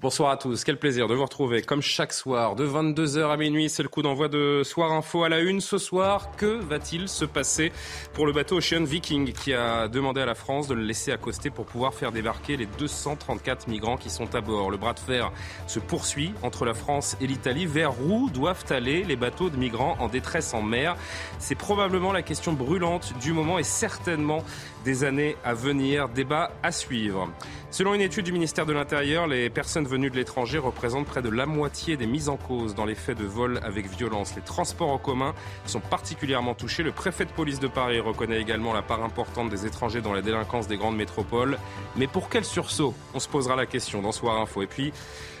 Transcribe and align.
Bonsoir 0.00 0.32
à 0.32 0.36
tous, 0.36 0.64
quel 0.64 0.78
plaisir 0.78 1.08
de 1.08 1.14
vous 1.14 1.22
retrouver 1.22 1.62
comme 1.62 1.80
chaque 1.80 2.12
soir 2.12 2.56
de 2.56 2.66
22h 2.66 3.30
à 3.30 3.36
minuit. 3.38 3.70
C'est 3.70 3.82
le 3.82 3.88
coup 3.88 4.02
d'envoi 4.02 4.28
de 4.28 4.62
Soir 4.62 4.92
Info 4.92 5.24
à 5.24 5.30
la 5.30 5.40
une. 5.40 5.62
Ce 5.62 5.78
soir, 5.78 6.32
que 6.36 6.60
va-t-il 6.62 7.08
se 7.08 7.24
passer 7.24 7.72
pour 8.12 8.26
le 8.26 8.32
bateau 8.32 8.58
Ocean 8.58 8.84
Viking 8.84 9.32
qui 9.32 9.54
a 9.54 9.88
demandé 9.88 10.20
à 10.20 10.26
la 10.26 10.34
France 10.34 10.68
de 10.68 10.74
le 10.74 10.82
laisser 10.82 11.10
accoster 11.10 11.48
pour 11.48 11.64
pouvoir 11.64 11.94
faire 11.94 12.12
débarquer 12.12 12.58
les 12.58 12.66
234 12.66 13.68
migrants 13.68 13.96
qui 13.96 14.10
sont 14.10 14.34
à 14.34 14.42
bord? 14.42 14.70
Le 14.70 14.76
bras 14.76 14.92
de 14.92 14.98
fer 14.98 15.32
se 15.66 15.78
poursuit 15.78 16.34
entre 16.42 16.66
la 16.66 16.74
France 16.74 17.16
et 17.22 17.26
l'Italie. 17.26 17.64
Vers 17.64 17.98
où 18.02 18.28
doivent 18.28 18.66
aller 18.68 19.04
les 19.04 19.16
bateaux 19.16 19.48
de 19.48 19.56
migrants 19.56 19.96
en 20.00 20.08
détresse 20.08 20.52
en 20.52 20.60
mer? 20.60 20.96
C'est 21.38 21.54
probablement 21.54 22.12
la 22.12 22.20
question 22.20 22.52
brûlante 22.52 23.14
du 23.22 23.32
moment 23.32 23.58
et 23.58 23.64
certainement 23.64 24.44
des 24.84 25.02
années 25.02 25.36
à 25.44 25.54
venir. 25.54 26.08
Débat 26.08 26.52
à 26.62 26.70
suivre. 26.70 27.28
Selon 27.70 27.94
une 27.94 28.02
étude 28.02 28.24
du 28.24 28.32
ministère 28.32 28.66
de 28.66 28.72
l'Intérieur, 28.72 29.26
les 29.26 29.50
personnes 29.50 29.86
venues 29.86 30.10
de 30.10 30.14
l'étranger 30.14 30.58
représentent 30.58 31.06
près 31.06 31.22
de 31.22 31.28
la 31.28 31.46
moitié 31.46 31.96
des 31.96 32.06
mises 32.06 32.28
en 32.28 32.36
cause 32.36 32.76
dans 32.76 32.84
les 32.84 32.94
faits 32.94 33.18
de 33.18 33.24
vol 33.24 33.58
avec 33.64 33.90
violence. 33.90 34.36
Les 34.36 34.42
transports 34.42 34.90
en 34.90 34.98
commun 34.98 35.34
sont 35.66 35.80
particulièrement 35.80 36.54
touchés. 36.54 36.84
Le 36.84 36.92
préfet 36.92 37.24
de 37.24 37.32
police 37.32 37.58
de 37.58 37.66
Paris 37.66 37.98
reconnaît 37.98 38.40
également 38.40 38.72
la 38.72 38.82
part 38.82 39.02
importante 39.02 39.50
des 39.50 39.66
étrangers 39.66 40.02
dans 40.02 40.12
la 40.12 40.22
délinquance 40.22 40.68
des 40.68 40.76
grandes 40.76 40.96
métropoles. 40.96 41.58
Mais 41.96 42.06
pour 42.06 42.28
quel 42.28 42.44
sursaut? 42.44 42.94
On 43.14 43.18
se 43.18 43.28
posera 43.28 43.56
la 43.56 43.66
question 43.66 44.02
dans 44.02 44.12
Soir 44.12 44.40
Info. 44.40 44.62
Et 44.62 44.68
puis, 44.68 44.92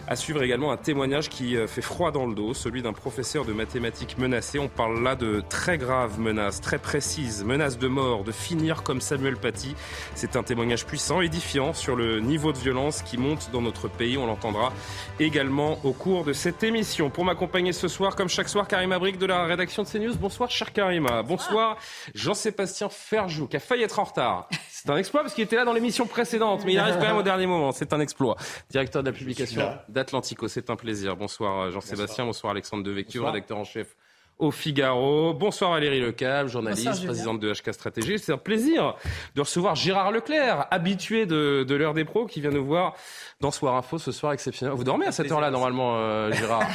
à 0.06 0.16
suivre 0.16 0.42
également 0.42 0.70
un 0.70 0.76
témoignage 0.76 1.28
qui 1.28 1.56
euh, 1.56 1.66
fait 1.66 1.82
froid 1.82 2.10
dans 2.10 2.26
le 2.26 2.34
dos, 2.34 2.54
celui 2.54 2.82
d'un 2.82 2.92
professeur 2.92 3.44
de 3.44 3.52
mathématiques 3.52 4.18
menacé. 4.18 4.58
On 4.58 4.68
parle 4.68 5.02
là 5.02 5.16
de 5.16 5.42
très 5.48 5.78
graves 5.78 6.20
menaces, 6.20 6.60
très 6.60 6.78
précises, 6.78 7.44
menaces 7.44 7.78
de 7.78 7.88
mort, 7.88 8.24
de 8.24 8.32
finir 8.32 8.82
comme 8.82 9.00
Samuel 9.00 9.36
Paty. 9.36 9.74
C'est 10.14 10.36
un 10.36 10.42
témoignage 10.42 10.84
puissant, 10.84 11.20
édifiant 11.20 11.72
sur 11.72 11.96
le 11.96 12.20
niveau 12.20 12.52
de 12.52 12.58
violence 12.58 13.02
qui 13.02 13.16
monte 13.16 13.50
dans 13.52 13.62
notre 13.62 13.88
pays. 13.88 14.18
On 14.18 14.26
l'entendra 14.26 14.72
également 15.20 15.78
au 15.84 15.92
cours 15.92 16.24
de 16.24 16.32
cette 16.32 16.62
émission. 16.62 17.10
Pour 17.10 17.24
m'accompagner 17.24 17.72
ce 17.72 17.88
soir, 17.88 18.16
comme 18.16 18.28
chaque 18.28 18.48
soir, 18.48 18.68
Karima 18.68 18.98
Brick 18.98 19.18
de 19.18 19.26
la 19.26 19.44
rédaction 19.44 19.82
de 19.82 19.88
CNews. 19.88 20.16
Bonsoir, 20.16 20.50
cher 20.50 20.72
Karima. 20.72 21.22
Bonsoir, 21.22 21.78
Jean-Sébastien 22.14 22.88
Ferjou, 22.90 23.46
qui 23.46 23.56
a 23.56 23.60
failli 23.60 23.82
être 23.82 23.98
en 23.98 24.04
retard. 24.04 24.48
C'est 24.84 24.92
un 24.92 24.98
exploit 24.98 25.22
parce 25.22 25.32
qu'il 25.32 25.44
était 25.44 25.56
là 25.56 25.64
dans 25.64 25.72
l'émission 25.72 26.06
précédente, 26.06 26.62
mais 26.66 26.74
il 26.74 26.78
arrive 26.78 26.96
quand 26.96 27.06
même 27.06 27.16
au 27.16 27.22
dernier 27.22 27.46
moment. 27.46 27.72
C'est 27.72 27.94
un 27.94 28.00
exploit. 28.00 28.36
Directeur 28.68 29.02
de 29.02 29.08
la 29.08 29.16
publication 29.16 29.78
d'Atlantico, 29.88 30.46
c'est 30.46 30.68
un 30.68 30.76
plaisir. 30.76 31.16
Bonsoir 31.16 31.70
Jean-Sébastien, 31.70 32.26
bonsoir. 32.26 32.50
Alexandre 32.50 32.82
Devecchio, 32.82 33.24
rédacteur 33.24 33.56
en 33.56 33.64
chef 33.64 33.96
au 34.38 34.50
Figaro. 34.50 35.32
Bonsoir 35.34 35.70
Valérie 35.72 36.00
Lecable, 36.00 36.48
journaliste, 36.48 36.86
Bonsoir, 36.86 37.06
présidente 37.06 37.40
de 37.40 37.52
HK 37.52 37.72
Stratégie. 37.72 38.18
C'est 38.18 38.32
un 38.32 38.38
plaisir 38.38 38.94
de 39.34 39.40
recevoir 39.40 39.74
Gérard 39.74 40.10
Leclerc, 40.10 40.66
habitué 40.70 41.26
de, 41.26 41.64
de 41.66 41.74
l'heure 41.74 41.94
des 41.94 42.04
pros, 42.04 42.26
qui 42.26 42.40
vient 42.40 42.50
nous 42.50 42.64
voir 42.64 42.94
dans 43.40 43.50
Soir 43.50 43.76
Info 43.76 43.98
ce 43.98 44.12
soir 44.12 44.32
exceptionnel. 44.32 44.74
Vous 44.74 44.84
dormez 44.84 45.06
à 45.06 45.12
cette 45.12 45.30
heure-là 45.30 45.50
normalement, 45.50 45.96
euh, 45.96 46.32
Gérard? 46.32 46.62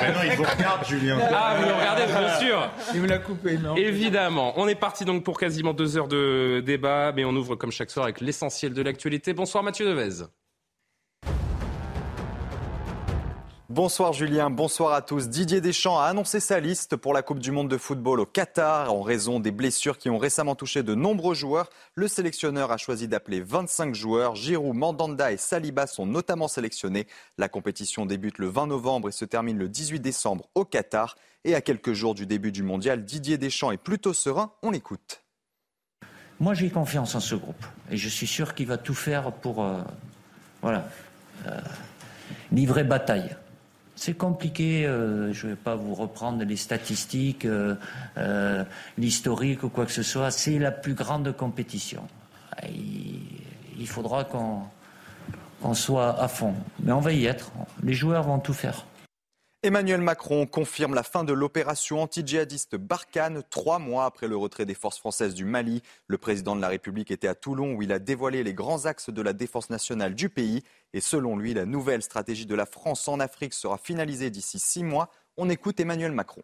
Non, 0.00 0.20
il 0.24 0.32
vous 0.32 0.42
regarde, 0.44 0.84
Julien. 0.86 1.18
Ah, 1.32 1.54
vous 1.58 1.68
le 1.68 1.74
regardez, 1.74 2.06
bien 2.06 2.38
sûr 2.40 2.70
Il 2.94 3.02
me 3.02 3.06
l'a 3.06 3.18
coupé, 3.18 3.58
non 3.58 3.76
Évidemment. 3.76 4.54
On 4.56 4.66
est 4.66 4.74
parti 4.74 5.04
donc 5.04 5.24
pour 5.24 5.38
quasiment 5.38 5.72
deux 5.72 5.96
heures 5.96 6.08
de 6.08 6.62
débat, 6.64 7.12
mais 7.12 7.24
on 7.24 7.30
ouvre 7.30 7.54
comme 7.56 7.70
chaque 7.70 7.90
soir 7.90 8.04
avec 8.04 8.20
l'essentiel 8.20 8.72
de 8.72 8.82
l'actualité. 8.82 9.32
Bonsoir 9.32 9.62
Mathieu 9.62 9.86
Devez. 9.86 10.24
Bonsoir 13.70 14.12
Julien, 14.12 14.50
bonsoir 14.50 14.94
à 14.94 15.00
tous. 15.00 15.28
Didier 15.28 15.60
Deschamps 15.60 16.00
a 16.00 16.06
annoncé 16.06 16.40
sa 16.40 16.58
liste 16.58 16.96
pour 16.96 17.14
la 17.14 17.22
Coupe 17.22 17.38
du 17.38 17.52
Monde 17.52 17.70
de 17.70 17.76
football 17.76 18.18
au 18.18 18.26
Qatar. 18.26 18.92
En 18.92 19.00
raison 19.00 19.38
des 19.38 19.52
blessures 19.52 19.96
qui 19.96 20.10
ont 20.10 20.18
récemment 20.18 20.56
touché 20.56 20.82
de 20.82 20.96
nombreux 20.96 21.36
joueurs, 21.36 21.70
le 21.94 22.08
sélectionneur 22.08 22.72
a 22.72 22.78
choisi 22.78 23.06
d'appeler 23.06 23.40
25 23.40 23.94
joueurs. 23.94 24.34
Giroud, 24.34 24.74
Mandanda 24.74 25.30
et 25.30 25.36
Saliba 25.36 25.86
sont 25.86 26.04
notamment 26.04 26.48
sélectionnés. 26.48 27.06
La 27.38 27.48
compétition 27.48 28.06
débute 28.06 28.38
le 28.38 28.48
20 28.48 28.66
novembre 28.66 29.08
et 29.08 29.12
se 29.12 29.24
termine 29.24 29.56
le 29.56 29.68
18 29.68 30.00
décembre 30.00 30.48
au 30.56 30.64
Qatar. 30.64 31.14
Et 31.44 31.54
à 31.54 31.60
quelques 31.60 31.92
jours 31.92 32.16
du 32.16 32.26
début 32.26 32.50
du 32.50 32.64
mondial, 32.64 33.04
Didier 33.04 33.38
Deschamps 33.38 33.70
est 33.70 33.76
plutôt 33.76 34.14
serein. 34.14 34.50
On 34.64 34.72
l'écoute. 34.72 35.22
Moi, 36.40 36.54
j'ai 36.54 36.70
confiance 36.70 37.14
en 37.14 37.20
ce 37.20 37.36
groupe 37.36 37.64
et 37.88 37.96
je 37.96 38.08
suis 38.08 38.26
sûr 38.26 38.56
qu'il 38.56 38.66
va 38.66 38.78
tout 38.78 38.94
faire 38.94 39.30
pour 39.30 39.62
euh, 39.62 39.80
euh, 40.64 40.80
livrer 42.50 42.82
bataille. 42.82 43.36
C'est 44.00 44.14
compliqué, 44.14 44.86
euh, 44.86 45.30
je 45.34 45.46
ne 45.46 45.52
vais 45.52 45.58
pas 45.58 45.74
vous 45.74 45.94
reprendre 45.94 46.42
les 46.42 46.56
statistiques, 46.56 47.44
euh, 47.44 47.74
euh, 48.16 48.64
l'historique 48.96 49.62
ou 49.62 49.68
quoi 49.68 49.84
que 49.84 49.92
ce 49.92 50.02
soit. 50.02 50.30
C'est 50.30 50.58
la 50.58 50.70
plus 50.70 50.94
grande 50.94 51.36
compétition. 51.36 52.08
Il, 53.78 53.86
faudra 53.86 54.24
qu'on 54.24 55.74
soit 55.74 56.18
à 56.18 56.28
fond. 56.28 56.54
Mais 56.82 56.92
on 56.92 57.00
va 57.00 57.12
y 57.12 57.26
être. 57.26 57.52
Les 57.82 57.92
joueurs 57.92 58.22
vont 58.22 58.38
tout 58.38 58.54
faire. 58.54 58.86
Emmanuel 59.62 60.00
Macron 60.00 60.46
confirme 60.46 60.94
la 60.94 61.02
fin 61.02 61.22
de 61.22 61.34
l'opération 61.34 62.00
anti-djihadiste 62.00 62.76
Barkhane 62.76 63.42
trois 63.50 63.78
mois 63.78 64.06
après 64.06 64.26
le 64.26 64.34
retrait 64.34 64.64
des 64.64 64.72
forces 64.72 64.98
françaises 64.98 65.34
du 65.34 65.44
Mali. 65.44 65.82
Le 66.06 66.16
président 66.16 66.56
de 66.56 66.62
la 66.62 66.68
République 66.68 67.10
était 67.10 67.28
à 67.28 67.34
Toulon 67.34 67.74
où 67.74 67.82
il 67.82 67.92
a 67.92 67.98
dévoilé 67.98 68.42
les 68.42 68.54
grands 68.54 68.86
axes 68.86 69.10
de 69.10 69.20
la 69.20 69.34
défense 69.34 69.68
nationale 69.68 70.14
du 70.14 70.30
pays. 70.30 70.62
Et 70.94 71.02
selon 71.02 71.36
lui, 71.36 71.52
la 71.52 71.66
nouvelle 71.66 72.00
stratégie 72.00 72.46
de 72.46 72.54
la 72.54 72.64
France 72.64 73.06
en 73.06 73.20
Afrique 73.20 73.52
sera 73.52 73.76
finalisée 73.76 74.30
d'ici 74.30 74.58
six 74.58 74.82
mois. 74.82 75.10
On 75.36 75.50
écoute 75.50 75.78
Emmanuel 75.78 76.12
Macron. 76.12 76.42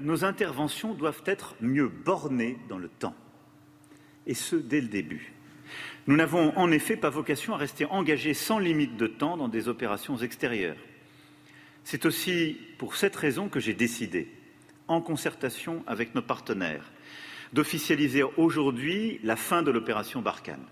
Nos 0.00 0.24
interventions 0.24 0.94
doivent 0.94 1.22
être 1.26 1.54
mieux 1.60 1.88
bornées 1.88 2.58
dans 2.68 2.78
le 2.78 2.88
temps, 2.88 3.14
et 4.26 4.34
ce 4.34 4.56
dès 4.56 4.80
le 4.80 4.88
début. 4.88 5.32
Nous 6.08 6.16
n'avons 6.16 6.56
en 6.58 6.72
effet 6.72 6.96
pas 6.96 7.10
vocation 7.10 7.54
à 7.54 7.56
rester 7.56 7.84
engagés 7.84 8.34
sans 8.34 8.58
limite 8.58 8.96
de 8.96 9.06
temps 9.06 9.36
dans 9.36 9.48
des 9.48 9.68
opérations 9.68 10.16
extérieures. 10.16 10.76
C'est 11.90 12.06
aussi 12.06 12.56
pour 12.78 12.94
cette 12.94 13.16
raison 13.16 13.48
que 13.48 13.58
j'ai 13.58 13.74
décidé, 13.74 14.28
en 14.86 15.00
concertation 15.00 15.82
avec 15.88 16.14
nos 16.14 16.22
partenaires, 16.22 16.92
d'officialiser 17.52 18.22
aujourd'hui 18.22 19.18
la 19.24 19.34
fin 19.34 19.64
de 19.64 19.72
l'opération 19.72 20.22
Barkhane. 20.22 20.64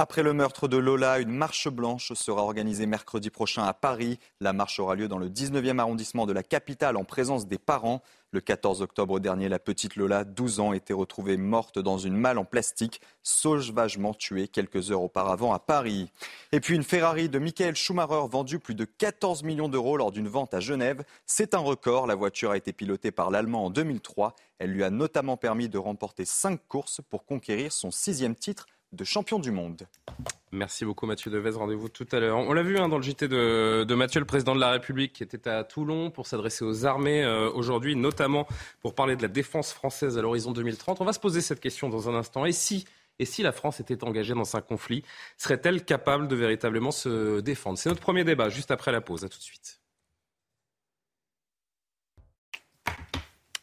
Après 0.00 0.22
le 0.22 0.32
meurtre 0.32 0.68
de 0.68 0.76
Lola, 0.76 1.18
une 1.18 1.32
marche 1.32 1.66
blanche 1.66 2.12
sera 2.12 2.44
organisée 2.44 2.86
mercredi 2.86 3.30
prochain 3.30 3.64
à 3.64 3.74
Paris. 3.74 4.20
La 4.38 4.52
marche 4.52 4.78
aura 4.78 4.94
lieu 4.94 5.08
dans 5.08 5.18
le 5.18 5.28
19e 5.28 5.80
arrondissement 5.80 6.24
de 6.24 6.32
la 6.32 6.44
capitale 6.44 6.96
en 6.96 7.02
présence 7.02 7.48
des 7.48 7.58
parents. 7.58 8.00
Le 8.30 8.40
14 8.40 8.80
octobre 8.80 9.18
dernier, 9.18 9.48
la 9.48 9.58
petite 9.58 9.96
Lola, 9.96 10.22
12 10.22 10.60
ans, 10.60 10.72
était 10.72 10.92
retrouvée 10.92 11.36
morte 11.36 11.80
dans 11.80 11.98
une 11.98 12.16
malle 12.16 12.38
en 12.38 12.44
plastique, 12.44 13.00
sauvagement 13.24 14.14
tuée 14.14 14.46
quelques 14.46 14.92
heures 14.92 15.02
auparavant 15.02 15.52
à 15.52 15.58
Paris. 15.58 16.12
Et 16.52 16.60
puis 16.60 16.76
une 16.76 16.84
Ferrari 16.84 17.28
de 17.28 17.40
Michael 17.40 17.74
Schumacher 17.74 18.28
vendue 18.30 18.60
plus 18.60 18.76
de 18.76 18.84
14 18.84 19.42
millions 19.42 19.68
d'euros 19.68 19.96
lors 19.96 20.12
d'une 20.12 20.28
vente 20.28 20.54
à 20.54 20.60
Genève. 20.60 21.02
C'est 21.26 21.54
un 21.54 21.58
record. 21.58 22.06
La 22.06 22.14
voiture 22.14 22.52
a 22.52 22.56
été 22.56 22.72
pilotée 22.72 23.10
par 23.10 23.32
l'Allemand 23.32 23.64
en 23.64 23.70
2003. 23.70 24.36
Elle 24.60 24.70
lui 24.70 24.84
a 24.84 24.90
notamment 24.90 25.36
permis 25.36 25.68
de 25.68 25.78
remporter 25.78 26.24
cinq 26.24 26.60
courses 26.68 27.00
pour 27.10 27.24
conquérir 27.24 27.72
son 27.72 27.90
sixième 27.90 28.36
titre 28.36 28.66
de 28.92 29.04
champion 29.04 29.38
du 29.38 29.50
monde. 29.50 29.86
Merci 30.50 30.84
beaucoup 30.86 31.06
Mathieu 31.06 31.30
Devez, 31.30 31.50
rendez-vous 31.50 31.88
tout 31.88 32.06
à 32.10 32.20
l'heure. 32.20 32.38
On 32.38 32.52
l'a 32.54 32.62
vu 32.62 32.78
hein, 32.78 32.88
dans 32.88 32.96
le 32.96 33.02
JT 33.02 33.28
de, 33.28 33.94
Mathieu, 33.94 34.20
le 34.20 34.26
président 34.26 34.54
de 34.54 34.60
la 34.60 34.70
République, 34.70 35.12
qui 35.12 35.22
était 35.22 35.50
à 35.50 35.62
Toulon 35.62 36.10
pour 36.10 36.26
s'adresser 36.26 36.64
aux 36.64 36.86
armées 36.86 37.22
euh, 37.22 37.50
aujourd'hui, 37.50 37.96
notamment 37.96 38.46
pour 38.80 38.94
parler 38.94 39.14
de 39.14 39.22
la 39.22 39.28
défense 39.28 39.72
française 39.72 40.16
à 40.16 40.22
l'horizon 40.22 40.52
2030. 40.52 41.00
On 41.00 41.04
va 41.04 41.12
se 41.12 41.20
poser 41.20 41.42
cette 41.42 41.60
question 41.60 41.90
dans 41.90 42.08
un 42.08 42.14
instant. 42.14 42.46
Et 42.46 42.52
si, 42.52 42.86
et 43.18 43.26
si 43.26 43.42
la 43.42 43.52
France 43.52 43.80
était 43.80 44.02
engagée 44.04 44.32
dans 44.32 44.56
un 44.56 44.62
conflit, 44.62 45.04
serait-elle 45.36 45.84
capable 45.84 46.26
de 46.26 46.36
véritablement 46.36 46.92
se 46.92 47.40
défendre? 47.40 47.76
C'est 47.76 47.90
notre 47.90 48.00
premier 48.00 48.24
débat, 48.24 48.48
juste 48.48 48.70
après 48.70 48.90
la 48.90 49.02
pause. 49.02 49.24
À 49.24 49.28
tout 49.28 49.38
de 49.38 49.42
suite. 49.42 49.77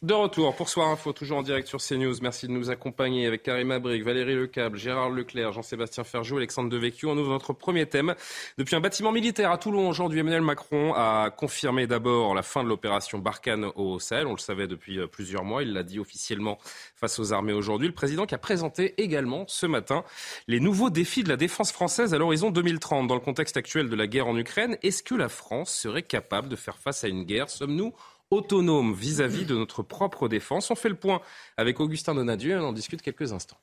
De 0.05 0.13
retour 0.13 0.55
pour 0.55 0.69
Soir 0.69 0.89
Info, 0.89 1.13
toujours 1.13 1.39
en 1.39 1.41
direct 1.41 1.67
sur 1.67 1.79
CNews. 1.79 2.13
Merci 2.21 2.45
de 2.45 2.51
nous 2.51 2.69
accompagner 2.69 3.25
avec 3.25 3.41
Karim 3.41 3.71
Abric, 3.71 4.03
Valérie 4.03 4.35
Lecable, 4.35 4.77
Gérard 4.77 5.09
Leclerc, 5.09 5.51
Jean-Sébastien 5.51 6.03
Ferjou, 6.03 6.37
Alexandre 6.37 6.69
Devecchio. 6.69 7.09
On 7.09 7.17
ouvre 7.17 7.31
notre 7.31 7.53
premier 7.53 7.87
thème. 7.87 8.13
Depuis 8.59 8.75
un 8.75 8.81
bâtiment 8.81 9.11
militaire 9.11 9.49
à 9.49 9.57
Toulon, 9.57 9.89
aujourd'hui, 9.89 10.19
Emmanuel 10.19 10.43
Macron 10.43 10.93
a 10.95 11.31
confirmé 11.31 11.87
d'abord 11.87 12.35
la 12.35 12.43
fin 12.43 12.63
de 12.63 12.69
l'opération 12.69 13.17
Barkhane 13.17 13.65
au 13.73 13.97
Sahel. 13.97 14.27
On 14.27 14.33
le 14.33 14.37
savait 14.37 14.67
depuis 14.67 14.99
euh, 14.99 15.07
plusieurs 15.07 15.43
mois. 15.43 15.63
Il 15.63 15.73
l'a 15.73 15.81
dit 15.81 15.97
officiellement 15.97 16.59
face 16.95 17.17
aux 17.17 17.33
armées 17.33 17.53
aujourd'hui. 17.53 17.87
Le 17.87 17.93
président 17.95 18.27
qui 18.27 18.35
a 18.35 18.37
présenté 18.37 18.93
également 19.01 19.45
ce 19.47 19.65
matin 19.65 20.03
les 20.47 20.59
nouveaux 20.59 20.91
défis 20.91 21.23
de 21.23 21.29
la 21.29 21.37
défense 21.37 21.71
française 21.71 22.13
à 22.13 22.19
l'horizon 22.19 22.51
2030. 22.51 23.07
Dans 23.07 23.15
le 23.15 23.21
contexte 23.21 23.57
actuel 23.57 23.89
de 23.89 23.95
la 23.95 24.05
guerre 24.05 24.27
en 24.27 24.37
Ukraine, 24.37 24.77
est-ce 24.83 25.01
que 25.01 25.15
la 25.15 25.29
France 25.29 25.73
serait 25.73 26.03
capable 26.03 26.47
de 26.47 26.55
faire 26.55 26.77
face 26.77 27.03
à 27.03 27.07
une 27.07 27.23
guerre? 27.23 27.49
Sommes-nous 27.49 27.91
autonome 28.31 28.93
vis-à-vis 28.93 29.45
de 29.45 29.55
notre 29.55 29.83
propre 29.83 30.27
défense. 30.27 30.71
On 30.71 30.75
fait 30.75 30.89
le 30.89 30.95
point 30.95 31.21
avec 31.57 31.79
Augustin 31.79 32.15
Donadieu 32.15 32.51
et 32.51 32.55
on 32.55 32.69
en 32.69 32.73
discute 32.73 33.01
quelques 33.01 33.33
instants. 33.33 33.57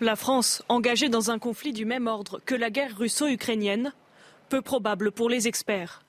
La 0.00 0.16
France, 0.16 0.62
engagée 0.68 1.08
dans 1.08 1.30
un 1.30 1.38
conflit 1.38 1.72
du 1.72 1.86
même 1.86 2.06
ordre 2.06 2.40
que 2.44 2.54
la 2.54 2.68
guerre 2.68 2.96
russo-ukrainienne, 2.98 3.94
peu 4.50 4.60
probable 4.60 5.10
pour 5.10 5.30
les 5.30 5.48
experts. 5.48 6.02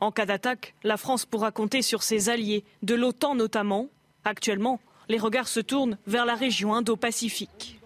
En 0.00 0.12
cas 0.12 0.26
d'attaque, 0.26 0.74
la 0.84 0.96
France 0.96 1.26
pourra 1.26 1.50
compter 1.50 1.82
sur 1.82 2.04
ses 2.04 2.28
alliés, 2.28 2.64
de 2.82 2.94
l'OTAN 2.94 3.34
notamment. 3.34 3.88
Actuellement, 4.24 4.80
les 5.08 5.18
regards 5.18 5.48
se 5.48 5.58
tournent 5.58 5.98
vers 6.06 6.24
la 6.24 6.36
région 6.36 6.74
Indo-Pacifique. 6.74 7.80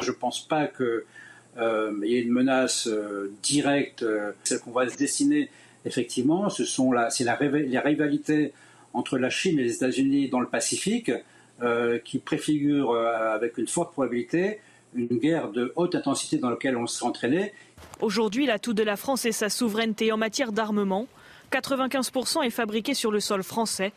Je 0.00 0.10
ne 0.10 0.16
pense 0.16 0.46
pas 0.46 0.66
qu'il 0.66 1.02
euh, 1.58 1.92
y 2.02 2.16
ait 2.16 2.22
une 2.22 2.32
menace 2.32 2.86
euh, 2.86 3.32
directe, 3.42 4.02
euh, 4.02 4.32
celle 4.42 4.60
qu'on 4.60 4.72
va 4.72 4.88
se 4.88 4.96
dessiner 4.96 5.50
effectivement, 5.84 6.48
ce 6.50 6.64
sont 6.64 6.92
la, 6.92 7.10
c'est 7.10 7.24
la, 7.24 7.38
les 7.40 7.78
rivalités 7.78 8.52
entre 8.92 9.18
la 9.18 9.30
Chine 9.30 9.58
et 9.58 9.62
les 9.62 9.74
États-Unis 9.74 10.28
dans 10.28 10.40
le 10.40 10.46
Pacifique 10.46 11.10
euh, 11.62 11.98
qui 11.98 12.18
préfigurent 12.18 12.92
euh, 12.92 13.34
avec 13.34 13.58
une 13.58 13.68
forte 13.68 13.92
probabilité 13.92 14.60
une 14.94 15.18
guerre 15.18 15.50
de 15.50 15.72
haute 15.76 15.94
intensité 15.94 16.38
dans 16.38 16.50
laquelle 16.50 16.76
on 16.76 16.86
s'est 16.86 17.04
entraîné. 17.04 17.52
Aujourd'hui, 18.00 18.46
l'atout 18.46 18.74
de 18.74 18.82
la 18.82 18.96
France 18.96 19.24
est 19.24 19.32
sa 19.32 19.48
souveraineté 19.48 20.12
en 20.12 20.16
matière 20.16 20.52
d'armement. 20.52 21.06
95% 21.52 22.44
est 22.44 22.50
fabriqué 22.50 22.94
sur 22.94 23.10
le 23.10 23.20
sol 23.20 23.42
français. 23.42 23.92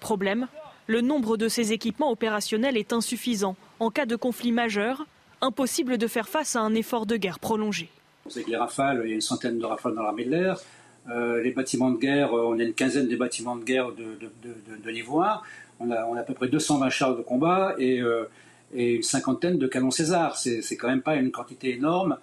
Problème, 0.00 0.48
le 0.86 1.00
nombre 1.00 1.36
de 1.36 1.48
ces 1.48 1.72
équipements 1.72 2.10
opérationnels 2.10 2.76
est 2.76 2.92
insuffisant. 2.92 3.56
En 3.80 3.90
cas 3.90 4.06
de 4.06 4.16
conflit 4.16 4.52
majeur, 4.52 5.04
impossible 5.40 5.98
de 5.98 6.06
faire 6.06 6.28
face 6.28 6.56
à 6.56 6.60
un 6.60 6.74
effort 6.74 7.06
de 7.06 7.16
guerre 7.16 7.38
prolongé. 7.38 7.90
Vous 8.24 8.30
savez 8.30 8.44
que 8.44 8.50
les 8.50 8.56
rafales, 8.56 9.02
il 9.04 9.10
y 9.10 9.12
a 9.12 9.14
une 9.14 9.20
centaine 9.20 9.58
de 9.58 9.64
rafales 9.64 9.94
dans 9.94 10.02
l'armée 10.02 10.24
de 10.24 10.30
l'air. 10.30 10.58
Euh, 11.08 11.40
les 11.42 11.52
bâtiments 11.52 11.90
de 11.90 11.98
guerre, 11.98 12.34
euh, 12.34 12.46
on 12.46 12.58
a 12.58 12.62
une 12.62 12.74
quinzaine 12.74 13.08
de 13.08 13.16
bâtiments 13.16 13.56
de 13.56 13.64
guerre 13.64 13.92
de, 13.92 14.18
de, 14.18 15.02
On 15.78 15.90
a, 15.90 16.04
on 16.04 16.16
a 16.16 16.20
à 16.20 16.22
peu 16.22 16.34
près 16.34 16.48
220 16.48 16.90
chars 16.90 17.16
de 17.16 17.22
combat 17.22 17.74
et, 17.78 18.00
euh, 18.00 18.24
et 18.74 18.94
une 18.94 19.02
cinquantaine 19.02 19.58
de 19.58 19.66
canons 19.68 19.92
César. 19.92 20.36
C'est 20.36 20.76
quand 20.76 20.88
même 20.88 21.02
pas 21.02 21.16
une 21.16 21.30
quantité 21.30 21.74
énorme. 21.74 22.18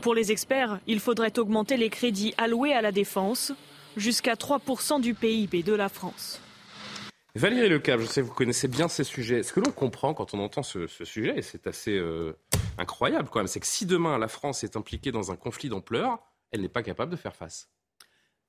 Pour 0.00 0.14
les 0.14 0.32
experts, 0.32 0.80
il 0.86 1.00
faudrait 1.00 1.38
augmenter 1.38 1.76
les 1.76 1.90
crédits 1.90 2.34
alloués 2.36 2.72
à 2.72 2.82
la 2.82 2.92
défense 2.92 3.52
jusqu'à 3.96 4.34
3% 4.34 5.00
du 5.00 5.14
PIB 5.14 5.62
de 5.62 5.74
la 5.74 5.88
France. 5.88 6.40
Valérie 7.36 7.68
Lecable, 7.68 8.02
je 8.02 8.06
sais 8.06 8.20
que 8.20 8.26
vous 8.26 8.34
connaissez 8.34 8.68
bien 8.68 8.86
ces 8.86 9.02
sujets. 9.02 9.42
Ce 9.42 9.52
que 9.52 9.60
l'on 9.60 9.72
comprend 9.72 10.14
quand 10.14 10.34
on 10.34 10.38
entend 10.38 10.62
ce, 10.62 10.86
sujet, 10.86 11.34
et 11.36 11.42
c'est 11.42 11.66
assez 11.66 12.00
incroyable 12.78 13.28
quand 13.30 13.40
même, 13.40 13.48
c'est 13.48 13.58
que 13.58 13.66
si 13.66 13.86
demain 13.86 14.18
la 14.18 14.28
France 14.28 14.62
est 14.62 14.76
impliquée 14.76 15.10
dans 15.10 15.32
un 15.32 15.36
conflit 15.36 15.68
d'ampleur, 15.68 16.18
elle 16.52 16.60
n'est 16.60 16.68
pas 16.68 16.84
capable 16.84 17.10
de 17.10 17.16
faire 17.16 17.34
face. 17.34 17.68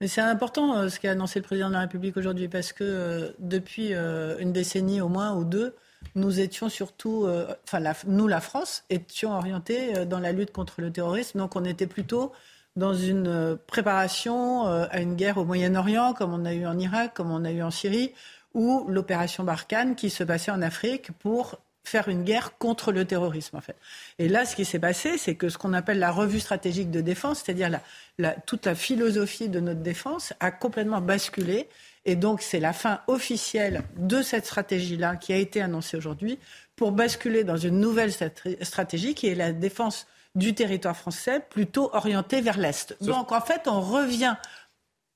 Mais 0.02 0.08
c'est 0.08 0.22
important 0.22 0.76
euh, 0.76 0.90
ce 0.90 1.00
qu'a 1.00 1.12
annoncé 1.12 1.40
le 1.40 1.46
président 1.46 1.70
de 1.70 1.74
la 1.74 1.80
République 1.82 2.18
aujourd'hui 2.18 2.50
parce 2.50 2.74
que 2.74 2.84
euh, 2.84 3.32
depuis 3.40 3.94
euh, 3.94 4.38
une 4.40 4.52
décennie 4.52 5.00
au 5.00 5.08
moins 5.08 5.34
ou 5.36 5.46
deux, 5.46 5.76
nous 6.16 6.40
étions 6.40 6.70
surtout, 6.70 7.28
enfin 7.64 7.82
nous 8.06 8.28
la 8.28 8.40
France, 8.40 8.84
étions 8.92 9.36
orientés 9.36 10.06
dans 10.06 10.20
la 10.20 10.32
lutte 10.34 10.52
contre 10.52 10.80
le 10.80 10.92
terrorisme. 10.92 11.40
Donc 11.40 11.56
on 11.56 11.66
était 11.66 11.88
plutôt 11.88 12.32
dans 12.76 12.94
une 12.94 13.58
préparation 13.66 14.66
à 14.66 15.02
une 15.02 15.16
guerre 15.16 15.40
au 15.40 15.46
Moyen-Orient, 15.46 16.14
comme 16.14 16.32
on 16.32 16.46
a 16.46 16.54
eu 16.54 16.68
en 16.68 16.78
Irak, 16.78 17.16
comme 17.16 17.32
on 17.32 17.44
a 17.44 17.52
eu 17.52 17.64
en 17.64 17.72
Syrie, 17.72 18.14
ou 18.54 18.86
l'opération 18.88 19.44
Barkhane 19.44 19.96
qui 19.96 20.12
se 20.12 20.24
passait 20.24 20.52
en 20.52 20.62
Afrique 20.62 21.12
pour 21.18 21.58
faire 21.88 22.08
une 22.08 22.24
guerre 22.24 22.58
contre 22.58 22.92
le 22.92 23.06
terrorisme, 23.06 23.58
en 23.58 23.62
fait. 23.62 23.76
Et 24.20 24.28
là, 24.28 24.46
ce 24.46 24.56
qui 24.56 24.66
s'est 24.66 24.80
passé, 24.80 25.18
c'est 25.18 25.36
que 25.36 25.50
ce 25.50 25.58
qu'on 25.58 25.74
appelle 25.74 26.00
la 26.00 26.12
revue 26.12 26.40
stratégique 26.40 26.92
de 26.92 27.02
défense, 27.02 27.44
c'est-à-dire 27.44 27.80
la, 28.18 28.32
toute 28.32 28.66
la 28.66 28.76
philosophie 28.76 29.50
de 29.50 29.60
notre 29.60 29.82
défense, 29.82 30.34
a 30.40 30.52
complètement 30.52 31.02
basculé. 31.02 31.68
Et 32.06 32.16
donc, 32.16 32.42
c'est 32.42 32.60
la 32.60 32.74
fin 32.74 33.02
officielle 33.08 33.84
de 33.98 34.22
cette 34.22 34.46
stratégie-là 34.46 35.16
qui 35.16 35.34
a 35.34 35.38
été 35.38 35.62
annoncée 35.62 35.98
aujourd'hui 35.98 36.40
pour 36.76 36.92
basculer 36.92 37.44
dans 37.44 37.58
une 37.58 37.80
nouvelle 37.80 38.12
stratégie 38.62 39.16
qui 39.16 39.28
est 39.28 39.36
la 39.36 39.54
défense 39.54 40.08
du 40.36 40.54
territoire 40.54 40.98
français 40.98 41.40
plutôt 41.50 41.90
orientée 41.94 42.42
vers 42.42 42.58
l'Est. 42.58 42.98
Donc, 43.02 43.32
en 43.32 43.42
fait, 43.42 43.68
on 43.68 43.80
revient 43.80 44.36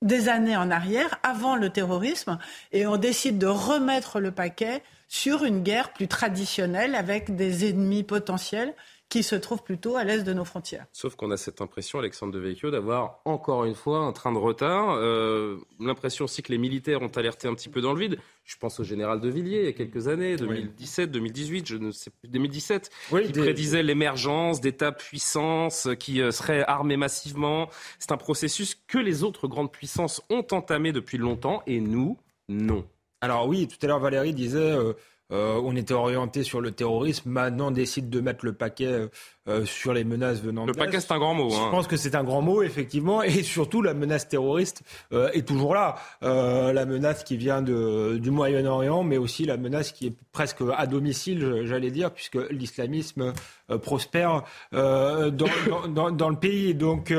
des 0.02 0.28
années 0.28 0.56
en 0.56 0.70
arrière, 0.70 1.18
avant 1.22 1.56
le 1.56 1.68
terrorisme, 1.70 2.38
et 2.72 2.86
on 2.86 2.96
décide 2.96 3.38
de 3.38 3.46
remettre 3.46 4.18
le 4.18 4.30
paquet 4.30 4.82
sur 5.10 5.42
une 5.42 5.64
guerre 5.64 5.92
plus 5.92 6.06
traditionnelle 6.06 6.94
avec 6.94 7.34
des 7.34 7.68
ennemis 7.68 8.04
potentiels 8.04 8.76
qui 9.08 9.24
se 9.24 9.34
trouvent 9.34 9.64
plutôt 9.64 9.96
à 9.96 10.04
l'est 10.04 10.22
de 10.22 10.32
nos 10.32 10.44
frontières. 10.44 10.86
Sauf 10.92 11.16
qu'on 11.16 11.32
a 11.32 11.36
cette 11.36 11.60
impression, 11.60 11.98
Alexandre 11.98 12.32
Devecchio, 12.32 12.70
d'avoir 12.70 13.18
encore 13.24 13.64
une 13.64 13.74
fois 13.74 13.98
un 13.98 14.12
train 14.12 14.30
de 14.30 14.38
retard. 14.38 14.94
Euh, 14.94 15.56
l'impression 15.80 16.26
aussi 16.26 16.44
que 16.44 16.52
les 16.52 16.58
militaires 16.58 17.02
ont 17.02 17.08
alerté 17.08 17.48
un 17.48 17.54
petit 17.54 17.68
peu 17.68 17.80
dans 17.80 17.92
le 17.92 17.98
vide. 17.98 18.18
Je 18.44 18.56
pense 18.56 18.78
au 18.78 18.84
général 18.84 19.20
de 19.20 19.28
Villiers 19.28 19.58
il 19.58 19.64
y 19.64 19.68
a 19.68 19.72
quelques 19.72 20.06
années, 20.06 20.36
2017, 20.36 21.10
2018, 21.10 21.66
je 21.66 21.76
ne 21.76 21.90
sais 21.90 22.10
plus, 22.10 22.28
2017, 22.28 22.90
qui 23.26 23.32
prédisait 23.32 23.82
l'émergence 23.82 24.60
d'États 24.60 24.92
puissances 24.92 25.88
qui 25.98 26.22
euh, 26.22 26.30
seraient 26.30 26.62
armés 26.62 26.96
massivement. 26.96 27.68
C'est 27.98 28.12
un 28.12 28.16
processus 28.16 28.80
que 28.86 28.98
les 28.98 29.24
autres 29.24 29.48
grandes 29.48 29.72
puissances 29.72 30.22
ont 30.30 30.46
entamé 30.52 30.92
depuis 30.92 31.18
longtemps 31.18 31.64
et 31.66 31.80
nous, 31.80 32.16
non. 32.48 32.86
Alors 33.20 33.46
oui, 33.46 33.68
tout 33.68 33.76
à 33.82 33.86
l'heure 33.86 34.00
Valérie 34.00 34.32
disait 34.32 34.58
euh, 34.58 34.94
euh, 35.30 35.60
on 35.62 35.76
était 35.76 35.94
orienté 35.94 36.42
sur 36.42 36.60
le 36.60 36.72
terrorisme, 36.72 37.30
maintenant 37.30 37.68
on 37.68 37.70
décide 37.70 38.08
de 38.10 38.20
mettre 38.20 38.44
le 38.46 38.54
paquet 38.54 39.08
euh, 39.50 39.64
sur 39.66 39.92
les 39.92 40.04
menaces 40.04 40.40
venant 40.40 40.62
de 40.62 40.68
Le 40.68 40.74
paquet, 40.74 41.00
c'est 41.00 41.12
un 41.12 41.18
grand 41.18 41.34
mot. 41.34 41.50
Je 41.50 41.56
hein. 41.56 41.68
pense 41.70 41.86
que 41.86 41.96
c'est 41.96 42.14
un 42.14 42.24
grand 42.24 42.40
mot, 42.40 42.62
effectivement. 42.62 43.22
Et 43.22 43.42
surtout, 43.42 43.82
la 43.82 43.94
menace 43.94 44.28
terroriste 44.28 44.82
euh, 45.12 45.30
est 45.32 45.46
toujours 45.46 45.74
là. 45.74 45.96
Euh, 46.22 46.72
la 46.72 46.86
menace 46.86 47.24
qui 47.24 47.36
vient 47.36 47.62
de, 47.62 48.18
du 48.18 48.30
Moyen-Orient, 48.30 49.02
mais 49.02 49.18
aussi 49.18 49.44
la 49.44 49.56
menace 49.56 49.92
qui 49.92 50.06
est 50.08 50.14
presque 50.32 50.58
à 50.76 50.86
domicile, 50.86 51.62
j'allais 51.64 51.90
dire, 51.90 52.12
puisque 52.12 52.38
l'islamisme 52.50 53.32
prospère 53.82 54.42
dans, 54.72 55.30
dans, 55.88 56.10
dans, 56.10 56.28
le 56.28 56.36
pays. 56.36 56.74
Donc, 56.74 57.12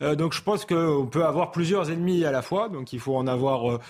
donc 0.00 0.32
je 0.32 0.42
pense 0.42 0.64
qu'on 0.64 1.08
peut 1.10 1.24
avoir 1.24 1.50
plusieurs 1.50 1.90
ennemis 1.90 2.24
à 2.24 2.32
la 2.32 2.42
fois. 2.42 2.68
Donc 2.68 2.92
il 2.92 3.00
faut 3.00 3.16
en 3.16 3.26
avoir 3.26 3.80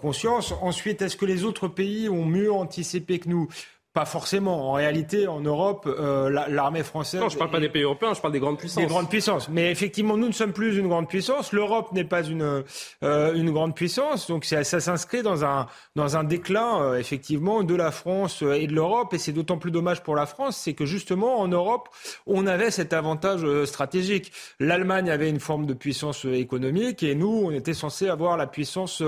conscience. 0.00 0.54
Ensuite, 0.62 1.02
est-ce 1.02 1.16
que 1.16 1.26
les 1.26 1.44
autres 1.44 1.68
pays 1.68 2.08
ont 2.08 2.24
mieux 2.24 2.52
anticipé 2.52 3.18
que 3.18 3.28
nous? 3.28 3.48
Pas 3.94 4.04
forcément. 4.04 4.70
En 4.70 4.72
réalité, 4.72 5.28
en 5.28 5.40
Europe, 5.40 5.86
euh, 5.86 6.28
l'armée 6.48 6.82
française. 6.82 7.20
Non, 7.20 7.28
je 7.28 7.38
parle 7.38 7.52
pas 7.52 7.60
des 7.60 7.68
pays 7.68 7.84
européens, 7.84 8.12
je 8.12 8.20
parle 8.20 8.32
des 8.32 8.40
grandes 8.40 8.58
puissances. 8.58 8.82
Des 8.82 8.88
grandes 8.88 9.08
puissances. 9.08 9.48
Mais 9.48 9.70
effectivement, 9.70 10.16
nous 10.16 10.26
ne 10.26 10.32
sommes 10.32 10.52
plus 10.52 10.76
une 10.76 10.88
grande 10.88 11.08
puissance. 11.08 11.52
L'Europe 11.52 11.92
n'est 11.92 12.04
pas 12.04 12.24
une 12.24 12.64
euh, 13.04 13.34
une 13.34 13.52
grande 13.52 13.76
puissance. 13.76 14.26
Donc 14.26 14.46
ça, 14.46 14.64
ça 14.64 14.80
s'inscrit 14.80 15.22
dans 15.22 15.44
un 15.44 15.68
dans 15.94 16.16
un 16.16 16.24
déclin 16.24 16.82
euh, 16.82 16.98
effectivement 16.98 17.62
de 17.62 17.74
la 17.76 17.92
France 17.92 18.42
et 18.42 18.66
de 18.66 18.74
l'Europe. 18.74 19.14
Et 19.14 19.18
c'est 19.18 19.30
d'autant 19.30 19.58
plus 19.58 19.70
dommage 19.70 20.02
pour 20.02 20.16
la 20.16 20.26
France, 20.26 20.56
c'est 20.56 20.74
que 20.74 20.86
justement 20.86 21.38
en 21.38 21.46
Europe, 21.46 21.88
on 22.26 22.48
avait 22.48 22.72
cet 22.72 22.92
avantage 22.92 23.46
stratégique. 23.64 24.32
L'Allemagne 24.58 25.08
avait 25.08 25.30
une 25.30 25.40
forme 25.40 25.66
de 25.66 25.74
puissance 25.74 26.24
économique 26.24 27.04
et 27.04 27.14
nous, 27.14 27.44
on 27.44 27.52
était 27.52 27.74
censé 27.74 28.08
avoir 28.08 28.36
la 28.36 28.48
puissance 28.48 29.04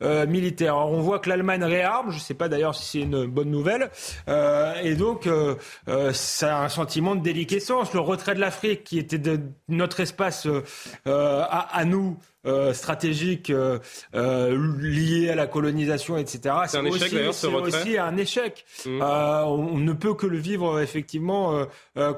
militaire. 0.00 0.76
Alors, 0.76 0.92
on 0.92 1.00
voit 1.00 1.18
que 1.18 1.28
l'Allemagne 1.28 1.62
réarme. 1.62 2.10
Je 2.10 2.16
ne 2.16 2.20
sais 2.20 2.34
pas 2.34 2.48
d'ailleurs 2.48 2.74
si 2.74 2.84
c'est 2.84 3.04
une 3.04 3.26
bonne 3.26 3.50
nouvelle. 3.50 3.90
Euh, 4.30 4.74
et 4.82 4.94
donc, 4.94 5.26
euh, 5.26 5.56
euh, 5.88 6.12
ça 6.12 6.58
a 6.58 6.64
un 6.64 6.68
sentiment 6.68 7.14
de 7.14 7.22
déliquescence. 7.22 7.92
Le 7.92 8.00
retrait 8.00 8.34
de 8.34 8.40
l'Afrique, 8.40 8.84
qui 8.84 8.98
était 8.98 9.18
de 9.18 9.40
notre 9.68 10.00
espace 10.00 10.46
à, 11.04 11.84
nous, 11.84 12.16
stratégique 12.72 13.52
lié 14.12 15.30
à 15.30 15.34
la 15.34 15.46
colonisation, 15.46 16.16
etc. 16.16 16.54
C'est 16.68 16.78
un 16.78 16.84
échec 16.84 17.12
d'ailleurs 17.12 17.34
ce 17.34 17.46
retrait. 17.46 17.70
C'est 17.70 17.80
aussi 17.80 17.98
un 17.98 18.16
échec. 18.16 18.64
Mmh. 18.86 19.02
on, 19.02 19.78
ne 19.78 19.92
peut 19.92 20.14
que 20.14 20.26
le 20.26 20.38
vivre 20.38 20.80
effectivement 20.80 21.66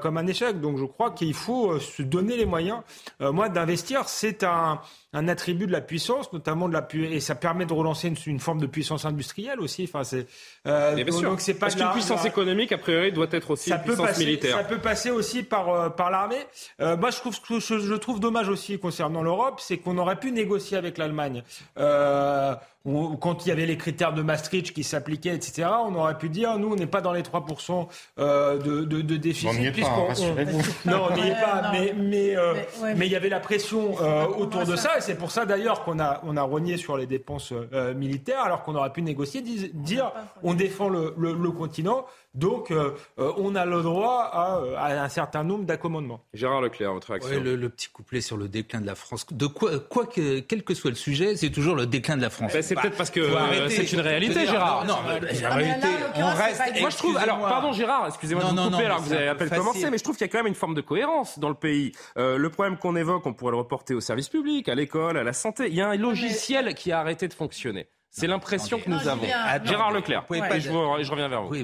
comme 0.01 0.17
un 0.17 0.27
échec. 0.27 0.61
Donc 0.61 0.77
je 0.77 0.85
crois 0.85 1.11
qu'il 1.11 1.33
faut 1.33 1.79
se 1.79 2.01
donner 2.01 2.37
les 2.37 2.45
moyens. 2.45 2.79
moi, 3.19 3.49
d'investir, 3.49 4.07
c'est 4.07 4.43
un 4.43 4.79
un 5.13 5.27
attribut 5.27 5.67
de 5.67 5.71
la 5.71 5.81
puissance, 5.81 6.33
notamment 6.33 6.67
de 6.67 6.73
la 6.73 6.87
et 6.93 7.19
ça 7.19 7.35
permet 7.35 7.65
de 7.65 7.73
relancer 7.73 8.11
une, 8.25 8.39
forme 8.39 8.59
de 8.59 8.65
puissance 8.65 9.05
industrielle 9.05 9.59
aussi. 9.59 9.83
Enfin, 9.87 10.03
c'est 10.03 10.25
euh, 10.67 11.03
donc 11.21 11.39
c'est 11.39 11.53
pas 11.53 11.67
parce 11.67 11.75
qu'une 11.75 11.91
puissance 11.91 12.25
économique 12.25 12.71
a 12.71 12.77
priori 12.77 13.11
doit 13.11 13.27
être 13.31 13.51
aussi 13.51 13.69
ça 13.69 13.77
une 13.77 13.83
puissance 13.83 14.17
militaire. 14.17 14.57
Ça 14.57 14.63
peut 14.63 14.79
passer 14.79 15.11
aussi 15.11 15.43
par 15.43 15.69
euh, 15.69 15.89
par 15.89 16.09
l'armée. 16.09 16.43
Euh, 16.81 16.97
moi, 16.97 17.11
je 17.11 17.17
trouve 17.17 17.39
que 17.39 17.59
je, 17.59 17.79
je, 17.79 17.93
trouve 17.93 18.19
dommage 18.19 18.49
aussi 18.49 18.79
concernant 18.79 19.21
l'Europe, 19.21 19.59
c'est 19.59 19.77
qu'on 19.77 19.97
aurait 19.99 20.12
pu 20.15 20.31
négocier 20.31 20.77
avec 20.77 20.97
l'Allemagne. 20.97 21.43
Euh, 21.77 22.55
quand 22.85 23.45
il 23.45 23.49
y 23.49 23.51
avait 23.51 23.65
les 23.65 23.77
critères 23.77 24.13
de 24.13 24.21
Maastricht 24.21 24.73
qui 24.73 24.83
s'appliquaient, 24.83 25.33
etc., 25.33 25.69
on 25.85 25.95
aurait 25.95 26.17
pu 26.17 26.27
dire, 26.27 26.57
nous, 26.59 26.73
on 26.73 26.75
n'est 26.75 26.85
pas 26.85 26.99
dans 26.99 27.13
les 27.13 27.21
3% 27.21 27.87
euh, 28.19 28.57
de, 28.57 28.83
de, 28.83 29.01
de, 29.01 29.15
déficit. 29.15 29.49
On 29.49 29.53
n'y 29.53 29.67
est 29.67 29.81
pas, 29.81 29.87
on... 29.87 30.89
Non, 30.89 31.07
on 31.09 31.15
n'y 31.15 31.29
est 31.29 31.41
pas, 31.41 31.71
mais, 31.71 31.95
mais, 31.97 32.35
euh, 32.35 32.55
mais, 32.97 33.05
il 33.05 33.11
y 33.11 33.15
avait 33.15 33.29
la 33.29 33.39
pression 33.39 33.95
euh, 34.01 34.25
autour 34.25 34.65
de 34.65 34.75
ça, 34.75 34.97
et 34.97 35.01
c'est 35.01 35.15
pour 35.15 35.31
ça 35.31 35.45
d'ailleurs 35.45 35.85
qu'on 35.85 35.97
a, 35.99 36.19
on 36.23 36.35
a 36.35 36.41
rogné 36.41 36.75
sur 36.75 36.97
les 36.97 37.05
dépenses 37.05 37.53
euh, 37.53 37.93
militaires, 37.93 38.41
alors 38.41 38.63
qu'on 38.63 38.75
aurait 38.75 38.91
pu 38.91 39.01
négocier, 39.01 39.41
dire, 39.41 40.11
on 40.43 40.53
défend 40.53 40.89
le, 40.89 41.13
le, 41.17 41.33
le 41.33 41.51
continent, 41.51 42.05
donc, 42.35 42.73
on 43.17 43.53
a 43.53 43.63
le 43.63 43.83
droit 43.83 44.23
à, 44.23 45.03
un 45.03 45.09
certain 45.09 45.43
nombre 45.43 45.65
d'accommodements. 45.65 46.23
Gérard 46.33 46.61
Leclerc, 46.61 46.91
votre 46.91 47.11
réaction 47.11 47.39
le, 47.39 47.69
petit 47.69 47.89
couplet 47.89 48.21
sur 48.21 48.37
le 48.37 48.47
déclin 48.47 48.81
de 48.81 48.87
la 48.87 48.95
France. 48.95 49.27
De 49.31 49.45
quoi, 49.45 49.77
quoi 49.77 50.07
que, 50.07 50.39
quel 50.39 50.63
que 50.63 50.73
soit 50.73 50.89
le 50.89 50.95
sujet, 50.95 51.35
c'est 51.35 51.51
toujours 51.51 51.75
le 51.75 51.85
déclin 51.85 52.17
de 52.17 52.23
la 52.23 52.31
France. 52.31 52.51
Ben, 52.51 52.63
c'est 52.75 52.81
peut-être 52.81 52.97
parce 52.97 53.09
que 53.09 53.21
c'est 53.69 53.91
une 53.91 54.01
réalité, 54.01 54.45
Gérard. 54.45 54.85
Non, 54.85 54.95
non 55.03 55.19
la 55.41 55.49
réalité, 55.55 55.87
on 56.15 56.33
reste. 56.33 56.61
Moi, 56.79 56.89
je 56.89 56.97
trouve. 56.97 57.17
Alors, 57.17 57.39
pardon, 57.39 57.73
Gérard, 57.73 58.07
excusez-moi 58.07 58.43
de 58.43 58.49
vous 58.49 58.69
couper 58.69 58.85
alors 58.85 58.97
que 58.97 59.03
vous 59.03 59.13
avez 59.13 59.27
à 59.27 59.35
peine 59.35 59.49
commencé, 59.49 59.89
mais 59.89 59.97
je 59.97 60.03
trouve 60.03 60.17
qu'il 60.17 60.25
y 60.25 60.29
a 60.29 60.31
quand 60.31 60.39
même 60.39 60.47
une 60.47 60.55
forme 60.55 60.75
de 60.75 60.81
cohérence 60.81 61.39
dans 61.39 61.49
le 61.49 61.55
pays. 61.55 61.91
le 62.15 62.47
problème 62.49 62.77
qu'on 62.77 62.95
évoque, 62.95 63.25
on 63.25 63.33
pourrait 63.33 63.51
le 63.51 63.57
reporter 63.57 63.93
au 63.93 64.01
service 64.01 64.29
public, 64.29 64.69
à 64.69 64.75
l'école, 64.75 65.17
à 65.17 65.23
la 65.23 65.33
santé. 65.33 65.67
Il 65.67 65.75
y 65.75 65.81
a 65.81 65.87
un 65.87 65.95
logiciel 65.95 66.73
qui 66.75 66.91
a 66.91 66.99
arrêté 66.99 67.27
de 67.27 67.33
fonctionner. 67.33 67.87
C'est 68.09 68.27
l'impression 68.27 68.79
que 68.79 68.89
nous 68.89 69.07
avons. 69.07 69.25
Gérard 69.63 69.91
Leclerc, 69.91 70.25
et 70.31 70.59
je, 70.59 71.11
reviens 71.11 71.27
vers 71.27 71.43
vous 71.43 71.55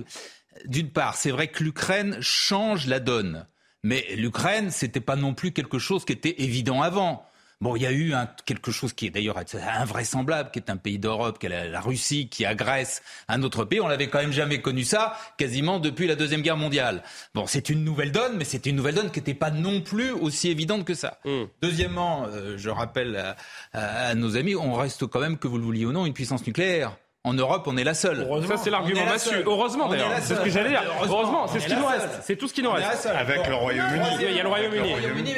d'une 0.65 0.89
part, 0.89 1.15
c'est 1.15 1.31
vrai 1.31 1.47
que 1.47 1.63
l'Ukraine 1.63 2.17
change 2.21 2.87
la 2.87 2.99
donne. 2.99 3.47
Mais 3.83 4.05
l'Ukraine, 4.15 4.71
c'était 4.71 4.99
pas 4.99 5.15
non 5.15 5.33
plus 5.33 5.51
quelque 5.51 5.79
chose 5.79 6.03
qui 6.03 6.11
était 6.11 6.41
évident 6.43 6.81
avant. 6.81 7.25
Bon, 7.61 7.75
il 7.75 7.81
y 7.81 7.85
a 7.85 7.91
eu 7.91 8.13
quelque 8.45 8.71
chose 8.71 8.93
qui 8.93 9.07
est 9.07 9.09
d'ailleurs 9.09 9.37
invraisemblable, 9.77 10.49
qui 10.51 10.59
est 10.59 10.69
un 10.69 10.77
pays 10.77 10.97
d'Europe, 10.97 11.39
qui 11.39 11.47
est 11.47 11.69
la, 11.69 11.81
Russie, 11.81 12.29
qui 12.29 12.45
agresse 12.45 13.01
un 13.27 13.43
autre 13.43 13.65
pays. 13.65 13.81
On 13.81 13.89
n'avait 13.89 14.07
quand 14.07 14.19
même 14.19 14.31
jamais 14.31 14.61
connu 14.61 14.85
ça, 14.85 15.17
quasiment 15.37 15.79
depuis 15.79 16.07
la 16.07 16.15
Deuxième 16.15 16.41
Guerre 16.41 16.55
mondiale. 16.55 17.03
Bon, 17.35 17.47
c'est 17.47 17.69
une 17.69 17.83
nouvelle 17.83 18.13
donne, 18.13 18.37
mais 18.37 18.45
c'était 18.45 18.69
une 18.69 18.77
nouvelle 18.77 18.95
donne 18.95 19.11
qui 19.11 19.19
n'était 19.19 19.33
pas 19.33 19.51
non 19.51 19.81
plus 19.81 20.11
aussi 20.11 20.47
évidente 20.47 20.85
que 20.85 20.93
ça. 20.93 21.19
Hmm. 21.25 21.47
Deuxièmement, 21.61 22.27
euh, 22.27 22.57
je 22.57 22.69
rappelle 22.69 23.35
à 23.73 24.15
nos 24.15 24.37
amis, 24.37 24.55
on 24.55 24.75
reste 24.75 25.05
quand 25.07 25.19
même, 25.19 25.37
que 25.37 25.49
vous 25.49 25.57
le 25.57 25.63
vouliez 25.65 25.85
ou 25.85 25.91
non, 25.91 26.05
une 26.05 26.13
puissance 26.13 26.47
nucléaire. 26.47 26.95
En 27.25 27.33
Europe, 27.33 27.63
on 27.67 27.75
est 27.75 27.83
la 27.83 27.93
seule. 27.93 28.25
Ça, 28.47 28.55
c'est 28.55 28.69
l'argument 28.69 29.05
massu. 29.05 29.35
Heureusement, 29.45 29.89
d'ailleurs. 29.89 30.11
C'est 30.21 30.35
ce 30.35 30.41
que 30.41 30.49
j'allais 30.49 30.69
dire. 30.69 30.83
Heureusement, 31.03 31.47
c'est 31.47 31.59
ce 31.59 31.67
qui 31.67 31.75
nous 31.75 31.85
reste. 31.85 32.09
C'est 32.23 32.35
tout 32.37 32.47
ce 32.47 32.53
qui 32.53 32.63
nous 32.63 32.71
reste. 32.71 33.05
Avec 33.07 33.45
le 33.47 33.55
Royaume-Uni. 33.55 34.05
Il 34.21 34.35
y 34.35 34.39
a 34.39 34.43
le 34.43 34.49
Royaume-Uni. 34.49 35.33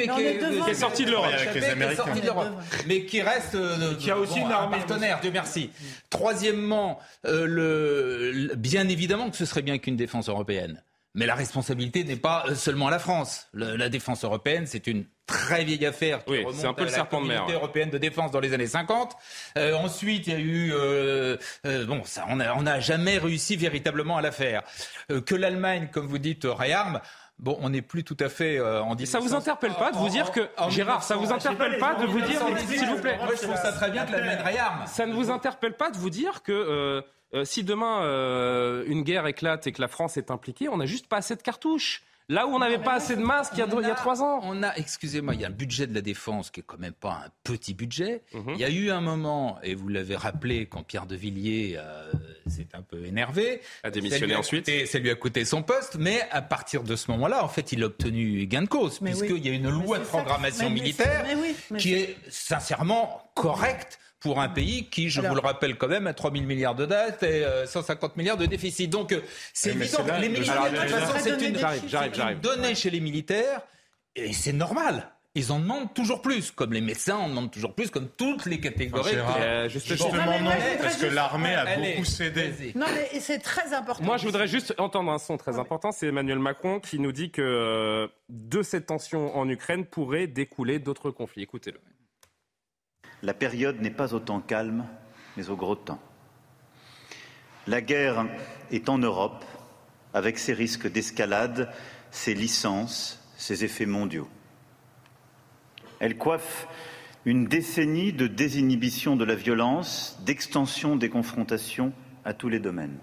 qui, 0.64 0.70
est 0.70 0.74
sorti 0.74 1.04
de 1.04 1.10
l'Europe. 1.10 1.32
Avec 1.32 1.54
les 1.54 1.64
Américains. 1.64 2.04
Mais 2.86 3.04
qui 3.04 3.20
reste. 3.20 3.54
Euh, 3.54 3.94
qui 3.96 4.10
a 4.10 4.16
aussi 4.16 4.38
une 4.40 4.52
armée. 4.52 4.78
partenaire, 4.78 5.18
Dieu 5.20 5.30
merci. 5.32 5.70
Troisièmement, 6.08 6.98
euh, 7.26 7.46
le, 7.46 8.54
bien 8.56 8.88
évidemment 8.88 9.30
que 9.30 9.36
ce 9.36 9.44
serait 9.44 9.62
bien 9.62 9.78
qu'une 9.78 9.96
défense 9.96 10.28
européenne. 10.28 10.82
Mais 11.14 11.26
la 11.26 11.34
responsabilité 11.34 12.04
n'est 12.04 12.16
pas 12.16 12.54
seulement 12.54 12.88
à 12.88 12.90
la 12.90 12.98
France. 12.98 13.48
la 13.52 13.88
défense 13.88 14.24
européenne, 14.24 14.66
c'est 14.66 14.86
une 14.86 15.04
très 15.26 15.64
vieille 15.64 15.86
affaire 15.86 16.24
qui 16.24 16.42
remonte 16.42 16.64
un 16.64 16.72
peu 16.72 16.86
à 16.86 16.96
la 16.96 17.04
communauté 17.04 17.52
européenne 17.52 17.90
de 17.90 17.98
défense 17.98 18.30
dans 18.30 18.40
les 18.40 18.52
années 18.52 18.66
50. 18.66 19.16
Euh, 19.58 19.74
ensuite, 19.74 20.26
il 20.26 20.32
y 20.32 20.36
a 20.36 20.38
eu 20.38 20.72
euh, 20.72 21.36
euh, 21.66 21.86
bon, 21.86 22.02
ça, 22.04 22.26
on 22.28 22.36
n'a 22.36 22.80
jamais 22.80 23.18
réussi 23.18 23.56
véritablement 23.56 24.16
à 24.16 24.22
la 24.22 24.32
faire. 24.32 24.62
que 25.26 25.34
l'Allemagne, 25.34 25.88
comme 25.92 26.06
vous 26.06 26.18
dites, 26.18 26.46
réarme. 26.48 27.00
Bon, 27.38 27.58
on 27.60 27.70
n'est 27.70 27.82
plus 27.82 28.04
tout 28.04 28.16
à 28.20 28.28
fait 28.28 28.60
en 28.60 28.96
Ça 29.04 29.18
vous 29.18 29.34
interpelle 29.34 29.74
pas 29.74 29.90
de 29.90 29.96
vous 29.96 30.08
dire 30.08 30.30
que 30.30 30.48
Gérard, 30.68 31.02
ça 31.02 31.16
vous 31.16 31.32
interpelle 31.32 31.78
pas 31.78 31.94
de 31.96 32.06
vous 32.06 32.20
dire, 32.20 32.40
s'il 32.68 32.86
vous 32.86 33.00
plaît, 33.00 33.18
moi 33.18 33.32
je 33.34 33.42
trouve 33.42 33.56
ça 33.56 33.72
très 33.72 33.90
bien 33.90 34.06
que 34.06 34.12
l'Allemagne 34.12 34.42
réarme. 34.44 34.84
Ça 34.86 35.06
ne 35.06 35.12
vous 35.12 35.30
interpelle 35.30 35.74
pas 35.74 35.90
de 35.90 35.98
vous 35.98 36.10
dire 36.10 36.42
que 36.42 37.02
si 37.44 37.64
demain 37.64 38.02
une 38.86 39.02
guerre 39.02 39.26
éclate 39.26 39.66
et 39.66 39.72
que 39.72 39.80
la 39.80 39.88
France 39.88 40.16
est 40.16 40.30
impliquée, 40.30 40.68
on 40.68 40.76
n'a 40.76 40.86
juste 40.86 41.06
pas 41.06 41.18
assez 41.18 41.36
de 41.36 41.42
cartouches. 41.42 42.02
Là 42.28 42.46
où 42.46 42.50
on 42.50 42.60
n'avait 42.60 42.78
pas 42.78 42.94
assez 42.94 43.16
de 43.16 43.20
masques 43.20 43.52
il 43.54 43.58
y 43.58 43.62
a, 43.62 43.66
il 43.70 43.86
y 43.86 43.90
a 43.90 43.94
trois 43.94 44.22
ans. 44.22 44.40
On 44.44 44.62
a, 44.62 44.74
excusez-moi, 44.76 45.34
il 45.34 45.40
y 45.40 45.44
a 45.44 45.48
un 45.48 45.50
budget 45.50 45.86
de 45.86 45.94
la 45.94 46.00
défense 46.00 46.50
qui 46.50 46.60
est 46.60 46.62
quand 46.62 46.78
même 46.78 46.92
pas 46.92 47.24
un 47.26 47.30
petit 47.42 47.74
budget. 47.74 48.22
Mhm. 48.32 48.52
Il 48.54 48.60
y 48.60 48.64
a 48.64 48.70
eu 48.70 48.90
un 48.90 49.00
moment, 49.00 49.58
et 49.62 49.74
vous 49.74 49.88
l'avez 49.88 50.16
rappelé, 50.16 50.66
quand 50.66 50.82
Pierre 50.82 51.06
de 51.06 51.16
Villiers 51.16 51.74
euh, 51.76 52.12
s'est 52.46 52.68
un 52.74 52.82
peu 52.82 53.04
énervé. 53.04 53.60
A 53.82 53.90
démissionné 53.90 54.36
ensuite. 54.36 54.70
ça 54.86 54.98
lui 54.98 55.10
a 55.10 55.14
coûté 55.14 55.44
son 55.44 55.62
poste, 55.62 55.96
mais 55.98 56.22
à 56.30 56.42
partir 56.42 56.84
de 56.84 56.96
ce 56.96 57.10
moment-là, 57.10 57.44
en 57.44 57.48
fait, 57.48 57.72
il 57.72 57.82
a 57.82 57.86
obtenu 57.86 58.46
gain 58.46 58.62
de 58.62 58.68
cause, 58.68 59.00
puisqu'il 59.00 59.44
y 59.44 59.50
a 59.50 59.52
une 59.52 59.68
loi 59.68 59.98
de 59.98 60.04
programmation 60.04 60.70
militaire 60.70 61.26
qui 61.78 61.94
est 61.94 62.16
sincèrement 62.30 63.30
correcte 63.34 63.98
pour 64.22 64.40
un 64.40 64.48
pays 64.48 64.88
qui, 64.88 65.10
je 65.10 65.20
vous 65.20 65.34
le 65.34 65.40
rappelle 65.40 65.76
quand 65.76 65.88
même, 65.88 66.06
a 66.06 66.14
3 66.14 66.32
000 66.32 66.44
milliards 66.44 66.76
de 66.76 66.86
dettes 66.86 67.24
et 67.24 67.44
150 67.66 68.10
euh, 68.10 68.14
milliards 68.16 68.36
de 68.36 68.46
déficit. 68.46 68.88
Donc, 68.88 69.12
euh, 69.12 69.20
c'est 69.52 69.70
évident. 69.70 70.04
Les 70.20 70.28
militaires, 70.28 70.70
de 70.70 70.76
toute 70.76 70.88
façon, 70.88 71.18
c'est 71.18 72.30
une, 72.30 72.40
donnée 72.40 72.74
chez 72.76 72.90
les 72.90 73.00
militaires 73.00 73.60
et 74.14 74.32
c'est 74.32 74.52
normal. 74.52 75.08
Ils 75.34 75.50
en 75.50 75.58
demandent 75.58 75.92
toujours 75.94 76.20
plus, 76.20 76.50
comme 76.50 76.74
les 76.74 76.82
médecins 76.82 77.16
en 77.16 77.28
demandent 77.28 77.50
toujours 77.50 77.74
plus, 77.74 77.90
comme 77.90 78.06
toutes 78.06 78.44
les 78.44 78.60
catégories. 78.60 79.16
Euh, 79.16 79.68
justement, 79.68 80.12
non, 80.40 80.50
parce 80.80 80.98
que 80.98 81.06
l'armée 81.06 81.54
a 81.54 81.76
beaucoup 81.76 82.04
cédé. 82.04 82.52
Non, 82.76 82.86
mais 82.94 83.18
c'est 83.18 83.38
très 83.38 83.72
important. 83.72 84.04
Moi, 84.04 84.18
je 84.18 84.26
voudrais 84.26 84.46
juste 84.46 84.74
entendre 84.78 85.10
un 85.10 85.18
son 85.18 85.38
très 85.38 85.58
important. 85.58 85.90
C'est 85.90 86.08
Emmanuel 86.08 86.38
Macron 86.38 86.80
qui 86.80 87.00
nous 87.00 87.12
dit 87.12 87.30
que 87.30 88.08
de 88.28 88.62
cette 88.62 88.86
tension 88.86 89.36
en 89.36 89.48
Ukraine 89.48 89.86
pourrait 89.86 90.26
découler 90.26 90.78
d'autres 90.78 91.10
conflits. 91.10 91.42
Écoutez-le 91.42 91.80
la 93.22 93.34
période 93.34 93.80
n'est 93.80 93.90
pas 93.90 94.14
autant 94.14 94.40
calme, 94.40 94.84
mais 95.36 95.48
au 95.50 95.56
gros 95.56 95.76
temps. 95.76 96.00
La 97.66 97.80
guerre 97.80 98.26
est 98.70 98.88
en 98.88 98.98
Europe, 98.98 99.44
avec 100.14 100.38
ses 100.38 100.52
risques 100.52 100.90
d'escalade, 100.90 101.72
ses 102.10 102.34
licences, 102.34 103.22
ses 103.36 103.64
effets 103.64 103.86
mondiaux. 103.86 104.28
Elle 106.00 106.18
coiffe 106.18 106.66
une 107.24 107.46
décennie 107.46 108.12
de 108.12 108.26
désinhibition 108.26 109.14
de 109.14 109.24
la 109.24 109.36
violence, 109.36 110.18
d'extension 110.26 110.96
des 110.96 111.08
confrontations 111.08 111.92
à 112.24 112.34
tous 112.34 112.48
les 112.48 112.58
domaines. 112.58 112.98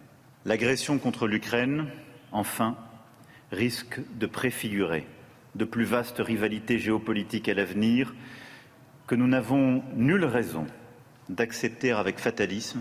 L'agression 0.45 0.97
contre 0.97 1.25
l'Ukraine, 1.25 1.88
enfin, 2.31 2.77
risque 3.51 3.99
de 4.17 4.27
préfigurer 4.27 5.07
de 5.55 5.65
plus 5.65 5.85
vastes 5.85 6.19
rivalités 6.19 6.77
géopolitiques 6.77 7.49
à 7.49 7.53
l'avenir 7.53 8.13
que 9.09 9.15
nous 9.15 9.27
n'avons 9.27 9.81
nulle 9.95 10.23
raison 10.23 10.67
d'accepter 11.29 11.91
avec 11.91 12.19
fatalisme 12.19 12.79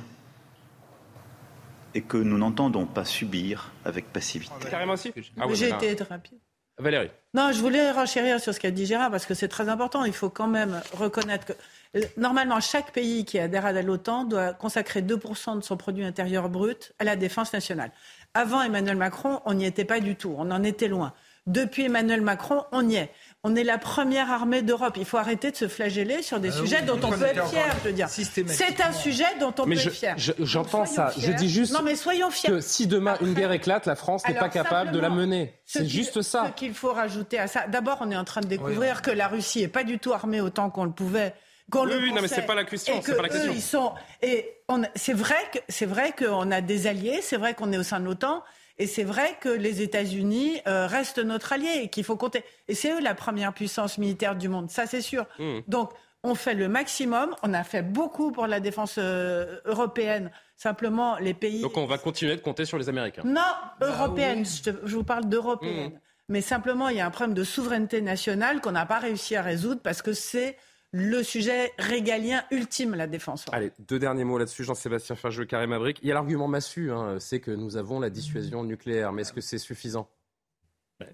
et 1.95 2.03
que 2.03 2.19
nous 2.19 2.37
n'entendons 2.37 2.85
pas 2.85 3.07
subir 3.07 3.73
avec 3.87 4.13
passivité. 4.13 4.69
Carrément 4.71 4.93
aussi 4.93 5.11
ah 5.41 5.47
J'ai 5.55 5.71
été 5.71 6.05
rapide. 6.05 6.37
Valérie. 6.77 7.11
Non, 7.33 7.51
je 7.53 7.61
voulais 7.61 7.91
renchérir 7.93 8.41
sur 8.41 8.53
ce 8.53 8.61
qu'a 8.61 8.71
dit 8.71 8.85
Gérard 8.85 9.11
parce 9.11 9.25
que 9.25 9.33
c'est 9.33 9.49
très 9.49 9.71
important. 9.71 10.05
Il 10.05 10.13
faut 10.13 10.29
quand 10.29 10.47
même 10.47 10.83
reconnaître 10.93 11.47
que 11.47 11.53
euh, 11.97 12.03
normalement 12.19 12.61
chaque 12.61 12.93
pays 12.93 13.25
qui 13.25 13.39
adhère 13.39 13.65
à 13.65 13.73
l'OTAN 13.73 14.25
doit 14.25 14.53
consacrer 14.53 15.01
2% 15.01 15.57
de 15.57 15.63
son 15.63 15.79
produit 15.79 16.05
intérieur 16.05 16.51
brut 16.51 16.93
à 16.99 17.05
la 17.05 17.17
défense 17.17 17.55
nationale. 17.55 17.91
Avant 18.35 18.61
Emmanuel 18.61 18.99
Macron, 18.99 19.41
on 19.47 19.55
n'y 19.55 19.65
était 19.65 19.87
pas 19.87 19.99
du 19.99 20.15
tout. 20.15 20.35
On 20.37 20.51
en 20.51 20.63
était 20.63 20.89
loin. 20.89 21.15
Depuis 21.49 21.85
Emmanuel 21.85 22.21
Macron, 22.21 22.65
on 22.73 22.87
y 22.87 22.97
est. 22.97 23.11
On 23.45 23.55
est 23.55 23.63
la 23.63 23.79
première 23.79 24.33
armée 24.33 24.63
d'Europe. 24.63 24.97
Il 24.97 25.05
faut 25.05 25.17
arrêter 25.17 25.53
de 25.53 25.57
se 25.57 25.69
flageller 25.69 26.23
sur 26.23 26.41
des 26.41 26.51
ah 26.51 26.61
sujets 26.61 26.83
dont 26.83 26.99
on 27.01 27.11
peut 27.11 27.25
être 27.25 27.49
fier, 27.49 27.73
je 27.83 27.89
veux 27.89 27.95
dire. 27.95 28.09
C'est 28.09 28.81
un 28.81 28.93
sujet 28.93 29.25
dont 29.39 29.55
on 29.59 29.65
peut 29.65 29.73
être 29.73 29.91
fier. 29.91 30.17
J'entends 30.41 30.87
ça. 30.87 31.13
Je 31.17 31.31
dis 31.33 31.49
juste 31.49 31.73
non, 31.73 31.83
mais 31.83 31.95
soyons 31.95 32.31
fiers. 32.31 32.51
que 32.51 32.61
si 32.61 32.87
demain 32.87 33.17
une 33.21 33.35
guerre 33.35 33.53
éclate, 33.53 33.87
la 33.87 33.95
France 33.95 34.27
n'est 34.27 34.35
pas 34.35 34.49
capable 34.49 34.91
de 34.91 34.99
la 34.99 35.11
mener. 35.11 35.55
C'est 35.65 35.87
juste 35.87 36.23
ça. 36.23 36.47
Ce 36.47 36.53
qu'il 36.59 36.75
faut 36.75 36.93
rajouter 36.93 37.39
à 37.39 37.47
ça, 37.47 37.67
d'abord, 37.69 37.99
on 38.01 38.11
est 38.11 38.17
en 38.17 38.25
train 38.25 38.41
de 38.41 38.47
découvrir 38.47 39.03
que 39.03 39.11
la 39.11 39.29
Russie 39.29 39.61
n'est 39.61 39.69
pas 39.69 39.85
du 39.85 39.99
tout 39.99 40.13
armée 40.13 40.41
autant 40.41 40.71
qu'on 40.71 40.85
le 40.85 40.91
pouvait. 40.91 41.35
oui, 41.73 41.81
oui, 42.01 42.13
non, 42.13 42.23
mais 42.23 42.29
c'est 42.29 42.43
pas 42.43 42.55
la 42.55 42.65
question. 42.65 43.01
C'est 43.03 43.17
pas 43.17 43.23
la 43.23 43.29
question. 43.29 43.53
ils 43.53 43.63
sont 43.63 43.93
et 44.23 44.59
c'est 44.97 45.13
vrai 45.13 45.37
que 45.53 45.59
c'est 45.69 45.87
vrai 45.87 46.13
qu'on 46.13 46.51
a 46.51 46.61
des 46.61 46.87
alliés, 46.87 47.21
c'est 47.23 47.37
vrai 47.37 47.55
qu'on 47.55 47.73
est 47.73 47.79
au 47.79 47.83
sein 47.83 48.01
de 48.01 48.05
l'OTAN, 48.05 48.43
et 48.79 48.87
c'est 48.87 49.05
vrai 49.05 49.37
que 49.41 49.49
les 49.49 49.83
États-Unis 49.83 50.61
euh, 50.67 50.87
restent 50.87 51.19
notre 51.19 51.53
allié 51.53 51.81
et 51.83 51.89
qu'il 51.89 52.05
faut 52.05 52.17
compter. 52.17 52.45
Et 52.69 52.75
c'est 52.75 52.93
eux 52.93 53.01
la 53.01 53.15
première 53.15 53.53
puissance 53.53 53.99
militaire 53.99 54.37
du 54.37 54.49
monde, 54.49 54.71
ça 54.71 54.87
c'est 54.87 55.01
sûr. 55.01 55.27
Mmh. 55.39 55.61
Donc 55.67 55.91
on 56.23 56.35
fait 56.35 56.55
le 56.55 56.69
maximum. 56.69 57.35
On 57.43 57.55
a 57.55 57.65
fait 57.65 57.83
beaucoup 57.83 58.33
pour 58.33 58.47
la 58.47 58.61
défense 58.61 58.97
euh, 58.99 59.61
européenne. 59.65 60.31
Simplement, 60.57 61.17
les 61.19 61.35
pays. 61.35 61.63
Donc 61.63 61.77
on 61.77 61.87
va 61.87 61.99
continuer 61.99 62.37
de 62.37 62.41
compter 62.41 62.65
sur 62.65 62.79
les 62.79 62.89
Américains. 62.89 63.23
Non, 63.25 63.41
bah 63.81 63.87
européenne. 63.89 64.45
Je, 64.45 64.71
vous 64.95 65.05
parle 65.05 65.29
d'européenne. 65.29 65.91
Mmh. 65.91 66.01
Mais 66.29 66.41
simplement, 66.41 66.89
il 66.89 66.97
y 66.97 67.01
a 67.01 67.07
un 67.07 67.11
problème 67.11 67.35
de 67.35 67.45
souveraineté 67.45 68.01
nationale 68.01 68.61
qu'on 68.61 68.73
n'a 68.73 68.87
pas 68.87 68.99
réussi 68.99 69.35
à 69.35 69.43
résoudre 69.43 69.81
parce 69.83 70.03
que 70.03 70.13
c'est 70.13 70.57
le 70.93 71.23
sujet 71.23 71.73
régalien 71.79 72.45
ultime, 72.51 72.95
la 72.95 73.07
défense. 73.07 73.45
Allez, 73.53 73.73
deux 73.79 73.99
derniers 73.99 74.25
mots 74.25 74.39
là-dessus, 74.39 74.65
Jean-Sébastien 74.65 75.17
Ferjeux, 75.17 75.45
Karim 75.45 75.73
Abrik. 75.73 75.99
Il 76.03 76.09
y 76.09 76.11
a 76.11 76.15
l'argument 76.15 76.49
massu, 76.49 76.91
hein, 76.91 77.19
c'est 77.21 77.41
que 77.41 77.51
nous 77.51 77.77
avons 77.77 78.01
la 78.01 78.11
dissuasion 78.11 78.65
nucléaire, 78.65 79.13
mais 79.13 79.23
est-ce 79.23 79.33
que 79.33 79.41
c'est 79.41 79.59
suffisant? 79.59 80.09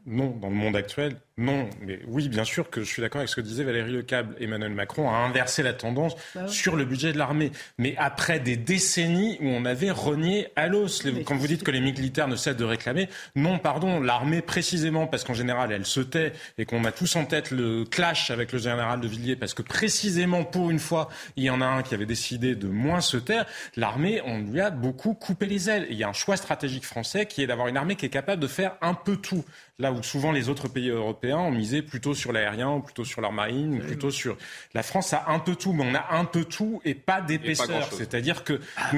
Non, 0.07 0.31
dans 0.31 0.49
le 0.49 0.55
monde 0.55 0.77
actuel, 0.77 1.21
non. 1.37 1.69
Mais 1.81 1.99
oui, 2.07 2.29
bien 2.29 2.45
sûr 2.45 2.71
que 2.71 2.83
je 2.83 2.87
suis 2.87 3.03
d'accord 3.03 3.19
avec 3.19 3.29
ce 3.29 3.35
que 3.35 3.41
disait 3.41 3.65
Valérie 3.65 3.91
Lecable. 3.91 4.37
Emmanuel 4.39 4.71
Macron 4.71 5.11
a 5.11 5.15
inversé 5.15 5.65
la 5.65 5.73
tendance 5.73 6.15
bah 6.35 6.47
sur 6.47 6.77
le 6.77 6.85
budget 6.85 7.13
de 7.13 7.19
l'armée. 7.19 7.51
Mais 7.77 7.97
après 7.99 8.39
des 8.39 8.57
décennies 8.57 9.37
où 9.41 9.49
on 9.49 9.65
avait 9.65 9.91
renié 9.91 10.49
à 10.55 10.69
l'os, 10.69 11.03
quand 11.25 11.35
vous 11.35 11.47
dites 11.49 11.65
que 11.65 11.73
les 11.73 11.81
militaires 11.81 12.29
ne 12.29 12.37
cessent 12.37 12.57
de 12.57 12.65
réclamer, 12.65 13.09
non, 13.35 13.59
pardon, 13.59 14.01
l'armée 14.01 14.43
précisément, 14.43 15.09
parce 15.09 15.25
qu'en 15.25 15.35
général 15.35 15.73
elle 15.73 15.87
se 15.87 16.01
tait 16.01 16.33
et 16.57 16.67
qu'on 16.67 16.85
a 16.85 16.93
tous 16.93 17.17
en 17.17 17.25
tête 17.25 17.51
le 17.51 17.85
clash 17.85 18.31
avec 18.31 18.53
le 18.53 18.59
général 18.61 19.01
de 19.01 19.09
Villiers, 19.09 19.37
parce 19.37 19.55
que 19.55 19.63
précisément 19.63 20.45
pour 20.45 20.71
une 20.71 20.79
fois, 20.79 21.09
il 21.37 21.43
y 21.43 21.51
en 21.51 21.61
a 21.61 21.67
un 21.67 21.83
qui 21.83 21.95
avait 21.95 22.07
décidé 22.07 22.55
de 22.55 22.69
moins 22.69 23.01
se 23.01 23.17
taire, 23.17 23.45
l'armée, 23.75 24.21
on 24.25 24.39
lui 24.39 24.61
a 24.61 24.71
beaucoup 24.71 25.15
coupé 25.15 25.47
les 25.47 25.69
ailes. 25.69 25.89
il 25.91 25.97
y 25.97 26.05
a 26.05 26.09
un 26.09 26.13
choix 26.13 26.37
stratégique 26.37 26.85
français 26.85 27.27
qui 27.27 27.43
est 27.43 27.49
d'avoir 27.49 27.67
une 27.67 27.77
armée 27.77 27.97
qui 27.97 28.07
est 28.07 28.11
capable 28.11 28.41
de 28.41 28.47
faire 28.47 28.77
un 28.81 28.95
peu 28.95 29.17
tout. 29.17 29.45
Là 29.81 29.91
où 29.91 30.05
souvent 30.05 30.31
les 30.31 30.49
autres 30.49 30.69
pays 30.69 30.91
européens 30.91 31.24
ont 31.33 31.51
misé 31.51 31.83
plutôt 31.83 32.15
sur 32.15 32.33
l'aérien, 32.33 32.71
ou 32.71 32.81
plutôt 32.81 33.05
sur 33.05 33.21
leur 33.21 33.33
marine, 33.33 33.77
ou 33.77 33.79
plutôt 33.79 34.11
sur. 34.11 34.37
La 34.75 34.83
France 34.83 35.13
a 35.13 35.25
un 35.29 35.39
peu 35.39 35.57
tout, 35.57 35.73
mais 35.73 35.85
on 35.85 35.95
a 35.95 36.17
un 36.17 36.25
peu 36.25 36.45
tout 36.45 36.81
et 36.85 36.95
pas 36.95 37.21
d'épaisseur. 37.21 37.89
C'est-à-dire 37.93 38.45
que. 38.45 38.61
Ah 38.77 38.91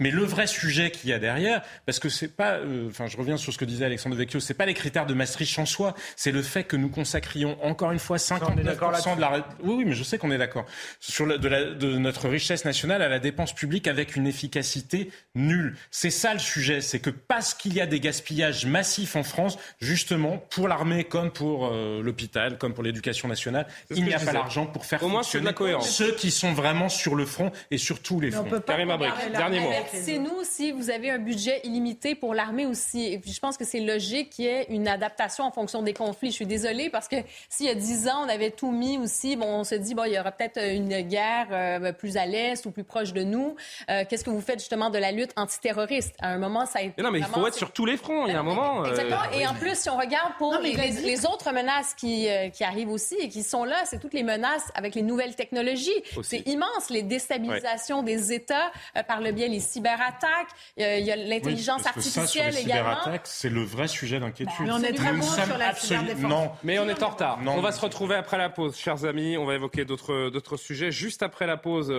mais 0.00 0.10
le 0.10 0.24
vrai 0.24 0.46
sujet 0.46 0.90
qu'il 0.90 1.10
y 1.10 1.12
a 1.12 1.18
derrière, 1.18 1.62
parce 1.86 1.98
que 1.98 2.08
c'est 2.08 2.34
pas. 2.36 2.54
Euh, 2.54 2.88
enfin, 2.88 3.06
je 3.06 3.16
reviens 3.16 3.36
sur 3.36 3.52
ce 3.52 3.58
que 3.58 3.64
disait 3.64 3.84
Alexandre 3.84 4.16
Vecchio, 4.16 4.40
c'est 4.40 4.54
pas 4.54 4.66
les 4.66 4.74
critères 4.74 5.06
de 5.06 5.14
Maastricht 5.14 5.58
en 5.58 5.66
soi, 5.66 5.94
c'est 6.16 6.32
le 6.32 6.42
fait 6.42 6.64
que 6.64 6.76
nous 6.76 6.88
consacrions 6.88 7.62
encore 7.64 7.92
une 7.92 7.98
fois 7.98 8.16
59% 8.16 9.16
de 9.16 9.20
la. 9.20 9.46
Oui, 9.62 9.74
oui, 9.78 9.84
mais 9.84 9.94
je 9.94 10.02
sais 10.02 10.18
qu'on 10.18 10.30
est 10.30 10.38
d'accord. 10.38 10.66
Sur 11.00 11.26
de, 11.26 11.36
de 11.74 11.98
notre 11.98 12.28
richesse 12.28 12.64
nationale 12.64 13.02
à 13.02 13.08
la 13.08 13.18
dépense 13.18 13.54
publique 13.54 13.86
avec 13.86 14.16
une 14.16 14.26
efficacité 14.26 15.10
nulle. 15.34 15.76
C'est 15.90 16.10
ça 16.10 16.32
le 16.32 16.38
sujet, 16.38 16.80
c'est 16.80 17.00
que 17.00 17.10
parce 17.10 17.54
qu'il 17.54 17.74
y 17.74 17.80
a 17.80 17.86
des 17.86 18.00
gaspillages 18.00 18.66
massifs 18.66 19.16
en 19.16 19.22
France, 19.22 19.58
justement, 19.80 20.38
pour 20.50 20.68
l'armée 20.68 21.04
comme 21.04 21.30
pour 21.30 21.71
euh, 21.72 22.02
l'hôpital, 22.02 22.58
comme 22.58 22.74
pour 22.74 22.82
l'éducation 22.82 23.28
nationale, 23.28 23.66
il 23.90 24.04
n'y 24.04 24.14
a 24.14 24.20
pas 24.20 24.32
l'argent 24.32 24.66
pour 24.66 24.84
faire 24.84 25.02
Au 25.02 25.08
moins, 25.08 25.22
fonctionner 25.22 25.46
la 25.46 25.52
cohérence. 25.52 25.90
ceux 25.90 26.12
qui 26.12 26.30
sont 26.30 26.52
vraiment 26.52 26.88
sur 26.88 27.14
le 27.14 27.26
front 27.26 27.50
et 27.70 27.78
sur 27.78 28.00
tous 28.00 28.20
les 28.20 28.30
fronts. 28.30 28.48
Karim 28.66 28.90
Abric, 28.90 29.12
dernier 29.32 29.60
mot. 29.60 29.70
C'est 29.92 30.18
nous 30.18 30.40
si 30.44 30.72
vous 30.72 30.90
avez 30.90 31.10
un 31.10 31.18
budget 31.18 31.60
illimité 31.64 32.14
pour 32.14 32.34
l'armée 32.34 32.66
aussi. 32.66 33.04
Et 33.12 33.18
puis 33.18 33.32
je 33.32 33.40
pense 33.40 33.56
que 33.56 33.64
c'est 33.64 33.80
logique 33.80 34.30
qu'il 34.30 34.44
y 34.44 34.48
ait 34.48 34.66
une 34.68 34.88
adaptation 34.88 35.44
en 35.44 35.50
fonction 35.50 35.82
des 35.82 35.92
conflits. 35.92 36.30
Je 36.30 36.36
suis 36.36 36.46
désolée 36.46 36.90
parce 36.90 37.08
que 37.08 37.16
s'il 37.48 37.66
y 37.66 37.70
a 37.70 37.74
dix 37.74 38.08
ans, 38.08 38.24
on 38.24 38.28
avait 38.28 38.50
tout 38.50 38.70
mis 38.70 38.98
aussi, 38.98 39.36
bon, 39.36 39.46
on 39.46 39.64
se 39.64 39.74
dit, 39.74 39.94
bon, 39.94 40.04
il 40.04 40.12
y 40.12 40.18
aura 40.18 40.32
peut-être 40.32 40.62
une 40.62 41.00
guerre 41.02 41.48
euh, 41.50 41.92
plus 41.92 42.16
à 42.16 42.26
l'est 42.26 42.64
ou 42.66 42.70
plus 42.70 42.84
proche 42.84 43.12
de 43.12 43.22
nous. 43.22 43.56
Euh, 43.90 44.04
qu'est-ce 44.08 44.24
que 44.24 44.30
vous 44.30 44.40
faites 44.40 44.60
justement 44.60 44.90
de 44.90 44.98
la 44.98 45.12
lutte 45.12 45.32
antiterroriste? 45.36 46.14
À 46.20 46.28
un 46.28 46.38
moment, 46.38 46.66
ça 46.66 46.78
a 46.78 46.82
été... 46.82 47.02
non, 47.02 47.10
mais 47.10 47.18
il 47.18 47.24
faut 47.24 47.46
être 47.46 47.54
sur 47.54 47.72
tous 47.72 47.86
les 47.86 47.96
fronts. 47.96 48.26
Il 48.26 48.32
y 48.32 48.36
a 48.36 48.40
un 48.40 48.44
moment... 48.44 48.84
Exactement. 48.84 49.22
Et 49.34 49.46
en 49.46 49.54
plus, 49.54 49.76
si 49.76 49.90
on 49.90 49.96
regarde 49.96 50.12
regarde 50.12 50.32
pour 50.38 50.58
les, 50.58 51.26
autres 51.26 51.52
menaces 51.52 51.61
qui, 51.96 52.28
euh, 52.28 52.48
qui, 52.48 52.64
arrivent 52.64 52.90
aussi 52.90 53.16
et 53.18 53.28
qui 53.28 53.42
sont 53.42 53.64
là, 53.64 53.82
c'est 53.84 53.98
toutes 53.98 54.14
les 54.14 54.22
menaces 54.22 54.70
avec 54.74 54.94
les 54.94 55.02
nouvelles 55.02 55.34
technologies. 55.34 55.90
C'est 56.22 56.46
immense, 56.46 56.90
les 56.90 57.02
déstabilisations 57.02 58.02
des 58.02 58.32
États 58.32 58.70
euh, 58.96 59.02
par 59.02 59.20
le 59.20 59.32
biais 59.32 59.48
des 59.48 59.60
cyberattaques. 59.60 60.50
Euh, 60.80 60.98
il 60.98 61.06
y 61.06 61.10
a 61.10 61.16
l'intelligence 61.16 61.86
artificielle 61.86 62.56
également. 62.56 62.96
c'est 63.24 63.48
le 63.48 63.62
vrai 63.62 63.88
sujet 63.88 64.20
d'inquiétude. 64.20 64.66
Mais 64.66 64.72
on 64.72 64.82
est 64.82 64.92
très 64.92 65.12
bon 65.12 65.22
sur 65.22 65.58
la 65.58 65.74
cyberdéfense. 65.74 66.30
Non. 66.30 66.50
Mais 66.62 66.78
on 66.78 66.88
est 66.88 67.02
en 67.02 67.08
retard. 67.08 67.38
On 67.46 67.60
va 67.60 67.72
se 67.72 67.80
retrouver 67.80 68.16
après 68.16 68.38
la 68.38 68.50
pause, 68.50 68.76
chers 68.76 69.04
amis. 69.04 69.36
On 69.36 69.44
va 69.44 69.54
évoquer 69.54 69.84
d'autres 69.84 70.56
sujets. 70.56 70.90
Juste 70.90 71.22
après 71.22 71.46
la 71.46 71.56
pause, 71.56 71.92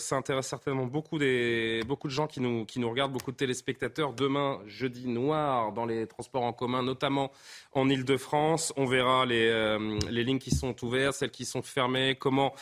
ça 0.00 0.16
intéresse 0.16 0.46
certainement 0.46 0.86
beaucoup, 0.86 1.18
des, 1.18 1.82
beaucoup 1.86 2.08
de 2.08 2.12
gens 2.12 2.26
qui 2.26 2.40
nous, 2.40 2.64
qui 2.64 2.80
nous 2.80 2.90
regardent, 2.90 3.12
beaucoup 3.12 3.32
de 3.32 3.36
téléspectateurs. 3.36 4.12
Demain, 4.12 4.60
jeudi 4.66 5.08
noir, 5.08 5.72
dans 5.72 5.86
les 5.86 6.06
transports 6.06 6.42
en 6.42 6.52
commun, 6.52 6.82
notamment 6.82 7.30
en 7.74 7.88
Ile-de-France. 7.88 8.72
On 8.76 8.86
verra 8.86 9.26
les, 9.26 9.46
euh, 9.48 9.98
les, 10.10 10.24
lignes 10.24 10.38
qui 10.38 10.50
sont 10.50 10.74
ouvertes, 10.84 11.16
celles 11.16 11.30
qui 11.30 11.44
sont 11.44 11.62
fermées, 11.62 12.16
comment 12.18 12.54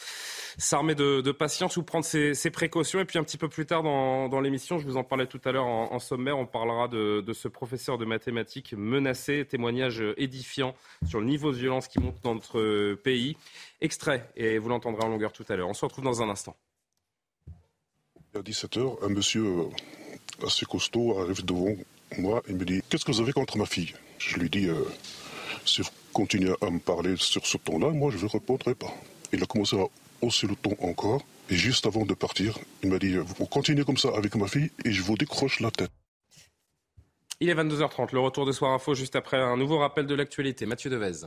s'armer 0.59 0.95
de, 0.95 1.33
patience 1.33 1.77
ou 1.77 1.83
prendre 1.83 2.05
ses, 2.05 2.51
précautions. 2.51 3.01
Et 3.01 3.05
puis 3.05 3.19
un 3.19 3.25
petit 3.25 3.39
peu 3.39 3.49
plus 3.49 3.67
tard 3.67 3.83
dans, 3.83 4.41
l'émission, 4.41 4.79
je 4.79 4.87
vous 4.87 4.97
en 4.97 5.05
parlais 5.05 5.27
tout 5.27 5.41
à 5.45 5.53
l'heure 5.53 5.67
en, 5.67 5.99
sommaire, 5.99 6.39
on 6.39 6.47
parlera 6.47 6.89
de, 6.89 7.33
ce 7.33 7.49
professeur 7.49 7.99
de 7.99 8.05
mathématiques 8.05 8.75
menacé, 8.77 9.47
témoignage 9.49 10.03
édifiant 10.17 10.75
sur 11.09 11.21
le 11.21 11.27
niveau 11.27 11.53
de 11.53 11.57
violence 11.57 11.89
qui 11.89 12.01
monte 12.01 12.21
dans 12.23 12.35
notre 12.35 12.95
pays. 12.95 13.37
Extrait, 13.81 14.29
et 14.37 14.59
vous 14.59 14.69
l'entendrez 14.69 15.05
en 15.05 15.09
longueur 15.09 15.33
tout 15.33 15.45
à 15.49 15.57
l'heure. 15.57 15.69
On 15.69 15.75
se 15.75 15.85
retrouve 15.85 16.05
dans 16.05 16.23
un 16.23 16.29
instant. 16.29 16.57
À 18.35 18.39
17h, 18.39 19.05
un 19.05 19.09
monsieur 19.09 19.45
assez 20.43 20.65
costaud 20.65 21.19
arrive 21.19 21.45
devant 21.45 21.75
moi 22.19 22.43
et 22.49 22.53
me 22.53 22.65
dit 22.65 22.81
Qu'est-ce 22.89 23.05
que 23.05 23.13
vous 23.13 23.21
avez 23.21 23.33
contre 23.33 23.59
ma 23.59 23.67
fille? 23.67 23.95
Je 24.29 24.39
lui 24.39 24.49
dis, 24.49 24.69
euh, 24.69 24.85
si 25.65 25.83
vous 25.83 25.89
continuez 26.13 26.55
à 26.61 26.71
me 26.71 26.79
parler 26.79 27.15
sur 27.17 27.47
ce 27.47 27.57
ton-là, 27.59 27.91
moi 27.91 28.11
je 28.11 28.25
ne 28.25 28.31
répondrai 28.31 28.75
pas. 28.75 28.93
Il 29.33 29.43
a 29.43 29.47
commencé 29.47 29.77
à 29.77 29.87
hausser 30.21 30.47
le 30.47 30.57
ton 30.57 30.77
encore. 30.81 31.23
Et 31.51 31.57
juste 31.57 31.87
avant 31.87 32.07
de 32.07 32.15
partir, 32.15 32.59
il 32.83 32.91
m'a 32.91 32.99
dit, 32.99 33.17
vous 33.17 33.47
continuez 33.47 33.85
comme 33.85 33.97
ça 33.97 34.09
avec 34.17 34.35
ma 34.37 34.47
fille 34.47 34.71
et 34.85 34.93
je 34.93 35.03
vous 35.03 35.17
décroche 35.17 35.61
la 35.61 35.71
tête. 35.71 35.91
Il 37.41 37.49
est 37.49 37.55
22h30, 37.55 38.11
le 38.13 38.21
retour 38.21 38.47
de 38.47 38.53
Soir 38.53 38.73
Info 38.73 38.95
juste 38.95 39.17
après 39.17 39.37
un 39.37 39.57
nouveau 39.57 39.79
rappel 39.79 40.07
de 40.07 40.15
l'actualité. 40.15 40.65
Mathieu 40.65 40.91
Devez. 40.91 41.27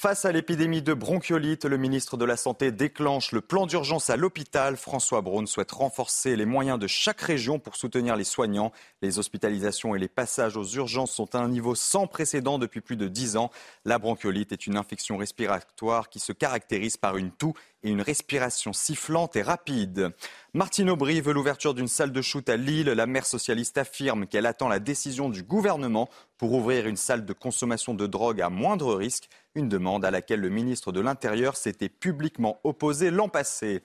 Face 0.00 0.24
à 0.24 0.32
l'épidémie 0.32 0.80
de 0.80 0.94
bronchiolite, 0.94 1.66
le 1.66 1.76
ministre 1.76 2.16
de 2.16 2.24
la 2.24 2.38
Santé 2.38 2.72
déclenche 2.72 3.32
le 3.32 3.42
plan 3.42 3.66
d'urgence 3.66 4.08
à 4.08 4.16
l'hôpital. 4.16 4.78
François 4.78 5.20
Braun 5.20 5.44
souhaite 5.44 5.72
renforcer 5.72 6.36
les 6.36 6.46
moyens 6.46 6.78
de 6.78 6.86
chaque 6.86 7.20
région 7.20 7.58
pour 7.58 7.76
soutenir 7.76 8.16
les 8.16 8.24
soignants. 8.24 8.72
Les 9.02 9.18
hospitalisations 9.18 9.94
et 9.94 9.98
les 9.98 10.08
passages 10.08 10.56
aux 10.56 10.64
urgences 10.64 11.12
sont 11.12 11.34
à 11.34 11.40
un 11.40 11.50
niveau 11.50 11.74
sans 11.74 12.06
précédent 12.06 12.58
depuis 12.58 12.80
plus 12.80 12.96
de 12.96 13.08
dix 13.08 13.36
ans. 13.36 13.50
La 13.84 13.98
bronchiolite 13.98 14.52
est 14.52 14.66
une 14.66 14.78
infection 14.78 15.18
respiratoire 15.18 16.08
qui 16.08 16.18
se 16.18 16.32
caractérise 16.32 16.96
par 16.96 17.18
une 17.18 17.30
toux 17.30 17.52
et 17.82 17.90
une 17.90 18.00
respiration 18.00 18.72
sifflante 18.72 19.36
et 19.36 19.42
rapide. 19.42 20.14
Martine 20.54 20.88
Aubry 20.88 21.20
veut 21.20 21.34
l'ouverture 21.34 21.74
d'une 21.74 21.88
salle 21.88 22.12
de 22.12 22.22
shoot 22.22 22.48
à 22.48 22.56
Lille. 22.56 22.86
La 22.88 23.06
maire 23.06 23.26
socialiste 23.26 23.76
affirme 23.76 24.26
qu'elle 24.26 24.46
attend 24.46 24.68
la 24.68 24.78
décision 24.78 25.28
du 25.28 25.42
gouvernement 25.42 26.08
pour 26.38 26.54
ouvrir 26.54 26.86
une 26.86 26.96
salle 26.96 27.26
de 27.26 27.32
consommation 27.34 27.92
de 27.92 28.06
drogue 28.06 28.40
à 28.40 28.48
moindre 28.48 28.94
risque, 28.94 29.28
une 29.54 29.68
demande 29.68 30.04
à 30.04 30.10
laquelle 30.10 30.40
le 30.40 30.48
ministre 30.48 30.92
de 30.92 31.00
l'Intérieur 31.00 31.56
s'était 31.56 31.88
publiquement 31.88 32.60
opposé 32.64 33.10
l'an 33.10 33.28
passé. 33.28 33.82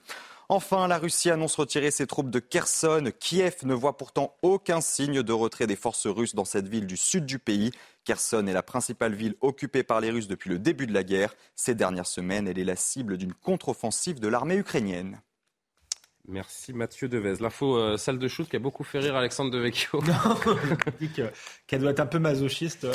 Enfin, 0.48 0.86
la 0.86 0.98
Russie 0.98 1.30
annonce 1.30 1.56
retirer 1.56 1.90
ses 1.90 2.06
troupes 2.06 2.30
de 2.30 2.38
Kherson. 2.38 3.10
Kiev 3.18 3.56
ne 3.64 3.74
voit 3.74 3.96
pourtant 3.96 4.36
aucun 4.42 4.80
signe 4.80 5.22
de 5.22 5.32
retrait 5.32 5.66
des 5.66 5.74
forces 5.74 6.06
russes 6.06 6.36
dans 6.36 6.44
cette 6.44 6.68
ville 6.68 6.86
du 6.86 6.96
sud 6.96 7.26
du 7.26 7.40
pays. 7.40 7.72
Kherson 8.04 8.46
est 8.46 8.52
la 8.52 8.62
principale 8.62 9.14
ville 9.14 9.34
occupée 9.40 9.82
par 9.82 10.00
les 10.00 10.10
Russes 10.10 10.28
depuis 10.28 10.50
le 10.50 10.60
début 10.60 10.86
de 10.86 10.94
la 10.94 11.02
guerre. 11.02 11.34
Ces 11.56 11.74
dernières 11.74 12.06
semaines, 12.06 12.46
elle 12.46 12.60
est 12.60 12.64
la 12.64 12.76
cible 12.76 13.16
d'une 13.16 13.34
contre-offensive 13.34 14.20
de 14.20 14.28
l'armée 14.28 14.56
ukrainienne. 14.56 15.20
Merci 16.28 16.72
Mathieu 16.72 17.08
Devez. 17.08 17.34
L'info 17.40 17.76
euh, 17.76 17.96
salle 17.96 18.18
de 18.18 18.26
shoot 18.26 18.48
qui 18.48 18.56
a 18.56 18.58
beaucoup 18.58 18.82
fait 18.82 18.98
rire 18.98 19.14
Alexandre 19.14 19.50
Devecchio. 19.50 20.02
qu'elle 21.66 21.80
doit 21.80 21.92
être 21.92 22.00
un 22.00 22.06
peu 22.06 22.18
masochiste, 22.18 22.84
euh, 22.84 22.92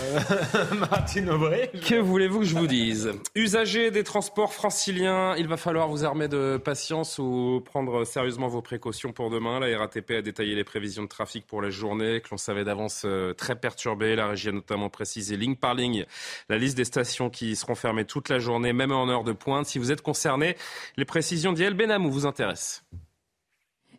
Martine 0.91 1.29
Aubry. 1.29 1.69
Que 1.87 1.95
voulez-vous 1.95 2.39
que 2.39 2.45
je 2.45 2.55
vous 2.55 2.67
dise? 2.67 3.13
Usagers 3.35 3.89
des 3.89 4.03
transports 4.03 4.53
franciliens, 4.53 5.35
il 5.37 5.47
va 5.47 5.55
falloir 5.55 5.87
vous 5.87 6.03
armer 6.03 6.27
de 6.27 6.59
patience 6.63 7.19
ou 7.19 7.61
prendre 7.63 8.03
sérieusement 8.03 8.49
vos 8.49 8.61
précautions 8.61 9.13
pour 9.13 9.29
demain. 9.29 9.59
La 9.61 9.77
RATP 9.79 10.11
a 10.11 10.21
détaillé 10.21 10.55
les 10.55 10.65
prévisions 10.65 11.03
de 11.03 11.07
trafic 11.07 11.47
pour 11.47 11.61
la 11.61 11.69
journée 11.69 12.19
que 12.19 12.29
l'on 12.31 12.37
savait 12.37 12.65
d'avance 12.65 13.03
euh, 13.05 13.33
très 13.33 13.55
perturbée. 13.55 14.15
La 14.17 14.27
régie 14.27 14.49
a 14.49 14.51
notamment 14.51 14.89
précisé 14.89 15.37
ligne 15.37 15.55
par 15.55 15.73
ligne 15.73 16.05
la 16.49 16.57
liste 16.57 16.75
des 16.75 16.85
stations 16.85 17.29
qui 17.29 17.55
seront 17.55 17.75
fermées 17.75 18.05
toute 18.05 18.27
la 18.27 18.39
journée, 18.39 18.73
même 18.73 18.91
en 18.91 19.07
heure 19.07 19.23
de 19.23 19.31
pointe. 19.31 19.65
Si 19.65 19.79
vous 19.79 19.91
êtes 19.91 20.01
concerné, 20.01 20.57
les 20.97 21.05
précisions 21.05 21.53
d'Yael 21.53 21.75
Benamou 21.75 22.11
vous 22.11 22.25
intéressent. 22.25 22.83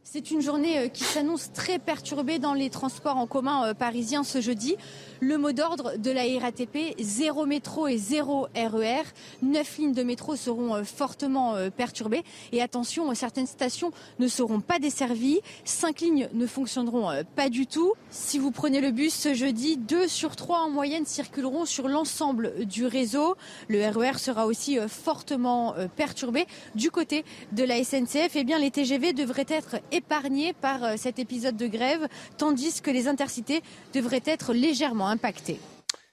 C'est 0.05 0.33
une 0.33 0.41
journée 0.41 0.79
euh, 0.79 0.88
qui 0.88 1.05
s'annonce 1.05 1.53
très 1.53 1.79
perturbée 1.79 2.41
dans 2.41 2.55
les 2.55 2.71
transports 2.71 3.17
en 3.17 3.29
commun 3.29 3.69
euh, 3.69 3.73
parisiens 3.73 4.25
ce 4.25 4.41
jeudi. 4.41 4.75
Le 5.21 5.38
mot 5.38 5.53
d'ordre 5.53 5.97
de 5.97 6.11
la 6.11 6.23
RATP, 6.41 6.97
zéro 6.99 7.47
métro 7.47 7.87
et 7.87 7.99
zéro 7.99 8.49
RER. 8.55 9.05
Neuf 9.43 9.79
lignes 9.79 9.95
de 9.95 10.03
métro 10.03 10.35
seront 10.35 10.75
euh, 10.75 10.83
fortement 10.83 11.55
perturbées. 11.77 12.25
Et 12.51 12.61
attention, 12.61 13.15
certaines 13.15 13.47
stations 13.47 13.93
ne 14.19 14.27
seront 14.27 14.61
pas 14.61 14.81
desservies. 14.81 15.41
Cinq 15.65 16.01
lignes 16.01 16.29
ne 16.35 16.47
fonctionneront 16.47 17.23
pas 17.37 17.49
du 17.49 17.69
tout. 17.69 17.93
Si 18.11 18.38
vous 18.38 18.51
prenez 18.51 18.81
le 18.81 18.91
bus 18.91 19.15
ce 19.15 19.35
jeudi, 19.35 19.77
deux 19.77 20.09
sur 20.09 20.35
trois 20.35 20.62
en 20.62 20.71
moyenne 20.71 21.07
circuleront 21.07 21.65
sur 21.65 21.87
l'ensemble 21.87 22.67
du 22.67 22.87
réseau. 22.87 23.37
Le 23.69 23.88
RER 23.88 24.19
sera 24.19 24.47
aussi 24.47 24.79
fortement 24.88 25.75
perturbé. 25.95 26.47
Du 26.75 26.91
côté 26.91 27.25
de 27.53 27.62
la 27.62 27.83
SNCF, 27.83 28.35
eh 28.35 28.45
les 28.45 28.71
TGV 28.71 29.12
devraient 29.12 29.47
être 29.49 29.77
épargnés 29.92 30.52
par 30.52 30.83
euh, 30.83 30.94
cet 30.96 31.18
épisode 31.18 31.57
de 31.57 31.66
grève, 31.66 32.09
tandis 32.37 32.81
que 32.81 32.90
les 32.90 33.09
intercités 33.09 33.62
devraient 33.94 34.22
être 34.24 34.52
légèrement 34.52 35.09
impactés. 35.09 35.61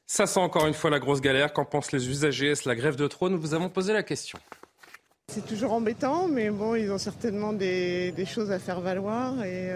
Ça 0.05 0.25
sent 0.25 0.39
encore 0.39 0.67
une 0.67 0.73
fois 0.73 0.89
la 0.89 0.99
grosse 0.99 1.21
galère. 1.21 1.53
Qu'en 1.53 1.65
pensent 1.65 1.91
les 1.91 2.09
usagers? 2.09 2.51
Est-ce 2.51 2.67
la 2.67 2.75
grève 2.75 2.95
de 2.95 3.07
trop? 3.07 3.29
Nous 3.29 3.39
vous 3.39 3.53
avons 3.53 3.69
posé 3.69 3.93
la 3.93 4.03
question. 4.03 4.39
c'est 5.27 5.45
toujours 5.45 5.73
embêtant, 5.73 6.27
mais 6.27 6.49
bon, 6.49 6.73
ils 6.75 6.91
ont 6.91 6.97
certainement 6.97 7.53
des, 7.53 8.13
choses 8.25 8.51
à 8.51 8.57
faire 8.57 8.81
valoir 8.81 9.43
et 9.43 9.69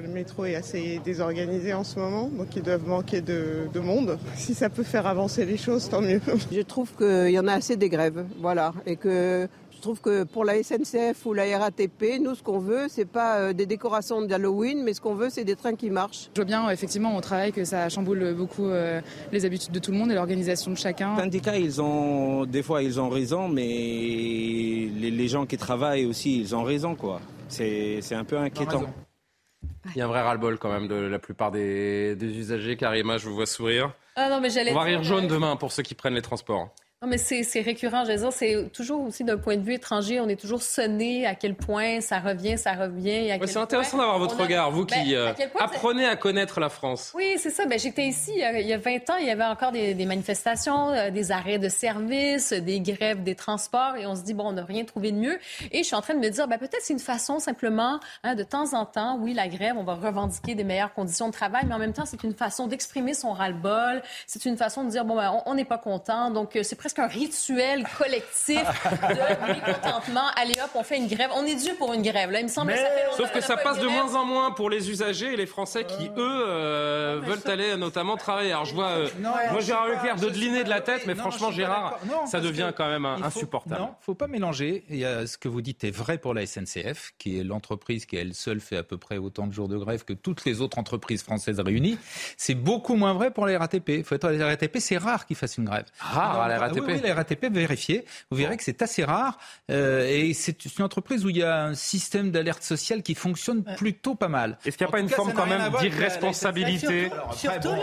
le 0.00 0.08
métro 0.08 0.46
est 0.46 0.54
assez 0.54 0.98
désorganisé 1.04 1.74
en 1.74 1.84
ce 1.84 1.98
moment, 1.98 2.28
donc 2.28 2.56
ils 2.56 2.62
doivent 2.62 2.86
manquer 2.86 3.20
de, 3.20 3.68
de 3.72 3.80
monde. 3.80 4.18
Si 4.34 4.54
ça 4.54 4.70
peut 4.70 4.82
faire 4.82 5.06
avancer 5.06 5.44
les 5.44 5.58
choses, 5.58 5.90
tant 5.90 6.00
mieux. 6.00 6.22
Je 6.50 6.62
trouve 6.62 6.90
qu'il 6.96 7.30
y 7.30 7.38
en 7.38 7.46
a 7.46 7.52
assez 7.52 7.76
des 7.76 7.90
grèves, 7.90 8.24
voilà, 8.40 8.72
et 8.86 8.96
que 8.96 9.46
trouve 9.86 10.00
que 10.00 10.24
pour 10.24 10.44
la 10.44 10.60
SNCF 10.60 11.24
ou 11.26 11.32
la 11.32 11.44
RATP, 11.58 12.18
nous, 12.20 12.34
ce 12.34 12.42
qu'on 12.42 12.58
veut, 12.58 12.86
c'est 12.88 13.04
pas 13.04 13.36
euh, 13.36 13.52
des 13.52 13.66
décorations 13.66 14.20
d'Halloween, 14.20 14.82
mais 14.82 14.94
ce 14.94 15.00
qu'on 15.00 15.14
veut, 15.14 15.30
c'est 15.30 15.44
des 15.44 15.54
trains 15.54 15.76
qui 15.76 15.90
marchent. 15.90 16.28
Je 16.34 16.40
vois 16.40 16.44
bien, 16.44 16.68
effectivement, 16.70 17.16
au 17.16 17.20
travail, 17.20 17.52
que 17.52 17.64
ça 17.64 17.88
chamboule 17.88 18.34
beaucoup 18.34 18.66
euh, 18.66 19.00
les 19.30 19.44
habitudes 19.44 19.70
de 19.70 19.78
tout 19.78 19.92
le 19.92 19.98
monde 19.98 20.10
et 20.10 20.16
l'organisation 20.16 20.72
de 20.72 20.76
chacun. 20.76 21.14
Les 21.14 21.22
syndicats, 21.22 21.56
ils 21.56 21.80
ont, 21.80 22.46
des 22.46 22.64
fois, 22.64 22.82
ils 22.82 22.98
ont 22.98 23.08
raison, 23.08 23.46
mais 23.46 23.62
les, 23.62 25.28
gens 25.28 25.46
qui 25.46 25.56
travaillent 25.56 26.06
aussi, 26.06 26.40
ils 26.40 26.56
ont 26.56 26.64
raison, 26.64 26.96
quoi. 26.96 27.20
C'est 27.48 28.02
un 28.12 28.24
peu 28.24 28.38
inquiétant. 28.38 28.86
Il 29.94 29.98
y 29.98 30.00
a 30.00 30.04
un 30.04 30.08
vrai 30.08 30.22
ras-le-bol 30.22 30.58
quand 30.58 30.72
même 30.72 30.88
de 30.88 30.96
la 30.96 31.20
plupart 31.20 31.52
des, 31.52 32.16
usagers. 32.20 32.76
Karima, 32.76 33.18
je 33.18 33.28
vous 33.28 33.36
vois 33.36 33.46
sourire. 33.46 33.92
Ah 34.16 34.28
non, 34.28 34.40
mais 34.40 34.48
On 34.68 34.74
va 34.74 34.82
rire 34.82 35.04
jaune 35.04 35.28
demain 35.28 35.54
pour 35.54 35.70
ceux 35.70 35.84
qui 35.84 35.94
prennent 35.94 36.14
les 36.14 36.22
transports. 36.22 36.70
Non, 37.02 37.08
mais 37.08 37.18
c'est 37.18 37.60
récurrent. 37.60 38.06
Je 38.06 38.12
veux 38.12 38.16
dire, 38.16 38.32
c'est 38.32 38.70
toujours 38.72 39.02
aussi 39.02 39.22
d'un 39.22 39.36
point 39.36 39.58
de 39.58 39.62
vue 39.62 39.74
étranger, 39.74 40.18
on 40.18 40.28
est 40.30 40.40
toujours 40.40 40.62
sonné 40.62 41.26
à 41.26 41.34
quel 41.34 41.54
point 41.54 42.00
ça 42.00 42.20
revient, 42.20 42.56
ça 42.56 42.72
revient. 42.72 43.38
c'est 43.44 43.58
intéressant 43.58 43.98
d'avoir 43.98 44.18
votre 44.18 44.40
regard, 44.40 44.70
vous 44.70 44.86
qui 44.86 45.12
ben, 45.12 45.14
euh, 45.14 45.34
apprenez 45.60 46.06
à 46.06 46.16
connaître 46.16 46.58
la 46.58 46.70
France. 46.70 47.12
Oui, 47.14 47.34
c'est 47.36 47.50
ça. 47.50 47.66
Ben, 47.66 47.78
J'étais 47.78 48.06
ici 48.06 48.32
il 48.34 48.66
y 48.66 48.72
a 48.72 48.78
20 48.78 49.10
ans, 49.10 49.16
il 49.20 49.26
y 49.26 49.30
avait 49.30 49.44
encore 49.44 49.72
des, 49.72 50.06
manifestations, 50.06 50.88
euh, 50.88 51.10
des 51.10 51.32
arrêts 51.32 51.58
de 51.58 51.68
service, 51.68 52.54
des 52.54 52.80
grèves 52.80 53.22
des 53.22 53.34
transports, 53.34 53.96
et 53.96 54.06
on 54.06 54.16
se 54.16 54.22
dit, 54.22 54.32
bon, 54.32 54.48
on 54.48 54.52
n'a 54.52 54.64
rien 54.64 54.86
trouvé 54.86 55.12
de 55.12 55.18
mieux. 55.18 55.38
Et 55.72 55.80
je 55.80 55.82
suis 55.82 55.96
en 55.96 56.00
train 56.00 56.14
de 56.14 56.20
me 56.20 56.30
dire, 56.30 56.48
ben, 56.48 56.56
peut-être 56.56 56.80
c'est 56.80 56.94
une 56.94 56.98
façon 56.98 57.40
simplement, 57.40 58.00
hein, 58.24 58.34
de 58.34 58.42
temps 58.42 58.72
en 58.72 58.86
temps, 58.86 59.18
oui, 59.20 59.34
la 59.34 59.48
grève, 59.48 59.74
on 59.76 59.84
va 59.84 59.96
revendiquer 59.96 60.54
des 60.54 60.64
meilleures 60.64 60.94
conditions 60.94 61.26
de 61.26 61.34
travail, 61.34 61.64
mais 61.68 61.74
en 61.74 61.78
même 61.78 61.92
temps, 61.92 62.06
c'est 62.06 62.22
une 62.22 62.34
façon 62.34 62.68
d'exprimer 62.68 63.12
son 63.12 63.34
ras-le-bol, 63.34 64.00
c'est 64.26 64.46
une 64.46 64.56
façon 64.56 64.82
de 64.82 64.88
dire, 64.88 65.04
bon, 65.04 65.16
ben, 65.16 65.42
on 65.44 65.54
n'est 65.54 65.66
pas 65.66 65.76
content, 65.76 66.30
donc 66.30 66.56
euh, 66.56 66.62
c'est 66.62 66.85
presque 66.86 66.98
un 67.00 67.08
rituel 67.08 67.84
collectif 67.98 68.62
de 68.62 69.48
mécontentement. 69.54 70.28
Allez 70.36 70.54
hop, 70.62 70.70
on 70.76 70.84
fait 70.84 70.98
une 70.98 71.08
grève. 71.08 71.30
On 71.34 71.44
est 71.44 71.56
dû 71.56 71.74
pour 71.74 71.92
une 71.92 72.02
grève. 72.02 72.30
Là, 72.30 72.38
il 72.38 72.44
me 72.44 72.48
semble 72.48 72.70
que 72.70 72.78
ça 72.78 72.84
fait 72.84 73.16
Sauf 73.16 73.32
que 73.32 73.40
ça 73.40 73.56
passe 73.56 73.80
de 73.80 73.88
moins 73.88 74.14
en 74.14 74.24
moins 74.24 74.52
pour 74.52 74.70
les 74.70 74.88
usagers 74.88 75.32
et 75.32 75.36
les 75.36 75.46
Français 75.46 75.84
qui, 75.84 76.06
eux, 76.16 76.44
euh, 76.46 77.20
veulent 77.24 77.50
aller 77.50 77.76
notamment 77.76 78.16
travailler. 78.16 78.52
Alors 78.52 78.66
je 78.66 78.74
vois, 78.74 78.90
euh, 78.90 79.08
moi 79.18 79.60
Gérard 79.60 79.88
Leclerc 79.88 80.14
de 80.14 80.28
dîner 80.28 80.62
de 80.62 80.68
la 80.68 80.80
tête, 80.80 81.06
mais 81.08 81.16
franchement 81.16 81.50
Gérard, 81.50 81.98
ça 82.26 82.38
devient 82.38 82.70
quand 82.76 82.88
même 82.88 83.04
insupportable. 83.04 83.80
Non, 83.80 83.94
faut 84.00 84.14
pas 84.14 84.28
mélanger. 84.28 84.84
Il 84.88 84.98
y 84.98 85.04
a, 85.04 85.26
ce 85.26 85.38
que 85.38 85.48
vous 85.48 85.62
dites 85.62 85.82
est 85.82 85.90
vrai 85.90 86.18
pour 86.18 86.34
la 86.34 86.46
SNCF, 86.46 87.14
qui 87.18 87.40
est 87.40 87.42
l'entreprise 87.42 88.06
qui 88.06 88.14
elle 88.14 88.34
seule 88.34 88.60
fait 88.60 88.76
à 88.76 88.84
peu 88.84 88.96
près 88.96 89.18
autant 89.18 89.48
de 89.48 89.52
jours 89.52 89.66
de 89.66 89.76
grève 89.76 90.04
que 90.04 90.12
toutes 90.12 90.44
les 90.44 90.60
autres 90.60 90.78
entreprises 90.78 91.24
françaises 91.24 91.58
réunies. 91.58 91.98
C'est 92.36 92.54
beaucoup 92.54 92.94
moins 92.94 93.14
vrai 93.14 93.32
pour 93.32 93.44
la 93.44 93.58
RATP. 93.58 94.04
Faut 94.04 94.14
être 94.14 94.28
la 94.28 94.46
RATP, 94.46 94.76
c'est 94.78 94.98
rare 94.98 95.26
qu'ils 95.26 95.36
fassent 95.36 95.56
une 95.56 95.64
grève. 95.64 95.86
Rare 95.98 96.42
à 96.42 96.48
la 96.48 96.60
RATP. 96.60 96.75
RATP, 96.80 97.46
vérifier. 97.52 98.04
Vous 98.30 98.36
verrez 98.36 98.56
que 98.56 98.64
c'est 98.64 98.82
assez 98.82 99.04
rare. 99.04 99.38
Euh, 99.70 100.06
et 100.06 100.34
c'est 100.34 100.64
une 100.64 100.84
entreprise 100.84 101.24
où 101.24 101.30
il 101.30 101.38
y 101.38 101.42
a 101.42 101.64
un 101.64 101.74
système 101.74 102.30
d'alerte 102.30 102.62
sociale 102.62 103.02
qui 103.02 103.14
fonctionne 103.14 103.64
plutôt 103.76 104.14
pas 104.14 104.28
mal. 104.28 104.58
Est-ce 104.64 104.76
qu'il 104.76 104.86
n'y 104.86 104.90
a 104.90 104.92
pas 104.92 105.00
une 105.00 105.08
forme 105.08 105.32
quand 105.32 105.46
même 105.46 105.70
d'irresponsabilité 105.80 107.10
Surtout, 107.32 107.74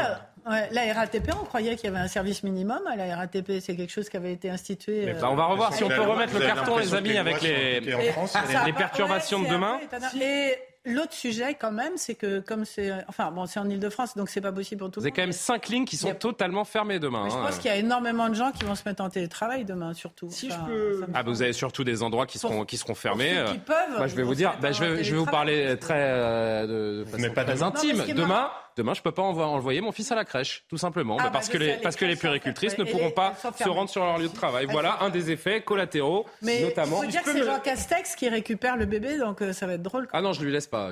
la, 0.46 0.94
RATP, 0.94 1.32
on 1.42 1.46
croyait 1.46 1.76
qu'il 1.76 1.86
y 1.86 1.94
avait 1.94 2.04
un 2.04 2.08
service 2.08 2.44
minimum. 2.44 2.82
À 2.88 2.96
la 2.96 3.16
RATP, 3.16 3.60
c'est 3.62 3.76
quelque 3.76 3.92
chose 3.92 4.10
qui 4.10 4.18
avait 4.18 4.34
été 4.34 4.50
institué. 4.50 5.10
Euh, 5.10 5.14
bah, 5.20 5.30
on 5.32 5.36
va 5.36 5.46
revoir 5.46 5.74
si 5.74 5.84
on 5.84 5.90
peut 5.90 6.02
remettre 6.02 6.34
le 6.34 6.46
carton, 6.46 6.78
les 6.78 6.94
amis, 6.94 7.18
avec 7.18 7.42
les, 7.42 7.80
les, 7.80 8.74
perturbations 8.74 9.42
de 9.42 9.48
demain. 9.48 9.80
Et 10.20 10.56
L'autre 10.86 11.14
sujet, 11.14 11.56
quand 11.60 11.72
même, 11.72 11.94
c'est 11.96 12.16
que 12.16 12.42
comme 12.42 12.66
c'est, 12.66 12.92
enfin 13.08 13.32
bon, 13.32 13.46
c'est 13.46 13.60
en 13.60 13.70
Ile-de-France, 13.70 14.18
donc 14.18 14.30
c'est 14.30 14.42
pas 14.42 14.52
possible 14.52 14.80
pour 14.80 14.92
tout 14.92 15.00
le 15.00 15.04
monde. 15.04 15.14
Vous 15.14 15.16
avez 15.18 15.22
quand 15.22 15.22
même 15.22 15.32
cinq 15.32 15.70
lignes 15.70 15.86
qui 15.86 15.96
sont 15.96 16.14
totalement 16.14 16.66
fermées 16.66 17.00
demain. 17.00 17.30
je 17.30 17.36
pense 17.36 17.56
hein. 17.56 17.58
qu'il 17.62 17.72
y 17.72 17.74
a 17.74 17.78
énormément 17.78 18.28
de 18.28 18.34
gens 18.34 18.52
qui 18.52 18.66
vont 18.66 18.76
se 18.76 18.84
mettre 18.86 19.02
en 19.02 19.10
télétravail 19.10 19.64
demain, 19.64 19.94
surtout. 19.94 20.28
Si 20.30 20.50
je 20.50 20.56
peux... 20.68 21.06
Ah, 21.14 21.24
vous 21.24 21.42
avez 21.42 21.54
surtout 21.54 21.86
des 21.86 22.04
endroits 22.04 22.26
qui 22.26 22.38
seront 22.38 22.66
qui 22.66 22.78
seront 22.78 22.96
fermés. 22.96 23.44
Qui 23.52 23.60
peuvent, 23.60 23.98
Moi, 23.98 24.08
je 24.08 24.16
vais 24.16 24.24
vous 24.24 24.36
dire, 24.36 24.58
bah, 24.62 24.74
je, 24.74 24.84
vais, 24.84 25.04
je 25.04 25.12
vais 25.12 25.20
vous 25.20 25.26
parler 25.26 25.78
très 25.80 25.96
euh, 25.98 27.04
de, 27.04 27.06
façon 27.06 27.34
pas 27.34 27.46
très 27.46 27.64
intime. 27.64 28.04
Demain. 28.14 28.50
Demain, 28.76 28.94
je 28.94 29.00
ne 29.00 29.04
peux 29.04 29.12
pas 29.12 29.22
envoyer 29.22 29.82
mon 29.82 29.92
fils 29.92 30.12
à 30.12 30.16
la 30.16 30.26
crèche, 30.26 30.64
tout 30.68 30.78
simplement, 30.78 31.18
ah, 31.20 31.26
bah, 31.26 31.30
parce, 31.34 31.48
bah, 31.48 31.54
que 31.54 31.58
les, 31.58 31.74
parce 31.78 31.96
que 31.96 32.06
les 32.06 32.16
puricultrices 32.16 32.78
ne 32.78 32.84
pourront 32.84 33.12
pas 33.12 33.34
se 33.36 33.70
rendre 33.70 33.90
sur 33.90 34.04
leur 34.04 34.18
lieu 34.18 34.28
de 34.28 34.34
travail. 34.34 34.68
Voilà 34.70 34.98
un 35.02 35.10
des 35.10 35.32
effets 35.32 35.62
collatéraux, 35.62 36.26
Mais 36.42 36.62
notamment. 36.62 37.04
Il 37.04 37.06
faut 37.06 37.12
dire 37.12 37.24
que 37.24 37.32
c'est 37.32 37.44
Jean 37.46 37.60
Castex 37.60 38.16
qui 38.16 38.30
récupère 38.30 38.78
le 38.78 38.86
bébé, 38.86 39.18
donc 39.18 39.42
euh, 39.42 39.54
ça 39.54 39.68
va 39.68 39.74
être 39.74 39.84
drôle. 39.84 40.08
Ah 40.14 40.22
non, 40.22 40.34
je 40.34 40.42
ne 40.42 40.46
lui 40.46 40.54
laisse 40.54 40.68
pas. 40.68 40.92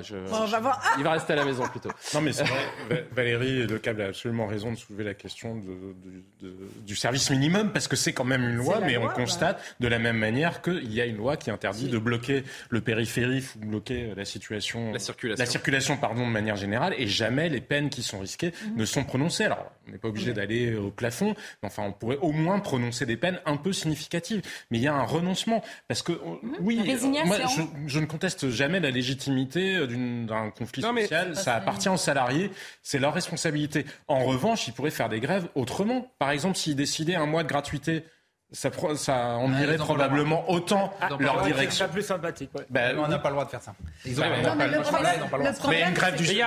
Il 0.98 1.04
va 1.04 1.10
rester 1.12 1.32
à 1.32 1.36
la 1.36 1.44
maison 1.44 1.64
plutôt. 1.68 1.90
Non, 2.14 2.20
mais 2.20 2.32
c'est 2.32 2.44
vrai, 2.44 3.06
Valérie 3.12 3.66
Lecable 3.66 4.02
a 4.02 4.06
absolument 4.06 4.46
raison 4.46 4.72
de 4.72 4.76
soulever 4.76 5.04
la 5.04 5.14
question 5.14 5.58
du 6.86 6.96
service 6.96 7.30
minimum, 7.30 7.72
parce 7.72 7.88
que 7.88 7.96
c'est 7.96 8.12
quand 8.12 8.24
même 8.24 8.42
une 8.42 8.56
loi, 8.56 8.80
mais 8.80 8.96
on 8.98 9.08
constate 9.08 9.62
de 9.80 9.88
la 9.88 9.98
même 9.98 10.16
manière 10.16 10.62
qu'il 10.62 10.92
y 10.92 11.00
a 11.00 11.06
une 11.06 11.16
loi 11.16 11.36
qui 11.36 11.50
interdit 11.50 11.88
de 11.88 11.98
bloquer 11.98 12.44
le 12.68 12.80
périphérique 12.80 13.44
ou 13.56 13.66
bloquer 13.66 14.12
la 14.14 14.24
situation, 14.24 14.92
la 14.92 14.98
circulation, 14.98 15.42
la 15.42 15.50
circulation 15.50 15.96
pardon, 15.96 16.26
de 16.26 16.32
manière 16.32 16.56
générale, 16.56 16.94
et 16.98 17.06
jamais 17.06 17.48
les 17.48 17.60
peines 17.72 17.88
qui 17.88 18.02
sont 18.02 18.18
risquées 18.18 18.52
mhm. 18.66 18.76
ne 18.76 18.84
sont 18.84 19.02
prononcées. 19.02 19.44
Alors, 19.44 19.72
on 19.88 19.92
n'est 19.92 19.98
pas 19.98 20.08
obligé 20.08 20.34
d'aller 20.34 20.74
au 20.74 20.90
plafond, 20.90 21.34
mais 21.62 21.68
enfin, 21.68 21.84
on 21.84 21.92
pourrait 21.92 22.18
au 22.20 22.30
moins 22.30 22.60
prononcer 22.60 23.06
des 23.06 23.16
peines 23.16 23.40
un 23.46 23.56
peu 23.56 23.72
significatives. 23.72 24.42
Mais 24.70 24.76
il 24.76 24.84
y 24.84 24.88
a 24.88 24.94
un 24.94 25.04
renoncement, 25.04 25.62
parce 25.88 26.02
que, 26.02 26.12
mhm. 26.12 26.56
oui, 26.60 26.76
moi, 27.24 27.38
je, 27.86 27.98
ne 27.98 28.04
conteste 28.04 28.50
jamais 28.50 28.78
la 28.78 28.90
légitimité 28.90 29.86
d'un 29.86 30.50
conflit 30.50 30.82
social. 30.82 31.34
Ça 31.34 31.54
appartient 31.54 31.88
aux 31.88 31.96
salariés, 31.96 32.50
c'est 32.82 32.98
leur 32.98 33.14
responsabilité. 33.14 33.86
En 34.06 34.24
revanche, 34.24 34.68
ils 34.68 34.74
pourraient 34.74 34.90
faire 34.90 35.08
des 35.08 35.20
grèves 35.20 35.48
autrement. 35.54 36.12
Par 36.18 36.30
exemple, 36.30 36.58
s'ils 36.58 36.76
décidaient 36.76 37.14
un 37.14 37.26
mois 37.26 37.42
de 37.42 37.48
gratuité 37.48 38.04
ça, 38.52 38.70
ça 38.96 39.36
en 39.36 39.52
irait 39.58 39.76
probablement 39.76 40.50
autant 40.50 40.92
ah, 41.00 41.08
leur 41.18 41.42
direction. 41.42 41.88
plus 41.88 42.02
sympathique. 42.02 42.50
Ben, 42.70 42.96
on 42.98 43.08
n'a 43.08 43.18
pas 43.18 43.30
le 43.30 43.34
droit 43.34 43.44
de 43.44 43.50
faire 43.50 43.62
ça. 43.62 43.74
Ils 44.04 44.18
ont 44.18 44.22
pas, 44.22 44.36
le 44.36 44.42
droit. 44.42 45.70
Mais 45.70 45.82
une 45.82 45.94
grève 45.94 46.16
du 46.16 46.26
zèle, 46.26 46.46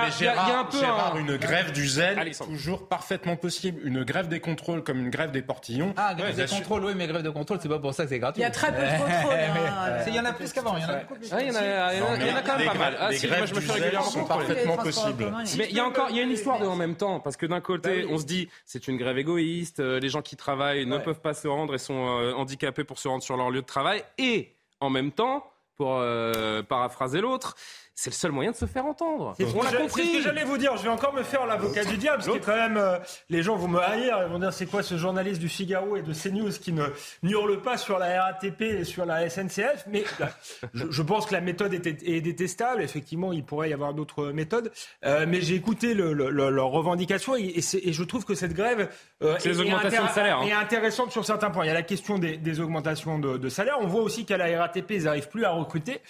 une 1.16 1.36
grève 1.36 1.72
du 1.72 1.86
zèle, 1.86 2.32
toujours 2.38 2.88
parfaitement 2.88 3.36
possible. 3.36 3.80
Une 3.84 4.04
grève 4.04 4.28
des 4.28 4.40
contrôles 4.40 4.82
comme 4.82 4.98
une 4.98 5.10
grève 5.10 5.30
des 5.32 5.42
portillons. 5.42 5.94
Ah, 5.96 6.14
grève 6.14 6.36
des 6.36 6.46
contrôles, 6.46 6.84
oui, 6.84 6.92
mais 6.96 7.06
grève 7.06 7.22
de 7.22 7.30
contrôle, 7.30 7.58
c'est 7.60 7.68
pas 7.68 7.78
pour 7.78 7.94
ça 7.94 8.04
que 8.04 8.10
c'est 8.10 8.18
gratuit. 8.18 8.40
Il 8.40 8.44
y 8.44 8.46
a 8.46 8.50
très 8.50 8.72
peu 8.72 8.82
de 8.82 8.98
contrôles. 8.98 9.34
Hein. 9.34 10.04
Il 10.06 10.14
y 10.14 10.20
en 10.20 10.24
a 10.24 10.32
plus 10.32 10.52
qu'avant. 10.52 10.76
Il 10.76 10.82
y 10.82 10.86
en 10.86 10.88
a 10.88 10.94
beaucoup 10.96 11.14
plus. 11.14 11.28
Il 11.28 11.46
y 11.46 11.50
en 11.50 12.36
a 12.36 12.42
quand 12.42 12.58
même 12.58 12.68
pas 12.68 12.74
mal. 12.74 12.96
Les 13.10 13.18
grèves 13.18 13.52
du 13.52 13.66
zèle 13.66 13.98
sont 14.02 14.24
parfaitement 14.24 14.76
possibles. 14.76 15.32
Mais 15.58 15.66
il 15.70 15.76
y 15.76 15.80
a 15.80 15.84
encore, 15.84 16.08
il 16.10 16.16
y 16.16 16.20
a 16.20 16.22
une 16.22 16.30
histoire 16.30 16.60
de 16.60 16.66
en 16.66 16.76
même 16.76 16.96
temps, 16.96 17.20
parce 17.20 17.36
que 17.36 17.46
d'un 17.46 17.60
côté, 17.60 18.02
bah 18.02 18.08
on 18.10 18.18
se 18.18 18.24
dit, 18.24 18.48
c'est 18.64 18.88
une 18.88 18.96
grève 18.96 19.18
égoïste, 19.18 19.80
euh, 19.80 20.00
les 20.00 20.08
gens 20.08 20.22
qui 20.22 20.36
travaillent 20.36 20.84
ne 20.86 20.98
peuvent 20.98 21.20
pas 21.20 21.34
se 21.34 21.48
rendre 21.48 21.74
et 21.74 21.78
sont 21.78 21.95
euh, 21.96 22.32
handicapés 22.34 22.84
pour 22.84 22.98
se 22.98 23.08
rendre 23.08 23.22
sur 23.22 23.36
leur 23.36 23.50
lieu 23.50 23.62
de 23.62 23.66
travail 23.66 24.04
et 24.18 24.54
en 24.80 24.90
même 24.90 25.12
temps, 25.12 25.50
pour 25.76 25.96
euh, 25.96 26.62
paraphraser 26.62 27.20
l'autre, 27.20 27.56
c'est 27.98 28.10
le 28.10 28.14
seul 28.14 28.30
moyen 28.30 28.50
de 28.50 28.56
se 28.56 28.66
faire 28.66 28.84
entendre. 28.84 29.32
C'est 29.38 29.46
ce, 29.46 29.54
que 29.54 30.22
j'allais 30.22 30.44
vous 30.44 30.58
dire. 30.58 30.76
Je 30.76 30.82
vais 30.82 30.90
encore 30.90 31.14
me 31.14 31.22
faire 31.22 31.46
l'avocat 31.46 31.82
du 31.82 31.96
diable, 31.96 32.22
parce 32.22 32.38
que 32.38 32.44
quand 32.44 32.54
même, 32.54 32.76
euh, 32.76 32.98
les 33.30 33.42
gens 33.42 33.56
vont 33.56 33.68
me 33.68 33.80
haïr. 33.80 34.18
Ils 34.26 34.30
vont 34.30 34.38
dire 34.38 34.52
c'est 34.52 34.66
quoi 34.66 34.82
ce 34.82 34.98
journaliste 34.98 35.40
du 35.40 35.48
Figaro 35.48 35.96
et 35.96 36.02
de 36.02 36.12
CNews 36.12 36.50
qui 36.50 36.74
ne 36.74 36.84
hurle 37.22 37.62
pas 37.62 37.78
sur 37.78 37.98
la 37.98 38.22
RATP 38.22 38.60
et 38.60 38.84
sur 38.84 39.06
la 39.06 39.30
SNCF. 39.30 39.86
Mais 39.90 40.04
bah, 40.20 40.28
je, 40.74 41.02
pense 41.02 41.24
que 41.24 41.32
la 41.32 41.40
méthode 41.40 41.72
est, 41.72 42.20
détestable. 42.20 42.82
Effectivement, 42.82 43.32
il 43.32 43.42
pourrait 43.42 43.70
y 43.70 43.72
avoir 43.72 43.94
d'autres 43.94 44.26
méthodes. 44.26 44.70
Euh, 45.06 45.24
mais 45.26 45.40
j'ai 45.40 45.54
écouté 45.54 45.94
leurs 45.94 46.70
revendications 46.70 47.34
et, 47.34 47.62
je 47.62 48.02
trouve 48.04 48.26
que 48.26 48.34
cette 48.34 48.52
grève 48.52 48.90
euh, 49.22 49.38
est, 49.38 49.58
hein. 49.58 50.42
est, 50.42 50.52
intéressante 50.52 51.12
sur 51.12 51.24
certains 51.24 51.48
points. 51.48 51.64
Il 51.64 51.68
y 51.68 51.70
a 51.70 51.74
la 51.74 51.82
question 51.82 52.18
des, 52.18 52.60
augmentations 52.60 53.18
de, 53.18 53.48
salaire. 53.48 53.78
On 53.80 53.86
voit 53.86 54.02
aussi 54.02 54.26
qu'à 54.26 54.36
la 54.36 54.58
RATP, 54.58 54.90
ils 54.90 55.04
n'arrivent 55.04 55.30
plus 55.30 55.46
à 55.46 55.52
recruter. 55.52 56.02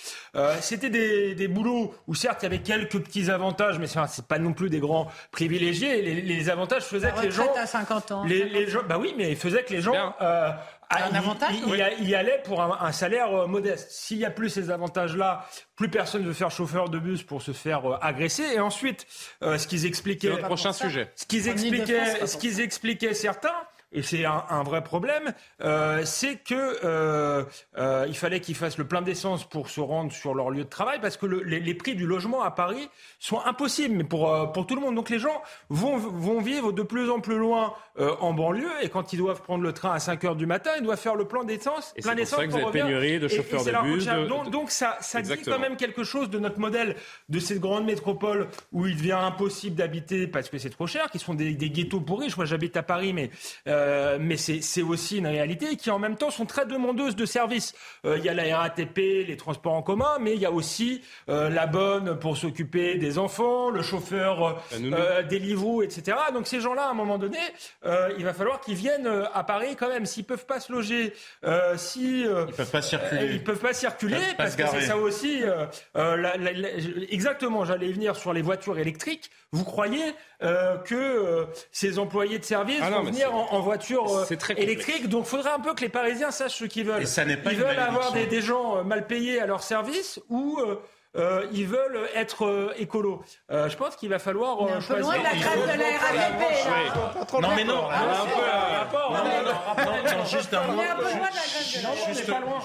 C'était 0.60 0.90
des, 0.90 1.36
des 1.36 1.46
boulots 1.46 1.75
où, 2.06 2.14
certes 2.14 2.42
il 2.42 2.44
y 2.44 2.46
avait 2.46 2.62
quelques 2.62 3.00
petits 3.00 3.30
avantages, 3.30 3.78
mais 3.78 3.86
c'est 3.86 4.26
pas 4.26 4.38
non 4.38 4.52
plus 4.52 4.70
des 4.70 4.80
grands 4.80 5.08
privilégiés. 5.30 6.02
Les, 6.02 6.50
avantages 6.50 6.84
faisaient 6.84 7.12
que 7.12 7.22
les 7.22 7.30
gens 7.30 7.52
à 7.54 7.66
50 7.66 8.12
ans, 8.12 8.24
les, 8.24 8.68
gens, 8.68 8.80
bah 8.88 8.98
oui, 8.98 9.14
mais 9.16 9.30
ils 9.30 9.36
faisaient 9.36 9.64
que 9.64 9.72
les 9.72 9.80
gens 9.80 10.14
euh, 10.20 10.50
un 10.90 11.14
avantage, 11.14 11.54
il, 11.98 12.08
y 12.08 12.14
allait 12.14 12.40
pour 12.44 12.62
un, 12.62 12.92
salaire 12.92 13.32
euh, 13.32 13.46
modeste. 13.46 13.90
S'il 13.90 14.18
y 14.18 14.24
a 14.24 14.30
plus 14.30 14.50
ces 14.50 14.70
avantages-là, 14.70 15.46
plus 15.74 15.88
personne 15.88 16.22
ne 16.22 16.28
veut 16.28 16.32
faire 16.32 16.50
chauffeur 16.50 16.88
de 16.88 16.98
bus 16.98 17.22
pour 17.22 17.42
se 17.42 17.52
faire 17.52 17.90
euh, 17.90 17.98
agresser. 18.00 18.44
Et 18.54 18.60
ensuite, 18.60 19.06
ce 19.42 19.66
qu'ils 19.66 19.86
expliquaient, 19.86 20.36
prochain 20.38 20.72
sujet. 20.72 21.10
Ce 21.16 21.26
qu'ils 21.26 21.48
expliquaient, 21.48 22.26
ce 22.26 22.36
qu'ils 22.36 22.60
expliquaient 22.60 23.14
certains, 23.14 23.54
et 23.92 24.02
c'est 24.02 24.24
un, 24.24 24.62
vrai 24.64 24.82
problème, 24.82 25.32
euh, 25.62 26.02
c'est 26.04 26.36
que 26.36 26.54
euh, 26.84 27.44
euh, 27.78 28.04
il 28.08 28.16
fallait 28.16 28.40
qu'ils 28.40 28.56
fassent 28.56 28.78
le 28.78 28.86
plein 28.86 29.00
d'essence 29.00 29.48
pour 29.48 29.70
se 29.70 29.80
rendre 29.80 30.12
sur 30.12 30.34
leur 30.34 30.50
lieu 30.50 30.64
de 30.64 30.68
travail, 30.68 30.98
parce 31.00 31.16
que 31.16 31.26
le, 31.26 31.40
les, 31.42 31.74
prix 31.74 31.94
du 31.94 32.04
logement 32.04 32.42
à 32.42 32.50
Paris 32.50 32.88
sont 33.18 33.40
impossibles, 33.44 34.06
pour, 34.06 34.52
pour 34.52 34.66
tout 34.66 34.74
le 34.74 34.80
monde. 34.80 34.96
Donc 34.96 35.08
les 35.08 35.18
gens 35.18 35.40
vont, 35.68 35.96
vont 35.98 36.40
vivre 36.40 36.72
de 36.72 36.82
plus 36.82 37.10
en 37.10 37.20
plus 37.20 37.38
loin 37.38 37.74
euh, 37.98 38.14
en 38.20 38.32
banlieue, 38.32 38.70
et 38.82 38.88
quand 38.88 39.12
ils 39.12 39.18
doivent 39.18 39.42
prendre 39.42 39.62
le 39.62 39.72
train 39.72 39.92
à 39.92 39.98
5 39.98 40.24
heures 40.24 40.36
du 40.36 40.46
matin, 40.46 40.70
ils 40.78 40.82
doivent 40.82 40.98
faire 40.98 41.14
le 41.14 41.26
plein 41.26 41.44
d'essence. 41.44 41.92
Et 41.96 42.02
c'est 42.02 42.14
pour 42.14 42.26
ça 42.26 42.46
que 42.46 42.50
vous 42.50 42.58
avez 42.58 42.70
pénurie 42.70 43.18
de 43.18 43.28
chauffeurs 43.28 43.64
de 43.64 43.82
bus. 43.82 44.06
De... 44.06 44.26
Donc, 44.26 44.50
donc, 44.50 44.70
ça, 44.70 44.98
ça 45.00 45.22
dit 45.22 45.32
quand 45.44 45.58
même 45.58 45.76
quelque 45.76 46.04
chose 46.04 46.30
de 46.30 46.38
notre 46.38 46.58
modèle 46.58 46.96
de 47.28 47.38
cette 47.38 47.60
grande 47.60 47.84
métropole 47.84 48.48
où 48.72 48.86
il 48.86 48.96
devient 48.96 49.12
impossible 49.12 49.76
d'habiter 49.76 50.26
parce 50.26 50.48
que 50.48 50.58
c'est 50.58 50.70
trop 50.70 50.86
cher, 50.86 51.10
qui 51.10 51.18
sont 51.18 51.34
des, 51.34 51.54
des 51.54 51.70
ghettos 51.70 52.00
pourris. 52.00 52.32
Moi, 52.36 52.46
j'habite 52.46 52.76
à 52.76 52.82
Paris, 52.82 53.12
mais 53.12 53.30
euh, 53.66 54.18
mais 54.20 54.36
c'est 54.36 54.82
aussi 54.82 55.18
une 55.18 55.26
réalité 55.26 55.76
qui 55.76 55.90
en 55.90 55.98
même 55.98 56.16
temps 56.16 56.30
sont 56.30 56.46
très 56.46 56.66
demandeuses 56.66 57.16
de 57.16 57.26
services. 57.26 57.74
Euh, 58.04 58.18
il 58.18 58.24
y 58.24 58.28
a 58.28 58.34
la 58.34 58.58
RATP, 58.58 58.98
les 59.26 59.36
transports 59.36 59.74
en 59.74 59.82
commun, 59.82 60.18
mais 60.20 60.34
il 60.34 60.40
y 60.40 60.46
a 60.46 60.50
aussi 60.50 61.02
euh, 61.28 61.48
la 61.48 61.66
bonne 61.66 62.18
pour 62.18 62.36
s'occuper 62.36 62.96
des 62.96 63.18
enfants, 63.18 63.70
le 63.70 63.82
chauffeur 63.82 64.62
euh, 64.72 65.22
des 65.22 65.38
livres, 65.38 65.82
etc. 65.82 66.16
Donc 66.32 66.46
ces 66.46 66.60
gens-là, 66.60 66.86
à 66.86 66.90
un 66.90 66.94
moment 66.94 67.18
donné, 67.18 67.38
euh, 67.86 68.12
il 68.18 68.24
va 68.24 68.34
falloir 68.34 68.60
qu'ils 68.60 68.74
viennent 68.74 69.06
euh, 69.06 69.24
à 69.32 69.44
Paris 69.44 69.76
quand 69.76 69.88
même. 69.88 70.06
S'ils 70.06 70.24
peuvent 70.24 70.46
pas 70.46 70.60
se 70.60 70.72
loger, 70.72 71.14
si 71.76 72.22
ils 72.22 72.54
peuvent 72.56 72.70
pas 72.70 72.82
circuler, 72.82 73.26
ils 73.32 73.44
peuvent 73.44 73.58
pas 73.58 73.72
circuler 73.72 74.18
parce 74.36 74.56
que 74.56 74.66
c'est 74.66 74.82
ça 74.82 74.96
aussi. 74.96 75.42
La, 75.94 76.16
la, 76.16 76.36
la, 76.36 76.68
exactement, 77.10 77.64
j'allais 77.64 77.92
venir 77.92 78.16
sur 78.16 78.32
les 78.32 78.42
voitures 78.42 78.78
électriques. 78.78 79.30
Vous 79.52 79.64
croyez 79.64 80.14
euh, 80.42 80.76
que 80.78 80.94
euh, 80.94 81.44
ces 81.70 81.98
employés 81.98 82.38
de 82.38 82.44
service 82.44 82.80
ah 82.82 82.90
non, 82.90 82.98
vont 82.98 83.04
venir 83.04 83.34
en, 83.34 83.52
en, 83.52 83.60
voiture 83.60 84.14
euh, 84.14 84.54
électrique? 84.56 85.08
Donc, 85.08 85.24
il 85.24 85.28
faudrait 85.28 85.52
un 85.52 85.60
peu 85.60 85.72
que 85.72 85.80
les 85.80 85.88
Parisiens 85.88 86.30
sachent 86.30 86.56
ce 86.56 86.64
qu'ils 86.64 86.84
veulent. 86.84 87.02
Et 87.02 87.06
ça 87.06 87.24
n'est 87.24 87.36
pas 87.36 87.52
Ils 87.52 87.58
veulent 87.58 87.78
avoir 87.78 88.12
des, 88.12 88.26
des, 88.26 88.42
gens 88.42 88.84
mal 88.84 89.06
payés 89.06 89.40
à 89.40 89.46
leur 89.46 89.62
service 89.62 90.20
ou 90.28 90.60
euh, 91.16 91.46
ils 91.52 91.66
veulent 91.66 92.08
être 92.14 92.44
euh, 92.44 92.72
écolos. 92.78 93.22
Euh, 93.50 93.68
je 93.68 93.76
pense 93.76 93.96
qu'il 93.96 94.08
va 94.08 94.18
falloir 94.18 94.62
euh, 94.62 94.80
choisir. 94.80 95.04
Loin 95.04 95.18
de 95.18 95.24
la 95.24 95.34
grève 95.34 95.62
de 95.62 95.78
la 95.78 95.84
RATP. 95.98 97.42
Non 97.42 97.48
mais 97.54 97.64
non, 97.64 97.88
juste 100.30 100.54
un 100.54 100.66
mot. 100.66 100.82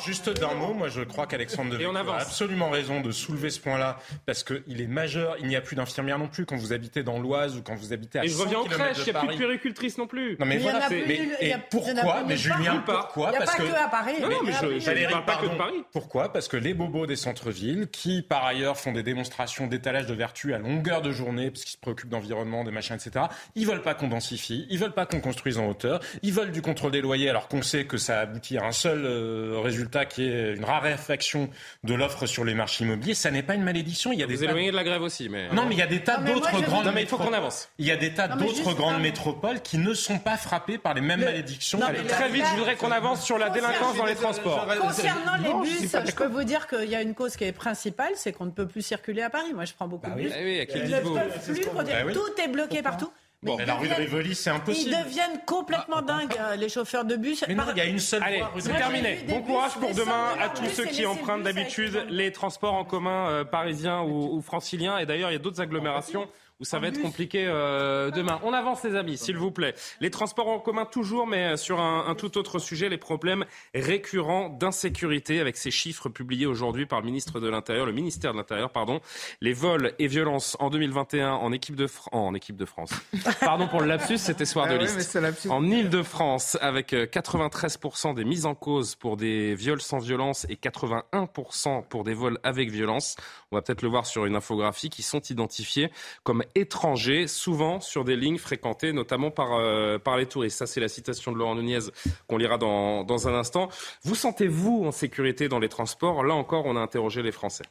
Juste 0.05 0.29
d'un 0.29 0.53
mot, 0.53 0.73
moi 0.73 0.89
je 0.89 1.01
crois 1.01 1.27
qu'Alexandre 1.27 1.71
Devecq 1.71 1.95
a 1.95 2.15
absolument 2.17 2.69
raison 2.69 3.01
de 3.01 3.11
soulever 3.11 3.49
ce 3.49 3.59
point-là 3.59 3.97
parce 4.25 4.43
qu'il 4.43 4.81
est 4.81 4.87
majeur. 4.87 5.35
Il 5.39 5.47
n'y 5.47 5.55
a 5.55 5.61
plus 5.61 5.75
d'infirmières 5.75 6.19
non 6.19 6.27
plus 6.27 6.45
quand 6.45 6.57
vous 6.57 6.73
habitez 6.73 7.03
dans 7.03 7.19
l'Oise 7.19 7.57
ou 7.57 7.61
quand 7.61 7.75
vous 7.75 7.93
habitez 7.93 8.19
à 8.19 8.25
Et 8.25 8.27
je 8.27 8.37
reviens 8.37 8.59
en 8.59 8.65
crèche, 8.65 8.97
il 9.05 9.11
n'y 9.11 9.17
a 9.17 9.19
plus 9.19 9.27
de 9.29 9.35
puéricultrices 9.35 9.97
non 9.97 10.07
plus. 10.07 10.37
Non 10.39 10.45
mais 10.45 10.57
voilà. 10.57 10.87
Et 10.91 11.53
pourquoi 11.69 12.23
Mais 12.27 12.37
Julien, 12.37 12.83
pourquoi 12.85 13.31
Parce 13.31 13.55
que. 13.55 13.63
Il 13.63 13.69
n'y 13.69 13.75
a 13.75 13.87
pas 13.87 13.87
que 13.87 13.87
à 13.87 13.89
Paris. 13.89 14.15
Non 14.21 14.27
mais 14.43 14.51
je 14.51 15.09
parle 15.09 15.25
pas 15.25 15.35
que 15.37 15.45
de 15.45 15.57
Paris. 15.57 15.83
Pourquoi 15.91 16.33
Parce 16.33 16.47
que 16.47 16.57
les 16.57 16.73
bobos 16.73 17.05
des 17.05 17.15
centres-villes 17.15 17.87
qui, 17.91 18.21
par 18.21 18.40
ailleurs, 18.45 18.77
font 18.77 18.91
des 18.91 19.04
démonstrations 19.04 19.67
d'étalage 19.67 20.06
de 20.06 20.13
vertu 20.13 20.54
à 20.54 20.58
longueur 20.58 21.01
de 21.01 21.12
journée, 21.12 21.51
parce 21.51 21.63
qu'ils 21.63 21.73
se 21.73 21.77
préoccupent 21.77 22.10
d'environnement, 22.10 22.63
des 22.63 22.71
machins, 22.71 22.95
etc. 22.95 23.25
Ils 23.56 23.65
veulent 23.65 23.82
pas 23.82 23.93
qu'on 23.93 24.08
densifie, 24.08 24.67
ils 24.69 24.80
veulent 24.80 24.93
pas 24.93 25.06
qu'on 25.06 25.21
construise 25.21 25.58
en 25.58 25.67
hauteur, 25.67 25.99
ils 26.21 26.34
veulent 26.34 26.51
du 26.51 26.62
contrôle 26.62 26.91
des 26.91 27.01
loyers, 27.01 27.30
alors 27.30 27.47
qu'on 27.47 27.62
sait 27.62 27.86
que 27.86 27.97
ça 27.97 28.19
aboutit 28.19 28.58
à 28.58 28.65
un 28.65 28.71
seul 28.71 29.06
euh, 29.06 29.60
résultat 29.60 30.06
qui 30.06 30.23
est 30.23 30.54
une 30.54 30.65
raréfaction 30.65 31.49
de 31.84 31.93
l'offre 31.93 32.25
sur 32.25 32.43
les 32.43 32.54
marchés 32.54 32.84
immobiliers. 32.84 33.13
Ça 33.13 33.32
n'est 33.32 33.43
pas 33.43 33.56
une 33.56 33.63
malédiction. 33.63 34.12
Il 34.12 34.19
y 34.19 34.23
a 34.23 34.25
Vous 34.25 34.32
des 34.32 34.43
éloignez 34.43 34.71
de 34.71 34.75
la 34.75 34.84
grève 34.84 35.01
aussi, 35.01 35.30
mais 35.30 35.49
non, 35.49 35.65
mais 35.65 35.75
il 35.75 35.80
y 35.80 35.84
a 35.84 35.88
des 35.88 36.01
tas 36.01 36.17
d'autres 36.17 36.62
grandes. 36.62 36.86
Non, 36.86 36.91
mais 36.93 37.04
il 37.04 37.08
faut 37.08 37.17
qu'on 37.17 37.34
avance. 37.34 37.69
Il 37.77 37.86
y 37.86 37.91
a 37.91 37.97
des 37.97 38.13
tas 38.13 38.27
d'autres 38.27 38.73
grandes 38.73 39.01
métropoles 39.01 39.62
qui 39.62 39.77
ne 39.77 39.93
sont 39.93 40.19
pas 40.19 40.38
frappées 40.38 40.77
par 40.77 40.93
les 40.93 41.01
mêmes 41.01 41.19
le... 41.19 41.25
malédictions. 41.25 41.80
Non, 41.80 41.88
mais 41.91 42.04
très 42.04 42.30
vite, 42.30 42.45
je 42.51 42.58
voudrais 42.58 42.75
qu'on 42.75 42.91
avance 42.91 43.23
sur 43.23 43.38
la 43.38 43.49
délinquance 43.49 43.95
dans 43.97 44.06
les 44.06 44.15
transports. 44.15 44.67
Concernant 44.80 45.36
les 45.38 45.69
bus, 45.69 45.91
je 45.91 46.12
peux 46.12 46.27
vous 46.27 46.43
dire 46.43 46.67
qu'il 46.67 46.89
y 46.89 46.95
a 46.95 47.01
une 47.01 47.13
cause 47.13 47.36
qui 47.36 47.43
est 47.43 47.51
principale, 47.51 48.12
c'est 48.15 48.31
qu'on 48.34 48.46
ne 48.46 48.52
peut 48.52 48.67
plus 48.67 48.82
circuler 48.82 49.22
à 49.22 49.30
Paris. 49.30 49.54
Moi, 49.54 49.65
je 49.65 49.74
prends 49.74 49.88
beaucoup 49.88 50.10
bah 50.10 50.15
de 50.15 50.22
bus. 50.22 50.32
Oui, 50.36 50.44
oui, 50.44 50.67
Ils 50.76 50.91
ne 50.91 51.00
peuvent 51.00 51.54
plus, 51.54 51.65
bah 51.76 52.13
tout 52.13 52.41
est 52.41 52.48
bloqué 52.48 52.82
partout. 52.82 53.12
Bon, 53.44 53.58
mais 53.58 53.65
la 53.65 53.74
rue 53.74 53.88
de 53.88 53.94
Rivoli, 53.94 54.36
c'est 54.36 54.52
impossible. 54.52 54.91
Ils 54.91 55.04
deviennent 55.04 55.41
complètement 55.48 55.98
ah, 55.98 56.04
dingues, 56.04 56.38
euh, 56.39 56.56
les 56.56 56.70
chauffeurs 56.70 57.06
de 57.06 57.15
bus. 57.15 57.44
Mais 57.48 57.56
non, 57.56 57.63
il 57.72 57.78
y 57.78 57.82
a 57.82 57.86
une 57.86 57.98
seule 57.98 58.22
Allez, 58.22 58.38
voie. 58.38 58.52
C'est 58.60 58.72
terminé. 58.72 59.26
Bon 59.28 59.41
courage 59.41 59.74
pour 59.74 59.96
demain 59.96 60.36
à 60.39 60.50
tous 60.50 60.67
ceux 60.67 60.86
qui 60.86 61.08
empruntent 61.08 61.41
d'habitude 61.41 62.06
les 62.10 62.32
transports 62.32 62.76
en 62.76 62.86
commun 62.86 63.30
euh, 63.30 63.44
parisiens 63.44 64.02
ou, 64.02 64.36
ou 64.36 64.41
franciliens. 64.41 65.00
Et 65.00 65.08
d'ailleurs, 65.08 65.32
il 65.32 65.34
y 65.34 65.38
a 65.38 65.39
d'autres 65.39 65.60
agglomérations 65.60 66.28
où 66.62 66.65
ça 66.65 66.80
va 66.80 66.88
être 66.88 67.02
compliqué 67.02 67.45
euh, 67.47 68.12
demain. 68.12 68.39
On 68.43 68.54
avance 68.54 68.84
les 68.84 68.95
amis, 68.95 69.17
s'il 69.17 69.38
vous 69.38 69.52
plaît. 69.52 69.74
Les 70.00 70.12
transports 70.12 70.47
en 70.47 70.60
commun 70.60 70.86
toujours, 70.86 71.28
mais 71.28 71.58
sur 71.58 71.82
un, 71.82 72.06
un 72.08 72.15
tout 72.15 72.38
autre 72.38 72.60
sujet, 72.60 72.88
les 72.88 72.97
problèmes 72.97 73.45
récurrents 73.74 74.50
d'insécurité 74.50 75.39
avec 75.39 75.58
ces 75.58 75.71
chiffres 75.71 76.08
publiés 76.08 76.45
aujourd'hui 76.45 76.86
par 76.86 77.00
le 77.00 77.08
ministre 77.08 77.39
de 77.39 77.50
l'Intérieur, 77.50 77.86
le 77.86 77.91
ministère 77.91 78.32
de 78.32 78.38
l'Intérieur, 78.38 78.71
pardon. 78.71 79.02
Les 79.41 79.54
vols 79.54 79.93
et 80.00 80.08
violences 80.08 80.56
en 80.60 80.69
2021 80.69 81.34
en 81.34 81.52
équipe 81.52 81.76
de, 81.76 81.88
Fr 81.88 82.10
en 82.12 82.34
équipe 82.36 82.56
de 82.56 82.65
France. 82.65 82.91
Pardon 83.39 83.67
pour 83.67 83.82
le 83.82 83.88
lapsus, 83.88 84.17
c'était 84.17 84.45
soir 84.45 84.67
de 84.67 84.76
liste. 84.76 85.17
Ah 85.21 85.30
oui, 85.45 85.52
en 85.52 85.65
Ile-de-France, 85.65 86.58
avec 86.62 86.93
93% 86.93 88.13
des 88.13 88.24
mises 88.24 88.45
en 88.45 88.56
cause 88.56 88.95
pour 88.95 89.17
des 89.17 89.56
viols 89.56 89.82
sans 89.82 90.00
violence 90.00 90.45
et 90.50 90.56
81% 90.56 91.88
pour 91.88 92.04
des 92.04 92.13
vols 92.13 92.39
avec 92.43 92.69
violence. 92.69 93.15
On 93.51 93.57
va 93.57 93.61
peut-être 93.61 93.81
le 93.81 93.89
voir 93.89 94.05
sur 94.05 94.25
une 94.25 94.35
infographie 94.35 94.89
qui 94.89 95.01
sont 95.01 95.19
identifiés 95.19 95.91
comme 96.23 96.43
étrangers, 96.55 97.27
souvent 97.27 97.81
sur 97.81 98.05
des 98.05 98.15
lignes 98.15 98.37
fréquentées 98.37 98.93
notamment 98.93 99.29
par, 99.29 99.55
euh, 99.55 99.97
par 99.97 100.15
les 100.17 100.25
touristes. 100.25 100.57
Ça, 100.57 100.65
c'est 100.65 100.79
la 100.79 100.87
citation 100.87 101.33
de 101.33 101.37
Laurent 101.37 101.55
Nunez 101.55 101.79
qu'on 102.27 102.37
lira 102.37 102.57
dans, 102.57 103.03
dans 103.03 103.27
un 103.27 103.33
instant. 103.33 103.67
Vous 104.03 104.15
sentez-vous 104.15 104.85
en 104.85 104.91
sécurité 104.91 105.49
dans 105.49 105.59
les 105.59 105.67
transports? 105.67 106.23
Là 106.23 106.33
encore, 106.33 106.65
on 106.65 106.77
a 106.77 106.79
interrogé 106.79 107.21
les 107.21 107.33
Français. 107.33 107.65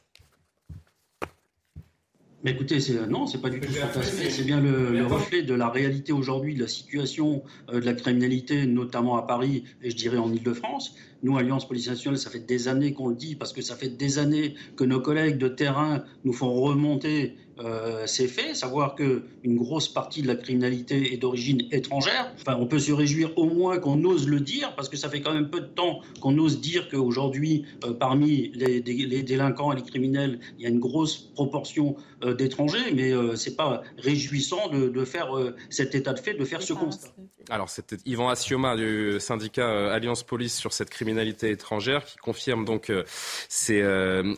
Mais 2.43 2.51
écoutez, 2.51 2.79
c'est, 2.79 3.07
non, 3.07 3.27
c'est 3.27 3.41
pas 3.41 3.49
du 3.49 3.59
tout 3.59 3.71
fantasmé. 3.71 4.29
C'est 4.29 4.43
bien 4.43 4.59
le, 4.59 4.91
le, 4.91 5.05
reflet 5.05 5.43
de 5.43 5.53
la 5.53 5.69
réalité 5.69 6.11
aujourd'hui, 6.11 6.55
de 6.55 6.61
la 6.61 6.67
situation 6.67 7.43
euh, 7.69 7.79
de 7.79 7.85
la 7.85 7.93
criminalité, 7.93 8.65
notamment 8.65 9.15
à 9.17 9.23
Paris 9.23 9.63
et 9.81 9.91
je 9.91 9.95
dirais 9.95 10.17
en 10.17 10.31
Ile-de-France. 10.31 10.95
Nous, 11.23 11.37
Alliance 11.37 11.67
Police 11.67 11.87
Nationale, 11.87 12.17
ça 12.17 12.29
fait 12.29 12.45
des 12.45 12.67
années 12.67 12.93
qu'on 12.93 13.09
le 13.09 13.15
dit, 13.15 13.35
parce 13.35 13.53
que 13.53 13.61
ça 13.61 13.75
fait 13.75 13.89
des 13.89 14.17
années 14.17 14.55
que 14.75 14.83
nos 14.83 14.99
collègues 14.99 15.37
de 15.37 15.47
terrain 15.47 16.03
nous 16.23 16.33
font 16.33 16.51
remonter 16.51 17.35
euh, 17.59 18.07
ces 18.07 18.27
faits, 18.27 18.55
savoir 18.55 18.95
qu'une 18.95 19.55
grosse 19.55 19.87
partie 19.89 20.21
de 20.21 20.27
la 20.27 20.35
criminalité 20.35 21.13
est 21.13 21.17
d'origine 21.17 21.67
étrangère. 21.71 22.31
Enfin, 22.39 22.57
on 22.59 22.65
peut 22.65 22.79
se 22.79 22.91
réjouir 22.91 23.31
au 23.37 23.45
moins 23.45 23.79
qu'on 23.79 24.03
ose 24.03 24.27
le 24.27 24.39
dire, 24.39 24.73
parce 24.75 24.89
que 24.89 24.97
ça 24.97 25.09
fait 25.09 25.21
quand 25.21 25.33
même 25.33 25.49
peu 25.49 25.61
de 25.61 25.67
temps 25.67 26.01
qu'on 26.21 26.37
ose 26.37 26.61
dire 26.61 26.87
qu'aujourd'hui, 26.89 27.65
euh, 27.83 27.93
parmi 27.93 28.51
les, 28.53 28.81
les, 28.81 29.23
délinquants 29.23 29.71
et 29.71 29.75
les 29.75 29.83
criminels, 29.83 30.39
il 30.57 30.63
y 30.63 30.65
a 30.65 30.69
une 30.69 30.79
grosse 30.79 31.17
proportion 31.17 31.95
euh, 32.23 32.35
d'étrangers, 32.35 32.93
mais 32.93 33.11
euh, 33.11 33.35
c'est 33.35 33.55
pas 33.55 33.81
réjouissant 33.97 34.69
de, 34.69 34.89
de 34.89 35.05
faire 35.05 35.35
euh, 35.35 35.55
cet 35.71 35.95
état 35.95 36.13
de 36.13 36.19
fait, 36.19 36.35
de 36.35 36.45
faire 36.45 36.61
ce 36.61 36.73
constat. 36.73 37.07
Alors, 37.49 37.69
c'était 37.69 37.97
Yvan 38.05 38.29
Assioma 38.29 38.75
du 38.75 39.19
syndicat 39.19 39.91
Alliance 39.91 40.21
Police 40.21 40.55
sur 40.55 40.71
cette 40.71 40.91
criminalité 40.91 41.49
étrangère 41.49 42.05
qui 42.05 42.17
confirme 42.17 42.63
donc 42.63 42.91
ces, 43.49 43.83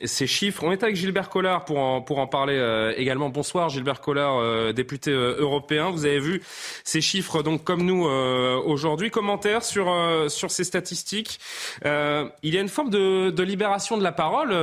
ces, 0.06 0.26
chiffres. 0.28 0.64
On 0.64 0.72
est 0.72 0.82
avec 0.82 0.96
Gilbert 0.96 1.30
Collard 1.30 1.66
pour 1.66 1.80
en, 1.80 2.02
pour 2.02 2.20
en 2.20 2.28
parler 2.28 2.56
également. 3.04 3.30
Bonsoir 3.30 3.70
Gilbert 3.70 4.02
Collard, 4.02 4.74
député 4.74 5.12
européen. 5.12 5.92
Vous 5.92 6.06
avez 6.06 6.20
vu 6.20 6.42
ces 6.84 7.02
chiffres 7.02 7.44
donc 7.44 7.64
comme 7.64 7.84
nous 7.84 8.06
aujourd'hui. 8.06 9.12
Commentaire 9.12 9.64
sur, 9.64 9.94
sur 10.30 10.50
ces 10.50 10.64
statistiques. 10.64 11.40
il 11.84 12.54
y 12.56 12.58
a 12.58 12.62
une 12.62 12.70
forme 12.70 12.90
de, 12.90 13.30
de 13.30 13.44
libération 13.44 13.98
de 13.98 14.04
la 14.04 14.12
parole 14.12 14.54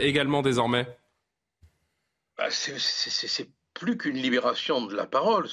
également 0.00 0.42
désormais. 0.42 0.86
Bah, 2.38 2.48
c'est 2.50 3.48
plus 3.74 3.96
qu'une 3.98 4.16
libération 4.16 4.86
de 4.86 4.96
la 4.96 5.06
parole, 5.06 5.48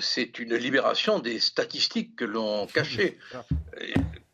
c'est 0.00 0.38
une 0.38 0.54
libération 0.54 1.18
des 1.18 1.40
statistiques 1.40 2.16
que 2.16 2.24
l'on 2.24 2.66
cachait. 2.66 3.18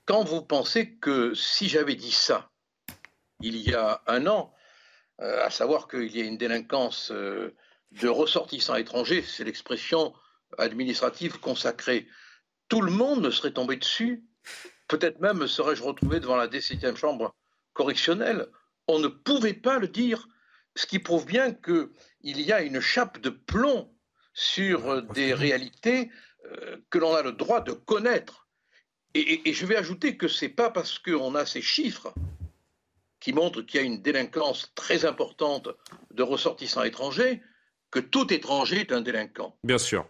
Quand 0.04 0.24
vous 0.24 0.42
pensez 0.42 0.94
que 0.94 1.32
si 1.34 1.68
j'avais 1.68 1.94
dit 1.94 2.12
ça 2.12 2.50
il 3.42 3.56
y 3.56 3.74
a 3.74 4.00
un 4.06 4.26
an, 4.26 4.52
euh, 4.54 4.61
à 5.22 5.50
savoir 5.50 5.88
qu'il 5.88 6.16
y 6.16 6.20
a 6.20 6.24
une 6.24 6.36
délinquance 6.36 7.12
euh, 7.12 7.54
de 7.92 8.08
ressortissants 8.08 8.74
étrangers, 8.74 9.22
c'est 9.22 9.44
l'expression 9.44 10.12
administrative 10.58 11.38
consacrée, 11.38 12.08
tout 12.68 12.80
le 12.80 12.90
monde 12.90 13.22
me 13.22 13.30
serait 13.30 13.52
tombé 13.52 13.76
dessus. 13.76 14.24
Peut-être 14.88 15.20
même 15.20 15.38
me 15.38 15.46
serais-je 15.46 15.82
retrouvé 15.82 16.20
devant 16.20 16.36
la 16.36 16.48
17e 16.48 16.96
chambre 16.96 17.34
correctionnelle. 17.72 18.48
On 18.88 18.98
ne 18.98 19.08
pouvait 19.08 19.54
pas 19.54 19.78
le 19.78 19.88
dire 19.88 20.28
ce 20.74 20.86
qui 20.86 20.98
prouve 20.98 21.26
bien 21.26 21.52
qu'il 21.52 21.90
y 22.22 22.52
a 22.52 22.62
une 22.62 22.80
chape 22.80 23.20
de 23.20 23.30
plomb 23.30 23.94
sur 24.34 24.90
euh, 24.90 25.02
des 25.02 25.34
réalités 25.34 26.10
euh, 26.46 26.78
que 26.90 26.98
l'on 26.98 27.14
a 27.14 27.22
le 27.22 27.32
droit 27.32 27.60
de 27.60 27.72
connaître. 27.72 28.48
Et, 29.14 29.20
et, 29.20 29.50
et 29.50 29.52
je 29.52 29.66
vais 29.66 29.76
ajouter 29.76 30.16
que 30.16 30.28
ce 30.28 30.44
n'est 30.44 30.50
pas 30.50 30.70
parce 30.70 30.98
qu'on 30.98 31.34
a 31.34 31.46
ces 31.46 31.62
chiffres 31.62 32.14
qui 33.22 33.32
montrent 33.32 33.62
qu'il 33.62 33.80
y 33.80 33.82
a 33.82 33.86
une 33.86 34.02
délinquance 34.02 34.72
très 34.74 35.04
importante 35.04 35.68
de 36.10 36.22
ressortissants 36.22 36.82
étrangers 36.82 37.40
que 37.92 38.00
tout 38.00 38.32
étranger 38.32 38.80
est 38.80 38.92
un 38.92 39.00
délinquant. 39.00 39.56
Bien 39.62 39.78
sûr. 39.78 40.06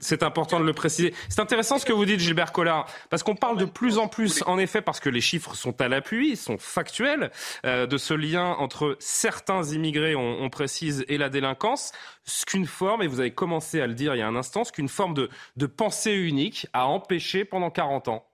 C'est 0.00 0.24
important 0.24 0.58
de 0.58 0.64
le 0.64 0.72
préciser. 0.72 1.14
C'est 1.28 1.40
intéressant 1.40 1.78
ce 1.78 1.86
que 1.86 1.92
vous 1.92 2.04
dites, 2.04 2.18
Gilbert 2.18 2.50
Collard, 2.50 2.90
parce 3.08 3.22
qu'on 3.22 3.36
parle 3.36 3.56
de 3.56 3.66
plus 3.66 3.98
en 3.98 4.08
plus, 4.08 4.42
en 4.46 4.58
effet, 4.58 4.82
parce 4.82 4.98
que 4.98 5.08
les 5.08 5.20
chiffres 5.20 5.54
sont 5.54 5.80
à 5.80 5.86
l'appui, 5.86 6.30
ils 6.30 6.36
sont 6.36 6.58
factuels, 6.58 7.30
euh, 7.64 7.86
de 7.86 7.96
ce 7.96 8.14
lien 8.14 8.46
entre 8.58 8.96
certains 8.98 9.62
immigrés, 9.62 10.16
on, 10.16 10.42
on 10.42 10.50
précise, 10.50 11.04
et 11.06 11.18
la 11.18 11.28
délinquance, 11.28 11.92
ce 12.24 12.44
qu'une 12.44 12.66
forme, 12.66 13.02
et 13.02 13.06
vous 13.06 13.20
avez 13.20 13.32
commencé 13.32 13.80
à 13.80 13.86
le 13.86 13.94
dire 13.94 14.16
il 14.16 14.18
y 14.18 14.22
a 14.22 14.26
un 14.26 14.34
instant, 14.34 14.64
ce 14.64 14.72
qu'une 14.72 14.88
forme 14.88 15.14
de, 15.14 15.28
de 15.54 15.66
pensée 15.66 16.14
unique 16.14 16.66
a 16.72 16.86
empêché 16.86 17.44
pendant 17.44 17.70
40 17.70 18.08
ans. 18.08 18.28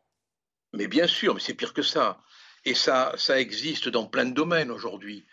Mais 0.73 0.87
bien 0.87 1.07
sûr, 1.07 1.35
mais 1.35 1.41
c'est 1.41 1.55
pire 1.55 1.75
que 1.75 1.83
ça. 1.83 2.19
Et 2.65 2.75
ça, 2.75 3.13
ça 3.17 3.41
existe 3.41 3.89
dans 3.89 4.07
plein 4.07 4.27
de 4.27 4.35
domaines 4.35 4.71
aujourd'hui. 4.71 5.27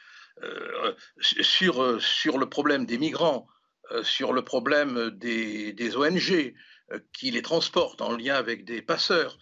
Euh, 0.43 0.93
sur, 1.19 1.81
euh, 1.81 1.99
le 2.25 2.45
problème 2.45 2.85
des 2.85 2.97
migrants, 2.97 3.47
euh, 3.91 4.03
sur 4.03 4.33
le 4.33 4.43
problème 4.43 5.09
des, 5.11 5.95
ONG 5.95 6.53
qui 7.11 7.31
les 7.31 7.41
transportent 7.41 8.01
en 8.01 8.15
lien 8.15 8.35
avec 8.35 8.63
des 8.63 8.81
passeurs, 8.81 9.37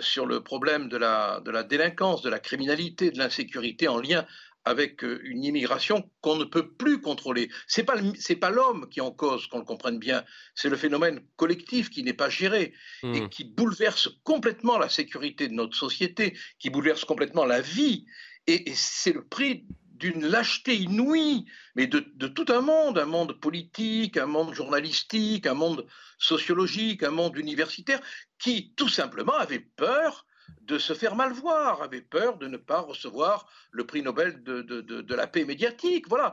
sur 0.00 0.26
le 0.26 0.42
problème 0.42 0.88
de 0.88 0.96
la 0.96 1.62
délinquance, 1.62 2.22
de 2.22 2.30
la 2.30 2.40
criminalité, 2.40 3.12
de 3.12 3.18
l'insécurité 3.18 3.86
en 3.86 4.00
lien 4.00 4.26
avec 4.66 5.02
une 5.02 5.44
immigration 5.44 6.10
qu'on 6.20 6.36
ne 6.36 6.44
peut 6.44 6.72
plus 6.72 7.00
contrôler. 7.00 7.48
Ce 7.68 7.80
n'est 7.80 7.86
pas, 7.86 7.96
pas 8.40 8.50
l'homme 8.50 8.88
qui 8.90 9.00
en 9.00 9.12
cause, 9.12 9.46
qu'on 9.46 9.60
le 9.60 9.64
comprenne 9.64 9.98
bien, 9.98 10.24
c'est 10.54 10.68
le 10.68 10.76
phénomène 10.76 11.20
collectif 11.36 11.88
qui 11.88 12.02
n'est 12.02 12.12
pas 12.12 12.28
géré 12.28 12.74
et 13.02 13.20
mmh. 13.20 13.28
qui 13.30 13.44
bouleverse 13.44 14.10
complètement 14.24 14.76
la 14.76 14.88
sécurité 14.88 15.48
de 15.48 15.54
notre 15.54 15.76
société, 15.76 16.36
qui 16.58 16.68
bouleverse 16.68 17.04
complètement 17.04 17.44
la 17.44 17.60
vie. 17.60 18.06
Et, 18.48 18.70
et 18.70 18.74
c'est 18.74 19.12
le 19.12 19.24
prix 19.24 19.64
d'une 19.98 20.26
lâcheté 20.26 20.76
inouïe, 20.76 21.46
mais 21.74 21.86
de, 21.86 22.00
tout 22.26 22.46
un 22.48 22.60
monde, 22.60 22.98
un 22.98 23.06
monde 23.06 23.40
politique, 23.40 24.16
un 24.16 24.26
monde 24.26 24.54
journalistique, 24.54 25.46
un 25.46 25.54
monde 25.54 25.86
sociologique, 26.18 27.02
un 27.02 27.10
monde 27.10 27.38
universitaire, 27.38 28.00
qui 28.38 28.74
tout 28.76 28.88
simplement 28.88 29.34
avait 29.34 29.66
peur 29.76 30.25
de 30.62 30.78
se 30.78 30.92
faire 30.92 31.14
mal 31.14 31.32
voir, 31.32 31.82
avait 31.82 32.00
peur 32.00 32.38
de 32.38 32.48
ne 32.48 32.56
pas 32.56 32.80
recevoir 32.80 33.48
le 33.70 33.86
prix 33.86 34.02
Nobel 34.02 34.42
de, 34.42 35.14
la 35.14 35.26
paix 35.26 35.44
médiatique. 35.44 36.08
Voilà, 36.08 36.32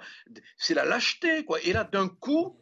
c'est 0.57 0.73
la 0.73 0.85
lâcheté, 0.85 1.45
quoi. 1.45 1.61
Et 1.61 1.73
là, 1.73 1.83
d'un 1.83 2.07
coup, 2.07 2.59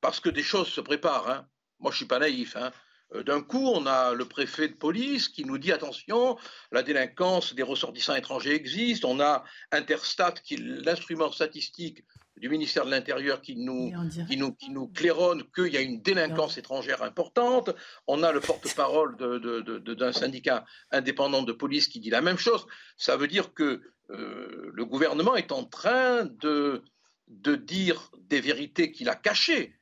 parce 0.00 0.20
que 0.20 0.28
des 0.28 0.42
choses 0.42 0.68
se 0.68 0.80
préparent, 0.80 1.28
hein, 1.28 1.48
moi 1.80 1.90
je 1.90 1.98
suis 1.98 2.06
pas 2.06 2.18
naïf, 2.18 2.56
hein, 2.56 2.70
euh, 3.14 3.22
d'un 3.22 3.42
coup, 3.42 3.66
on 3.68 3.86
a 3.86 4.14
le 4.14 4.26
préfet 4.26 4.68
de 4.68 4.74
police 4.74 5.28
qui 5.28 5.44
nous 5.44 5.58
dit 5.58 5.72
attention, 5.72 6.36
la 6.72 6.82
délinquance 6.82 7.54
des 7.54 7.62
ressortissants 7.62 8.14
étrangers 8.14 8.54
existe. 8.54 9.04
On 9.04 9.20
a 9.20 9.44
Interstat, 9.72 10.32
qui 10.32 10.54
est 10.54 10.58
l'instrument 10.58 11.32
statistique 11.32 12.04
du 12.38 12.48
ministère 12.48 12.84
de 12.84 12.90
l'Intérieur 12.90 13.40
qui 13.40 13.56
nous, 13.56 13.92
qui 14.28 14.36
nous, 14.36 14.52
qui 14.52 14.70
nous 14.70 14.88
claironne 14.88 15.42
qu'il 15.54 15.72
y 15.72 15.76
a 15.76 15.80
une 15.80 16.00
délinquance 16.02 16.58
étrangère 16.58 17.02
importante. 17.02 17.70
On 18.06 18.22
a 18.22 18.32
le 18.32 18.40
porte-parole 18.40 19.16
d'un 19.16 19.38
de, 19.38 19.78
de, 19.78 20.12
syndicat 20.12 20.64
indépendant 20.90 21.42
de 21.42 21.52
police 21.52 21.88
qui 21.88 22.00
dit 22.00 22.10
la 22.10 22.20
même 22.20 22.38
chose. 22.38 22.66
Ça 22.96 23.16
veut 23.16 23.28
dire 23.28 23.54
que 23.54 23.82
euh, 24.10 24.70
le 24.72 24.84
gouvernement 24.84 25.36
est 25.36 25.52
en 25.52 25.64
train 25.64 26.24
de, 26.24 26.82
de 27.28 27.56
dire 27.56 28.10
des 28.18 28.40
vérités 28.40 28.92
qu'il 28.92 29.08
a 29.08 29.14
cachées 29.14 29.74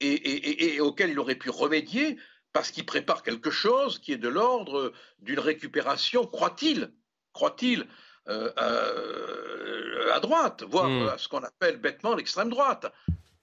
et, 0.00 0.12
et, 0.12 0.74
et 0.74 0.80
auxquelles 0.80 1.10
il 1.10 1.18
aurait 1.18 1.36
pu 1.36 1.50
remédier 1.50 2.18
parce 2.52 2.70
qu'il 2.70 2.84
prépare 2.84 3.22
quelque 3.22 3.50
chose 3.50 3.98
qui 3.98 4.12
est 4.12 4.18
de 4.18 4.28
l'ordre 4.28 4.92
d'une 5.20 5.38
récupération, 5.40 6.26
croit-il, 6.26 6.92
croit-il, 7.32 7.86
à 8.26 10.20
droite, 10.20 10.64
voire 10.68 10.88
hmm. 10.88 11.08
à 11.08 11.18
ce 11.18 11.28
qu'on 11.28 11.42
appelle 11.42 11.78
bêtement 11.78 12.14
l'extrême 12.14 12.50
droite. 12.50 12.92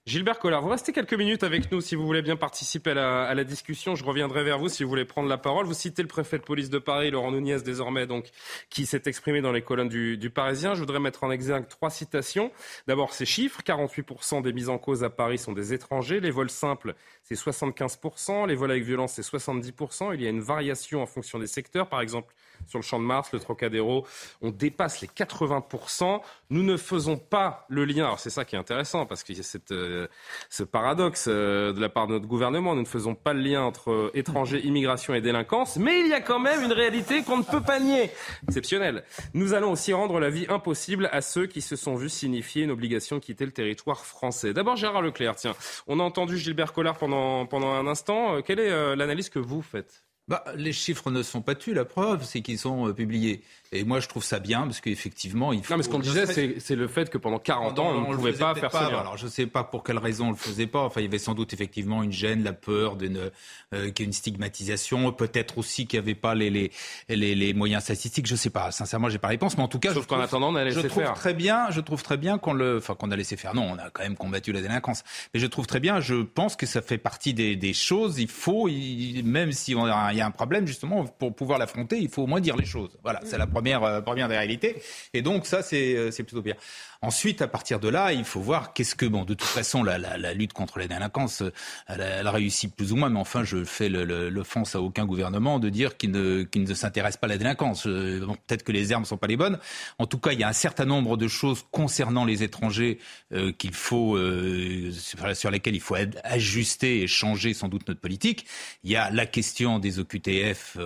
Gilbert 0.06 0.38
Collard, 0.38 0.62
vous 0.62 0.70
restez 0.70 0.92
quelques 0.92 1.14
minutes 1.14 1.44
avec 1.44 1.70
nous 1.70 1.80
si 1.80 1.94
vous 1.94 2.04
voulez 2.04 2.22
bien 2.22 2.34
participer 2.34 2.90
à 2.90 3.32
la, 3.32 3.44
discussion. 3.44 3.94
Je 3.94 4.02
reviendrai 4.02 4.42
vers 4.42 4.58
vous 4.58 4.68
si 4.68 4.82
vous 4.82 4.88
voulez 4.88 5.04
prendre 5.04 5.28
la 5.28 5.36
parole. 5.36 5.66
Vous 5.66 5.74
citez 5.74 6.02
le 6.02 6.08
préfet 6.08 6.38
de 6.38 6.42
police 6.42 6.70
de 6.70 6.78
Paris, 6.78 7.10
Laurent 7.10 7.30
Nunez, 7.30 7.60
désormais, 7.60 8.06
donc, 8.06 8.30
qui 8.70 8.86
s'est 8.86 9.02
exprimé 9.06 9.42
dans 9.42 9.52
les 9.52 9.62
colonnes 9.62 9.90
du, 9.90 10.16
du, 10.16 10.30
Parisien. 10.30 10.74
Je 10.74 10.80
voudrais 10.80 10.98
mettre 10.98 11.22
en 11.22 11.30
exergue 11.30 11.68
trois 11.68 11.90
citations. 11.90 12.50
D'abord, 12.88 13.12
ces 13.12 13.26
chiffres. 13.26 13.60
48% 13.62 14.42
des 14.42 14.52
mises 14.52 14.70
en 14.70 14.78
cause 14.78 15.04
à 15.04 15.10
Paris 15.10 15.38
sont 15.38 15.52
des 15.52 15.74
étrangers. 15.74 16.18
Les 16.18 16.30
vols 16.30 16.50
simples, 16.50 16.94
c'est 17.22 17.36
75%. 17.36 18.48
Les 18.48 18.56
vols 18.56 18.72
avec 18.72 18.82
violence, 18.82 19.12
c'est 19.12 19.22
70%. 19.22 20.14
Il 20.14 20.22
y 20.22 20.26
a 20.26 20.30
une 20.30 20.40
variation 20.40 21.02
en 21.02 21.06
fonction 21.06 21.38
des 21.38 21.46
secteurs. 21.46 21.88
Par 21.88 22.00
exemple, 22.00 22.34
sur 22.66 22.78
le 22.78 22.84
champ 22.84 22.98
de 22.98 23.04
Mars, 23.04 23.32
le 23.32 23.40
Trocadéro, 23.40 24.06
on 24.42 24.50
dépasse 24.50 25.00
les 25.00 25.08
80%. 25.08 26.20
Nous 26.50 26.62
ne 26.62 26.76
faisons 26.76 27.16
pas 27.16 27.66
le 27.68 27.84
lien. 27.84 28.04
Alors 28.04 28.20
c'est 28.20 28.30
ça 28.30 28.44
qui 28.44 28.56
est 28.56 28.58
intéressant 28.58 29.06
parce 29.06 29.22
qu'il 29.22 29.36
y 29.36 29.40
a 29.40 29.44
euh, 29.72 30.06
ce 30.48 30.62
paradoxe 30.62 31.26
euh, 31.28 31.72
de 31.72 31.80
la 31.80 31.88
part 31.88 32.06
de 32.06 32.12
notre 32.12 32.26
gouvernement. 32.26 32.74
Nous 32.74 32.82
ne 32.82 32.86
faisons 32.86 33.14
pas 33.14 33.32
le 33.32 33.40
lien 33.40 33.62
entre 33.62 34.10
étrangers, 34.14 34.64
immigration 34.64 35.14
et 35.14 35.20
délinquance, 35.20 35.76
mais 35.76 36.00
il 36.00 36.08
y 36.08 36.14
a 36.14 36.20
quand 36.20 36.38
même 36.38 36.62
une 36.62 36.72
réalité 36.72 37.22
qu'on 37.22 37.38
ne 37.38 37.42
peut 37.42 37.60
pas 37.60 37.80
nier. 37.80 38.10
Exceptionnel. 38.46 39.04
Nous 39.34 39.54
allons 39.54 39.72
aussi 39.72 39.92
rendre 39.92 40.20
la 40.20 40.30
vie 40.30 40.46
impossible 40.48 41.08
à 41.12 41.20
ceux 41.20 41.46
qui 41.46 41.60
se 41.60 41.76
sont 41.76 41.94
vus 41.94 42.08
signifier 42.08 42.64
une 42.64 42.70
obligation 42.70 43.16
de 43.16 43.20
quitter 43.20 43.44
le 43.44 43.52
territoire 43.52 44.04
français. 44.04 44.52
D'abord 44.52 44.76
Gérard 44.76 45.02
Leclerc, 45.02 45.36
tiens, 45.36 45.54
on 45.86 46.00
a 46.00 46.02
entendu 46.02 46.38
Gilbert 46.38 46.72
Collard 46.72 46.98
pendant, 46.98 47.46
pendant 47.46 47.72
un 47.72 47.86
instant. 47.86 48.36
Euh, 48.36 48.40
quelle 48.42 48.60
est 48.60 48.96
l'analyse 48.96 49.28
que 49.28 49.38
vous 49.38 49.62
faites? 49.62 50.04
Bah, 50.30 50.44
les 50.54 50.72
chiffres 50.72 51.10
ne 51.10 51.24
sont 51.24 51.42
pas 51.42 51.56
tus, 51.56 51.74
la 51.74 51.84
preuve, 51.84 52.24
c'est 52.24 52.40
qu'ils 52.40 52.58
sont 52.58 52.88
euh, 52.88 52.92
publiés. 52.94 53.42
Et 53.72 53.84
moi, 53.84 54.00
je 54.00 54.08
trouve 54.08 54.24
ça 54.24 54.40
bien 54.40 54.62
parce 54.62 54.80
qu'effectivement, 54.80 55.52
il 55.52 55.62
faut. 55.62 55.72
Non, 55.72 55.78
mais 55.78 55.84
ce 55.84 55.88
qu'on 55.88 56.00
disait, 56.00 56.26
c'est 56.58 56.74
le 56.74 56.88
fait 56.88 57.08
que 57.08 57.18
pendant 57.18 57.38
40 57.38 57.78
ans, 57.78 57.90
on 57.90 58.10
ne 58.10 58.16
pouvait 58.16 58.32
pas 58.32 58.52
faire 58.56 58.72
ça. 58.72 58.86
Alors, 58.86 59.16
je 59.16 59.26
ne 59.26 59.30
sais 59.30 59.46
pas 59.46 59.62
pour 59.62 59.84
quelle 59.84 59.98
raison 59.98 60.26
on 60.26 60.30
le 60.30 60.36
faisait 60.36 60.66
pas. 60.66 60.80
Enfin, 60.80 61.00
il 61.00 61.04
y 61.04 61.06
avait 61.06 61.18
sans 61.18 61.34
doute 61.34 61.52
effectivement 61.52 62.02
une 62.02 62.10
gêne, 62.10 62.42
la 62.42 62.52
peur 62.52 62.96
d'une, 62.96 63.30
euh, 63.72 63.90
une 64.00 64.12
stigmatisation. 64.12 65.12
Peut-être 65.12 65.58
aussi 65.58 65.86
qu'il 65.86 66.00
n'y 66.00 66.04
avait 66.04 66.16
pas 66.16 66.34
les, 66.34 66.50
les, 66.50 66.72
les, 67.08 67.36
les, 67.36 67.54
moyens 67.54 67.84
statistiques. 67.84 68.26
Je 68.26 68.32
ne 68.32 68.38
sais 68.38 68.50
pas. 68.50 68.72
Sincèrement, 68.72 69.08
j'ai 69.08 69.18
pas 69.18 69.28
la 69.28 69.32
réponse. 69.32 69.56
Mais 69.56 69.62
en 69.62 69.68
tout 69.68 69.78
cas, 69.78 69.94
Sauf 69.94 70.06
qu'en 70.06 70.18
attendant, 70.18 70.48
on 70.48 70.56
a 70.56 70.64
laissé 70.64 70.82
je 70.82 70.88
trouve 70.88 71.04
faire. 71.04 71.14
Très 71.14 71.34
bien, 71.34 71.70
je 71.70 71.80
trouve 71.80 72.02
très 72.02 72.16
bien 72.16 72.38
qu'on 72.38 72.54
le, 72.54 72.78
enfin, 72.78 72.96
qu'on 72.96 73.12
a 73.12 73.16
laissé 73.16 73.36
faire. 73.36 73.54
Non, 73.54 73.68
on 73.70 73.78
a 73.78 73.90
quand 73.90 74.02
même 74.02 74.16
combattu 74.16 74.50
la 74.50 74.62
délinquance. 74.62 75.04
Mais 75.32 75.38
je 75.38 75.46
trouve 75.46 75.68
très 75.68 75.78
bien. 75.78 76.00
Je 76.00 76.16
pense 76.16 76.56
que 76.56 76.66
ça 76.66 76.82
fait 76.82 76.98
partie 76.98 77.34
des, 77.34 77.54
des 77.54 77.72
choses. 77.72 78.18
Il 78.18 78.28
faut, 78.28 78.68
même 78.68 79.52
si 79.52 79.72
il 79.72 80.16
y 80.16 80.20
a 80.20 80.26
un 80.26 80.30
problème, 80.32 80.66
justement, 80.66 81.04
pour 81.04 81.36
pouvoir 81.36 81.60
l'affronter, 81.60 81.98
il 81.98 82.08
faut 82.08 82.22
au 82.22 82.26
moins 82.26 82.40
dire 82.40 82.56
les 82.56 82.64
choses. 82.64 82.98
Voilà, 83.04 83.20
c'est 83.24 83.38
la 83.38 83.46
première, 83.46 83.59
euh, 83.84 84.00
première 84.00 84.28
des 84.28 84.36
réalité. 84.40 84.82
Et 85.14 85.22
donc 85.22 85.46
ça, 85.46 85.60
euh, 85.72 86.10
c'est 86.10 86.24
plutôt 86.24 86.42
bien. 86.42 86.56
Ensuite, 87.02 87.40
à 87.40 87.48
partir 87.48 87.80
de 87.80 87.88
là, 87.88 88.12
il 88.12 88.24
faut 88.24 88.40
voir 88.40 88.74
qu'est-ce 88.74 88.94
que 88.94 89.06
bon. 89.06 89.24
De 89.24 89.32
toute 89.32 89.48
façon, 89.48 89.82
la, 89.82 89.96
la, 89.96 90.18
la 90.18 90.34
lutte 90.34 90.52
contre 90.52 90.78
la 90.78 90.86
délinquance, 90.86 91.40
euh, 91.40 91.50
elle, 91.86 92.02
elle, 92.02 92.28
réussit 92.28 92.74
plus 92.74 92.92
ou 92.92 92.96
moins. 92.96 93.08
Mais 93.08 93.18
enfin, 93.18 93.42
je 93.42 93.64
fais 93.64 93.88
l'offense 93.88 94.74
à 94.74 94.82
aucun 94.82 95.06
gouvernement 95.06 95.58
de 95.58 95.70
dire 95.70 95.96
qu'il 95.96 96.10
ne, 96.10 96.42
qu'il 96.42 96.64
ne 96.64 96.74
s'intéresse 96.74 97.16
pas 97.16 97.26
à 97.26 97.30
la 97.30 97.38
délinquance. 97.38 97.86
Euh, 97.86 98.26
peut-être 98.46 98.64
que 98.64 98.72
les 98.72 98.92
armes 98.92 99.06
sont 99.06 99.16
pas 99.16 99.28
les 99.28 99.38
bonnes. 99.38 99.58
En 99.98 100.06
tout 100.06 100.18
cas, 100.18 100.32
il 100.32 100.40
y 100.40 100.44
a 100.44 100.48
un 100.48 100.52
certain 100.52 100.84
nombre 100.84 101.16
de 101.16 101.26
choses 101.26 101.64
concernant 101.70 102.26
les 102.26 102.42
étrangers 102.42 102.98
euh, 103.32 103.50
qu'il 103.52 103.72
faut, 103.72 104.16
euh, 104.16 104.92
sur 105.32 105.50
lesquelles 105.50 105.76
il 105.76 105.80
faut 105.80 105.96
ajuster 106.22 107.00
et 107.00 107.06
changer 107.06 107.54
sans 107.54 107.68
doute 107.68 107.88
notre 107.88 108.00
politique. 108.00 108.44
Il 108.84 108.90
y 108.90 108.96
a 108.96 109.10
la 109.10 109.24
question 109.24 109.78
des 109.78 110.00
OQTF 110.00 110.76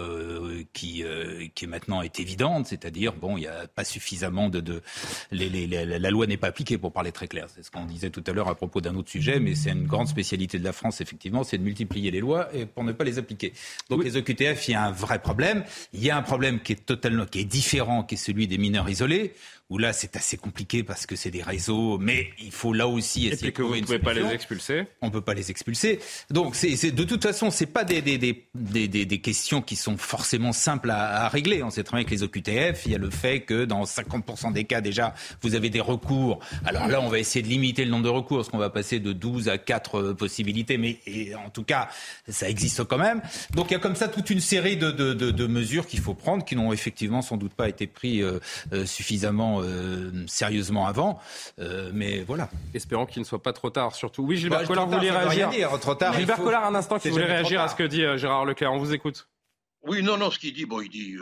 qui, 0.72 1.04
qui 1.54 1.66
maintenant 1.66 2.02
est 2.02 2.20
évidente, 2.20 2.68
c'est-à-dire 2.68 3.14
bon, 3.14 3.36
il 3.36 3.40
n'y 3.40 3.46
a 3.48 3.66
pas 3.66 3.84
suffisamment 3.84 4.48
de, 4.48 4.60
de 4.60 4.80
les, 5.32 5.48
les, 5.48 5.66
les 5.66 6.03
la 6.04 6.10
loi 6.10 6.26
n'est 6.26 6.36
pas 6.36 6.48
appliquée, 6.48 6.76
pour 6.76 6.92
parler 6.92 7.12
très 7.12 7.28
clair. 7.28 7.46
C'est 7.54 7.64
ce 7.64 7.70
qu'on 7.70 7.86
disait 7.86 8.10
tout 8.10 8.22
à 8.26 8.32
l'heure 8.32 8.48
à 8.48 8.54
propos 8.54 8.82
d'un 8.82 8.94
autre 8.94 9.10
sujet, 9.10 9.40
mais 9.40 9.54
c'est 9.54 9.70
une 9.70 9.86
grande 9.86 10.06
spécialité 10.06 10.58
de 10.58 10.64
la 10.64 10.74
France, 10.74 11.00
effectivement, 11.00 11.44
c'est 11.44 11.56
de 11.56 11.62
multiplier 11.62 12.10
les 12.10 12.20
lois 12.20 12.54
et 12.54 12.66
pour 12.66 12.84
ne 12.84 12.92
pas 12.92 13.04
les 13.04 13.18
appliquer. 13.18 13.54
Donc 13.88 14.04
les 14.04 14.18
OQTF, 14.18 14.68
il 14.68 14.72
y 14.72 14.74
a 14.74 14.84
un 14.84 14.92
vrai 14.92 15.18
problème. 15.18 15.64
Il 15.94 16.04
y 16.04 16.10
a 16.10 16.16
un 16.18 16.22
problème 16.22 16.60
qui 16.60 16.72
est 16.72 16.84
totalement, 16.84 17.24
qui 17.24 17.40
est 17.40 17.44
différent, 17.44 18.02
qui 18.02 18.16
est 18.16 18.18
celui 18.18 18.46
des 18.46 18.58
mineurs 18.58 18.90
isolés 18.90 19.32
où 19.70 19.78
là 19.78 19.92
c'est 19.92 20.14
assez 20.16 20.36
compliqué 20.36 20.82
parce 20.82 21.06
que 21.06 21.16
c'est 21.16 21.30
des 21.30 21.42
réseaux, 21.42 21.98
mais 21.98 22.28
il 22.38 22.52
faut 22.52 22.72
là 22.72 22.86
aussi 22.86 23.28
essayer 23.28 23.48
Et 23.48 23.52
que 23.52 23.62
vous 23.62 23.74
ne 23.74 23.80
pouvez 23.80 23.98
pas 23.98 24.12
les 24.12 24.26
expulser. 24.26 24.86
On 25.00 25.06
ne 25.06 25.10
peut 25.10 25.22
pas 25.22 25.32
les 25.32 25.50
expulser. 25.50 26.00
Donc 26.30 26.54
c'est, 26.54 26.90
de 26.90 27.04
toute 27.04 27.22
façon, 27.22 27.50
c'est 27.50 27.66
pas 27.66 27.84
des, 27.84 28.02
des, 28.02 28.18
des, 28.18 28.88
des, 28.88 29.06
des 29.06 29.20
questions 29.20 29.62
qui 29.62 29.76
sont 29.76 29.96
forcément 29.96 30.52
simples 30.52 30.90
à, 30.90 31.24
à, 31.24 31.28
régler. 31.28 31.62
On 31.62 31.70
sait 31.70 31.82
très 31.82 31.96
bien 31.96 32.04
que 32.04 32.10
les 32.10 32.22
OQTF, 32.22 32.84
il 32.86 32.92
y 32.92 32.94
a 32.94 32.98
le 32.98 33.10
fait 33.10 33.40
que 33.40 33.64
dans 33.64 33.84
50% 33.84 34.52
des 34.52 34.64
cas 34.64 34.82
déjà, 34.82 35.14
vous 35.40 35.54
avez 35.54 35.70
des 35.70 35.80
recours. 35.80 35.93
Alors 36.64 36.88
là, 36.88 37.00
on 37.00 37.08
va 37.08 37.18
essayer 37.18 37.42
de 37.42 37.48
limiter 37.48 37.84
le 37.84 37.90
nombre 37.90 38.04
de 38.04 38.08
recours, 38.08 38.38
parce 38.38 38.48
qu'on 38.48 38.58
va 38.58 38.70
passer 38.70 39.00
de 39.00 39.12
12 39.12 39.48
à 39.48 39.58
4 39.58 39.94
euh, 39.94 40.14
possibilités, 40.14 40.78
mais 40.78 40.98
en 41.44 41.50
tout 41.50 41.64
cas, 41.64 41.88
ça 42.28 42.48
existe 42.48 42.84
quand 42.84 42.98
même. 42.98 43.22
Donc 43.54 43.70
il 43.70 43.74
y 43.74 43.76
a 43.76 43.80
comme 43.80 43.96
ça 43.96 44.08
toute 44.08 44.30
une 44.30 44.40
série 44.40 44.76
de, 44.76 44.90
de, 44.90 45.14
de, 45.14 45.30
de 45.30 45.46
mesures 45.46 45.86
qu'il 45.86 46.00
faut 46.00 46.14
prendre, 46.14 46.44
qui 46.44 46.56
n'ont 46.56 46.72
effectivement 46.72 47.22
sans 47.22 47.36
doute 47.36 47.54
pas 47.54 47.68
été 47.68 47.86
prises 47.86 48.22
euh, 48.22 48.40
euh, 48.72 48.86
suffisamment 48.86 49.60
euh, 49.62 50.10
sérieusement 50.26 50.86
avant. 50.86 51.20
Euh, 51.58 51.90
mais 51.92 52.22
voilà. 52.22 52.48
Espérons 52.74 53.06
qu'il 53.06 53.20
ne 53.20 53.26
soit 53.26 53.42
pas 53.42 53.52
trop 53.52 53.70
tard, 53.70 53.94
surtout. 53.94 54.22
Oui, 54.22 54.36
Gilbert 54.36 54.60
bah, 54.60 54.66
Collard, 54.66 54.86
vous 54.86 54.94
voulez 54.94 55.10
réagir 55.10 55.50
dire, 55.50 55.78
trop 55.80 55.94
tard, 55.94 56.14
Gilbert 56.14 56.36
Collard, 56.36 56.64
un 56.64 56.74
instant, 56.74 56.98
qui 56.98 57.10
voulait 57.10 57.24
réagir 57.26 57.60
à 57.60 57.68
ce 57.68 57.74
que 57.74 57.84
dit 57.84 58.04
euh, 58.04 58.16
Gérard 58.16 58.44
Leclerc. 58.44 58.72
On 58.72 58.78
vous 58.78 58.94
écoute. 58.94 59.28
Oui, 59.86 60.02
non, 60.02 60.16
non, 60.16 60.30
ce 60.30 60.38
qu'il 60.38 60.54
dit, 60.54 60.64
bon, 60.64 60.80
il 60.80 60.88
dit, 60.88 61.14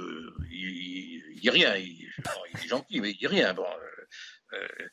il, 0.51 1.33
il, 1.35 1.41
dit 1.41 1.51
rien. 1.51 1.75
Il, 1.77 2.07
est 2.63 2.69
gentil, 2.69 3.01
mais 3.01 3.11
il 3.11 3.17
dit 3.17 3.27
rien. 3.27 3.53
Bon, 3.55 3.65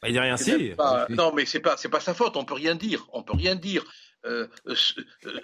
bah, 0.01 0.07
il 0.07 0.13
dit 0.13 0.19
rien 0.19 0.37
si. 0.37 0.73
non, 1.09 1.33
mais 1.33 1.45
c'est 1.45 1.59
pas, 1.59 1.77
c'est 1.77 1.89
pas 1.89 1.99
sa 1.99 2.13
faute. 2.13 2.37
On 2.37 2.45
peut 2.45 2.53
rien 2.53 2.75
dire. 2.75 3.07
On 3.13 3.23
peut 3.23 3.35
rien 3.35 3.55
dire. 3.55 3.83
Euh, 4.25 4.47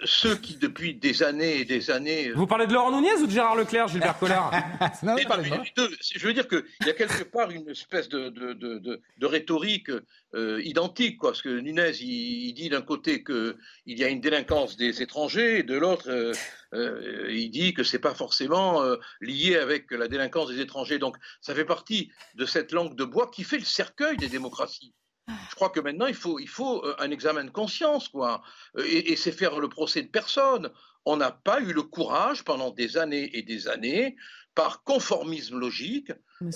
ceux 0.04 0.36
qui, 0.36 0.56
depuis 0.56 0.94
des 0.94 1.22
années 1.22 1.60
et 1.60 1.64
des 1.64 1.90
années. 1.90 2.32
Vous 2.32 2.46
parlez 2.46 2.66
de 2.66 2.74
Laurent 2.74 2.92
Nunez 2.92 3.14
ou 3.22 3.26
de 3.26 3.30
Gérard 3.30 3.56
Leclerc, 3.56 3.88
Gilbert 3.88 4.18
Collard 4.18 4.52
non, 5.02 5.16
Je 5.16 6.26
veux 6.26 6.34
dire 6.34 6.46
qu'il 6.46 6.62
y 6.84 6.90
a 6.90 6.92
quelque 6.92 7.24
part 7.24 7.50
une 7.50 7.68
espèce 7.70 8.08
de, 8.10 8.28
de, 8.28 8.52
de, 8.52 9.00
de 9.16 9.26
rhétorique 9.26 9.90
identique, 10.34 11.16
quoi. 11.16 11.30
Parce 11.30 11.40
que 11.40 11.58
Nunez, 11.60 11.92
il, 12.02 12.52
dit 12.52 12.68
d'un 12.68 12.82
côté 12.82 13.24
qu'il 13.24 13.54
y 13.86 14.04
a 14.04 14.08
une 14.08 14.20
délinquance 14.20 14.76
des 14.76 15.00
étrangers, 15.00 15.60
et 15.60 15.62
de 15.62 15.76
l'autre, 15.76 16.34
il 16.74 17.50
dit 17.50 17.72
que 17.72 17.82
c'est 17.82 17.98
pas 17.98 18.14
forcément 18.14 18.82
lié 19.22 19.56
avec 19.56 19.90
la 19.90 20.06
délinquance 20.06 20.50
des 20.50 20.60
étrangers. 20.60 20.98
Donc, 20.98 21.16
ça 21.40 21.54
fait 21.54 21.64
partie 21.64 22.12
de 22.34 22.44
cette 22.44 22.72
langue 22.72 22.94
de 22.94 23.04
bois 23.04 23.30
qui 23.30 23.42
fait 23.42 23.58
le 23.58 23.64
cercueil 23.64 24.18
des 24.18 24.28
démocraties. 24.28 24.92
Je 25.28 25.54
crois 25.56 25.70
que 25.70 25.80
maintenant, 25.80 26.06
il 26.06 26.14
faut, 26.14 26.38
il 26.38 26.48
faut 26.48 26.84
euh, 26.84 26.94
un 26.98 27.10
examen 27.10 27.44
de 27.44 27.50
conscience, 27.50 28.08
quoi. 28.08 28.42
Euh, 28.76 28.84
et, 28.86 29.16
c'est 29.16 29.32
faire 29.32 29.58
le 29.58 29.68
procès 29.68 30.02
de 30.02 30.08
personne. 30.08 30.70
On 31.04 31.16
n'a 31.16 31.32
pas 31.32 31.60
eu 31.60 31.72
le 31.72 31.82
courage 31.82 32.44
pendant 32.44 32.70
des 32.70 32.96
années 32.96 33.36
et 33.36 33.42
des 33.42 33.68
années, 33.68 34.16
par 34.54 34.82
conformisme 34.84 35.58
logique, 35.58 36.12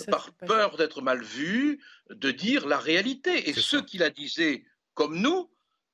par 0.09 0.31
peur 0.33 0.77
d'être 0.77 1.01
mal 1.01 1.21
vu, 1.21 1.79
de 2.09 2.31
dire 2.31 2.67
la 2.67 2.77
réalité. 2.77 3.49
Et 3.49 3.53
ceux 3.53 3.81
qui 3.81 3.97
la 3.97 4.09
disaient, 4.09 4.63
comme 4.93 5.17
nous, 5.17 5.49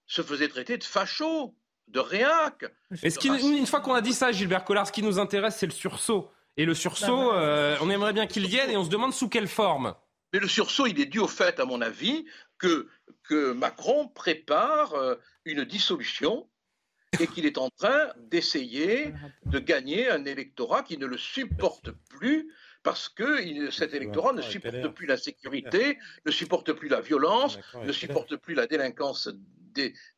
se 0.05 0.21
faisaient 0.21 0.47
traiter 0.47 0.77
de 0.77 0.83
fachos, 0.83 1.55
de 1.87 1.99
réac. 1.99 2.65
Et 3.03 3.09
ce 3.09 3.19
qui, 3.19 3.27
une 3.27 3.67
fois 3.67 3.81
qu'on 3.81 3.93
a 3.93 4.01
dit 4.01 4.13
ça, 4.13 4.31
Gilbert 4.31 4.63
Collard, 4.63 4.87
ce 4.87 4.91
qui 4.91 5.03
nous 5.03 5.19
intéresse, 5.19 5.57
c'est 5.57 5.65
le 5.65 5.71
sursaut. 5.71 6.31
Et 6.55 6.65
le 6.65 6.73
sursaut, 6.73 7.31
bah, 7.31 7.41
euh, 7.41 7.77
on 7.81 7.89
aimerait 7.89 8.13
bien 8.13 8.25
qu'il 8.25 8.47
vienne 8.47 8.69
et 8.69 8.77
on 8.77 8.83
se 8.83 8.89
demande 8.89 9.13
sous 9.13 9.29
quelle 9.29 9.47
forme. 9.47 9.93
Mais 10.33 10.39
le 10.39 10.47
sursaut, 10.47 10.87
il 10.87 10.99
est 10.99 11.05
dû 11.05 11.19
au 11.19 11.27
fait, 11.27 11.59
à 11.59 11.65
mon 11.65 11.81
avis, 11.81 12.25
que, 12.57 12.87
que 13.23 13.51
Macron 13.53 14.07
prépare 14.07 14.93
euh, 14.93 15.15
une 15.45 15.63
dissolution 15.63 16.47
et 17.19 17.27
qu'il 17.27 17.45
est 17.45 17.57
en 17.57 17.69
train 17.69 18.11
d'essayer 18.17 19.13
de 19.45 19.59
gagner 19.59 20.09
un 20.09 20.25
électorat 20.25 20.83
qui 20.83 20.97
ne 20.97 21.05
le 21.05 21.17
supporte 21.17 21.91
plus 22.09 22.51
parce 22.83 23.09
que 23.09 23.71
cet 23.71 23.93
électorat 23.93 24.33
ne 24.33 24.41
supporte 24.41 24.87
plus 24.93 25.07
la 25.07 25.17
sécurité, 25.17 25.97
ne 26.25 26.31
supporte 26.31 26.71
plus 26.73 26.89
la 26.89 27.01
violence, 27.01 27.59
ne 27.83 27.91
supporte 27.91 28.35
plus 28.37 28.55
la 28.55 28.67
délinquance 28.67 29.29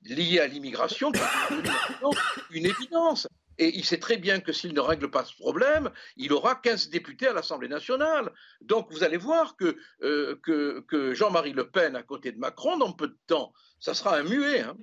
liée 0.04 0.40
à 0.40 0.48
l'immigration, 0.48 1.12
qui 1.12 1.20
est 1.20 2.58
une 2.58 2.66
évidence. 2.66 3.28
Et 3.60 3.78
il 3.78 3.86
sait 3.86 4.00
très 4.00 4.18
bien 4.18 4.40
que 4.40 4.52
s'il 4.52 4.74
ne 4.74 4.80
règle 4.80 5.12
pas 5.12 5.24
ce 5.26 5.36
problème, 5.36 5.92
il 6.18 6.34
aura 6.34 6.56
15 6.56 6.90
députés 6.90 7.28
à 7.28 7.34
l'Assemblée 7.34 7.68
nationale. 7.68 8.32
Donc 8.62 8.92
vous 8.92 9.04
allez 9.04 9.18
voir 9.18 9.56
que, 9.58 9.78
euh, 10.02 10.36
que 10.42 11.14
Jean-Marie 11.14 11.54
Le 11.54 11.70
Pen 11.70 11.96
à 11.96 12.04
côté 12.04 12.32
de 12.32 12.40
Macron, 12.40 12.78
dans 12.78 12.94
peu 12.94 13.10
de 13.10 13.18
temps, 13.28 13.54
ça 13.80 13.94
sera 13.94 14.18
un 14.18 14.24
muet. 14.24 14.62
Hein. 14.62 14.78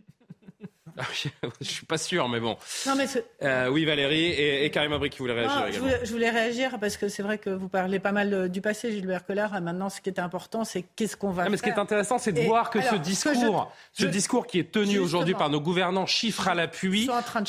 Ah 0.98 1.02
je 1.60 1.66
suis 1.66 1.86
pas 1.86 1.98
sûr, 1.98 2.28
mais 2.28 2.40
bon. 2.40 2.56
Euh, 3.42 3.68
oui, 3.68 3.84
Valérie 3.84 4.32
et, 4.32 4.70
Karim 4.70 4.92
Abri 4.92 5.10
qui 5.10 5.18
voulait 5.18 5.34
réagir 5.34 5.66
également. 5.66 5.88
Je 6.02 6.12
voulais, 6.12 6.30
réagir 6.30 6.78
parce 6.80 6.96
que 6.96 7.08
c'est 7.08 7.22
vrai 7.22 7.38
que 7.38 7.50
vous 7.50 7.68
parlez 7.68 7.98
pas 7.98 8.12
mal 8.12 8.32
euh, 8.32 8.48
du 8.48 8.60
passé, 8.60 8.92
Gilbert 8.92 9.24
Collard. 9.26 9.60
Maintenant, 9.60 9.88
ce 9.88 10.00
qui 10.00 10.10
est 10.10 10.18
important, 10.18 10.64
c'est 10.64 10.84
qu'est-ce 10.96 11.16
qu'on 11.16 11.30
va 11.30 11.44
faire. 11.44 11.50
Mais 11.50 11.56
ce 11.56 11.62
qui 11.62 11.68
est 11.68 11.78
intéressant, 11.78 12.18
c'est 12.18 12.32
de 12.32 12.42
voir 12.42 12.70
que 12.70 12.80
ce 12.80 12.94
discours, 12.96 13.72
ce, 13.92 14.06
discours 14.06 14.46
qui 14.46 14.58
est 14.58 14.72
tenu 14.72 14.98
aujourd'hui 14.98 15.34
par 15.34 15.50
nos 15.50 15.60
gouvernants, 15.60 16.06
chiffres 16.06 16.48
à 16.48 16.54
l'appui, 16.54 17.08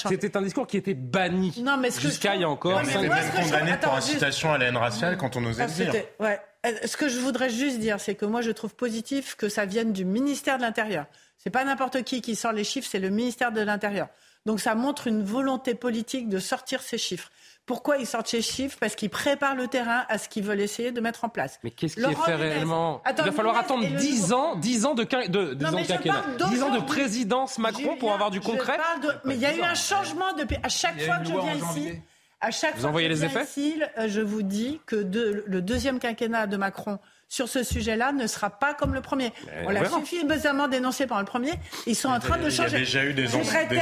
c'était 0.10 0.36
un 0.38 0.41
discours 0.41 0.68
qui 0.68 0.78
était 0.78 0.93
banni 0.93 1.54
jusqu'à 2.00 2.36
il 2.36 2.41
y 2.41 2.43
a 2.43 2.50
encore. 2.50 2.82
On 2.84 2.88
est 2.88 3.08
même 3.08 3.32
condamné 3.32 3.78
pour 3.82 3.93
incitation 3.93 4.54
à 4.54 4.58
la 4.58 4.66
haine 4.66 4.78
raciale 4.78 5.18
quand 5.18 5.36
on 5.36 5.45
osait 5.45 5.68
le 5.68 5.74
dire. 5.74 5.93
Ouais. 6.20 6.39
Euh, 6.66 6.72
ce 6.86 6.98
que 6.98 7.08
je 7.08 7.20
voudrais 7.20 7.50
juste 7.50 7.80
dire, 7.80 8.00
c'est 8.00 8.16
que 8.16 8.26
moi, 8.26 8.41
je 8.41 8.52
trouve 8.52 8.76
positif 8.76 9.36
que 9.36 9.50
ça 9.50 9.66
vienne 9.66 9.93
du 9.93 10.06
ministère 10.06 10.58
de 10.58 10.64
l'Intérieur. 10.64 11.06
C'est 11.38 11.50
pas 11.50 11.64
n'importe 11.64 12.04
qui 12.04 12.22
qui 12.22 12.36
sort 12.36 12.52
les 12.52 12.64
chiffres, 12.64 12.88
c'est 12.90 13.00
le 13.00 13.10
ministère 13.10 13.52
de 13.52 13.62
l'Intérieur. 13.62 14.08
Donc 14.46 14.60
ça 14.60 14.76
montre 14.76 15.08
une 15.08 15.24
volonté 15.24 15.76
politique 15.76 16.30
de 16.30 16.40
sortir 16.40 16.82
ces 16.82 16.98
chiffres. 16.98 17.30
Pourquoi 17.66 17.98
ils 17.98 18.08
sortent 18.08 18.30
ces 18.30 18.42
chiffres? 18.42 18.78
Parce 18.80 18.96
qu'ils 18.96 19.10
préparent 19.10 19.56
le 19.56 19.68
terrain 19.68 20.06
à 20.08 20.18
ce 20.18 20.30
qu'ils 20.30 20.44
veulent 20.44 20.62
essayer 20.62 20.94
de 20.94 21.02
mettre 21.02 21.26
en 21.26 21.30
place. 21.30 21.60
Mais 21.66 21.72
qu'est-ce 21.72 21.96
qui 21.96 22.02
est 22.02 22.16
fait 22.16 22.36
réellement? 22.36 23.04
Il 23.06 23.24
va 23.26 23.32
falloir 23.34 23.58
attendre 23.58 23.86
10 23.86 24.32
ans, 24.32 24.56
10 24.56 24.86
ans 24.86 24.96
de, 24.96 25.04
de, 25.04 25.54
de, 25.54 25.66
ans 25.66 26.50
10 26.50 26.64
ans 26.64 26.70
de 26.74 26.80
présidence 26.80 27.58
Macron 27.60 27.98
pour 27.98 28.14
avoir 28.14 28.32
du 28.32 28.40
concret? 28.40 28.78
Mais 29.26 29.36
il 29.36 29.42
y 29.42 29.46
a 29.46 29.54
eu 29.54 29.62
un 29.62 29.76
changement 29.76 30.32
depuis. 30.34 30.56
À 30.64 30.70
chaque 30.70 31.00
fois 31.02 31.18
que 31.18 31.26
je 31.26 31.34
viens 31.34 31.56
ici, 31.56 31.92
à 32.40 32.52
chaque 32.52 32.78
vous 32.78 32.86
envoyez 32.86 33.10
les 33.10 33.26
effets? 33.26 33.44
ici, 33.44 33.82
euh, 33.98 34.08
je 34.08 34.22
vous 34.22 34.44
dis 34.44 34.80
que 34.86 34.96
le 34.96 35.62
deuxième 35.62 36.00
quinquennat 36.00 36.48
de 36.48 36.56
Macron 36.56 37.00
sur 37.30 37.49
ce 37.49 37.63
sujet-là 37.63 38.13
ne 38.13 38.25
sera 38.25 38.49
pas 38.49 38.73
comme 38.73 38.93
le 38.93 39.01
premier. 39.01 39.34
on 39.65 39.69
l'a 39.69 39.89
suffisamment 39.89 40.67
dénoncé 40.67 41.07
par 41.07 41.19
le 41.19 41.25
premier. 41.25 41.51
Ils 41.86 41.95
sont 41.95 42.09
en 42.09 42.19
train 42.19 42.38
de 42.38 42.49
changer. 42.49 42.69
Il 42.69 42.73
y 42.73 42.75
a 42.75 42.80
déjà 42.80 43.05
eu 43.05 43.13
des, 43.13 43.36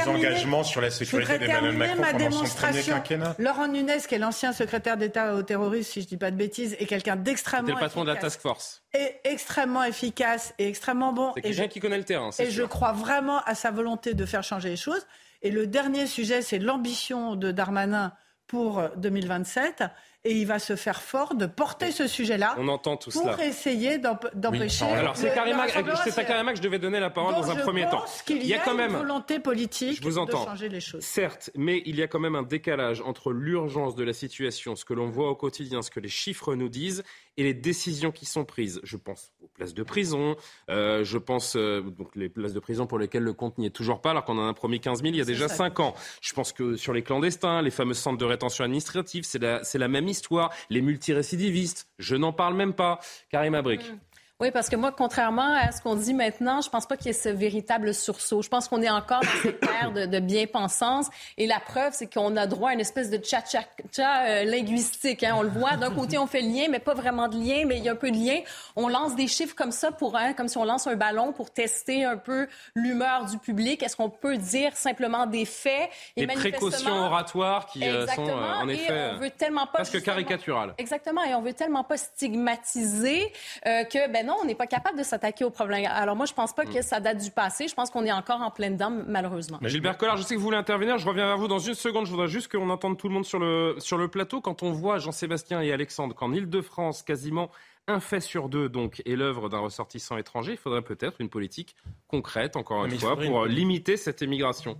engagements 0.08 0.64
sur 0.64 0.80
la 0.80 0.90
sécurité 0.90 1.38
d'Emmanuel 1.38 1.76
Macron 1.76 2.00
ma 2.00 2.12
pendant 2.12 2.44
son 2.44 2.56
premier 2.56 2.82
quinquennat. 2.82 3.36
Laurent 3.38 3.68
Nunez, 3.68 3.98
qui 4.08 4.14
est 4.14 4.18
l'ancien 4.18 4.52
secrétaire 4.52 4.96
d'État 4.96 5.34
au 5.34 5.42
terrorisme, 5.42 5.92
si 5.92 6.00
je 6.00 6.06
ne 6.06 6.08
dis 6.10 6.16
pas 6.16 6.30
de 6.30 6.36
bêtises, 6.36 6.76
est 6.78 6.86
quelqu'un 6.86 7.16
d'extrêmement. 7.16 7.74
le 7.74 7.80
patron 7.80 8.02
de 8.02 8.08
la 8.08 8.16
task 8.16 8.40
force. 8.40 8.82
Et 8.94 9.16
extrêmement 9.24 9.84
efficace 9.84 10.54
et 10.58 10.68
extrêmement 10.68 11.12
bon. 11.12 11.32
C'est 11.34 11.42
quelqu'un 11.42 11.68
qui 11.68 11.80
connaît 11.80 11.98
le 11.98 12.04
terrain. 12.04 12.30
Et 12.38 12.50
je 12.50 12.62
crois 12.62 12.92
vraiment 12.92 13.40
à 13.44 13.54
sa 13.54 13.70
volonté 13.70 14.14
de 14.14 14.26
faire 14.26 14.42
changer 14.42 14.70
les 14.70 14.76
choses. 14.76 15.06
Et 15.42 15.50
le 15.50 15.66
dernier 15.66 16.06
sujet, 16.06 16.42
c'est 16.42 16.58
l'ambition 16.58 17.36
de 17.36 17.52
Darmanin 17.52 18.12
pour 18.46 18.82
2027 18.96 19.84
et 20.26 20.32
il 20.32 20.46
va 20.46 20.58
se 20.58 20.76
faire 20.76 21.00
fort 21.02 21.34
de 21.34 21.46
porter 21.46 21.92
ce 21.92 22.06
sujet-là. 22.06 22.54
On 22.58 22.68
entend 22.68 22.96
tout 22.96 23.10
pour 23.10 23.40
essayer 23.40 23.98
d'empêcher. 23.98 24.84
alors 24.84 25.16
c'est 25.16 25.32
Karima, 25.32 25.66
c'est 25.68 26.18
à 26.18 26.24
Karima 26.24 26.52
que 26.52 26.58
je 26.58 26.62
devais 26.62 26.78
donner 26.78 27.00
la 27.00 27.10
parole 27.10 27.34
dans 27.34 27.50
un 27.50 27.56
premier 27.56 27.88
temps. 27.88 28.04
il 28.28 28.46
y 28.46 28.54
a, 28.54 28.58
quand 28.58 28.74
même 28.74 28.90
une 28.90 28.98
volonté 28.98 29.38
politique 29.38 30.00
de 30.02 30.10
changer 30.10 30.68
les 30.68 30.80
choses. 30.80 31.02
Certes, 31.02 31.50
mais 31.54 31.82
il 31.86 31.96
y 31.96 32.02
a 32.02 32.08
quand 32.08 32.20
même 32.20 32.34
un 32.34 32.42
décalage 32.42 33.00
entre 33.02 33.32
l'urgence 33.32 33.94
de 33.94 34.04
la 34.04 34.12
situation, 34.12 34.76
ce 34.76 34.84
que 34.84 34.94
l'on 34.94 35.08
voit 35.08 35.30
au 35.30 35.36
quotidien, 35.36 35.82
ce 35.82 35.90
que 35.90 36.00
les 36.00 36.08
chiffres 36.08 36.54
nous 36.54 36.68
disent, 36.68 37.02
et 37.36 37.42
les 37.42 37.54
décisions 37.54 38.10
qui 38.10 38.26
sont 38.26 38.44
prises. 38.44 38.80
Je 38.82 38.96
pense 38.96 39.32
aux 39.42 39.48
places 39.48 39.74
de 39.74 39.82
prison, 39.82 40.36
euh, 40.70 41.04
je 41.04 41.18
pense 41.18 41.56
euh, 41.56 41.82
donc 41.82 42.14
les 42.16 42.28
places 42.28 42.52
de 42.52 42.60
prison 42.60 42.86
pour 42.86 42.98
lesquelles 42.98 43.22
le 43.22 43.32
compte 43.32 43.58
n'y 43.58 43.66
est 43.66 43.70
toujours 43.70 44.00
pas, 44.00 44.10
alors 44.10 44.24
qu'on 44.24 44.38
en 44.38 44.48
a 44.48 44.54
promis 44.54 44.80
15 44.80 45.02
000 45.02 45.14
il 45.14 45.18
y 45.18 45.20
a 45.20 45.24
déjà 45.24 45.48
5 45.48 45.80
ans. 45.80 45.94
Je 46.20 46.32
pense 46.32 46.52
que 46.52 46.76
sur 46.76 46.92
les 46.92 47.02
clandestins, 47.02 47.62
les 47.62 47.70
fameux 47.70 47.94
centres 47.94 48.18
de 48.18 48.24
rétention 48.24 48.64
administrative, 48.64 49.24
c'est 49.24 49.40
la, 49.40 49.62
la 49.74 49.88
même 49.88 50.08
histoire. 50.08 50.52
Les 50.70 50.80
multirécidivistes, 50.80 51.88
je 51.98 52.16
n'en 52.16 52.32
parle 52.32 52.54
même 52.54 52.74
pas. 52.74 53.00
Karim 53.30 53.54
Abrik. 53.54 53.80
Mm. 53.82 53.98
Oui, 54.38 54.50
parce 54.50 54.68
que 54.68 54.76
moi, 54.76 54.92
contrairement 54.92 55.54
à 55.54 55.72
ce 55.72 55.80
qu'on 55.80 55.94
dit 55.94 56.12
maintenant, 56.12 56.60
je 56.60 56.68
pense 56.68 56.84
pas 56.84 56.98
qu'il 56.98 57.06
y 57.06 57.10
ait 57.10 57.14
ce 57.14 57.30
véritable 57.30 57.94
sursaut. 57.94 58.42
Je 58.42 58.50
pense 58.50 58.68
qu'on 58.68 58.82
est 58.82 58.90
encore 58.90 59.20
dans 59.20 59.42
cette 59.42 59.64
ère 59.80 59.92
de, 59.92 60.04
de 60.04 60.18
bien-pensance. 60.18 61.06
Et 61.38 61.46
la 61.46 61.58
preuve, 61.58 61.94
c'est 61.94 62.12
qu'on 62.12 62.36
a 62.36 62.46
droit 62.46 62.68
à 62.68 62.72
une 62.74 62.80
espèce 62.80 63.08
de 63.08 63.16
tcha-tcha-tcha 63.16 64.26
euh, 64.26 64.44
linguistique. 64.44 65.24
Hein. 65.24 65.36
On 65.38 65.42
le 65.42 65.48
voit. 65.48 65.76
D'un 65.76 65.90
côté, 65.90 66.18
on 66.18 66.26
fait 66.26 66.42
le 66.42 66.48
lien, 66.48 66.66
mais 66.70 66.80
pas 66.80 66.92
vraiment 66.92 67.28
de 67.28 67.36
lien, 67.36 67.64
mais 67.66 67.78
il 67.78 67.84
y 67.84 67.88
a 67.88 67.92
un 67.92 67.96
peu 67.96 68.10
de 68.10 68.16
lien. 68.16 68.40
On 68.76 68.88
lance 68.88 69.16
des 69.16 69.26
chiffres 69.26 69.54
comme 69.54 69.72
ça 69.72 69.90
pour, 69.90 70.16
hein, 70.16 70.34
comme 70.34 70.48
si 70.48 70.58
on 70.58 70.64
lance 70.64 70.86
un 70.86 70.96
ballon 70.96 71.32
pour 71.32 71.50
tester 71.50 72.04
un 72.04 72.18
peu 72.18 72.46
l'humeur 72.74 73.24
du 73.24 73.38
public. 73.38 73.82
Est-ce 73.82 73.96
qu'on 73.96 74.10
peut 74.10 74.36
dire 74.36 74.76
simplement 74.76 75.24
des 75.24 75.46
faits 75.46 75.88
et 76.14 76.26
Des 76.26 76.34
précautions 76.34 77.06
oratoires 77.06 77.64
qui 77.64 77.82
euh, 77.88 78.06
sont, 78.08 78.28
euh, 78.28 78.52
en 78.52 78.68
effet, 78.68 79.12
on 79.14 79.18
veut 79.18 79.30
tellement 79.30 79.64
pas 79.64 79.78
parce 79.78 79.90
que 79.90 79.96
caricaturales. 79.96 80.74
Exactement. 80.76 81.24
Et 81.24 81.34
on 81.34 81.40
veut 81.40 81.54
tellement 81.54 81.84
pas 81.84 81.96
stigmatiser 81.96 83.32
que, 83.64 84.12
ben 84.12 84.25
non, 84.26 84.36
on 84.42 84.44
n'est 84.44 84.54
pas 84.54 84.66
capable 84.66 84.98
de 84.98 85.02
s'attaquer 85.02 85.44
au 85.44 85.50
problème. 85.50 85.86
Alors 85.90 86.16
moi, 86.16 86.26
je 86.26 86.34
pense 86.34 86.52
pas 86.52 86.64
que 86.64 86.82
ça 86.82 87.00
date 87.00 87.22
du 87.22 87.30
passé. 87.30 87.68
Je 87.68 87.74
pense 87.74 87.90
qu'on 87.90 88.04
est 88.04 88.12
encore 88.12 88.42
en 88.42 88.50
pleine 88.50 88.76
dame, 88.76 89.04
malheureusement. 89.06 89.58
Gilbert 89.62 89.96
Collard, 89.96 90.16
je 90.16 90.22
sais 90.22 90.34
que 90.34 90.38
vous 90.38 90.44
voulez 90.44 90.56
intervenir. 90.56 90.98
Je 90.98 91.06
reviens 91.06 91.26
vers 91.26 91.38
vous 91.38 91.48
dans 91.48 91.58
une 91.58 91.74
seconde. 91.74 92.06
Je 92.06 92.10
voudrais 92.10 92.28
juste 92.28 92.50
qu'on 92.50 92.68
entende 92.68 92.98
tout 92.98 93.08
le 93.08 93.14
monde 93.14 93.24
sur 93.24 93.38
le, 93.38 93.76
sur 93.78 93.96
le 93.96 94.08
plateau. 94.08 94.40
Quand 94.40 94.62
on 94.62 94.72
voit 94.72 94.98
Jean-Sébastien 94.98 95.62
et 95.62 95.72
Alexandre 95.72 96.14
qu'en 96.14 96.32
Ile-de-France, 96.32 97.02
quasiment 97.02 97.50
un 97.88 98.00
fait 98.00 98.20
sur 98.20 98.48
deux 98.48 98.68
donc 98.68 99.02
est 99.06 99.16
l'œuvre 99.16 99.48
d'un 99.48 99.58
ressortissant 99.58 100.16
étranger, 100.16 100.52
il 100.52 100.58
faudrait 100.58 100.82
peut-être 100.82 101.20
une 101.20 101.28
politique 101.28 101.76
concrète, 102.08 102.56
encore 102.56 102.84
une 102.84 102.98
fois, 102.98 103.16
pour 103.16 103.46
limiter 103.46 103.96
cette 103.96 104.22
émigration. 104.22 104.76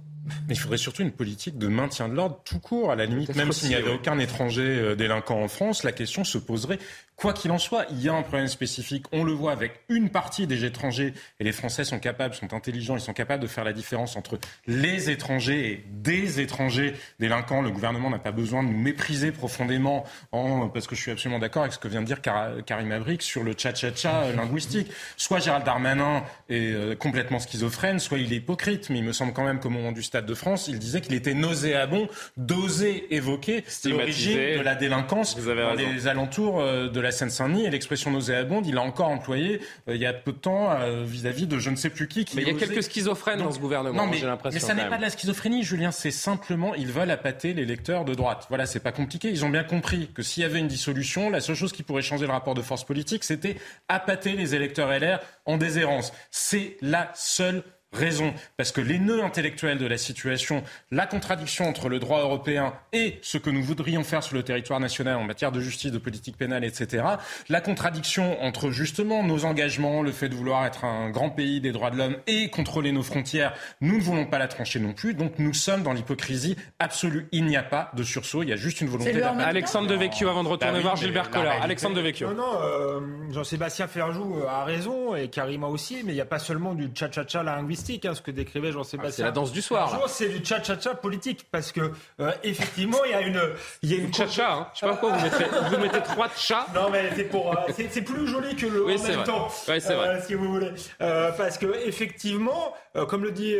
Mais 0.48 0.54
il 0.54 0.58
faudrait 0.58 0.78
surtout 0.78 1.02
une 1.02 1.12
politique 1.12 1.56
de 1.56 1.68
maintien 1.68 2.08
de 2.08 2.14
l'ordre 2.14 2.40
tout 2.44 2.58
court. 2.58 2.90
À 2.90 2.96
la 2.96 3.06
limite, 3.06 3.34
même 3.36 3.52
s'il 3.52 3.68
n'y 3.68 3.76
avait 3.76 3.92
aucun 3.92 4.18
étranger 4.18 4.62
euh, 4.62 4.96
délinquant 4.96 5.40
en 5.40 5.48
France, 5.48 5.84
la 5.84 5.92
question 5.92 6.24
se 6.24 6.38
poserait. 6.38 6.78
Quoi 7.14 7.32
qu'il 7.32 7.50
en 7.50 7.58
soit, 7.58 7.86
il 7.90 8.02
y 8.02 8.08
a 8.08 8.14
un 8.14 8.22
problème 8.22 8.48
spécifique. 8.48 9.06
On 9.12 9.24
le 9.24 9.32
voit 9.32 9.52
avec 9.52 9.80
une 9.88 10.10
partie 10.10 10.46
des 10.46 10.64
étrangers, 10.64 11.14
et 11.40 11.44
les 11.44 11.52
Français 11.52 11.84
sont 11.84 11.98
capables, 11.98 12.34
sont 12.34 12.52
intelligents, 12.52 12.96
ils 12.96 13.00
sont 13.00 13.14
capables 13.14 13.42
de 13.42 13.48
faire 13.48 13.64
la 13.64 13.72
différence 13.72 14.16
entre 14.16 14.38
les 14.66 15.10
étrangers 15.10 15.70
et 15.70 15.84
des 15.90 16.40
étrangers 16.40 16.94
délinquants. 17.18 17.62
Le 17.62 17.70
gouvernement 17.70 18.10
n'a 18.10 18.18
pas 18.18 18.32
besoin 18.32 18.62
de 18.62 18.68
nous 18.68 18.78
mépriser 18.78 19.32
profondément, 19.32 20.04
en, 20.32 20.68
parce 20.68 20.86
que 20.86 20.94
je 20.94 21.00
suis 21.00 21.10
absolument 21.10 21.38
d'accord 21.38 21.62
avec 21.62 21.72
ce 21.72 21.78
que 21.78 21.88
vient 21.88 22.02
de 22.02 22.06
dire 22.06 22.20
Karim 22.20 22.92
sur 23.20 23.42
le 23.42 23.52
tcha-tcha-tcha 23.52 24.32
linguistique. 24.34 24.88
Soit 25.16 25.40
Gérald 25.40 25.64
Darmanin 25.64 26.24
est 26.48 26.72
euh, 26.72 26.94
complètement 26.94 27.38
schizophrène, 27.38 27.98
soit 27.98 28.18
il 28.18 28.32
est 28.32 28.36
hypocrite. 28.36 28.90
Mais 28.90 28.98
il 28.98 29.04
me 29.04 29.12
semble 29.12 29.32
quand 29.32 29.44
même 29.44 29.60
qu'au 29.60 29.70
moment 29.70 29.92
du 29.92 30.02
Stade 30.02 30.26
de 30.26 30.34
France, 30.34 30.68
il 30.68 30.78
disait 30.78 31.00
qu'il 31.00 31.14
était 31.14 31.34
nauséabond 31.34 32.08
d'oser 32.36 33.14
évoquer 33.14 33.64
l'origine 33.84 34.58
de 34.58 34.62
la 34.62 34.74
délinquance 34.74 35.36
dans 35.36 35.74
les 35.74 36.06
alentours 36.06 36.60
euh, 36.60 36.88
de 36.88 37.00
la 37.00 37.12
Seine-Saint-Denis. 37.12 37.66
Et 37.66 37.70
l'expression 37.70 38.10
nauséabonde, 38.10 38.66
il 38.66 38.74
l'a 38.74 38.82
encore 38.82 39.08
employée 39.08 39.60
il 39.88 39.96
y 39.96 40.06
a 40.06 40.12
peu 40.12 40.32
de 40.32 40.38
temps 40.38 40.76
vis-à-vis 41.04 41.46
de 41.46 41.58
je 41.58 41.70
ne 41.70 41.76
sais 41.76 41.90
plus 41.90 42.08
qui. 42.08 42.24
qui 42.24 42.36
mais 42.36 42.42
il 42.42 42.48
y 42.48 42.50
a 42.50 42.54
quelques 42.54 42.82
schizophrènes 42.82 43.38
dans 43.38 43.52
ce 43.52 43.58
gouvernement, 43.58 44.10
j'ai 44.12 44.26
l'impression. 44.26 44.58
Mais 44.58 44.64
ça 44.64 44.74
n'est 44.74 44.88
pas 44.88 44.96
de 44.96 45.02
la 45.02 45.10
schizophrénie, 45.10 45.62
Julien. 45.62 45.90
C'est 45.90 46.10
simplement, 46.10 46.74
ils 46.74 46.92
veulent 46.92 47.10
appâter 47.10 47.54
les 47.54 47.64
lecteurs 47.64 48.04
de 48.04 48.14
droite. 48.14 48.46
Voilà, 48.48 48.66
c'est 48.66 48.80
pas 48.80 48.92
compliqué. 48.92 49.30
Ils 49.30 49.44
ont 49.44 49.50
bien 49.50 49.64
compris 49.64 50.10
que 50.14 50.22
s'il 50.22 50.42
y 50.42 50.46
avait 50.46 50.58
une 50.58 50.68
dissolution, 50.68 51.30
la 51.30 51.40
seule 51.40 51.56
chose 51.56 51.72
qui 51.72 51.82
pourrait 51.82 52.02
changer 52.02 52.26
le 52.26 52.32
rapport 52.32 52.54
de 52.54 52.62
force 52.62 52.84
politique, 52.86 53.24
c'était 53.24 53.56
appâter 53.88 54.32
les 54.32 54.54
électeurs 54.54 54.90
LR 54.90 55.20
en 55.44 55.56
déshérence. 55.56 56.12
C'est 56.30 56.76
la 56.80 57.10
seule 57.14 57.62
raison. 57.92 58.34
Parce 58.56 58.72
que 58.72 58.80
les 58.80 58.98
nœuds 58.98 59.24
intellectuels 59.24 59.78
de 59.78 59.86
la 59.86 59.98
situation, 59.98 60.62
la 60.90 61.06
contradiction 61.06 61.68
entre 61.68 61.88
le 61.88 61.98
droit 61.98 62.20
européen 62.20 62.74
et 62.92 63.18
ce 63.22 63.38
que 63.38 63.50
nous 63.50 63.62
voudrions 63.62 64.04
faire 64.04 64.22
sur 64.22 64.36
le 64.36 64.42
territoire 64.42 64.80
national 64.80 65.16
en 65.16 65.24
matière 65.24 65.52
de 65.52 65.60
justice, 65.60 65.92
de 65.92 65.98
politique 65.98 66.36
pénale, 66.36 66.64
etc., 66.64 67.04
la 67.48 67.60
contradiction 67.60 68.42
entre 68.42 68.70
justement 68.70 69.22
nos 69.22 69.44
engagements, 69.44 70.02
le 70.02 70.12
fait 70.12 70.28
de 70.28 70.34
vouloir 70.34 70.66
être 70.66 70.84
un 70.84 71.10
grand 71.10 71.30
pays 71.30 71.60
des 71.60 71.72
droits 71.72 71.90
de 71.90 71.96
l'homme 71.96 72.16
et 72.26 72.50
contrôler 72.50 72.92
nos 72.92 73.02
frontières, 73.02 73.54
nous 73.80 73.96
ne 73.96 74.02
voulons 74.02 74.26
pas 74.26 74.38
la 74.38 74.48
trancher 74.48 74.78
non 74.78 74.92
plus. 74.92 75.14
Donc 75.14 75.38
nous 75.38 75.54
sommes 75.54 75.82
dans 75.82 75.92
l'hypocrisie 75.92 76.56
absolue. 76.78 77.28
Il 77.32 77.46
n'y 77.46 77.56
a 77.56 77.62
pas 77.62 77.90
de 77.96 78.02
sursaut, 78.02 78.42
il 78.42 78.50
y 78.50 78.52
a 78.52 78.56
juste 78.56 78.80
une 78.80 78.88
volonté 78.88 79.22
Alexandre 79.22 79.88
Devecchio 79.88 80.28
avant 80.28 80.44
de 80.44 80.48
retourner 80.48 80.74
bah 80.74 80.80
voir 80.80 80.96
Gilbert 80.96 81.30
Collard. 81.30 81.62
Alexandre 81.62 81.96
Devecchio. 81.96 82.28
Non, 82.28 82.34
non, 82.34 82.60
euh, 82.62 83.00
Jean-Sébastien 83.30 83.86
Ferjou 83.86 84.42
a 84.48 84.64
raison 84.64 85.14
et 85.14 85.28
Karima 85.28 85.66
aussi, 85.68 86.02
mais 86.04 86.12
il 86.12 86.16
n'y 86.16 86.20
a 86.20 86.26
pas 86.26 86.38
seulement 86.38 86.74
du 86.74 86.88
tcha-tcha-tcha 86.88 87.42
linguistique 87.42 87.85
Hein, 87.88 88.14
ce 88.14 88.20
que 88.20 88.32
décrivait 88.32 88.72
Jean-Sébastien. 88.72 89.12
c'est 89.12 89.22
la 89.22 89.30
danse 89.30 89.52
du 89.52 89.62
soir. 89.62 90.00
C'est 90.08 90.28
du 90.28 90.44
cha-cha-cha 90.44 90.94
politique 90.94 91.46
parce 91.52 91.70
que 91.70 91.92
euh, 92.20 92.32
effectivement 92.42 92.98
il 93.04 93.12
y 93.12 93.14
a 93.14 93.20
une, 93.20 93.40
il 93.82 93.92
y 93.92 93.94
a 93.94 93.98
une 93.98 94.12
cha-cha. 94.12 94.52
Hein. 94.52 94.68
Je 94.74 94.80
sais 94.80 94.86
pas 94.86 94.92
pourquoi 94.96 95.16
vous 95.16 95.24
mettez, 95.24 95.44
vous 95.70 95.76
mettez 95.78 96.02
trois 96.02 96.28
chats. 96.36 96.66
Non 96.74 96.90
mais 96.90 97.10
c'est 97.14 97.24
pour, 97.24 97.52
euh, 97.52 97.72
c'est 97.76 98.02
plus 98.02 98.26
joli 98.26 98.56
que 98.56 98.66
le 98.66 98.84
oui, 98.84 98.98
en 98.98 99.02
même 99.02 99.12
vrai. 99.12 99.24
temps. 99.24 99.48
Oui, 99.68 99.80
c'est 99.80 99.94
vrai. 99.94 100.08
Euh, 100.08 100.22
si 100.26 100.34
vous 100.34 100.52
voulez, 100.52 100.72
parce 100.98 101.58
que 101.58 101.66
effectivement, 101.86 102.74
comme 103.08 103.22
le 103.22 103.30
dit 103.30 103.54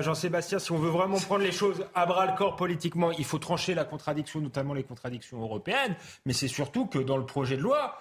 Jean-Sébastien, 0.00 0.58
si 0.58 0.72
on 0.72 0.78
veut 0.78 0.90
vraiment 0.90 1.18
prendre 1.18 1.42
les 1.42 1.52
choses 1.52 1.84
à 1.94 2.04
bras 2.04 2.26
le 2.26 2.36
corps 2.36 2.56
politiquement, 2.56 3.12
il 3.12 3.24
faut 3.24 3.38
trancher 3.38 3.74
la 3.74 3.84
contradiction, 3.84 4.40
notamment 4.40 4.74
les 4.74 4.84
contradictions 4.84 5.40
européennes. 5.40 5.96
Mais 6.26 6.34
c'est 6.34 6.48
surtout 6.48 6.86
que 6.86 6.98
dans 6.98 7.16
le 7.16 7.24
projet 7.24 7.56
de 7.56 7.62
loi. 7.62 7.96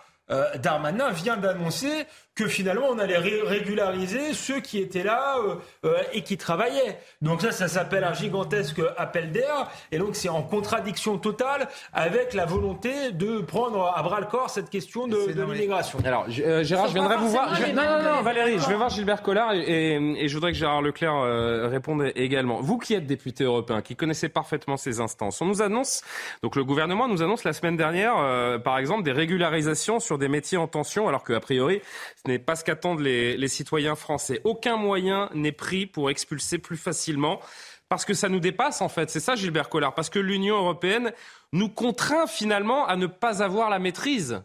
Darmanin 0.62 1.10
vient 1.10 1.38
d'annoncer 1.38 2.06
que 2.40 2.48
finalement 2.48 2.88
on 2.90 3.00
allait 3.00 3.18
régulariser 3.18 4.34
ceux 4.34 4.62
qui 4.62 4.78
étaient 4.80 5.04
là 5.04 5.36
euh, 5.40 5.56
euh, 5.84 5.98
et 6.14 6.22
qui 6.22 6.38
travaillaient. 6.38 6.98
Donc 7.22 7.42
ça, 7.42 7.52
ça 7.52 7.68
s'appelle 7.68 8.06
un 8.06 8.14
gigantesque 8.14 8.82
appel 8.98 9.34
d'air, 9.34 9.70
et 9.92 9.98
donc 9.98 10.16
c'est 10.16 10.30
en 10.30 10.42
contradiction 10.42 11.18
totale 11.18 11.68
avec 11.92 12.34
la 12.34 12.46
volonté 12.46 13.12
de 13.12 13.40
prendre 13.40 13.92
à 13.94 14.02
bras 14.04 14.22
le 14.22 14.26
corps 14.26 14.50
cette 14.50 14.70
question 14.70 15.06
de, 15.08 15.18
l'immigration. 15.34 16.00
Alors 16.06 16.28
euh, 16.40 16.64
Gérard, 16.64 16.88
je 16.88 16.94
viendrai 16.94 17.18
vous 17.18 17.28
voir. 17.28 17.60
Non, 17.60 17.84
non, 17.84 18.04
non, 18.04 18.22
Valérie, 18.22 18.58
je 18.58 18.70
vais 18.70 18.76
voir 18.76 18.90
Gilbert 18.90 19.22
Collard 19.22 19.54
et, 19.54 19.96
et, 19.96 20.28
je 20.30 20.34
voudrais 20.34 20.54
que 20.54 20.58
Gérard 20.58 20.82
Leclerc 20.82 21.70
réponde 21.70 22.10
également. 22.16 22.62
Vous 22.62 22.78
qui 22.78 22.94
êtes 22.94 23.06
député 23.06 23.44
européen, 23.44 23.82
qui 23.82 23.98
connaissez 23.98 24.30
parfaitement 24.30 24.78
ces 24.78 25.02
instances, 25.02 25.42
on 25.42 25.46
nous 25.46 25.62
annonce, 25.62 26.04
donc 26.42 26.56
le 26.56 26.64
gouvernement 26.64 27.10
nous 27.10 27.22
annonce 27.22 27.44
la 27.44 27.52
semaine 27.52 27.76
dernière, 27.76 28.16
par 28.64 28.78
exemple, 28.78 29.04
des 29.04 29.12
régularisations 29.12 30.00
sur 30.00 30.18
des 30.18 30.30
métiers 30.30 30.58
en 30.58 30.68
tension, 30.68 31.10
alors 31.10 31.26
qu'a 31.26 31.42
priori, 31.42 31.82
n'est 32.30 32.40
pas 32.40 32.56
ce 32.56 32.64
qu'attendent 32.64 33.02
les, 33.02 33.48
citoyens 33.48 33.96
français. 33.96 34.42
Aucun 34.44 34.78
moyen 34.78 35.30
n'est 35.34 35.52
pris 35.52 35.86
pour 35.86 36.10
expulser 36.10 36.58
plus 36.58 36.78
facilement 36.78 37.42
parce 37.90 38.06
que 38.06 38.14
ça 38.14 38.30
nous 38.30 38.40
dépasse 38.40 38.82
en 38.82 38.90
fait. 38.90 39.10
C'est 39.10 39.20
ça 39.20 39.36
Gilbert 39.36 39.70
Collard, 39.70 39.96
parce 39.96 40.10
que 40.10 40.20
l'Union 40.20 40.58
européenne 40.58 41.12
nous 41.52 41.70
contraint 41.70 42.28
finalement 42.28 42.86
à 42.88 42.96
ne 42.96 43.08
pas 43.08 43.44
avoir 43.44 43.70
la 43.70 43.80
maîtrise. 43.80 44.42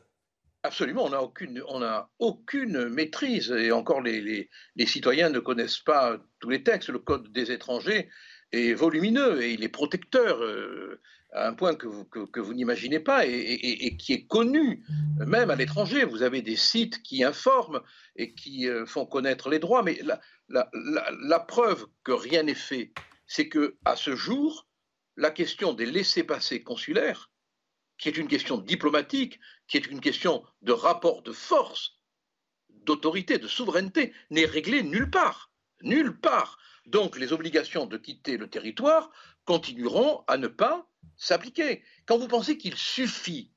Absolument, 0.62 1.04
on 1.04 1.10
n'a 1.10 1.22
aucune, 1.22 1.62
aucune 2.18 2.88
maîtrise 2.88 3.50
et 3.50 3.70
encore 3.70 4.00
les, 4.00 4.48
citoyens 4.86 5.28
ne 5.28 5.38
connaissent 5.38 5.80
pas 5.80 6.16
tous 6.40 6.48
les 6.48 6.62
textes. 6.62 6.88
Le 6.88 6.98
code 6.98 7.30
des 7.32 7.52
étrangers 7.52 8.08
est 8.50 8.72
volumineux 8.72 9.42
et 9.42 9.52
il 9.52 9.62
est 9.62 9.68
protecteur. 9.68 10.42
Euh, 10.42 11.02
à 11.34 11.48
un 11.48 11.54
point 11.54 11.74
que 11.74 11.88
vous, 11.88 12.54
n'imaginez 12.54 13.00
pas 13.00 13.26
et, 13.26 13.96
qui 13.96 14.12
est 14.12 14.26
connu 14.26 14.84
même 15.18 15.50
à 15.50 15.56
l'étranger. 15.56 16.04
Vous 16.04 16.22
avez 16.22 16.42
des 16.42 16.56
sites 16.56 17.02
qui 17.02 17.24
informent 17.24 17.80
et 18.16 18.34
qui 18.34 18.68
euh, 18.68 18.86
font 18.86 19.04
connaître 19.04 19.50
les 19.50 19.58
droits, 19.58 19.82
mais 19.82 20.00
la, 20.48 21.40
preuve 21.40 21.86
que 22.04 22.12
rien 22.12 22.44
n'est 22.44 22.54
fait, 22.54 22.92
c'est 23.26 23.48
que 23.48 23.76
à 23.84 23.96
ce 23.96 24.14
jour, 24.14 24.68
la 25.16 25.30
question 25.30 25.72
des 25.72 25.86
laissés-passer 25.86 26.62
consulaires, 26.62 27.30
qui 27.98 28.08
est 28.08 28.16
une 28.16 28.28
question 28.28 28.58
diplomatique, 28.58 29.40
qui 29.66 29.76
est 29.76 29.86
une 29.86 30.00
question 30.00 30.44
de 30.62 30.72
rapport 30.72 31.22
de 31.22 31.32
force, 31.32 31.98
d'autorité, 32.68 33.38
de 33.38 33.48
souveraineté, 33.48 34.12
n'est 34.30 34.46
réglée 34.46 34.82
nulle 34.82 35.10
part. 35.10 35.50
Nulle 35.82 36.18
part. 36.18 36.58
Donc 36.86 37.18
les 37.18 37.32
obligations 37.32 37.86
de 37.86 37.96
quitter 37.96 38.36
le 38.36 38.48
territoire 38.48 39.10
continueront 39.44 40.22
à 40.26 40.36
ne 40.36 40.48
pas 40.48 40.88
s'appliquer. 41.16 41.82
Quand 42.06 42.18
vous 42.18 42.28
pensez 42.28 42.58
qu'il 42.58 42.76
suffit 42.76 43.52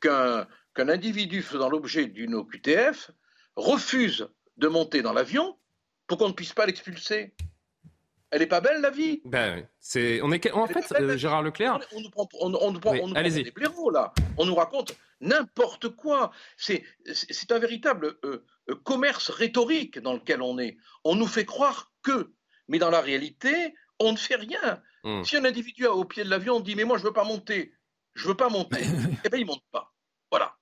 qu'un 0.00 0.46
individu 0.76 1.42
faisant 1.42 1.68
l'objet 1.68 2.06
d'une 2.06 2.34
OQTF 2.34 3.10
refuse 3.56 4.28
de 4.56 4.68
monter 4.68 5.02
dans 5.02 5.12
l'avion 5.12 5.56
pour 6.06 6.18
qu'on 6.18 6.28
ne 6.28 6.34
puisse 6.34 6.52
pas 6.52 6.66
l'expulser. 6.66 7.34
Elle 8.30 8.40
n'est 8.40 8.46
pas 8.46 8.60
belle 8.60 8.80
la 8.80 8.90
vie? 8.90 9.22
Ben, 9.24 9.64
c'est, 9.78 10.20
on 10.22 10.32
est, 10.32 10.50
En 10.50 10.66
fait, 10.66 10.84
euh, 11.00 11.16
Gérard 11.16 11.42
Leclerc. 11.42 11.78
On, 11.92 12.00
nous 12.00 12.10
prend, 12.10 12.28
on, 12.40 12.52
on 12.52 12.72
nous 12.72 12.80
prend, 12.80 12.96
on 12.96 13.08
nous 13.08 13.14
des 13.14 13.50
blaireaux 13.52 13.90
là. 13.90 14.12
On 14.36 14.44
nous 14.44 14.56
raconte 14.56 14.96
n'importe 15.20 15.90
quoi. 15.90 16.32
C'est, 16.56 16.82
c'est 17.12 17.52
un 17.52 17.60
véritable 17.60 18.16
euh, 18.24 18.44
euh, 18.70 18.74
commerce 18.82 19.30
rhétorique 19.30 20.00
dans 20.00 20.14
lequel 20.14 20.42
on 20.42 20.58
est. 20.58 20.76
On 21.04 21.14
nous 21.14 21.28
fait 21.28 21.44
croire 21.44 21.92
que, 22.02 22.32
mais 22.66 22.78
dans 22.78 22.90
la 22.90 23.00
réalité, 23.00 23.74
on 24.00 24.10
ne 24.10 24.16
fait 24.16 24.34
rien. 24.34 24.82
Hmm. 25.04 25.22
Si 25.22 25.36
un 25.36 25.44
individu 25.44 25.86
au 25.86 26.04
pied 26.04 26.24
de 26.24 26.30
l'avion 26.30 26.60
dit 26.60 26.74
mais 26.74 26.84
moi 26.84 26.98
je 26.98 27.04
veux 27.04 27.12
pas 27.12 27.24
monter, 27.24 27.72
je 28.14 28.28
veux 28.28 28.36
pas 28.36 28.48
monter, 28.48 28.80
eh 29.24 29.28
bien 29.28 29.38
il 29.38 29.46
monte 29.46 29.62
pas. 29.70 29.94
Voilà. 30.30 30.56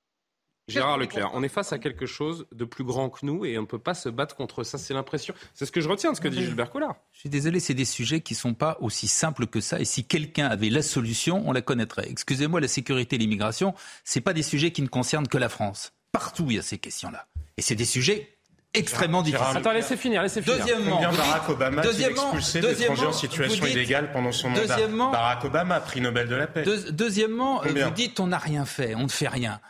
Gérard 0.69 0.99
Leclerc, 0.99 1.31
on 1.35 1.43
est 1.43 1.49
face 1.49 1.73
à 1.73 1.79
quelque 1.79 2.07
chose 2.07 2.47
de 2.53 2.65
plus 2.65 2.85
grand 2.85 3.11
que 3.11 3.27
nous 3.27 3.45
et 3.45 3.59
on 3.59 3.63
ne 3.63 3.67
peut 3.67 3.81
pas 3.81 3.95
se 3.95 4.09
battre 4.09 4.37
contre 4.37 4.63
ça. 4.63 4.79
C'est 4.79 4.95
l'impression. 4.95 5.35
C'est 5.55 5.67
ce 5.67 5.73
que 5.73 5.81
je 5.81 5.89
retiens 5.89 6.13
de 6.13 6.17
ce 6.17 6.21
que 6.21 6.29
dit 6.29 6.45
Gilbert 6.45 6.71
Collard. 6.71 6.97
Je 7.13 7.21
suis 7.21 7.29
désolé, 7.29 7.59
c'est 7.59 7.75
des 7.75 7.85
sujets 7.85 8.21
qui 8.21 8.35
ne 8.35 8.39
sont 8.39 8.55
pas 8.55 8.79
aussi 8.81 9.09
simples 9.09 9.47
que 9.47 9.61
ça. 9.61 9.81
Et 9.81 9.85
si 9.85 10.05
quelqu'un 10.05 10.47
avait 10.47 10.71
la 10.71 10.83
solution, 10.83 11.43
on 11.47 11.53
la 11.53 11.63
connaîtrait. 11.63 12.07
Excusez-moi, 12.09 12.61
la 12.61 12.69
sécurité 12.69 13.17
et 13.17 13.19
l'immigration, 13.19 13.75
ce 14.05 14.21
pas 14.21 14.33
des 14.33 14.43
sujets 14.43 14.71
qui 14.71 14.83
ne 14.83 14.89
concernent 14.89 15.27
que 15.27 15.39
la 15.39 15.49
France. 15.49 15.93
Partout, 16.13 16.47
il 16.49 16.57
y 16.57 16.59
a 16.59 16.63
ces 16.63 16.79
questions-là. 16.79 17.27
Et 17.57 17.63
c'est 17.63 17.75
des 17.75 17.85
sujets 17.85 18.39
extrêmement 18.75 19.23
difficile. 19.23 19.57
Attends, 19.57 19.73
laissez 19.73 19.97
finir, 19.97 20.23
laissez 20.23 20.43
finir. 20.43 20.59
Deuxièmement, 20.59 20.97
Combien 20.97 21.13
Barack 21.13 21.49
Obama 21.49 21.83
deuxièmement, 21.83 22.23
expulsé 22.23 22.61
d'étrangers 22.61 23.07
en 23.07 23.13
situation 23.13 23.67
illégale 23.67 24.13
pendant 24.13 24.33
son 24.33 24.51
mandat 24.51 24.89
Barack 24.89 25.45
Obama, 25.45 25.81
prix 25.81 26.01
Nobel 26.01 26.29
de 26.29 26.35
la 26.35 26.47
paix. 26.47 26.65
deuxièmement, 26.91 27.63
vous 27.63 27.91
dites 27.91 28.21
on 28.21 28.29
n'a 28.29 28.39
rien 28.39 28.65
fait, 28.65 28.95
on 28.95 29.05
ne 29.05 29.09
fait 29.09 29.29
rien 29.29 29.61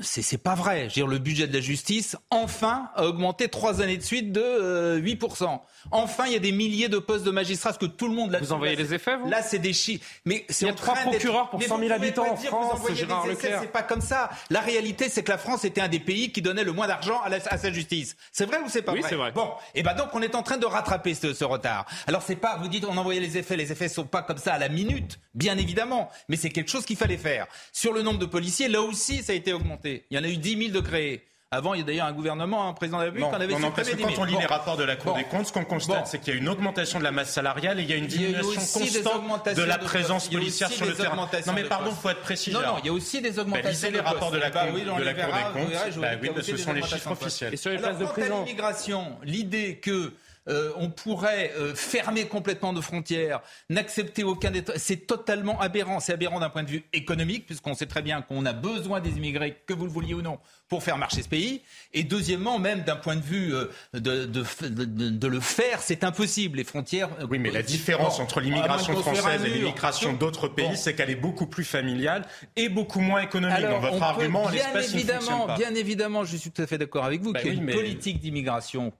c'est 0.00 0.38
pas 0.38 0.54
vrai. 0.54 0.82
Je 0.82 0.84
veux 0.84 0.90
dire, 0.90 1.06
le 1.06 1.18
budget 1.18 1.46
de 1.46 1.52
la 1.52 1.60
justice, 1.60 2.16
enfin, 2.30 2.90
a 2.94 3.04
augmenté 3.04 3.48
trois 3.48 3.80
années 3.82 3.96
de 3.96 4.02
suite 4.02 4.32
de 4.32 5.00
8%. 5.00 5.44
Euh, 5.44 5.56
enfin, 5.90 6.24
il 6.26 6.32
y 6.32 6.36
a 6.36 6.40
des 6.40 6.52
milliers 6.52 6.88
de 6.88 6.98
postes 6.98 7.24
de 7.24 7.30
magistrats, 7.30 7.72
que 7.74 7.86
tout 7.86 8.08
le 8.08 8.14
monde... 8.14 8.30
Là, 8.30 8.38
vous 8.40 8.52
envoyez 8.52 8.76
les 8.76 8.94
effets, 8.94 9.16
vous? 9.16 9.28
Là, 9.28 9.42
c'est 9.42 9.58
des 9.58 9.72
chiffres. 9.72 10.06
Mais 10.24 10.46
il 10.48 10.66
y 10.66 10.70
a 10.70 10.72
trois 10.72 10.94
procureurs 10.94 11.50
pour 11.50 11.62
100 11.62 11.78
000 11.78 11.92
habitants 11.92 12.32
en 12.32 12.36
France, 12.36 12.80
Gérard. 12.94 13.26
C'est 13.38 13.72
pas 13.72 13.82
comme 13.82 14.00
ça. 14.00 14.30
La 14.48 14.60
réalité, 14.60 15.08
c'est 15.08 15.22
que 15.22 15.30
la 15.30 15.38
France 15.38 15.64
était 15.64 15.80
un 15.80 15.88
des 15.88 16.00
pays 16.00 16.32
qui 16.32 16.42
donnait 16.42 16.64
le 16.64 16.72
moins 16.72 16.88
d'argent 16.88 17.20
à, 17.22 17.58
sa 17.58 17.72
justice. 17.72 18.16
C'est 18.32 18.46
vrai 18.46 18.58
ou 18.64 18.68
c'est 18.68 18.82
pas 18.82 18.92
oui, 18.92 19.00
vrai 19.00 19.10
c'est 19.10 19.16
vrai. 19.16 19.32
Bon, 19.32 19.48
et 19.74 19.80
eh 19.80 19.82
ben 19.82 19.94
donc, 19.94 20.08
on 20.14 20.22
est 20.22 20.34
en 20.34 20.42
train 20.42 20.56
de 20.56 20.66
rattraper 20.66 21.14
ce, 21.14 21.34
ce 21.34 21.44
retard. 21.44 21.86
Alors, 22.06 22.22
c'est 22.22 22.36
pas... 22.36 22.56
Vous 22.56 22.68
dites, 22.68 22.84
on 22.88 22.96
envoyait 22.96 23.20
les 23.20 23.36
effets. 23.36 23.56
Les 23.56 23.72
effets 23.72 23.88
sont 23.88 24.04
pas 24.04 24.22
comme 24.22 24.38
ça 24.38 24.54
à 24.54 24.58
la 24.58 24.68
minute, 24.68 25.18
bien 25.34 25.58
évidemment. 25.58 26.10
Mais 26.28 26.36
c'est 26.36 26.50
quelque 26.50 26.70
chose 26.70 26.86
qu'il 26.86 26.96
fallait 26.96 27.16
faire. 27.18 27.46
Sur 27.72 27.92
le 27.92 28.02
nombre 28.02 28.18
de 28.18 28.26
policiers, 28.26 28.68
là 28.68 28.82
aussi, 28.82 29.22
ça 29.22 29.32
a 29.32 29.36
été 29.36 29.49
augmenté. 29.52 30.04
Il 30.10 30.16
y 30.16 30.20
en 30.20 30.24
a 30.24 30.28
eu 30.28 30.36
10 30.36 30.70
000 30.70 30.70
de 30.72 30.80
créés. 30.80 31.24
Avant, 31.52 31.74
il 31.74 31.78
y 31.78 31.82
a 31.82 31.84
d'ailleurs 31.84 32.06
un 32.06 32.12
gouvernement, 32.12 32.68
un 32.68 32.74
président 32.74 32.98
de 32.98 33.02
la 33.02 33.06
République, 33.06 33.28
qui 33.28 33.34
en 33.34 33.40
avait 33.40 33.52
non, 33.54 33.58
non, 33.58 33.70
parce 33.72 33.90
que 33.90 34.00
quand 34.00 34.18
on 34.18 34.24
lit 34.24 34.36
les 34.38 34.46
rapports 34.46 34.76
de 34.76 34.84
la 34.84 34.94
Cour 34.94 35.16
des 35.16 35.24
comptes, 35.24 35.46
ce 35.46 35.52
qu'on 35.52 35.64
constate, 35.64 36.06
c'est 36.06 36.20
qu'il 36.20 36.32
y 36.32 36.36
a 36.36 36.38
une 36.38 36.48
augmentation 36.48 37.00
de 37.00 37.04
la 37.04 37.10
masse 37.10 37.32
salariale 37.32 37.80
et 37.80 37.82
il 37.82 37.90
y 37.90 37.92
a 37.92 37.96
une 37.96 38.06
diminution 38.06 38.60
constante 38.60 39.48
de 39.56 39.62
la 39.64 39.78
présence 39.78 40.28
policière 40.28 40.70
sur 40.70 40.86
le 40.86 40.94
terrain. 40.94 41.16
Non, 41.16 41.52
mais 41.52 41.64
pardon, 41.64 41.90
il 41.90 42.00
faut 42.00 42.10
être 42.10 42.20
précis. 42.20 42.52
Non, 42.52 42.60
non, 42.60 42.76
il 42.78 42.86
y 42.86 42.88
a 42.88 42.92
aussi 42.92 43.20
des 43.20 43.36
augmentations. 43.40 43.64
Bah, 43.64 43.70
lisez 43.70 43.90
les 43.90 43.98
rapports 43.98 44.30
de 44.30 44.38
la, 44.38 44.50
bah, 44.50 44.66
oui, 44.72 44.82
de 44.82 45.02
la 45.02 45.14
Cour 45.14 45.34
des 45.34 45.60
comptes. 45.60 45.98
Bah, 45.98 46.08
oui, 46.22 46.30
ce 46.40 46.56
sont 46.56 46.72
les 46.72 46.82
chiffres 46.82 47.10
officiels. 47.10 47.52
Et 47.52 47.56
sur 47.56 47.72
les 47.72 47.78
places 47.78 47.98
de 47.98 48.04
prison. 48.04 48.44
l'immigration, 48.44 49.18
l'idée 49.24 49.78
que 49.78 50.12
euh, 50.50 50.72
on 50.76 50.90
pourrait 50.90 51.52
euh, 51.56 51.74
fermer 51.74 52.26
complètement 52.26 52.72
nos 52.72 52.82
frontières, 52.82 53.40
n'accepter 53.68 54.24
aucun 54.24 54.50
des... 54.50 54.64
C'est 54.76 55.06
totalement 55.06 55.60
aberrant. 55.60 56.00
C'est 56.00 56.12
aberrant 56.12 56.40
d'un 56.40 56.50
point 56.50 56.64
de 56.64 56.70
vue 56.70 56.84
économique, 56.92 57.46
puisqu'on 57.46 57.74
sait 57.74 57.86
très 57.86 58.02
bien 58.02 58.20
qu'on 58.20 58.44
a 58.44 58.52
besoin 58.52 59.00
des 59.00 59.16
immigrés, 59.16 59.62
que 59.66 59.74
vous 59.74 59.84
le 59.84 59.90
vouliez 59.90 60.14
ou 60.14 60.22
non, 60.22 60.38
pour 60.70 60.84
faire 60.84 60.96
marcher 60.96 61.22
ce 61.22 61.28
pays. 61.28 61.60
Et 61.92 62.04
deuxièmement, 62.04 62.60
même 62.60 62.84
d'un 62.84 62.94
point 62.94 63.16
de 63.16 63.20
vue 63.20 63.52
euh, 63.52 63.66
de, 63.92 64.24
de, 64.24 64.44
de, 64.68 64.84
de, 65.10 65.26
le 65.26 65.40
faire, 65.40 65.82
c'est 65.82 66.04
impossible. 66.04 66.58
Les 66.58 66.64
frontières... 66.64 67.10
Oui, 67.28 67.40
mais 67.40 67.50
la 67.50 67.62
différence 67.62 68.18
bon, 68.18 68.22
entre 68.22 68.40
l'immigration 68.40 68.94
française 69.02 69.44
et 69.44 69.48
l'immigration 69.48 70.12
d'autres 70.12 70.46
pays, 70.46 70.68
bon. 70.68 70.76
c'est 70.76 70.94
qu'elle 70.94 71.10
est 71.10 71.16
beaucoup 71.16 71.48
plus 71.48 71.64
familiale 71.64 72.24
et 72.54 72.68
beaucoup 72.68 73.00
moins 73.00 73.20
économique. 73.20 73.56
Alors, 73.56 73.80
Dans 73.80 73.90
votre 73.90 74.02
argument, 74.02 74.48
bien 74.48 74.80
évidemment, 74.80 75.56
bien 75.56 75.74
évidemment, 75.74 76.24
je 76.24 76.36
suis 76.36 76.52
tout 76.52 76.62
à 76.62 76.68
fait 76.68 76.78
d'accord 76.78 77.04
avec 77.04 77.20
vous 77.20 77.32
bah 77.32 77.40
qu'il 77.40 77.52
y 77.52 77.56
a 77.56 77.60
oui, 77.60 77.66
une 77.66 77.74
politique 77.74 78.20
d'immigration 78.20 78.92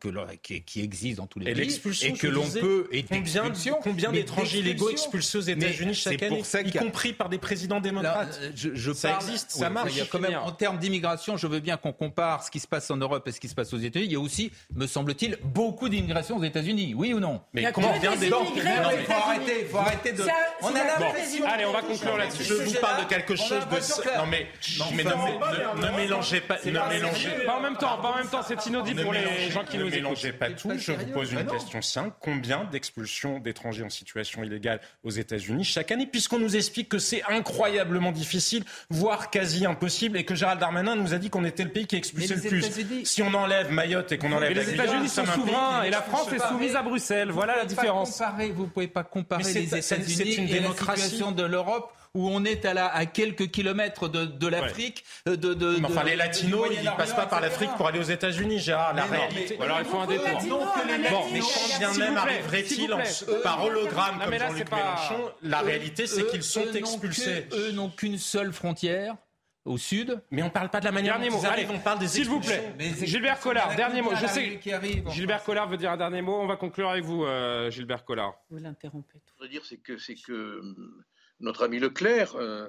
qui, 0.43 0.63
qui, 0.63 0.83
existe 0.83 1.19
dans 1.19 1.29
tous 1.29 1.39
les 1.39 1.53
et 1.53 1.55
pays 1.55 1.81
et 2.03 2.13
que 2.15 2.27
l'on 2.27 2.49
peut 2.51 2.89
et 2.91 3.05
combien, 3.05 3.45
combien 3.81 4.11
d'étrangers 4.11 4.59
illégaux 4.59 4.91
expulsés 4.91 5.39
aux 5.39 5.43
États-Unis 5.43 5.95
chaque 5.95 6.21
année, 6.25 6.43
y 6.65 6.73
compris 6.73 7.13
par 7.13 7.29
des 7.29 7.39
présidents 7.39 7.81
démocrates. 7.81 8.41
Là, 8.41 8.49
je, 8.57 8.71
je 8.75 8.93
ça 8.93 9.11
parle, 9.11 9.23
existe, 9.23 9.53
ça 9.53 9.69
oui, 9.69 9.75
marche. 9.75 9.93
Il 9.93 9.99
y 9.99 10.01
a 10.01 10.07
quand 10.07 10.19
même, 10.19 10.35
en 10.35 10.51
termes 10.51 10.79
d'immigration, 10.79 11.37
je 11.37 11.47
veux 11.47 11.60
bien 11.61 11.77
qu'on 11.77 11.93
compare 11.93 12.43
ce 12.45 12.51
qui 12.51 12.61
se 12.61 12.67
passe 12.67 12.91
en 12.91 12.97
Europe 12.97 13.27
et 13.29 13.33
ce 13.33 13.41
qui 13.41 13.49
se 13.49 13.55
passe 13.55 13.73
aux 13.73 13.79
États-Unis. 13.79 14.07
Il 14.07 14.13
y 14.13 14.17
a 14.17 14.21
aussi, 14.21 14.51
me 14.75 14.87
semble-t-il, 14.87 15.39
beaucoup 15.43 15.89
d'immigration 15.89 16.37
aux 16.37 16.45
États-Unis. 16.45 16.95
Oui 16.97 17.15
ou 17.15 17.21
non 17.21 17.41
Mais 17.53 17.71
comment 17.73 17.93
vient 17.99 18.17
des 18.17 18.27
Il 18.27 18.33
faut 18.33 19.13
arrêter, 19.13 19.65
faut 19.67 19.79
arrêter 19.79 20.13
de. 20.13 20.25
On 20.63 20.69
a 20.69 20.85
l'impression. 20.85 21.47
Allez, 21.47 21.65
on 21.65 21.73
va 21.73 21.83
conclure 21.83 22.17
là-dessus. 22.17 22.45
Je 22.45 22.55
vous 22.55 22.81
parle 22.81 23.05
de 23.05 23.09
quelque 23.09 23.37
chose 23.37 23.67
de. 23.71 24.17
Non 24.19 24.27
mais, 24.27 24.47
mais 24.95 25.05
ne 25.05 25.97
mélangez 25.97 26.41
pas, 26.41 26.59
ne 26.65 26.71
mélangez 26.71 27.31
pas 27.47 27.57
en 27.57 27.61
même 27.61 27.77
temps, 27.77 27.99
pas 27.99 28.13
en 28.13 28.17
même 28.17 28.29
temps, 28.29 28.43
c'est 28.47 28.67
inaudible 28.67 29.03
pour 29.03 29.13
les 29.13 29.51
gens 29.51 29.65
qui 29.65 29.79
nous 29.79 29.87
écoutent. 29.87 29.95
Ne 29.95 30.03
mélangez 30.03 30.33
pas 30.33 30.51
tout. 30.51 30.71
Je 30.77 30.93
vous 30.93 31.07
pose 31.07 31.33
une 31.33 31.47
question 31.47 31.83
simple 31.83 32.15
combien 32.21 32.65
d'expulsions 32.65 33.39
d'étrangers 33.39 33.85
en 33.85 33.91
situation 33.91 34.43
illégale 34.43 34.81
aux 35.05 35.11
États-Unis 35.11 35.65
chaque 35.65 35.91
année, 35.91 36.07
puisqu'on 36.07 36.39
nous 36.39 36.57
explique 36.57 36.89
que 36.89 36.99
c'est 36.99 37.23
incroyablement 37.29 38.13
difficile, 38.13 38.65
voire 38.89 39.31
quasi 39.31 39.67
impossible, 39.67 40.19
et 40.19 40.25
que 40.25 40.35
Gérald 40.35 40.61
Darmanin 40.61 40.97
nous 40.97 41.15
a 41.15 41.19
dit 41.19 41.31
qu'on 41.31 41.45
était 41.51 41.65
le 41.65 41.71
pays 41.71 41.87
qui 41.87 41.97
expulsait 41.97 42.37
le 42.37 42.41
plus. 42.43 43.05
Si 43.05 43.23
on 43.23 43.33
enlève 43.35 43.71
Mayotte 43.71 44.13
et 44.13 44.19
qu'on 44.19 44.33
enlève 44.33 44.51
mais 44.51 44.65
les 44.65 44.75
États-Unis 44.75 45.09
sont 45.09 45.27
souverains 45.27 45.83
et 45.83 45.91
la 45.91 46.03
France 46.03 46.33
est 46.33 46.49
soumise 46.49 46.77
à 46.77 46.83
Bruxelles. 46.83 47.31
Voilà 47.31 47.57
la 47.57 47.65
différence. 47.65 48.21
Vous 48.55 48.65
ne 48.65 48.69
pouvez 48.69 48.89
pas 48.89 49.05
comparer 49.05 49.53
les 49.53 49.75
États-Unis 49.77 50.51
et 50.51 50.61
la 50.61 50.69
situation 50.69 51.33
de 51.33 51.43
l'Europe 51.45 51.93
où 52.15 52.29
on 52.29 52.45
est 52.45 52.65
à, 52.65 52.75
la, 52.75 52.89
à 52.89 53.07
quelques 53.07 53.51
kilomètres 53.51 54.09
de, 54.09 54.25
de 54.25 54.47
l'Afrique. 54.49 55.05
Ouais. 55.27 55.37
De, 55.37 55.55
de, 55.55 55.77
mais 55.79 55.87
enfin, 55.87 56.03
les 56.05 56.17
latinos, 56.17 56.67
ils 56.73 56.85
ne 56.85 56.97
passent 56.97 57.15
pas 57.15 57.27
par 57.27 57.41
l'Afrique 57.41 57.71
pour 57.77 57.87
aller 57.87 58.01
aux 58.01 58.03
États-Unis, 58.03 58.59
Gérard. 58.59 58.95
La 58.95 59.07
mais 59.07 59.19
réalité. 59.19 59.57
Non, 59.57 59.65
alors 59.65 59.79
il 59.81 59.85
faut 59.85 59.99
un 59.99 60.07
détour. 60.07 60.29
Bon, 61.11 61.25
mais 61.33 61.39
quand 61.39 61.79
bien 61.79 61.93
même 61.95 62.17
arriverait-il 62.17 62.97
par 63.43 63.65
hologramme 63.65 64.21
comme 64.25 64.35
Jean-Luc 64.35 64.71
Mélenchon 64.73 65.31
La 65.43 65.61
réalité, 65.61 66.07
c'est 66.07 66.27
qu'ils 66.27 66.43
sont 66.43 66.67
expulsés. 66.75 67.47
Eux 67.53 67.71
n'ont 67.73 67.91
qu'une 67.91 68.19
seule 68.19 68.53
frontière 68.53 69.15
au 69.65 69.77
sud. 69.79 70.23
Mais 70.31 70.43
on 70.43 70.47
ne 70.47 70.51
parle 70.51 70.71
pas 70.71 70.81
de 70.81 70.85
la 70.85 70.93
manière 70.93 71.15
dernier 71.15 71.29
dont 71.29 71.37
mot. 71.37 71.43
ils 71.43 71.47
arrivent, 71.47 71.69
Allez, 71.71 71.79
on 71.79 71.83
parle 71.83 71.99
des 71.99 72.09
S'il 72.09 72.29
vous 72.29 72.41
plaît, 72.41 72.75
Gilbert 73.03 73.41
Collard, 73.41 73.75
dernier 73.77 74.03
mot. 74.03 74.11
Je 74.15 74.27
sais 74.27 74.61
Gilbert 75.11 75.43
Collard 75.45 75.69
veut 75.69 75.77
dire 75.77 75.91
un 75.93 75.97
dernier 75.97 76.23
mot. 76.23 76.41
On 76.41 76.47
va 76.47 76.57
conclure 76.57 76.89
avec 76.89 77.05
vous, 77.05 77.25
euh, 77.25 77.71
Gilbert 77.71 78.05
Collard. 78.05 78.35
Vous 78.51 78.59
l'interrompez. 78.59 79.19
Ce 79.27 79.33
que 79.33 79.39
je 79.39 79.43
veux 79.45 79.49
dire, 79.49 79.65
c'est 79.65 79.79
que, 79.79 79.99
c'est 79.99 80.15
que 80.15 80.61
notre 81.41 81.65
ami 81.65 81.79
Leclerc 81.79 82.35
euh, 82.37 82.69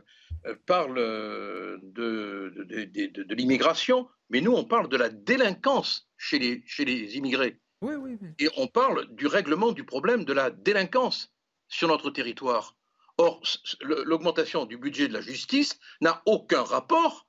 parle 0.66 0.96
de, 0.96 1.80
de, 1.84 2.86
de, 2.86 3.24
de 3.24 3.36
l'immigration, 3.36 4.08
mais 4.30 4.42
nous, 4.42 4.54
on 4.54 4.64
parle 4.64 4.88
de 4.89 4.98
la 4.98 5.10
délinquance 5.10 6.10
chez 6.18 6.39
les, 6.39 6.64
chez 6.66 6.86
les 6.86 7.18
immigrés. 7.18 7.60
Oui, 7.82 7.96
oui, 7.96 8.18
oui. 8.22 8.30
Et 8.39 8.48
on 8.58 8.68
parle 8.68 9.08
du 9.16 9.28
règlement 9.28 9.72
du 9.72 9.84
problème 9.84 10.24
de 10.24 10.34
la 10.34 10.50
délinquance 10.52 11.34
sur 11.68 11.88
notre 11.88 12.12
territoire. 12.12 12.76
Or, 13.18 13.41
l'augmentation 13.82 14.66
du 14.66 14.78
budget 14.78 15.07
de 15.07 15.14
la 15.14 15.22
justice 15.22 15.80
n'a 16.01 16.22
aucun 16.26 16.64
rapport 16.64 17.28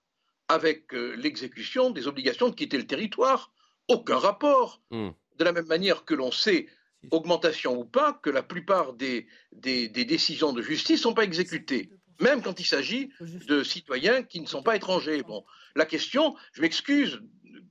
avec 0.48 0.92
l'exécution 0.92 1.90
des 1.90 2.06
obligations 2.06 2.48
de 2.48 2.54
quitter 2.54 2.78
le 2.78 2.86
territoire. 2.86 3.52
Aucun 3.88 4.18
rapport. 4.18 4.80
Mm. 4.90 5.10
De 5.38 5.44
la 5.44 5.52
même 5.52 5.66
manière 5.66 6.04
que 6.04 6.14
l'on 6.14 6.30
sait 6.30 6.68
augmentation 7.10 7.78
ou 7.78 7.84
pas, 7.84 8.12
que 8.22 8.30
la 8.30 8.42
plupart 8.42 8.92
des, 8.92 9.26
des, 9.52 9.88
des 9.88 10.04
décisions 10.04 10.52
de 10.52 10.62
justice 10.62 11.00
ne 11.00 11.02
sont 11.02 11.14
pas 11.14 11.24
exécutées, 11.24 11.90
même 12.20 12.42
quand 12.42 12.60
il 12.60 12.66
s'agit 12.66 13.10
de 13.20 13.62
citoyens 13.62 14.22
qui 14.22 14.40
ne 14.40 14.46
sont 14.46 14.62
pas 14.62 14.76
étrangers. 14.76 15.22
Bon, 15.22 15.44
la 15.74 15.84
question, 15.84 16.36
je 16.52 16.62
m'excuse 16.62 17.20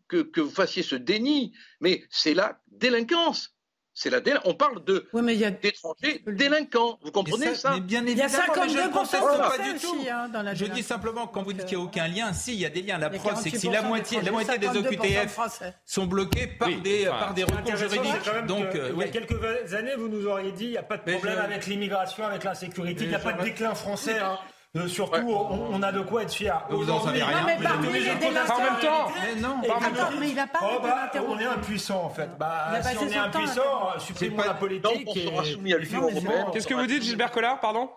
que, 0.08 0.18
que, 0.24 0.42
vous 0.42 0.52
fassiez 0.52 0.84
ce 0.84 0.96
déni, 0.96 1.54
mais 1.80 2.04
c'est 2.10 2.34
la 2.34 2.62
délinquance. 2.68 3.51
C'est 3.94 4.10
la 4.10 4.22
délinquance. 4.22 4.52
On 4.52 4.54
parle 4.54 4.84
de 4.84 5.08
oui, 5.14 5.44
a... 5.44 5.52
d'étrangers 5.52 6.24
délinquants. 6.26 6.98
Vous 7.04 7.12
comprenez 7.12 7.48
mais 7.48 7.56
ça, 7.56 7.72
mais 7.74 7.82
bien 7.82 8.04
Il 8.06 8.18
y 8.18 8.22
a 8.22 8.28
52% 8.28 8.92
pas 8.92 9.58
du 9.58 9.80
tout. 9.80 9.98
Aussi, 9.98 10.10
hein, 10.10 10.30
dans 10.30 10.42
la 10.42 10.54
je 10.54 10.66
dis 10.66 10.84
simplement 10.84 11.28
quand 11.28 11.44
vous 11.44 11.54
dites 11.54 11.66
qu'il 11.66 11.78
n'y 11.78 11.84
a 11.84 11.86
aucun 11.86 12.08
lien, 12.08 12.34
si 12.34 12.54
il 12.54 12.60
y 12.60 12.66
a 12.66 12.70
des 12.70 12.82
liens. 12.82 12.98
La 12.98 13.10
preuve, 13.10 13.36
c'est 13.42 13.52
que 13.52 13.58
si 13.58 13.70
la 13.70 13.82
moitié, 13.82 14.22
la 14.22 14.32
moitié 14.32 14.58
des 14.58 14.68
OQTF 14.68 15.40
sont 15.86 16.06
bloqués 16.06 16.48
par 16.48 16.68
oui, 16.70 16.82
des 16.82 17.08
enfin, 17.08 17.20
par 17.20 17.34
des 17.34 17.44
recours 17.44 17.76
juridiques. 17.76 18.46
Donc, 18.48 18.76
euh, 18.76 18.92
il 18.94 19.00
y 19.00 19.04
a 19.04 19.08
quelques 19.08 19.74
années, 19.74 19.96
vous 19.96 20.08
nous 20.08 20.28
auriez 20.28 20.52
dit 20.52 20.66
il 20.66 20.72
n'y 20.72 20.78
a 20.78 20.84
pas 20.84 20.98
de 20.98 21.04
problème 21.04 21.36
je... 21.38 21.44
avec 21.44 21.68
l'immigration, 21.68 22.26
avec 22.26 22.44
l'insécurité, 22.44 23.04
il 23.04 23.10
n'y 23.10 23.16
a 23.16 23.20
pas 23.20 23.34
de 23.34 23.44
déclin 23.44 23.76
français. 23.76 24.20
Hein. 24.20 24.38
Euh, 24.78 24.88
surtout, 24.88 25.20
ouais. 25.20 25.34
on, 25.34 25.74
on, 25.74 25.84
a 25.84 25.92
de 25.92 26.00
quoi 26.00 26.24
être 26.24 26.34
fier. 26.34 26.66
Vous 26.70 26.90
en 26.90 27.02
savez 27.02 27.22
rien. 27.22 27.42
Non, 27.42 27.46
mais 27.46 27.58
parmi 27.62 27.92
les 27.92 28.16
délinquants. 28.16 28.56
En 28.56 28.62
même 28.62 28.80
temps. 28.80 29.12
Mais 29.22 29.36
non. 29.36 29.62
Attends, 29.64 30.18
mais 30.18 30.30
il 30.30 30.40
a 30.40 30.48
pas 30.48 30.60
oh, 30.64 30.80
bah, 30.82 31.12
On 31.28 31.38
est 31.38 31.46
impuissant, 31.46 32.04
en 32.06 32.10
fait. 32.10 32.30
Bah, 32.38 32.82
si 32.82 32.98
on 32.98 33.08
est 33.08 33.18
impuissant, 33.18 34.00
supprimons 34.00 34.44
la 34.44 34.54
politique. 34.54 34.84
Tant 34.84 35.04
qu'on 35.04 35.14
sera 35.14 35.44
soumis 35.44 35.74
à 35.74 35.78
l'Union 35.78 36.02
européenne. 36.04 36.46
Qu'est-ce 36.54 36.68
que 36.68 36.74
vous 36.74 36.88
dites, 36.88 37.04
Gilbert 37.04 37.32
Collard, 37.32 37.60
pardon? 37.60 37.90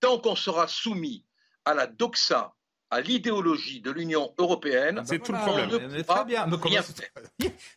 Tant 0.00 0.18
qu'on 0.18 0.36
sera 0.36 0.68
soumis 0.68 1.24
à 1.64 1.74
la 1.74 1.86
doxa 1.86 2.54
à 2.90 3.00
l'idéologie 3.00 3.80
de 3.80 3.90
l'Union 3.90 4.32
européenne. 4.38 5.02
C'est 5.04 5.18
tout 5.18 5.32
le 5.32 5.38
problème. 5.38 5.68
Très 6.04 6.24
bien. 6.24 6.44
Rien 6.44 6.82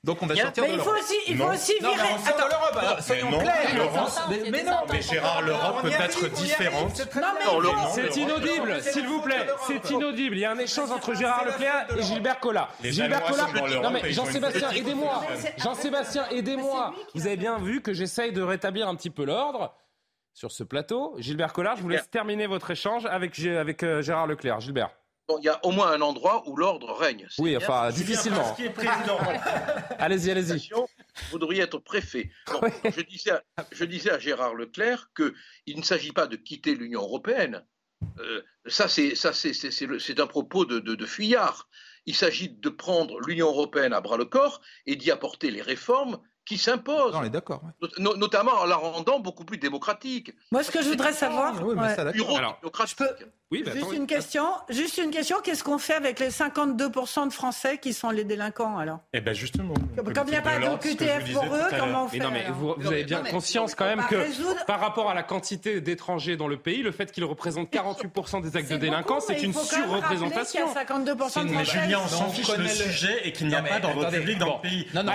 Donc 0.04 0.22
on 0.22 0.26
va 0.26 0.36
sortir 0.36 0.64
mais 0.64 0.70
de 0.70 0.76
il 0.76 0.80
faut 0.80 0.92
aussi, 0.92 1.16
il 1.28 1.38
faut 1.38 1.52
aussi 1.52 1.74
non, 1.82 1.94
virer. 1.94 2.08
Mais 2.24 2.30
Attends, 2.30 2.48
l'Europe. 2.48 2.78
Alors, 2.78 3.02
soyons 3.02 3.32
non, 3.32 3.40
clairs. 3.40 3.56
Mais, 4.30 4.50
mais, 4.50 4.64
non. 4.64 4.78
Mais 4.90 5.02
Gérard, 5.02 5.42
l'Europe 5.42 5.82
peut 5.82 5.90
être 5.90 6.30
différente. 6.30 7.08
C'est 7.94 8.16
inaudible, 8.18 8.82
s'il 8.82 9.08
vous 9.08 9.22
plaît. 9.22 9.48
C'est 9.68 9.90
inaudible. 9.90 10.36
Il 10.38 10.40
y 10.40 10.46
a 10.46 10.52
un 10.52 10.60
échange 10.60 10.92
entre 10.92 11.14
Gérard 11.14 11.46
Leclerc 11.46 11.88
et 11.98 12.02
Gilbert 12.02 12.40
Collard. 12.40 12.74
Gilbert 12.84 13.24
Collard. 13.24 13.54
Non 13.82 13.92
mais 13.92 14.12
Jean-Sébastien, 14.12 14.72
aidez-moi. 14.72 15.24
Jean-Sébastien, 15.58 16.28
aidez-moi. 16.30 16.94
Vous 17.14 17.28
avez 17.28 17.38
bien 17.38 17.60
vu 17.60 17.82
que 17.82 17.94
j'essaye 17.94 18.32
de 18.32 18.42
rétablir 18.42 18.88
un 18.88 18.96
petit 18.96 19.10
peu 19.10 19.26
l'ordre 19.26 19.76
sur 20.34 20.52
ce 20.52 20.64
plateau. 20.64 21.16
Gilbert 21.18 21.54
Collard, 21.54 21.76
je 21.76 21.82
vous 21.82 21.90
laisse 21.90 22.10
terminer 22.10 22.48
votre 22.48 22.72
échange 22.72 23.06
avec, 23.06 23.38
avec 23.40 23.84
euh, 23.84 24.02
Gérard 24.02 24.28
Leclerc. 24.28 24.62
Gilbert. 24.62 24.92
Bon, 25.32 25.40
il 25.40 25.46
y 25.46 25.50
a 25.50 25.66
au 25.66 25.72
moins 25.72 25.92
un 25.94 26.02
endroit 26.02 26.44
où 26.50 26.58
l'ordre 26.58 26.92
règne. 26.92 27.26
Oui, 27.40 27.56
enfin, 27.56 27.90
difficilement. 27.90 28.54
allez-y, 29.98 30.30
allez-y. 30.30 30.70
Vous 31.32 31.40
devriez 31.40 31.62
être 31.62 31.78
préfet. 31.78 32.32
Bon, 32.48 32.60
oui. 32.64 32.72
je, 32.84 33.02
disais 33.02 33.32
à, 33.32 33.44
je 33.72 33.86
disais 33.86 34.12
à 34.12 34.20
Gérard 34.20 34.56
Leclerc 34.56 35.10
qu'il 35.16 35.78
ne 35.78 35.84
s'agit 35.84 36.12
pas 36.12 36.28
de 36.28 36.36
quitter 36.36 36.76
l'Union 36.76 37.02
européenne. 37.02 37.64
Euh, 38.20 38.42
ça, 38.66 38.90
c'est 38.90 40.20
un 40.20 40.28
propos 40.28 40.66
de, 40.66 40.80
de, 40.80 40.96
de 40.96 41.06
fuyard. 41.06 41.70
Il 42.06 42.16
s'agit 42.16 42.50
de 42.50 42.70
prendre 42.70 43.22
l'Union 43.22 43.48
européenne 43.48 43.94
à 43.94 44.02
bras 44.02 44.18
le 44.18 44.26
corps 44.26 44.60
et 44.86 44.98
d'y 44.98 45.12
apporter 45.12 45.50
les 45.50 45.62
réformes 45.62 46.20
qui 46.46 46.58
s'impose. 46.58 47.14
On 47.16 47.24
est 47.24 47.30
d'accord. 47.30 47.62
Ouais. 47.64 47.90
Not 48.00 48.18
notamment 48.18 48.54
en 48.54 48.66
la 48.66 48.76
rendant 48.76 49.20
beaucoup 49.20 49.46
plus 49.46 49.58
démocratique. 49.58 50.34
Moi, 50.52 50.64
ce 50.64 50.72
que 50.72 50.82
je 50.82 50.90
voudrais 50.90 51.14
savoir, 51.14 51.56
oui, 51.64 51.76
ça. 51.96 52.12
Je 52.12 52.96
peux... 52.96 53.08
oui, 53.52 53.64
bah, 53.64 53.72
juste 53.72 53.86
attends, 53.86 53.94
une 53.94 54.08
question. 54.08 54.46
Juste 54.70 54.98
une 54.98 55.12
question. 55.12 55.38
Qu'est-ce 55.44 55.64
qu'on 55.64 55.78
fait 55.78 55.94
avec 55.94 56.20
les 56.20 56.30
52% 56.30 57.28
de 57.28 57.34
Français 57.34 57.78
qui 57.78 57.94
sont 57.94 58.10
les 58.10 58.24
délinquants 58.24 58.78
alors? 58.78 59.00
Eh 59.14 59.22
ben 59.22 59.34
justement. 59.34 59.74
Quand 60.16 60.24
il 60.26 60.32
n'y 60.32 60.36
a 60.36 60.42
pas 60.42 60.58
de 60.58 60.78
QTF 60.78 61.34
pour 61.34 61.46
eux, 61.46 61.62
comment 61.78 62.06
on 62.06 62.08
fait 62.08 62.18
mais 62.20 62.24
Non, 62.24 62.32
mais 62.32 62.46
vous, 62.52 62.74
vous 62.78 62.88
avez 62.88 63.04
bien 63.04 63.24
conscience 63.24 63.76
quand 63.76 63.86
même 63.86 64.04
que 64.10 64.16
résoudre... 64.16 64.66
par 64.66 64.80
rapport 64.80 65.10
à 65.10 65.14
la 65.14 65.24
quantité 65.24 65.82
d'étrangers 65.82 66.38
dans 66.38 66.48
le 66.48 66.58
pays, 66.58 66.82
le 66.82 66.92
fait 66.92 67.12
qu'ils 67.12 67.26
représentent 67.26 67.72
48% 67.72 68.42
des 68.42 68.58
actes 68.58 68.72
de 68.72 68.78
délinquance, 68.78 69.26
c'est 69.28 69.42
une 69.42 69.54
surreprésentation. 69.54 70.68
Il 70.74 70.76
y 70.76 70.80
a 70.80 70.84
52% 70.84 71.48
de 71.48 71.52
Mais 71.52 71.66
Julien, 71.66 72.00
on 72.04 72.08
s'en 72.08 72.30
fiche 72.30 72.56
le 72.58 72.68
sujet 72.68 73.28
et 73.28 73.32
qu'il 73.32 73.48
n'y 73.48 73.56
a 73.56 73.62
pas 73.62 73.80
d'ordre 73.80 74.10
public 74.10 74.38
dans 74.38 74.56
le 74.56 74.62
pays. 74.62 74.88
Non, 74.94 75.04
non, 75.04 75.12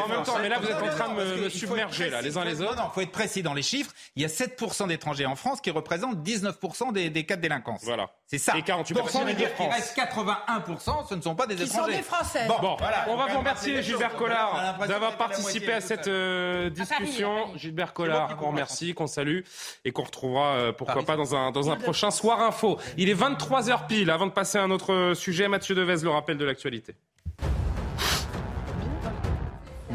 en 0.00 0.08
même 0.08 0.22
temps, 0.22 0.38
mais 0.40 0.48
là 0.48 0.58
vous 0.58 0.66
êtes 0.68 0.82
en 0.82 0.88
train 0.88 1.14
de 1.14 1.14
me, 1.14 1.36
me 1.44 1.48
submerger 1.48 2.10
là, 2.10 2.22
les 2.22 2.36
uns 2.36 2.44
les 2.44 2.60
autres. 2.60 2.76
Non, 2.76 2.84
non, 2.84 2.90
faut 2.90 3.00
être 3.00 3.12
précis 3.12 3.42
dans 3.42 3.54
les 3.54 3.62
chiffres. 3.62 3.92
Il 4.16 4.22
y 4.22 4.24
a 4.24 4.28
7% 4.28 4.88
d'étrangers 4.88 5.26
en 5.26 5.36
France 5.36 5.60
qui 5.60 5.70
représentent 5.70 6.26
19% 6.26 6.92
des, 6.92 7.10
des 7.10 7.24
cas 7.24 7.36
de 7.36 7.42
délinquance. 7.42 7.82
Voilà. 7.84 8.10
C'est 8.26 8.38
ça. 8.38 8.56
Et 8.56 8.62
48% 8.62 9.26
des 9.26 9.34
dire 9.34 9.54
qu'il 9.54 9.66
reste 9.66 9.96
81%, 9.96 11.08
ce 11.08 11.14
ne 11.14 11.20
sont 11.20 11.34
pas 11.34 11.46
des 11.46 11.56
qui 11.56 11.64
étrangers. 11.64 11.92
Sont 11.92 11.98
des 11.98 12.02
Français. 12.02 12.46
Bon, 12.48 12.56
bon 12.60 12.76
voilà, 12.78 13.06
on 13.08 13.16
va 13.16 13.26
vous 13.26 13.38
remercier 13.38 13.82
Gilbert 13.82 14.16
Collard 14.16 14.78
d'avoir 14.86 15.16
participé 15.16 15.72
à 15.72 15.80
cette 15.80 16.08
euh, 16.08 16.70
discussion. 16.70 17.56
Gilbert 17.56 17.92
Collard, 17.92 18.36
qu'on 18.36 18.48
remercie, 18.48 18.94
qu'on 18.94 19.06
salue 19.06 19.40
et 19.84 19.92
qu'on 19.92 20.04
retrouvera 20.04 20.54
euh, 20.54 20.72
pourquoi 20.72 20.94
Paris. 20.96 21.06
pas 21.06 21.16
dans 21.16 21.34
un 21.34 21.50
dans 21.50 21.70
un 21.70 21.76
prochain 21.76 22.10
soir 22.10 22.40
info. 22.40 22.78
Il 22.96 23.08
est 23.08 23.14
23h 23.14 23.86
pile. 23.86 24.10
Avant 24.10 24.26
de 24.26 24.32
passer 24.32 24.58
à 24.58 24.62
un 24.62 24.70
autre 24.70 25.12
sujet, 25.14 25.48
Mathieu 25.48 25.74
Devez, 25.74 26.02
le 26.02 26.10
rappel 26.10 26.38
de 26.38 26.44
l'actualité. 26.44 26.94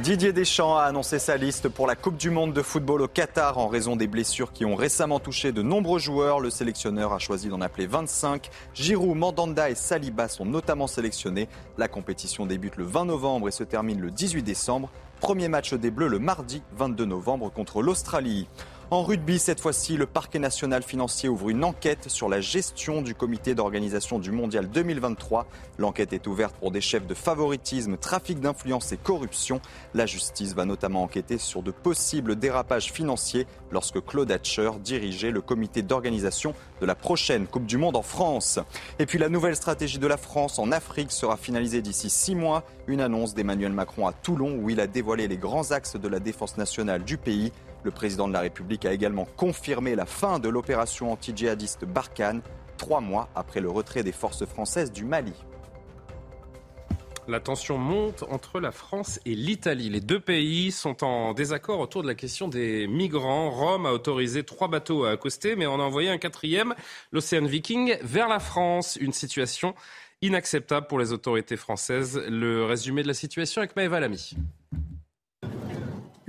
Didier 0.04 0.32
Deschamps 0.32 0.78
a 0.78 0.84
annoncé 0.84 1.20
sa 1.20 1.36
liste 1.36 1.68
pour 1.68 1.86
la 1.86 1.98
Coupe 1.98 2.16
du 2.16 2.30
Monde 2.30 2.54
de 2.54 2.62
football 2.62 3.02
au 3.02 3.08
Qatar 3.10 3.58
en 3.58 3.68
raison 3.68 3.98
des 3.98 4.08
blessures 4.08 4.54
qui 4.54 4.64
ont 4.64 4.76
récemment 4.76 5.20
touché 5.20 5.52
de 5.52 5.62
nombreux 5.62 6.00
joueurs. 6.00 6.40
Le 6.40 6.50
sélectionneur 6.50 7.12
a 7.12 7.20
choisi 7.20 7.50
d'en 7.50 7.60
appeler 7.60 7.86
25. 7.86 8.50
Giroud, 8.74 9.18
Mandanda 9.18 9.70
et 9.70 9.76
Saliba 9.76 10.30
sont 10.30 10.46
notamment 10.46 10.88
sélectionnés. 10.88 11.50
La 11.78 11.90
compétition 11.90 12.46
débute 12.46 12.78
le 12.78 12.86
20 12.86 13.06
novembre 13.06 13.50
et 13.50 13.52
se 13.52 13.66
termine 13.66 14.00
le 14.00 14.10
18 14.10 14.42
décembre. 14.42 14.90
Premier 15.20 15.50
match 15.50 15.74
des 15.74 15.92
Bleus 15.92 16.08
le 16.08 16.20
mardi 16.20 16.62
22 16.78 17.04
novembre 17.04 17.52
contre 17.52 17.82
l'Australie. 17.82 18.48
En 18.92 19.04
rugby, 19.04 19.38
cette 19.38 19.60
fois-ci, 19.60 19.98
le 19.98 20.08
parquet 20.08 20.40
national 20.40 20.82
financier 20.82 21.30
ouvre 21.30 21.52
une 21.52 21.64
enquête 21.64 22.10
sur 22.10 22.28
la 22.28 22.42
gestion 22.42 23.04
du 23.04 23.14
comité 23.14 23.54
d'organisation 23.54 24.18
du 24.18 24.32
mondial 24.32 24.68
2023. 24.68 25.46
L'enquête 25.78 26.12
est 26.12 26.26
ouverte 26.26 26.56
pour 26.56 26.72
des 26.72 26.82
chefs 26.82 27.06
de 27.06 27.14
favoritisme, 27.14 27.98
trafic 27.98 28.40
d'influence 28.40 28.92
et 28.92 28.98
corruption. 28.98 29.62
La 29.94 30.08
justice 30.08 30.56
va 30.56 30.66
notamment 30.66 31.04
enquêter 31.04 31.38
sur 31.38 31.62
de 31.62 31.70
possibles 31.70 32.36
dérapages 32.36 32.92
financiers 32.92 33.46
lorsque 33.70 34.04
Claude 34.04 34.32
Hatcher 34.32 34.72
dirigeait 34.84 35.30
le 35.30 35.42
comité 35.42 35.84
d'organisation 35.84 36.56
de 36.82 36.88
la 36.88 36.96
prochaine 36.96 37.46
Coupe 37.46 37.68
du 37.68 37.78
Monde 37.78 37.96
en 37.96 38.02
France. 38.02 38.58
Et 38.98 39.06
puis 39.06 39.20
la 39.20 39.30
nouvelle 39.30 39.56
stratégie 39.56 40.00
de 40.00 40.08
la 40.08 40.18
France 40.18 40.58
en 40.58 40.72
Afrique 40.72 41.12
sera 41.12 41.38
finalisée 41.38 41.84
d'ici 41.84 42.10
six 42.10 42.34
mois. 42.34 42.64
Une 42.88 43.02
annonce 43.02 43.36
d'Emmanuel 43.36 43.72
Macron 43.72 44.08
à 44.08 44.14
Toulon 44.14 44.58
où 44.60 44.72
il 44.72 44.80
a 44.80 44.88
dévoilé 44.88 45.28
les 45.28 45.38
grands 45.38 45.70
axes 45.74 45.96
de 45.96 46.08
la 46.08 46.20
défense 46.20 46.58
nationale 46.58 47.04
du 47.04 47.18
pays. 47.18 47.52
Le 47.84 47.92
président 47.92 48.28
de 48.28 48.34
la 48.34 48.42
République 48.42 48.86
a 48.86 48.94
également 48.94 49.26
confirmé 49.38 49.96
la 49.96 50.06
fin 50.06 50.40
de 50.40 50.50
l'opération 50.50 51.12
anti-djihadiste 51.12 51.86
Barkhane, 51.86 52.42
trois 52.78 53.00
mois 53.00 53.30
après 53.36 53.62
le 53.62 53.70
retrait 53.70 54.04
des 54.04 54.12
forces 54.12 54.46
françaises 54.46 54.92
du 54.92 55.06
Mali. 55.06 55.34
La 57.30 57.40
tension 57.40 57.78
monte 57.78 58.24
entre 58.32 58.60
la 58.60 58.72
France 58.72 59.20
et 59.24 59.36
l'Italie. 59.36 59.92
Les 59.92 60.02
deux 60.02 60.20
pays 60.20 60.72
sont 60.72 61.04
en 61.04 61.34
désaccord 61.36 61.80
autour 61.80 62.02
de 62.02 62.08
la 62.08 62.16
question 62.16 62.48
des 62.48 62.88
migrants. 62.88 63.52
Rome 63.52 63.86
a 63.86 63.92
autorisé 63.92 64.44
trois 64.44 64.68
bateaux 64.68 65.06
à 65.06 65.12
accoster, 65.12 65.56
mais 65.56 65.68
on 65.68 65.76
a 65.76 65.84
envoyé 65.84 66.10
un 66.10 66.18
quatrième, 66.18 66.74
l'Océan 67.12 67.46
Viking, 67.46 67.98
vers 68.02 68.28
la 68.28 68.40
France. 68.40 68.98
Une 69.00 69.14
situation 69.14 69.76
inacceptable 70.24 70.88
pour 70.88 70.98
les 70.98 71.14
autorités 71.14 71.56
françaises. 71.56 72.20
Le 72.28 72.66
résumé 72.66 73.04
de 73.04 73.08
la 73.08 73.14
situation 73.14 73.62
avec 73.62 73.76
Maëva 73.76 74.00
Lamy. 74.00 74.36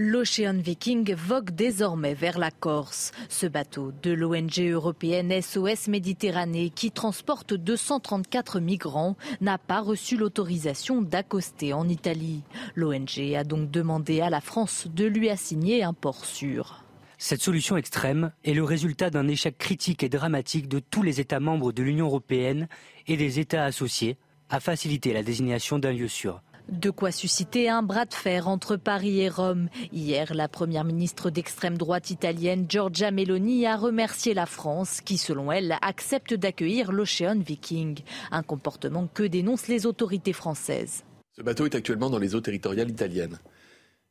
L'Ocean 0.03 0.57
Viking 0.57 1.15
vogue 1.15 1.51
désormais 1.51 2.15
vers 2.15 2.39
la 2.39 2.51
Corse. 2.51 3.13
Ce 3.29 3.45
bateau 3.45 3.93
de 4.03 4.13
l'ONG 4.13 4.59
européenne 4.59 5.43
SOS 5.43 5.89
Méditerranée 5.89 6.71
qui 6.71 6.91
transporte 6.91 7.53
234 7.53 8.61
migrants 8.61 9.19
n'a 9.43 9.59
pas 9.59 9.81
reçu 9.81 10.17
l'autorisation 10.17 11.03
d'accoster 11.03 11.75
en 11.75 11.87
Italie. 11.87 12.41
L'ONG 12.77 13.35
a 13.37 13.45
donc 13.45 13.71
demandé 13.71 14.23
à 14.23 14.31
la 14.31 14.41
France 14.41 14.87
de 14.91 15.05
lui 15.05 15.29
assigner 15.29 15.83
un 15.83 15.93
port 15.93 16.25
sûr. 16.25 16.83
Cette 17.19 17.43
solution 17.43 17.77
extrême 17.77 18.33
est 18.43 18.55
le 18.55 18.65
résultat 18.65 19.11
d'un 19.11 19.29
échec 19.29 19.59
critique 19.59 20.03
et 20.03 20.09
dramatique 20.09 20.67
de 20.67 20.79
tous 20.79 21.03
les 21.03 21.21
États 21.21 21.41
membres 21.41 21.73
de 21.73 21.83
l'Union 21.83 22.07
européenne 22.07 22.69
et 23.07 23.19
des 23.19 23.39
États 23.39 23.65
associés 23.65 24.17
à 24.49 24.61
faciliter 24.61 25.13
la 25.13 25.23
désignation 25.23 25.79
d'un 25.79 25.93
lieu 25.93 26.09
sûr. 26.09 26.41
De 26.71 26.91
quoi 26.91 27.11
susciter 27.11 27.69
un 27.69 27.83
bras 27.83 28.05
de 28.05 28.15
fer 28.15 28.47
entre 28.47 28.77
Paris 28.77 29.21
et 29.21 29.29
Rome. 29.29 29.69
Hier, 29.93 30.33
la 30.35 30.47
première 30.47 30.85
ministre 30.85 31.29
d'extrême 31.29 31.77
droite 31.77 32.11
italienne, 32.11 32.67
Giorgia 32.69 33.11
Meloni, 33.11 33.67
a 33.67 33.77
remercié 33.77 34.35
la 34.35 34.47
France 34.47 35.01
qui, 35.01 35.19
selon 35.19 35.51
elle, 35.51 35.77
accepte 35.83 36.33
d'accueillir 36.33 36.93
l'Ocean 36.93 37.41
Viking. 37.41 37.99
Un 38.31 38.45
comportement 38.45 39.09
que 39.13 39.25
dénoncent 39.25 39.67
les 39.67 39.85
autorités 39.85 40.33
françaises. 40.33 41.03
Ce 41.37 41.43
bateau 41.43 41.67
est 41.67 41.75
actuellement 41.75 42.09
dans 42.09 42.19
les 42.19 42.37
eaux 42.37 42.41
territoriales 42.41 42.91
italiennes. 42.91 43.41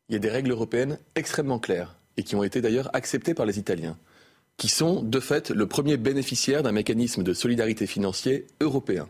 Il 0.10 0.14
y 0.14 0.16
a 0.18 0.20
des 0.20 0.30
règles 0.30 0.52
européennes 0.52 1.00
extrêmement 1.16 1.60
claires 1.60 1.96
et 2.18 2.24
qui 2.24 2.36
ont 2.36 2.44
été 2.44 2.60
d'ailleurs 2.60 2.90
acceptées 2.94 3.34
par 3.34 3.46
les 3.46 3.58
Italiens, 3.58 3.98
qui 4.58 4.68
sont 4.68 5.02
de 5.02 5.20
fait 5.22 5.50
le 5.50 5.66
premier 5.66 5.96
bénéficiaire 5.96 6.62
d'un 6.62 6.74
mécanisme 6.74 7.24
de 7.24 7.34
solidarité 7.34 7.88
financier 7.88 8.48
européen. 8.60 9.08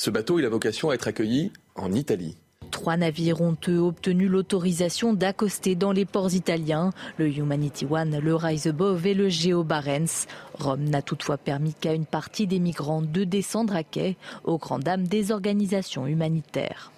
Ce 0.00 0.08
bateau, 0.08 0.38
il 0.38 0.46
a 0.46 0.48
vocation 0.48 0.88
à 0.88 0.94
être 0.94 1.08
accueilli 1.08 1.52
en 1.74 1.92
Italie. 1.92 2.38
Trois 2.70 2.96
navires 2.96 3.42
ont 3.42 3.58
eux 3.68 3.80
obtenu 3.80 4.28
l'autorisation 4.28 5.12
d'accoster 5.12 5.74
dans 5.74 5.92
les 5.92 6.06
ports 6.06 6.32
italiens, 6.32 6.88
le 7.18 7.28
Humanity 7.28 7.84
One, 7.84 8.18
le 8.18 8.34
Rise 8.34 8.66
Above 8.66 9.06
et 9.06 9.12
le 9.12 9.28
Geo 9.28 9.62
Barents. 9.62 10.24
Rome 10.54 10.84
n'a 10.84 11.02
toutefois 11.02 11.36
permis 11.36 11.74
qu'à 11.74 11.92
une 11.92 12.06
partie 12.06 12.46
des 12.46 12.60
migrants 12.60 13.02
de 13.02 13.24
descendre 13.24 13.76
à 13.76 13.84
quai, 13.84 14.16
aux 14.44 14.56
grandes 14.56 14.84
dames 14.84 15.06
des 15.06 15.32
organisations 15.32 16.06
humanitaires. 16.06 16.92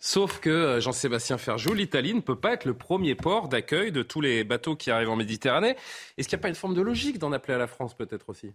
Sauf 0.00 0.40
que 0.40 0.50
euh, 0.50 0.80
Jean-Sébastien 0.80 1.38
Ferjou, 1.38 1.72
l'Italie 1.72 2.14
ne 2.14 2.20
peut 2.20 2.34
pas 2.34 2.54
être 2.54 2.64
le 2.64 2.74
premier 2.74 3.14
port 3.14 3.48
d'accueil 3.48 3.92
de 3.92 4.02
tous 4.02 4.20
les 4.20 4.42
bateaux 4.42 4.74
qui 4.74 4.90
arrivent 4.90 5.10
en 5.10 5.14
Méditerranée. 5.14 5.76
Est-ce 6.18 6.26
qu'il 6.26 6.36
n'y 6.36 6.40
a 6.40 6.42
pas 6.42 6.48
une 6.48 6.56
forme 6.56 6.74
de 6.74 6.82
logique 6.82 7.20
d'en 7.20 7.30
appeler 7.30 7.54
à 7.54 7.58
la 7.58 7.68
France 7.68 7.94
peut-être 7.94 8.28
aussi? 8.28 8.50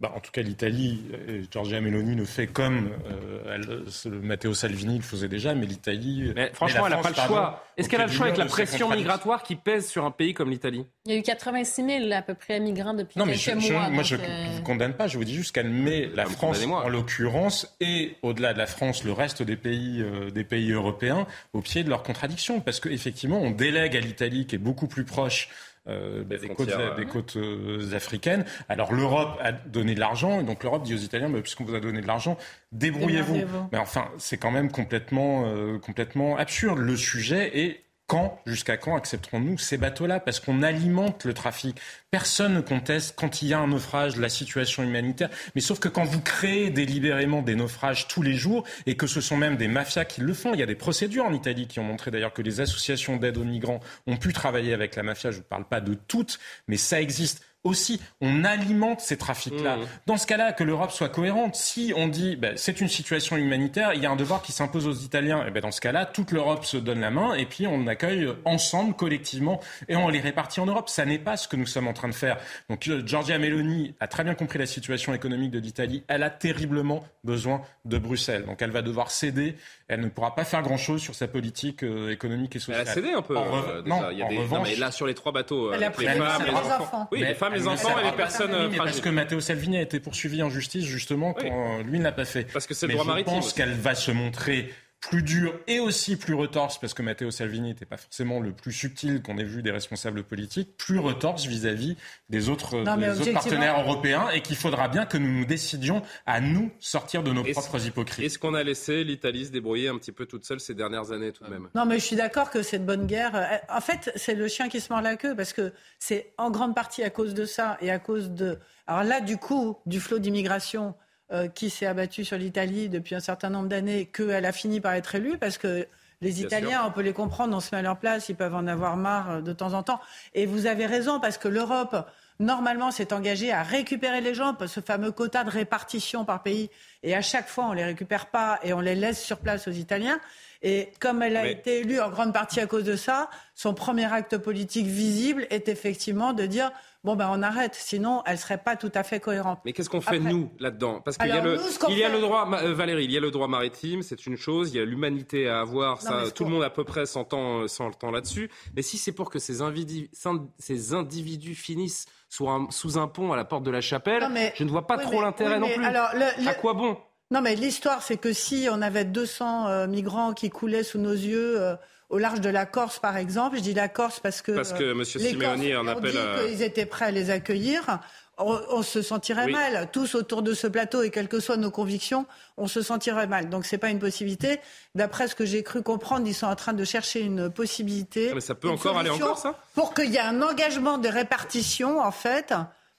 Bah, 0.00 0.12
en 0.14 0.20
tout 0.20 0.30
cas, 0.30 0.42
l'Italie, 0.42 1.06
Giorgia 1.50 1.80
Meloni 1.80 2.14
le 2.14 2.24
fait 2.24 2.46
comme 2.46 2.90
euh, 3.10 3.84
Matteo 4.22 4.54
Salvini 4.54 4.98
le 4.98 5.02
faisait 5.02 5.28
déjà, 5.28 5.54
mais 5.54 5.66
l'Italie. 5.66 6.32
Mais 6.36 6.50
franchement, 6.52 6.86
elle 6.86 6.92
n'a 6.92 6.98
pas 6.98 7.10
le 7.10 7.14
choix. 7.14 7.64
Est-ce 7.76 7.88
qu'elle 7.88 8.00
a 8.00 8.06
le 8.06 8.12
choix 8.12 8.26
avec 8.26 8.38
la 8.38 8.46
pression 8.46 8.90
migratoire 8.90 9.42
qui 9.42 9.56
pèse 9.56 9.88
sur 9.88 10.04
un 10.04 10.10
pays 10.10 10.34
comme 10.34 10.50
l'Italie? 10.50 10.84
Il 11.06 11.12
y 11.12 11.16
a 11.16 11.18
eu 11.18 11.22
86 11.22 11.84
000 11.84 12.12
à 12.12 12.22
peu 12.22 12.34
près 12.34 12.60
migrants 12.60 12.94
depuis 12.94 13.14
quelques 13.14 13.60
je, 13.60 13.72
mois. 13.72 13.88
moi, 13.88 14.02
je 14.02 14.16
ne 14.16 14.56
vous 14.56 14.62
condamne 14.62 14.94
pas. 14.94 15.08
Je 15.08 15.18
vous 15.18 15.24
dis 15.24 15.34
juste 15.34 15.52
qu'elle 15.52 15.70
met 15.70 16.08
la 16.14 16.26
France, 16.26 16.64
en 16.64 16.88
l'occurrence, 16.88 17.76
et 17.80 18.16
au-delà 18.22 18.52
de 18.52 18.58
la 18.58 18.66
France, 18.66 19.04
le 19.04 19.12
reste 19.12 19.42
des 19.42 19.56
pays, 19.56 20.00
euh, 20.00 20.30
des 20.30 20.44
pays 20.44 20.70
européens, 20.70 21.26
au 21.52 21.60
pied 21.60 21.82
de 21.82 21.88
leurs 21.88 22.02
contradictions. 22.02 22.60
Parce 22.60 22.80
qu'effectivement, 22.80 23.40
on 23.40 23.50
délègue 23.50 23.96
à 23.96 24.00
l'Italie, 24.00 24.46
qui 24.46 24.54
est 24.54 24.58
beaucoup 24.58 24.86
plus 24.86 25.04
proche 25.04 25.48
euh, 25.88 26.24
des, 26.24 26.48
côtes, 26.48 26.70
des, 26.96 27.06
côtes, 27.06 27.36
euh, 27.36 27.94
africaines. 27.94 28.44
Alors 28.68 28.92
l'Europe 28.92 29.38
a 29.40 29.52
donné 29.52 29.94
de 29.94 30.00
l'argent, 30.00 30.40
et 30.40 30.42
donc 30.42 30.62
l'Europe 30.62 30.82
dit 30.82 30.94
aux 30.94 30.98
Italiens, 30.98 31.30
bah, 31.30 31.40
puisqu'on 31.40 31.64
vous 31.64 31.74
a 31.74 31.80
donné 31.80 32.00
de 32.00 32.06
l'argent, 32.06 32.36
débrouillez-vous. 32.72 33.40
Mais 33.72 33.78
enfin, 33.78 34.08
c'est 34.18 34.36
quand 34.36 34.50
même 34.50 34.70
complètement, 34.70 35.44
euh, 35.46 35.78
complètement 35.78 36.36
absurde. 36.36 36.78
Le 36.78 36.96
sujet 36.96 37.58
est 37.58 37.84
quand, 38.08 38.40
jusqu'à 38.46 38.78
quand 38.78 38.96
accepterons-nous 38.96 39.58
ces 39.58 39.76
bateaux-là? 39.76 40.18
Parce 40.18 40.40
qu'on 40.40 40.62
alimente 40.62 41.24
le 41.24 41.34
trafic. 41.34 41.78
Personne 42.10 42.54
ne 42.54 42.60
conteste 42.62 43.14
quand 43.16 43.42
il 43.42 43.48
y 43.48 43.54
a 43.54 43.58
un 43.58 43.68
naufrage 43.68 44.16
la 44.16 44.30
situation 44.30 44.82
humanitaire. 44.82 45.28
Mais 45.54 45.60
sauf 45.60 45.78
que 45.78 45.88
quand 45.88 46.04
vous 46.04 46.22
créez 46.22 46.70
délibérément 46.70 47.42
des 47.42 47.54
naufrages 47.54 48.08
tous 48.08 48.22
les 48.22 48.32
jours 48.32 48.64
et 48.86 48.96
que 48.96 49.06
ce 49.06 49.20
sont 49.20 49.36
même 49.36 49.58
des 49.58 49.68
mafias 49.68 50.06
qui 50.06 50.22
le 50.22 50.32
font, 50.32 50.54
il 50.54 50.60
y 50.60 50.62
a 50.62 50.66
des 50.66 50.74
procédures 50.74 51.26
en 51.26 51.34
Italie 51.34 51.68
qui 51.68 51.80
ont 51.80 51.84
montré 51.84 52.10
d'ailleurs 52.10 52.32
que 52.32 52.40
les 52.40 52.60
associations 52.60 53.18
d'aide 53.18 53.36
aux 53.36 53.44
migrants 53.44 53.80
ont 54.06 54.16
pu 54.16 54.32
travailler 54.32 54.72
avec 54.72 54.96
la 54.96 55.02
mafia. 55.02 55.30
Je 55.30 55.38
ne 55.38 55.42
parle 55.42 55.66
pas 55.66 55.82
de 55.82 55.92
toutes, 55.92 56.40
mais 56.66 56.78
ça 56.78 57.02
existe 57.02 57.44
aussi, 57.64 58.00
on 58.20 58.44
alimente 58.44 59.00
ces 59.00 59.16
trafics-là. 59.16 59.76
Mmh. 59.76 59.86
Dans 60.06 60.16
ce 60.16 60.26
cas-là, 60.26 60.52
que 60.52 60.64
l'Europe 60.64 60.90
soit 60.90 61.08
cohérente. 61.08 61.54
Si 61.54 61.92
on 61.96 62.08
dit 62.08 62.36
ben, 62.36 62.56
c'est 62.56 62.80
une 62.80 62.88
situation 62.88 63.36
humanitaire, 63.36 63.92
il 63.94 64.02
y 64.02 64.06
a 64.06 64.10
un 64.10 64.16
devoir 64.16 64.42
qui 64.42 64.52
s'impose 64.52 64.86
aux 64.86 64.92
Italiens, 64.92 65.44
et 65.46 65.50
ben, 65.50 65.60
dans 65.60 65.70
ce 65.70 65.80
cas-là, 65.80 66.06
toute 66.06 66.32
l'Europe 66.32 66.64
se 66.64 66.76
donne 66.76 67.00
la 67.00 67.10
main 67.10 67.34
et 67.34 67.46
puis 67.46 67.66
on 67.66 67.86
accueille 67.86 68.28
ensemble, 68.44 68.94
collectivement, 68.94 69.60
et 69.88 69.96
on 69.96 70.08
les 70.08 70.20
répartit 70.20 70.60
en 70.60 70.66
Europe. 70.66 70.88
Ça 70.88 71.04
n'est 71.04 71.18
pas 71.18 71.36
ce 71.36 71.48
que 71.48 71.56
nous 71.56 71.66
sommes 71.66 71.88
en 71.88 71.92
train 71.92 72.08
de 72.08 72.14
faire. 72.14 72.38
Donc 72.68 72.86
euh, 72.88 73.02
Giorgia 73.06 73.38
Meloni 73.38 73.94
a 74.00 74.06
très 74.06 74.24
bien 74.24 74.34
compris 74.34 74.58
la 74.58 74.66
situation 74.66 75.14
économique 75.14 75.50
de 75.50 75.58
l'Italie. 75.58 76.04
Elle 76.08 76.22
a 76.22 76.30
terriblement 76.30 77.04
besoin 77.24 77.62
de 77.84 77.98
Bruxelles. 77.98 78.44
Donc 78.44 78.62
elle 78.62 78.70
va 78.70 78.82
devoir 78.82 79.10
céder. 79.10 79.56
Elle 79.88 80.00
ne 80.00 80.08
pourra 80.08 80.34
pas 80.34 80.44
faire 80.44 80.62
grand-chose 80.62 81.00
sur 81.00 81.14
sa 81.14 81.28
politique 81.28 81.82
euh, 81.82 82.10
économique 82.10 82.56
et 82.56 82.58
sociale. 82.58 82.82
Elle 82.82 82.88
a 82.88 82.94
cédé 82.94 83.12
un 83.12 83.22
peu. 83.22 83.36
Euh, 83.36 83.82
non, 83.86 84.10
il 84.10 84.18
y 84.18 84.22
a 84.22 84.28
des... 84.28 84.38
non, 84.38 84.62
mais 84.62 84.76
là 84.76 84.90
sur 84.90 85.06
les 85.06 85.14
trois 85.14 85.32
bateaux, 85.32 85.72
elle 85.72 85.84
a 85.84 85.90
pris 85.90 86.06
les 86.06 86.12
femmes, 86.12 86.42
les 86.44 86.52
enfants. 86.52 87.08
Oui, 87.12 87.20
les 87.20 87.34
femmes, 87.34 87.47
les 87.50 87.66
enfants 87.66 87.98
et 87.98 88.04
les 88.04 88.12
personnes 88.12 88.68
oui, 88.70 88.76
Parce 88.76 89.00
que 89.00 89.08
Matteo 89.08 89.40
Salvini 89.40 89.78
a 89.78 89.82
été 89.82 90.00
poursuivi 90.00 90.42
en 90.42 90.50
justice 90.50 90.84
justement 90.84 91.32
quand 91.32 91.82
lui 91.82 91.98
ne 91.98 92.04
l'a 92.04 92.12
pas 92.12 92.24
fait. 92.24 92.44
Parce 92.52 92.66
que 92.66 92.74
c'est 92.74 92.86
le 92.86 92.94
droit 92.94 93.04
maritime. 93.04 93.34
Je 93.34 93.40
pense 93.40 93.52
qu'elle 93.52 93.74
va 93.74 93.94
se 93.94 94.10
montrer 94.10 94.72
plus 95.00 95.22
dur 95.22 95.54
et 95.66 95.80
aussi 95.80 96.16
plus 96.16 96.34
retorse, 96.34 96.78
parce 96.78 96.92
que 96.92 97.02
Matteo 97.02 97.30
Salvini 97.30 97.68
n'était 97.68 97.86
pas 97.86 97.96
forcément 97.96 98.40
le 98.40 98.52
plus 98.52 98.72
subtil 98.72 99.22
qu'on 99.22 99.38
ait 99.38 99.44
vu 99.44 99.62
des 99.62 99.70
responsables 99.70 100.24
politiques, 100.24 100.76
plus 100.76 100.98
retorse 100.98 101.46
vis-à-vis 101.46 101.96
des 102.30 102.48
autres, 102.48 102.82
des 102.96 103.20
autres 103.20 103.32
partenaires 103.32 103.80
européens 103.80 104.28
et 104.30 104.42
qu'il 104.42 104.56
faudra 104.56 104.88
bien 104.88 105.06
que 105.06 105.16
nous 105.16 105.30
nous 105.30 105.44
décidions 105.44 106.02
à 106.26 106.40
nous 106.40 106.70
sortir 106.80 107.22
de 107.22 107.32
nos 107.32 107.44
propres 107.44 107.86
hypocrisies. 107.86 108.26
Est-ce 108.26 108.38
qu'on 108.38 108.54
a 108.54 108.62
laissé 108.62 109.04
l'Italie 109.04 109.46
se 109.46 109.52
débrouiller 109.52 109.88
un 109.88 109.98
petit 109.98 110.12
peu 110.12 110.26
toute 110.26 110.44
seule 110.44 110.60
ces 110.60 110.74
dernières 110.74 111.12
années 111.12 111.32
tout 111.32 111.44
de 111.44 111.50
même? 111.50 111.68
Non, 111.74 111.86
mais 111.86 111.98
je 111.98 112.04
suis 112.04 112.16
d'accord 112.16 112.50
que 112.50 112.62
cette 112.62 112.84
bonne 112.84 113.06
guerre, 113.06 113.36
euh, 113.36 113.76
en 113.76 113.80
fait, 113.80 114.10
c'est 114.16 114.34
le 114.34 114.48
chien 114.48 114.68
qui 114.68 114.80
se 114.80 114.92
mord 114.92 115.00
la 115.00 115.16
queue, 115.16 115.36
parce 115.36 115.52
que 115.52 115.72
c'est 115.98 116.32
en 116.38 116.50
grande 116.50 116.74
partie 116.74 117.02
à 117.02 117.10
cause 117.10 117.34
de 117.34 117.44
ça 117.44 117.78
et 117.80 117.90
à 117.90 117.98
cause 117.98 118.30
de... 118.30 118.58
Alors 118.86 119.04
là, 119.04 119.20
du 119.20 119.36
coup, 119.36 119.78
du 119.86 120.00
flot 120.00 120.18
d'immigration 120.18 120.94
euh, 121.32 121.48
qui 121.48 121.70
s'est 121.70 121.86
abattue 121.86 122.24
sur 122.24 122.38
l'Italie 122.38 122.88
depuis 122.88 123.14
un 123.14 123.20
certain 123.20 123.50
nombre 123.50 123.68
d'années, 123.68 124.06
qu'elle 124.06 124.44
a 124.46 124.52
fini 124.52 124.80
par 124.80 124.94
être 124.94 125.14
élue, 125.14 125.38
parce 125.38 125.58
que 125.58 125.86
les 126.20 126.32
Bien 126.32 126.46
Italiens, 126.46 126.78
sûr. 126.80 126.84
on 126.88 126.90
peut 126.90 127.02
les 127.02 127.12
comprendre, 127.12 127.56
on 127.56 127.60
se 127.60 127.72
met 127.74 127.78
à 127.78 127.82
leur 127.82 127.96
place, 127.98 128.28
ils 128.28 128.34
peuvent 128.34 128.54
en 128.54 128.66
avoir 128.66 128.96
marre 128.96 129.30
euh, 129.30 129.40
de 129.40 129.52
temps 129.52 129.74
en 129.74 129.82
temps. 129.82 130.00
Et 130.34 130.46
vous 130.46 130.66
avez 130.66 130.86
raison, 130.86 131.20
parce 131.20 131.38
que 131.38 131.48
l'Europe, 131.48 131.96
normalement, 132.40 132.90
s'est 132.90 133.12
engagée 133.12 133.52
à 133.52 133.62
récupérer 133.62 134.20
les 134.20 134.34
gens, 134.34 134.56
ce 134.66 134.80
fameux 134.80 135.12
quota 135.12 135.44
de 135.44 135.50
répartition 135.50 136.24
par 136.24 136.42
pays, 136.42 136.70
et 137.02 137.14
à 137.14 137.22
chaque 137.22 137.48
fois, 137.48 137.66
on 137.68 137.72
les 137.72 137.84
récupère 137.84 138.26
pas 138.26 138.58
et 138.64 138.72
on 138.72 138.80
les 138.80 138.94
laisse 138.96 139.22
sur 139.22 139.38
place 139.38 139.68
aux 139.68 139.72
Italiens. 139.72 140.18
Et 140.62 140.90
comme 140.98 141.22
elle 141.22 141.36
a 141.36 141.44
Mais- 141.44 141.52
été 141.52 141.80
élue 141.80 142.00
en 142.00 142.10
grande 142.10 142.32
partie 142.32 142.58
à 142.58 142.66
cause 142.66 142.82
de 142.82 142.96
ça, 142.96 143.30
son 143.54 143.74
premier 143.74 144.12
acte 144.12 144.38
politique 144.38 144.86
visible 144.88 145.46
est 145.50 145.68
effectivement 145.68 146.32
de 146.32 146.46
dire 146.46 146.72
bon 147.04 147.16
ben 147.16 147.28
on 147.32 147.42
arrête, 147.42 147.74
sinon 147.74 148.22
elle 148.26 148.38
serait 148.38 148.58
pas 148.58 148.76
tout 148.76 148.90
à 148.94 149.02
fait 149.02 149.20
cohérente. 149.20 149.60
Mais 149.64 149.72
qu'est-ce 149.72 149.88
qu'on 149.90 150.00
fait 150.00 150.16
Après- 150.16 150.30
nous 150.30 150.50
là-dedans? 150.58 151.00
Parce 151.00 151.16
qu'il 151.16 151.28
y 151.28 151.32
a 151.32 151.40
le, 151.40 151.58
il 151.88 151.98
y 151.98 152.04
a 152.04 152.08
le 152.08 152.20
droit, 152.20 152.48
euh, 152.62 152.74
Valérie, 152.74 153.04
il 153.04 153.12
y 153.12 153.16
a 153.16 153.20
le 153.20 153.30
droit 153.30 153.48
maritime, 153.48 154.02
c'est 154.02 154.26
une 154.26 154.36
chose. 154.36 154.70
Il 154.74 154.78
y 154.78 154.80
a 154.80 154.84
l'humanité 154.84 155.48
à 155.48 155.60
avoir, 155.60 155.96
Non, 156.04 156.24
ça, 156.24 156.30
tout 156.30 156.44
le 156.44 156.50
monde 156.50 156.62
à 156.64 156.70
peu 156.70 156.84
près 156.84 157.06
s'entend, 157.06 157.60
euh, 157.60 157.68
s'entend 157.68 158.10
là-dessus. 158.10 158.50
Mais 158.76 158.82
si 158.82 158.98
c'est 158.98 159.12
pour 159.12 159.30
que 159.30 159.38
ces 159.38 159.62
individus, 159.62 160.10
ces 160.58 160.94
individus 160.94 161.54
finissent 161.54 162.06
sous 162.28 162.48
un, 162.48 162.66
sous 162.70 162.98
un 162.98 163.08
pont 163.08 163.32
à 163.32 163.36
la 163.36 163.44
porte 163.44 163.62
de 163.64 163.70
la 163.70 163.80
chapelle, 163.80 164.22
Non, 164.22 164.28
mais- 164.30 164.52
je 164.56 164.64
ne 164.64 164.70
vois 164.70 164.86
pas 164.86 164.96
oui, 164.98 165.04
trop 165.04 165.22
l'intérêt 165.22 165.54
oui, 165.54 165.60
non 165.60 165.68
plus. 165.74 165.84
alors, 165.84 166.10
le- 166.14 166.42
le- 166.44 166.48
À 166.48 166.54
quoi 166.54 166.74
bon? 166.74 166.96
Non, 167.30 167.42
mais 167.42 167.54
l'histoire, 167.56 168.02
c'est 168.02 168.16
que 168.16 168.32
si 168.32 168.68
on 168.72 168.80
avait 168.80 169.04
200 169.04 169.66
euh, 169.68 169.86
migrants 169.86 170.32
qui 170.32 170.48
coulaient 170.50 170.82
sous 170.82 170.98
nos 170.98 171.12
yeux 171.12 171.60
euh, 171.60 171.76
au 172.10 172.18
large 172.18 172.40
de 172.40 172.48
la 172.48 172.64
Corse, 172.66 172.98
par 172.98 173.16
exemple, 173.16 173.56
je 173.58 173.62
dis 173.62 173.74
la 173.74 173.88
Corse 173.88 174.20
parce 174.20 174.40
que, 174.42 174.52
Parce 174.52 174.72
que 174.72 174.82
euh, 174.82 174.94
Monsieur 174.94 175.20
les 175.20 175.30
Simeoni 175.30 175.74
en 175.76 175.86
appelle 175.86 176.12
dit 176.12 176.18
à- 176.18 176.42
qu'ils 176.44 176.62
étaient 176.62 176.86
prêts 176.86 177.06
à 177.06 177.10
les 177.10 177.30
accueillir. 177.30 177.98
On, 178.40 178.56
on 178.70 178.82
se 178.82 179.02
sentirait 179.02 179.46
Oui. 179.46 179.52
mal, 179.52 179.88
tous 179.92 180.14
autour 180.14 180.42
de 180.42 180.54
ce 180.54 180.68
plateau, 180.68 181.02
et 181.02 181.10
quelles 181.10 181.26
que 181.28 181.40
soient 181.40 181.56
nos 181.56 181.72
convictions, 181.72 182.24
on 182.56 182.68
se 182.68 182.82
sentirait 182.82 183.26
mal. 183.26 183.48
Donc 183.50 183.66
c'est 183.66 183.78
pas 183.78 183.90
une 183.90 183.98
possibilité. 183.98 184.60
D'après 184.94 185.26
ce 185.26 185.34
que 185.34 185.44
j'ai 185.44 185.64
cru 185.64 185.82
comprendre, 185.82 186.24
ils 186.26 186.34
sont 186.34 186.46
en 186.46 186.54
train 186.54 186.72
de 186.72 186.84
chercher 186.84 187.20
une 187.20 187.50
possibilité. 187.50 188.28
Ah, 188.30 188.34
mais 188.36 188.40
ça 188.40 188.54
peut 188.54 188.68
encore 188.70 188.96
aller 188.96 189.10
encore, 189.10 189.38
ça? 189.38 189.58
Pour 189.74 189.92
qu'il 189.92 190.10
y 190.10 190.16
ait 190.16 190.20
un 190.20 190.40
engagement 190.40 190.98
de 190.98 191.08
répartition, 191.08 191.98
en 192.00 192.12
fait. 192.12 192.54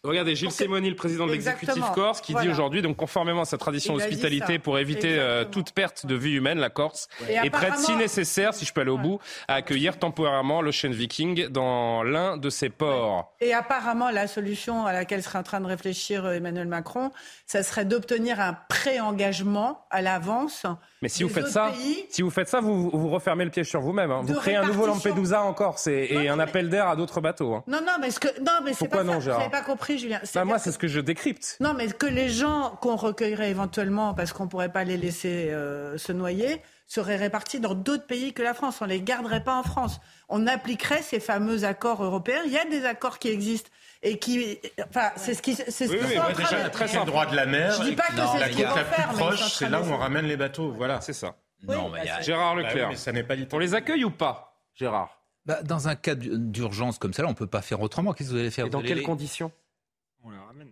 Regardez, 0.06 0.34
Gilles 0.34 0.52
Simoni, 0.52 0.90
le 0.90 0.96
président 0.96 1.28
de 1.28 1.34
l'exécutif 1.34 1.84
corse, 1.94 2.22
qui 2.22 2.34
dit 2.34 2.48
aujourd'hui, 2.48 2.82
donc 2.82 2.96
conformément 2.96 3.42
à 3.42 3.46
sa 3.46 3.58
tradition 3.58 3.96
d'hospitalité, 3.96 4.58
pour 4.58 4.80
éviter 4.80 5.20
euh, 5.20 5.44
toute 5.44 5.74
perte 5.74 6.06
de 6.06 6.16
vie 6.16 6.36
humaine, 6.36 6.58
la 6.58 6.70
Corse 6.70 7.10
est 7.28 7.50
prête, 7.50 7.78
si 7.78 7.94
nécessaire, 7.98 8.54
si 8.54 8.64
je 8.64 8.72
peux 8.72 8.80
aller 8.80 8.92
au 8.92 8.98
bout, 8.98 9.20
à 9.50 9.56
accueillir 9.56 10.00
temporairement 10.00 10.62
l'Ocean 10.62 10.92
Viking 10.92 11.50
dans 11.50 12.04
l'un 12.04 12.38
de 12.38 12.50
ses 12.50 12.70
ports. 12.70 13.36
Et 13.42 13.54
apparemment, 13.54 14.10
la 14.10 14.28
solution 14.28 14.86
à 14.86 14.94
laquelle 14.94 15.22
serait 15.22 15.40
en 15.40 15.44
train 15.44 15.60
de 15.60 15.66
réfléchir 15.66 16.24
euh, 16.24 16.32
Emmanuel 16.32 16.68
Macron, 16.68 17.12
ça 17.46 17.62
serait 17.62 17.84
d'obtenir 17.84 18.40
un 18.40 18.54
pré-engagement 18.54 19.86
à 19.90 20.02
l'avance. 20.02 20.66
Mais 21.02 21.08
si 21.10 21.24
vous 21.24 21.30
faites 21.30 21.48
ça, 21.48 21.72
pays. 21.72 22.06
si 22.10 22.22
vous 22.22 22.30
faites 22.30 22.50
ça, 22.50 22.60
vous, 22.60 22.90
vous 22.90 23.10
refermez 23.10 23.46
le 23.46 23.52
piège 23.52 23.70
sur 23.70 23.80
vous-même. 23.80 24.12
hein. 24.12 24.22
Vous 24.24 24.34
créez 24.34 24.56
un 24.58 24.66
nouveau. 24.66 24.86
Lampedusa 24.86 25.42
en 25.44 25.54
Corse 25.54 25.88
et, 25.88 26.28
un 26.28 26.40
appel 26.40 26.70
d'air 26.70 26.88
à 26.88 26.96
d'autres 26.96 27.22
bateaux. 27.22 27.54
hein. 27.56 27.64
Non, 27.68 27.80
non, 27.82 27.94
mais 28.02 28.12
ce 28.12 28.20
que 28.20 28.28
non, 28.40 28.60
mais 28.64 28.74
c'est 28.74 28.80
Pourquoi 28.80 29.00
pas 29.00 29.04
non, 29.04 29.22
ça. 29.22 29.32
Vous 29.34 29.38
n'avez 29.40 29.52
pas 29.52 29.62
compris, 29.62 29.98
Julien. 29.98 30.20
Bah, 30.36 30.46
moi, 30.46 30.60
c'est 30.60 30.72
ce 30.72 30.78
que 30.80 30.88
je 30.88 31.00
décrypte. 31.00 31.58
Non, 31.60 31.74
mais 31.74 31.88
que 31.88 32.06
les 32.06 32.30
gens 32.30 32.78
qu'on 32.82 32.96
recueillerait 32.96 33.50
éventuellement, 33.50 34.14
parce 34.14 34.34
qu'on 34.34 34.46
ne 34.46 34.50
pourrait 34.50 34.72
pas 34.72 34.84
les 34.84 34.98
laisser 34.98 35.50
euh, 35.52 35.98
se 35.98 36.12
noyer, 36.12 36.62
seraient 36.90 37.16
répartis 37.16 37.62
dans 37.62 37.74
d'autres 37.76 38.06
pays 38.06 38.34
que 38.34 38.42
la 38.42 38.54
France. 38.54 38.82
On 38.82 38.86
ne 38.86 38.90
les 38.90 39.02
garderait 39.02 39.44
pas 39.44 39.56
en 39.56 39.64
France. 39.64 40.02
On 40.28 40.46
appliquerait 40.48 41.02
ces 41.02 41.22
fameux 41.22 41.64
accords 41.64 42.04
européens. 42.04 42.42
Il 42.46 42.52
y 42.52 42.58
a 42.58 42.66
des 42.66 42.84
accords 42.84 43.20
qui 43.20 43.30
existent 43.30 43.70
et 44.04 44.18
qui. 44.20 44.60
Enfin, 44.90 45.12
c'est 45.16 45.34
ce 45.36 45.42
qui. 45.42 45.56
C'est 45.56 45.72
ce 45.72 45.84
Oui, 45.92 46.00
oui, 46.02 46.18
ouais, 46.18 46.34
déjà, 46.36 46.64
de- 46.64 46.70
très 46.70 46.88
simple. 46.90 47.06
le 47.06 47.12
droit 47.12 47.26
de 47.28 47.36
la 47.36 47.46
mer. 47.46 47.72
Je 47.82 47.84
dis 47.90 47.96
pas 47.96 48.08
que 48.08 48.14
c'est 48.16 48.40
la 48.40 48.48
ce 48.48 48.52
qu'ils 48.56 48.66
vont 48.66 48.76
la 48.76 48.84
plus 48.84 48.96
faire, 48.96 49.14
mais 49.16 49.38
c'est 49.50 49.70
là 49.70 49.82
où 49.82 49.86
on 49.86 49.98
ramène 49.98 50.26
les 50.26 50.36
bateaux. 50.38 50.72
Voilà. 50.72 51.00
C'est 51.00 51.14
ça. 51.14 51.36
Non, 51.68 51.90
mais 51.90 52.06
y 52.06 52.10
a- 52.10 52.22
Gérard 52.22 52.56
Bah 52.56 52.62
oui, 52.62 52.68
Leclerc. 52.68 52.90
mais 52.90 52.96
ça 52.96 53.12
n'est 53.12 53.24
pas 53.24 53.36
On 53.52 53.60
les 53.60 53.74
accueille 53.76 54.04
ou 54.06 54.12
pas, 54.12 54.58
Gérard? 54.76 55.22
Bah, 55.46 55.62
dans 55.64 55.88
un 55.88 55.96
cas 55.96 56.16
d'urgence 56.16 56.98
comme 57.00 57.14
ça, 57.14 57.22
là, 57.22 57.28
on 57.28 57.32
ne 57.32 57.36
peut 57.38 57.48
pas 57.48 57.62
faire 57.62 57.82
autrement. 57.82 58.14
Qu'est-ce 58.14 58.30
que 58.30 58.34
vous 58.34 58.40
allez 58.40 58.52
faire? 58.52 58.66
Et 58.68 58.70
dans 58.70 58.82
quelles 58.82 58.98
les- 59.00 59.04
conditions? 59.04 59.52
Mais 59.52 59.69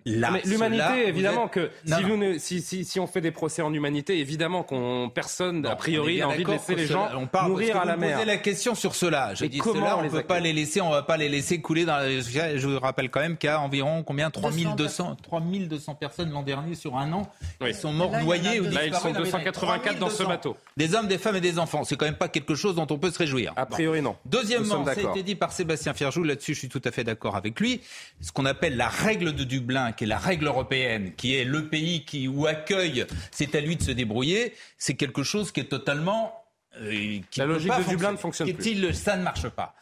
L'humanité, 0.05 1.07
évidemment 1.07 1.45
êtes- 1.45 1.51
que 1.51 1.71
Non, 1.87 1.97
si, 1.97 2.03
non. 2.03 2.09
vous 2.09 2.17
ne- 2.17 2.37
si, 2.37 2.61
si, 2.61 2.85
si 2.85 2.99
on 2.99 3.07
fait 3.07 3.21
des 3.21 3.31
procès 3.31 3.61
en 3.61 3.73
humanité, 3.73 4.19
évidemment 4.19 4.63
qu'on 4.63 5.09
personne 5.13 5.61
Bon, 5.61 5.69
a 5.69 5.75
priori 5.75 6.19
n'a 6.19 6.27
envie 6.27 6.37
de 6.39 6.43
d'accord 6.43 6.53
laisser 6.55 6.75
les 6.75 6.87
cela- 6.87 7.09
gens 7.11 7.19
on 7.21 7.27
parle 7.27 7.49
mourir 7.51 7.77
à 7.77 7.85
la 7.85 7.95
vous 7.95 8.01
mer. 8.01 8.13
posez 8.15 8.25
la 8.25 8.37
question 8.37 8.75
sur 8.75 8.95
cela. 8.95 9.33
Je 9.35 9.43
Mais 9.43 9.49
dis 9.49 9.59
comment 9.59 9.75
cela, 9.81 9.97
on 9.97 10.03
ne 10.03 10.09
peut 10.09 10.23
pas 10.23 10.39
les 10.39 10.53
laisser, 10.53 10.81
on 10.81 10.89
va 10.89 11.03
pas 11.03 11.17
les 11.17 11.29
laisser 11.29 11.61
couler 11.61 11.85
dans. 11.85 11.97
la- 11.97 12.19
Je 12.57 12.67
vous 12.67 12.79
rappelle 12.79 13.09
quand 13.09 13.19
même 13.21 13.37
qu'il 13.37 13.49
y 13.49 13.53
a 13.53 13.59
environ 13.61 14.03
combien 14.03 14.29
3200 14.29 15.15
3200 15.23 15.95
personnes 15.95 16.31
l'an 16.31 16.43
dernier 16.43 16.75
sur 16.75 16.97
un 16.97 17.11
an 17.13 17.29
Oui. 17.61 17.71
qui 17.71 17.79
sont 17.79 17.93
morts 17.93 18.11
Là, 18.11 18.23
noyés 18.23 18.59
ou 18.59 18.63
deux. 18.65 18.69
Là, 18.71 18.85
ils 18.85 18.93
sont 18.93 19.09
disparus 19.09 19.13
dans 19.13 19.19
les- 19.23 19.25
284 19.31 19.99
dans 19.99 20.09
ce 20.09 20.15
3200. 20.23 20.27
bateau. 20.29 20.57
Des 20.77 20.93
hommes, 20.95 21.07
des 21.07 21.17
femmes 21.17 21.35
et 21.37 21.41
des 21.41 21.57
enfants. 21.59 21.83
C'est 21.83 21.95
quand 21.95 22.05
même 22.05 22.15
pas 22.15 22.29
quelque 22.29 22.55
chose 22.55 22.75
dont 22.75 22.87
on 22.89 22.97
peut 22.97 23.11
se 23.11 23.17
réjouir. 23.17 23.53
A 23.55 23.65
priori, 23.65 24.01
non. 24.01 24.15
Deuxièmement, 24.25 24.85
ça 24.85 24.91
a 24.91 24.93
été 25.11 25.23
dit 25.23 25.35
par 25.35 25.51
Sébastien 25.51 25.93
Ferjou, 25.93 26.23
là-dessus 26.23 26.53
je 26.53 26.59
suis 26.59 26.69
tout 26.69 26.81
à 26.85 26.91
fait 26.91 27.03
d'accord 27.03 27.35
avec 27.35 27.59
lui, 27.59 27.81
ce 28.21 28.31
qu'on 28.31 28.45
appelle 28.45 28.77
la 28.77 28.87
règle 28.89 29.33
de 29.37 29.43
Dublin, 29.43 29.91
qui 29.93 30.03
est 30.03 30.07
la 30.07 30.17
règle 30.17 30.47
européenne, 30.47 31.13
qui 31.15 31.35
est 31.35 31.45
le 31.45 31.69
pays 31.69 32.03
qui 32.03 32.27
ou 32.27 32.47
accueille, 32.47 33.05
c'est 33.31 33.55
à 33.55 33.61
lui 33.61 33.75
de 33.75 33.83
se 33.83 33.91
débrouiller, 33.91 34.53
c'est 34.77 34.95
quelque 34.95 35.23
chose 35.23 35.51
qui 35.51 35.61
est 35.61 35.69
totalement... 35.69 36.33
euh, 36.81 37.19
qui 37.29 37.39
La 37.39 37.45
logique 37.45 37.71
de 37.71 37.89
Dublin 37.89 38.11
ne 38.13 38.17
fonctionne 38.17 38.47
Qu'est-il 38.47 38.93
Ça 38.95 39.15
ne 39.15 39.23
marche 39.23 39.49
pas. 39.49 39.75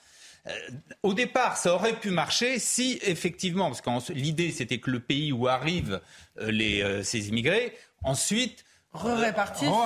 Euh, 0.47 0.51
au 1.01 1.14
départ, 1.14 1.58
ça 1.58 1.74
aurait 1.74 1.99
pu 1.99 2.12
marcher 2.12 2.60
si 2.60 2.99
effectivement, 3.01 3.72
parce 3.72 3.82
que 3.82 4.14
l'idée 4.14 4.51
c'était 4.51 4.78
que 4.78 4.91
le 4.91 4.99
pays 4.99 5.32
où 5.32 5.47
arrivent 5.47 6.01
euh, 6.39 6.51
les, 6.51 7.03
ces 7.03 7.30
immigrés, 7.30 7.74
ensuite 8.03 8.64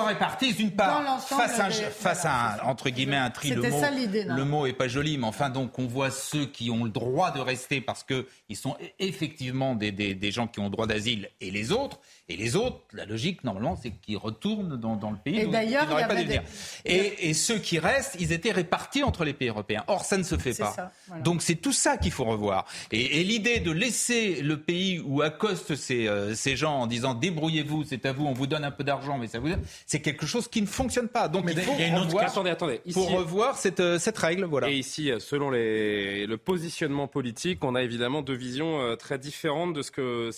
Répartissent 0.06 0.56
d'une 0.56 0.70
dans 0.70 0.76
part 0.76 1.20
face 1.38 1.58
à, 1.60 1.68
des- 1.68 1.74
face 1.90 2.24
à 2.24 2.54
un, 2.54 2.58
entre 2.68 2.90
guillemets 2.90 3.16
un 3.16 3.30
tri. 3.30 3.50
Le 3.50 3.56
C'était 3.62 3.70
mot, 3.74 3.80
ça 3.80 3.90
le 4.36 4.44
mot 4.44 4.66
est 4.66 4.72
pas 4.72 4.88
joli, 4.88 5.18
mais 5.18 5.26
enfin 5.26 5.50
donc 5.50 5.78
on 5.78 5.86
voit 5.86 6.10
ceux 6.10 6.46
qui 6.46 6.70
ont 6.70 6.84
le 6.84 6.90
droit 6.90 7.30
de 7.30 7.40
rester 7.40 7.80
parce 7.80 8.02
que 8.04 8.26
ils 8.48 8.56
sont 8.56 8.76
e- 8.80 8.86
effectivement 8.98 9.74
des, 9.74 9.92
des, 9.92 10.14
des 10.14 10.30
gens 10.32 10.46
qui 10.46 10.60
ont 10.60 10.64
le 10.64 10.70
droit 10.70 10.86
d'asile 10.86 11.28
et 11.40 11.50
les 11.50 11.72
autres. 11.72 11.98
Et 12.32 12.36
les 12.36 12.54
autres, 12.54 12.78
la 12.92 13.06
logique 13.06 13.42
normalement, 13.42 13.76
c'est 13.82 13.90
qu'ils 13.90 14.16
retournent 14.16 14.76
dans, 14.76 14.94
dans 14.94 15.10
le 15.10 15.16
pays. 15.16 15.40
Et 15.40 15.46
d'ailleurs, 15.46 15.82
ils 15.86 15.88
n'auraient 15.90 16.02
il 16.02 16.04
y 16.04 16.08
pas 16.08 16.14
dû 16.14 16.24
venir. 16.26 16.42
Et, 16.84 17.28
et 17.30 17.34
ceux 17.34 17.58
qui 17.58 17.78
restent, 17.80 18.16
ils 18.20 18.30
étaient 18.32 18.52
répartis 18.52 19.02
entre 19.02 19.24
les 19.24 19.32
pays 19.32 19.48
européens. 19.48 19.82
Or, 19.88 20.04
ça 20.04 20.16
ne 20.16 20.22
se 20.22 20.36
fait 20.38 20.56
pas. 20.56 20.70
ça, 20.72 20.92
voilà. 21.08 21.22
Donc 21.22 21.42
c'est 21.42 21.56
tout 21.56 21.72
ça 21.72 21.96
qu'il 21.96 22.12
faut 22.12 22.24
revoir. 22.24 22.66
Et, 22.92 23.20
et 23.20 23.24
l'idée 23.24 23.58
de 23.58 23.72
laisser 23.72 24.42
le 24.42 24.60
pays 24.60 25.00
où 25.04 25.22
accostent 25.22 25.74
ces, 25.74 26.06
euh, 26.06 26.34
ces 26.36 26.54
gens 26.56 26.74
en 26.80 26.86
disant 26.86 27.14
débrouillez-vous, 27.14 27.82
c'est 27.84 28.06
à 28.06 28.12
vous, 28.12 28.26
on 28.26 28.32
vous 28.32 28.46
donne 28.46 28.64
un 28.64 28.70
peu 28.70 28.84
d'argent, 28.84 29.18
mais 29.18 29.26
ça 29.26 29.40
vous 29.40 29.48
c'est 29.84 30.00
quelque 30.00 30.24
chose 30.26 30.46
qui 30.46 30.62
ne 30.62 30.66
fonctionne 30.68 31.08
pas. 31.08 31.26
Donc 31.26 31.44
il 31.50 31.60
faut 31.60 31.72
y 31.78 31.82
a 31.82 31.86
une 31.88 31.96
autre 31.96 32.06
revoir, 32.06 32.26
Attendez, 32.30 32.50
attendez. 32.50 32.80
faut 32.92 33.00
Ici- 33.04 33.14
revoir 33.16 33.56
cette, 33.58 33.80
euh, 33.80 33.98
cette 33.98 34.18
règle. 34.18 34.44
Voilà. 34.44 34.70
Et 34.70 34.76
ici, 34.76 35.10
selon 35.18 35.50
les, 35.50 36.26
le 36.26 36.36
positionnement 36.36 37.08
politique, 37.08 37.64
on 37.64 37.74
a 37.74 37.82
évidemment 37.82 38.22
deux 38.22 38.34
visions 38.36 38.80
euh, 38.80 38.94
très 38.94 39.18
différentes 39.18 39.72
de 39.74 39.82
ce 39.82 39.90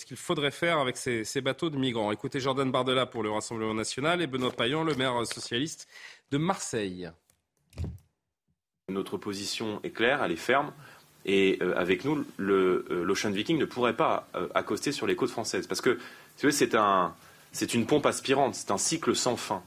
qu'il 0.03 0.17
faudrait 0.17 0.49
faire 0.51 0.79
avec 0.79 0.97
ces, 0.97 1.23
ces 1.23 1.41
bateaux 1.41 1.69
de 1.69 1.77
Écoutez 1.85 2.39
Jordan 2.39 2.71
Bardella 2.71 3.05
pour 3.05 3.23
le 3.23 3.29
Rassemblement 3.29 3.73
national 3.73 4.21
et 4.21 4.27
Benoît 4.27 4.51
Payan, 4.51 4.85
le 4.85 4.95
maire 4.95 5.27
socialiste 5.27 5.89
de 6.31 6.37
Marseille. 6.37 7.11
Notre 8.87 9.17
position 9.17 9.81
est 9.83 9.89
claire, 9.89 10.23
elle 10.23 10.31
est 10.31 10.37
ferme. 10.37 10.71
Et 11.25 11.59
euh, 11.61 11.77
avec 11.77 12.05
nous, 12.05 12.25
euh, 12.39 13.03
l'Ocean 13.03 13.31
Viking 13.31 13.57
ne 13.57 13.65
pourrait 13.65 13.97
pas 13.97 14.29
euh, 14.33 14.47
accoster 14.55 14.93
sur 14.93 15.07
les 15.07 15.17
côtes 15.17 15.31
françaises. 15.31 15.67
Parce 15.67 15.81
que 15.81 15.99
c'est, 16.37 16.73
un, 16.73 17.13
c'est 17.51 17.73
une 17.73 17.85
pompe 17.85 18.05
aspirante, 18.05 18.55
c'est 18.55 18.71
un 18.71 18.77
cycle 18.77 19.13
sans 19.13 19.35
fin. 19.35 19.61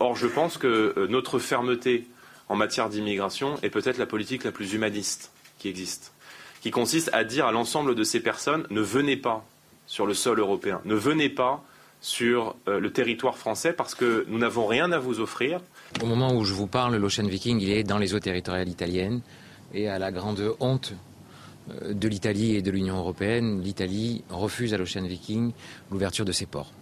Or, 0.00 0.14
je 0.14 0.26
pense 0.26 0.58
que 0.58 1.06
notre 1.08 1.40
fermeté 1.40 2.06
en 2.48 2.54
matière 2.54 2.88
d'immigration 2.88 3.58
est 3.62 3.70
peut-être 3.70 3.98
la 3.98 4.06
politique 4.06 4.44
la 4.44 4.52
plus 4.52 4.74
humaniste 4.74 5.32
qui 5.58 5.68
existe. 5.68 6.12
Qui 6.60 6.70
consiste 6.70 7.10
à 7.12 7.24
dire 7.24 7.46
à 7.46 7.52
l'ensemble 7.52 7.96
de 7.96 8.04
ces 8.04 8.20
personnes 8.20 8.64
ne 8.70 8.80
venez 8.80 9.16
pas 9.16 9.44
sur 9.92 10.06
le 10.06 10.14
sol 10.14 10.38
européen, 10.38 10.80
ne 10.86 10.94
venez 10.94 11.28
pas 11.28 11.62
sur 12.00 12.56
euh, 12.66 12.80
le 12.80 12.90
territoire 12.94 13.36
français 13.36 13.74
parce 13.74 13.94
que 13.94 14.24
nous 14.26 14.38
n'avons 14.38 14.66
rien 14.66 14.90
à 14.90 14.98
vous 14.98 15.20
offrir. 15.20 15.60
Au 16.02 16.06
moment 16.06 16.32
où 16.34 16.44
je 16.44 16.54
vous 16.54 16.66
parle, 16.66 16.96
l'Ocean 16.96 17.26
Viking, 17.26 17.60
il 17.60 17.68
est 17.68 17.84
dans 17.84 17.98
les 17.98 18.14
eaux 18.14 18.18
territoriales 18.18 18.70
italiennes. 18.70 19.20
Et 19.74 19.90
à 19.90 19.98
la 19.98 20.10
grande 20.10 20.56
honte 20.60 20.94
euh, 21.70 21.92
de 21.92 22.08
l'Italie 22.08 22.56
et 22.56 22.62
de 22.62 22.70
l'Union 22.70 22.96
européenne, 22.96 23.60
l'Italie 23.60 24.24
refuse 24.30 24.72
à 24.72 24.78
l'Ocean 24.78 25.02
Viking 25.02 25.52
l'ouverture 25.90 26.24
de 26.24 26.32
ses 26.32 26.46
ports. 26.46 26.72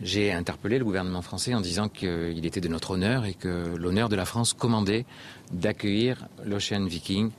J'ai 0.00 0.30
interpellé 0.30 0.78
le 0.78 0.84
gouvernement 0.84 1.22
français 1.22 1.54
en 1.54 1.60
disant 1.60 1.88
qu'il 1.88 2.46
était 2.46 2.60
de 2.60 2.68
notre 2.68 2.92
honneur 2.92 3.24
et 3.24 3.34
que 3.34 3.74
l'honneur 3.76 4.08
de 4.08 4.14
la 4.14 4.26
France 4.26 4.52
commandait 4.52 5.06
d'accueillir 5.50 6.28
l'Ocean 6.44 6.84
Viking 6.84 7.32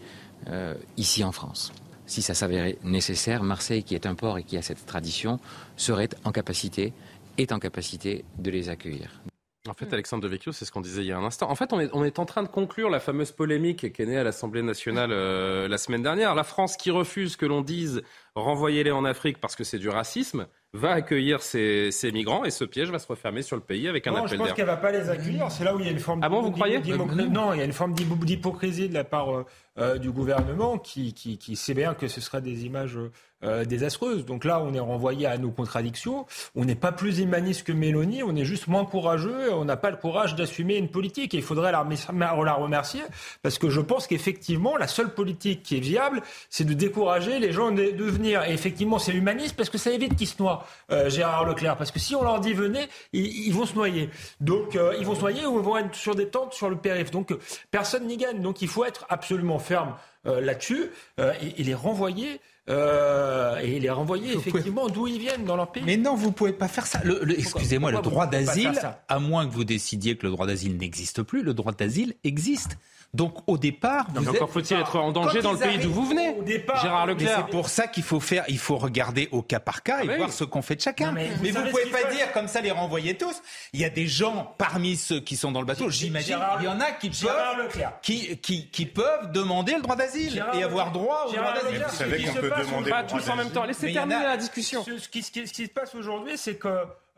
euh, 0.50 0.76
ici 0.98 1.24
en 1.24 1.32
France. 1.32 1.72
Si 2.06 2.22
ça 2.22 2.34
s'avérait 2.34 2.78
nécessaire, 2.84 3.44
Marseille, 3.44 3.84
qui 3.84 3.96
est 3.96 4.06
un 4.06 4.16
port 4.16 4.38
et 4.38 4.44
qui 4.44 4.58
a 4.58 4.62
cette 4.62 4.86
tradition, 4.86 5.40
serait 5.78 6.10
en 6.26 6.32
capacité, 6.32 6.94
est 7.38 7.52
en 7.52 7.60
capacité 7.60 8.26
de 8.38 8.52
les 8.52 8.70
accueillir. 8.70 9.22
En 9.70 9.74
fait, 9.74 9.94
Alexandre 9.94 10.22
Devecchio, 10.24 10.52
c'est 10.52 10.66
ce 10.66 10.74
qu'on 10.74 10.82
disait 10.82 11.04
il 11.04 11.08
y 11.08 11.14
a 11.14 11.18
un 11.18 11.24
instant. 11.24 11.50
En 11.50 11.56
fait, 11.56 11.72
on 11.72 11.80
est, 11.80 11.90
on 11.94 12.04
est 12.04 12.20
en 12.20 12.26
train 12.26 12.44
de 12.44 12.50
conclure 12.50 12.90
la 12.90 13.00
fameuse 13.00 13.32
polémique 13.32 13.94
qui 13.94 14.02
est 14.02 14.06
née 14.06 14.18
à 14.18 14.24
l'Assemblée 14.26 14.62
nationale 14.62 15.12
euh, 15.14 15.70
la 15.70 15.78
semaine 15.78 16.04
dernière. 16.04 16.36
La 16.36 16.44
France 16.44 16.76
qui 16.76 16.92
refuse 16.92 17.38
que 17.38 17.46
l'on 17.46 17.62
dise 17.62 18.02
renvoyez-les 18.36 18.92
en 18.92 19.06
Afrique 19.06 19.40
parce 19.40 19.56
que 19.56 19.64
c'est 19.64 19.80
du 19.80 19.88
racisme, 19.88 20.48
va 20.74 20.92
accueillir 20.92 21.42
ces, 21.42 21.92
ces 21.92 22.12
migrants 22.12 22.44
et 22.44 22.52
ce 22.52 22.66
piège 22.66 22.90
va 22.90 23.00
se 23.00 23.08
refermer 23.08 23.42
sur 23.42 23.56
le 23.56 23.62
pays 23.62 23.88
avec 23.88 24.06
un 24.06 24.12
non, 24.12 24.18
je 24.22 24.24
appel 24.26 24.38
pense 24.40 24.48
d'air. 24.48 24.56
qu'elle 24.56 24.66
va 24.66 24.76
pas 24.76 24.92
les 24.92 25.08
accueillir. 25.10 25.50
C'est 25.50 25.64
là 25.64 25.74
où 25.74 25.80
il 25.80 25.86
y 25.86 25.88
a 25.88 25.92
une 25.94 26.00
forme. 26.00 26.20
Ah 26.24 26.28
bon, 26.28 26.42
vous 26.42 26.52
croyez 26.52 26.80
Non, 26.80 27.54
il 27.54 27.60
y 27.60 27.62
a 27.62 27.66
une 27.66 27.72
forme 27.72 27.94
d'hypo- 27.94 28.26
d'hypocrisie 28.26 28.90
de 28.90 28.94
la 28.96 29.06
part 29.06 29.46
euh, 29.80 29.98
du 29.98 30.12
gouvernement 30.12 30.78
qui, 30.78 31.14
qui, 31.14 31.40
qui, 31.40 31.56
sait 31.56 31.74
bien 31.74 31.96
que 31.96 32.08
ce 32.08 32.22
sera 32.22 32.42
des 32.42 32.66
images 32.66 32.98
euh, 33.44 33.66
désastreuses. 33.66 34.24
Donc 34.24 34.46
là, 34.46 34.62
on 34.62 34.74
est 34.74 34.80
renvoyé 34.80 35.28
à 35.28 35.38
nos 35.38 35.52
contradictions. 35.52 36.26
On 36.56 36.64
n'est 36.64 36.76
pas 36.76 36.94
plus 36.94 37.20
humaniste 37.20 37.64
que 37.64 37.74
Mélanie, 37.74 38.24
on 38.24 38.36
est 38.38 38.46
juste 38.46 38.68
moins 38.68 38.86
courageux. 38.86 39.52
On 39.52 39.66
n'a 39.66 39.76
pas 39.76 39.90
le 39.90 39.98
courage 39.98 40.36
d'assumer 40.36 40.78
une 40.78 40.88
politique. 40.88 41.34
Et 41.34 41.38
il 41.38 41.44
faudrait 41.44 41.74
la, 41.74 41.82
remercier 41.82 43.02
parce 43.42 43.58
que 43.58 43.70
je 43.70 43.82
pense 43.82 44.08
qu'effectivement, 44.08 44.78
la 44.78 44.88
seule 44.88 45.14
politique 45.14 45.62
qui 45.62 45.76
est 45.76 45.82
viable, 45.82 46.22
c'est 46.50 46.64
de 46.64 46.74
décourager 46.74 47.40
les 47.40 47.52
gens 47.52 47.72
de, 47.72 47.84
venir. 48.04 48.44
Et 48.44 48.54
effectivement, 48.54 48.98
c'est 48.98 49.14
humaniste 49.14 49.58
parce 49.58 49.70
que 49.70 49.78
ça 49.78 49.92
évite 49.92 50.16
qu'ils 50.16 50.28
se 50.28 50.42
noient, 50.42 50.66
euh, 50.92 51.10
Gérard 51.10 51.46
Leclerc. 51.46 51.76
Parce 51.76 51.92
que 51.92 52.00
si 52.00 52.16
on 52.16 52.24
leur 52.24 52.40
dit 52.40 52.54
venez, 52.54 52.88
ils, 53.12 53.48
ils 53.48 53.54
vont 53.54 53.66
se 53.66 53.76
noyer. 53.76 54.10
Donc 54.40 54.78
ils 54.98 55.06
vont 55.06 55.16
se 55.16 55.22
noyer 55.22 55.46
ou 55.46 55.58
ils 55.58 55.66
vont 55.66 55.78
être 55.78 55.96
sur 55.96 56.16
des 56.16 56.28
tentes 56.28 56.54
sur 56.54 56.70
le 56.70 56.78
périph'. 56.78 57.12
Donc 57.12 57.36
personne 57.72 58.08
n'y 58.08 58.16
gagne. 58.16 58.42
Donc 58.42 58.62
il 58.62 58.70
faut 58.70 58.86
être 58.86 59.06
absolument 59.10 59.60
ferme 59.64 59.96
euh, 60.26 60.40
là-dessus 60.40 60.90
euh, 61.20 61.34
et, 61.42 61.62
et, 61.62 61.64
les 61.64 61.74
renvoyer. 61.74 62.40
Euh, 62.70 63.58
et 63.58 63.78
les 63.78 63.90
renvoyer 63.90 64.32
effectivement 64.34 64.88
d'où 64.88 65.06
ils 65.06 65.20
viennent 65.20 65.44
dans 65.44 65.58
leur 65.58 65.70
pays. 65.70 65.84
Mais 65.86 65.98
non, 65.98 66.16
vous 66.16 66.32
pouvez 66.32 66.54
pas 66.54 66.70
faire 66.70 66.86
ça. 66.86 67.02
Excusez-moi, 67.38 67.92
le 67.92 68.02
droit 68.02 68.26
d'asile, 68.26 68.80
à 69.10 69.20
moins 69.20 69.46
que 69.46 69.52
vous 69.52 69.66
décidiez 69.66 70.16
que 70.16 70.26
le 70.26 70.32
droit 70.32 70.48
d'asile 70.48 70.78
n'existe 70.78 71.24
plus, 71.24 71.44
le 71.44 71.54
droit 71.54 71.74
d'asile 71.74 72.16
existe. 72.24 72.78
Donc 73.14 73.36
au 73.46 73.60
départ, 73.60 74.08
vous 74.16 74.28
encore 74.28 74.50
faut-il 74.50 74.76
être 74.76 74.98
en 74.98 75.12
danger 75.12 75.42
dans 75.42 75.54
le 75.54 75.60
pays 75.60 75.78
d'où 75.78 75.92
vous 75.92 76.06
venez, 76.06 76.34
départ, 76.42 76.82
Gérard 76.82 77.06
Leclerc. 77.06 77.44
C'est 77.46 77.52
pour 77.52 77.70
ça 77.70 77.88
qu'il 77.88 78.02
faut 78.02 78.20
faire, 78.20 78.44
il 78.48 78.58
faut 78.58 78.78
regarder 78.78 79.30
au 79.32 79.44
cas 79.44 79.60
par 79.60 79.84
cas 79.84 80.04
et 80.04 80.10
ah, 80.10 80.18
voir 80.18 80.32
ce 80.32 80.44
qu'on 80.44 80.64
fait 80.64 80.76
de 80.76 80.82
chacun. 80.82 81.08
Non, 81.08 81.12
mais, 81.14 81.30
mais 81.42 81.52
vous, 81.52 81.62
ne 81.62 81.70
pouvez 81.70 81.86
pas 81.86 82.12
dire 82.12 82.32
comme 82.34 82.48
ça 82.48 82.62
les 82.62 82.72
renvoyer 82.72 83.16
tous. 83.16 83.42
Il 83.72 83.80
y 83.80 83.86
a 83.86 83.90
des 83.90 84.08
gens 84.08 84.56
parmi 84.58 84.96
ceux 84.96 85.20
qui 85.20 85.36
sont 85.36 85.52
dans 85.52 85.60
le 85.60 85.68
bateau, 85.68 85.90
j'imagine, 85.90 86.40
il 86.60 86.66
y 86.66 86.68
en 86.68 86.80
a 86.80 86.92
qui 86.92 87.12
peuvent, 87.12 87.70
qui, 88.02 88.38
qui, 88.38 88.68
qui, 88.70 88.86
peuvent 88.88 89.32
demander 89.32 89.76
le 89.76 89.82
droit 89.82 89.96
d'asile 89.96 90.44
et 90.54 90.64
avoir 90.64 90.92
droit 90.92 91.28
au 91.28 91.34
droit 91.34 91.54
d'asile. 91.54 91.86
Vous 91.88 91.96
savez 91.96 92.24
qu'on 92.24 92.34
peut 92.34 92.52
demander 92.66 92.90
pas 92.90 93.04
tous 93.04 93.30
en 93.30 93.36
même 93.36 93.52
temps. 93.52 93.64
Laissez 93.64 93.94
terminer 93.94 94.24
la 94.24 94.38
discussion. 94.38 94.84
Ce 94.84 95.08
qui 95.08 95.22
se 95.22 95.70
passe 95.70 95.94
aujourd'hui, 95.94 96.34
c'est 96.38 96.56
que 96.56 96.68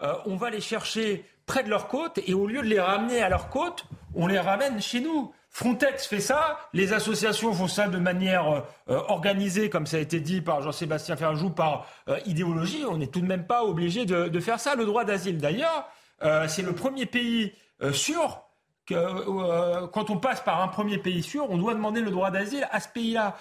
euh, 0.01 0.13
on 0.25 0.35
va 0.35 0.49
les 0.49 0.59
chercher 0.59 1.23
près 1.45 1.63
de 1.63 1.69
leur 1.69 1.87
côte 1.87 2.19
et 2.25 2.33
au 2.33 2.47
lieu 2.47 2.61
de 2.61 2.67
les 2.67 2.79
ramener 2.79 3.21
à 3.21 3.29
leur 3.29 3.49
côte, 3.49 3.85
on 4.13 4.27
les 4.27 4.39
ramène 4.39 4.81
chez 4.81 4.99
nous. 4.99 5.33
Frontex 5.55 6.05
fait 6.05 6.19
ça, 6.19 6.59
les 6.73 6.91
associations 6.91 7.53
font 7.53 7.69
ça 7.69 7.87
de 7.87 7.97
manière 7.97 8.45
euh, 8.89 8.99
organisée, 9.07 9.69
comme 9.69 9.87
ça 9.87 9.95
a 9.95 10.01
été 10.01 10.19
dit 10.19 10.41
par 10.41 10.61
Jean-Sébastien 10.61 11.15
Ferjou, 11.15 11.49
par 11.49 11.87
euh, 12.09 12.19
idéologie. 12.25 12.83
On 12.85 12.97
n'est 12.97 13.07
tout 13.07 13.21
de 13.21 13.25
même 13.25 13.47
pas 13.47 13.63
obligé 13.63 14.05
de, 14.05 14.27
de, 14.27 14.39
faire 14.41 14.59
ça. 14.59 14.75
Le 14.75 14.83
droit 14.83 15.05
d'asile, 15.05 15.37
d'ailleurs, 15.37 15.87
euh, 16.23 16.49
c'est 16.49 16.61
le 16.61 16.73
premier 16.73 17.05
pays 17.05 17.53
sûr 17.93 18.41
que 18.85 19.85
quand 19.87 20.09
on 20.09 20.17
passe 20.17 20.41
par 20.41 20.61
un 20.61 20.67
premier 20.67 20.97
pays 20.97 21.23
sûr, 21.23 21.49
on 21.49 21.57
doit 21.57 21.73
demander 21.73 22.01
le 22.01 22.11
droit 22.11 22.31
d'asile 22.31 22.67
à 22.71 22.81
ce 22.81 22.89
pays-là. 22.89 23.37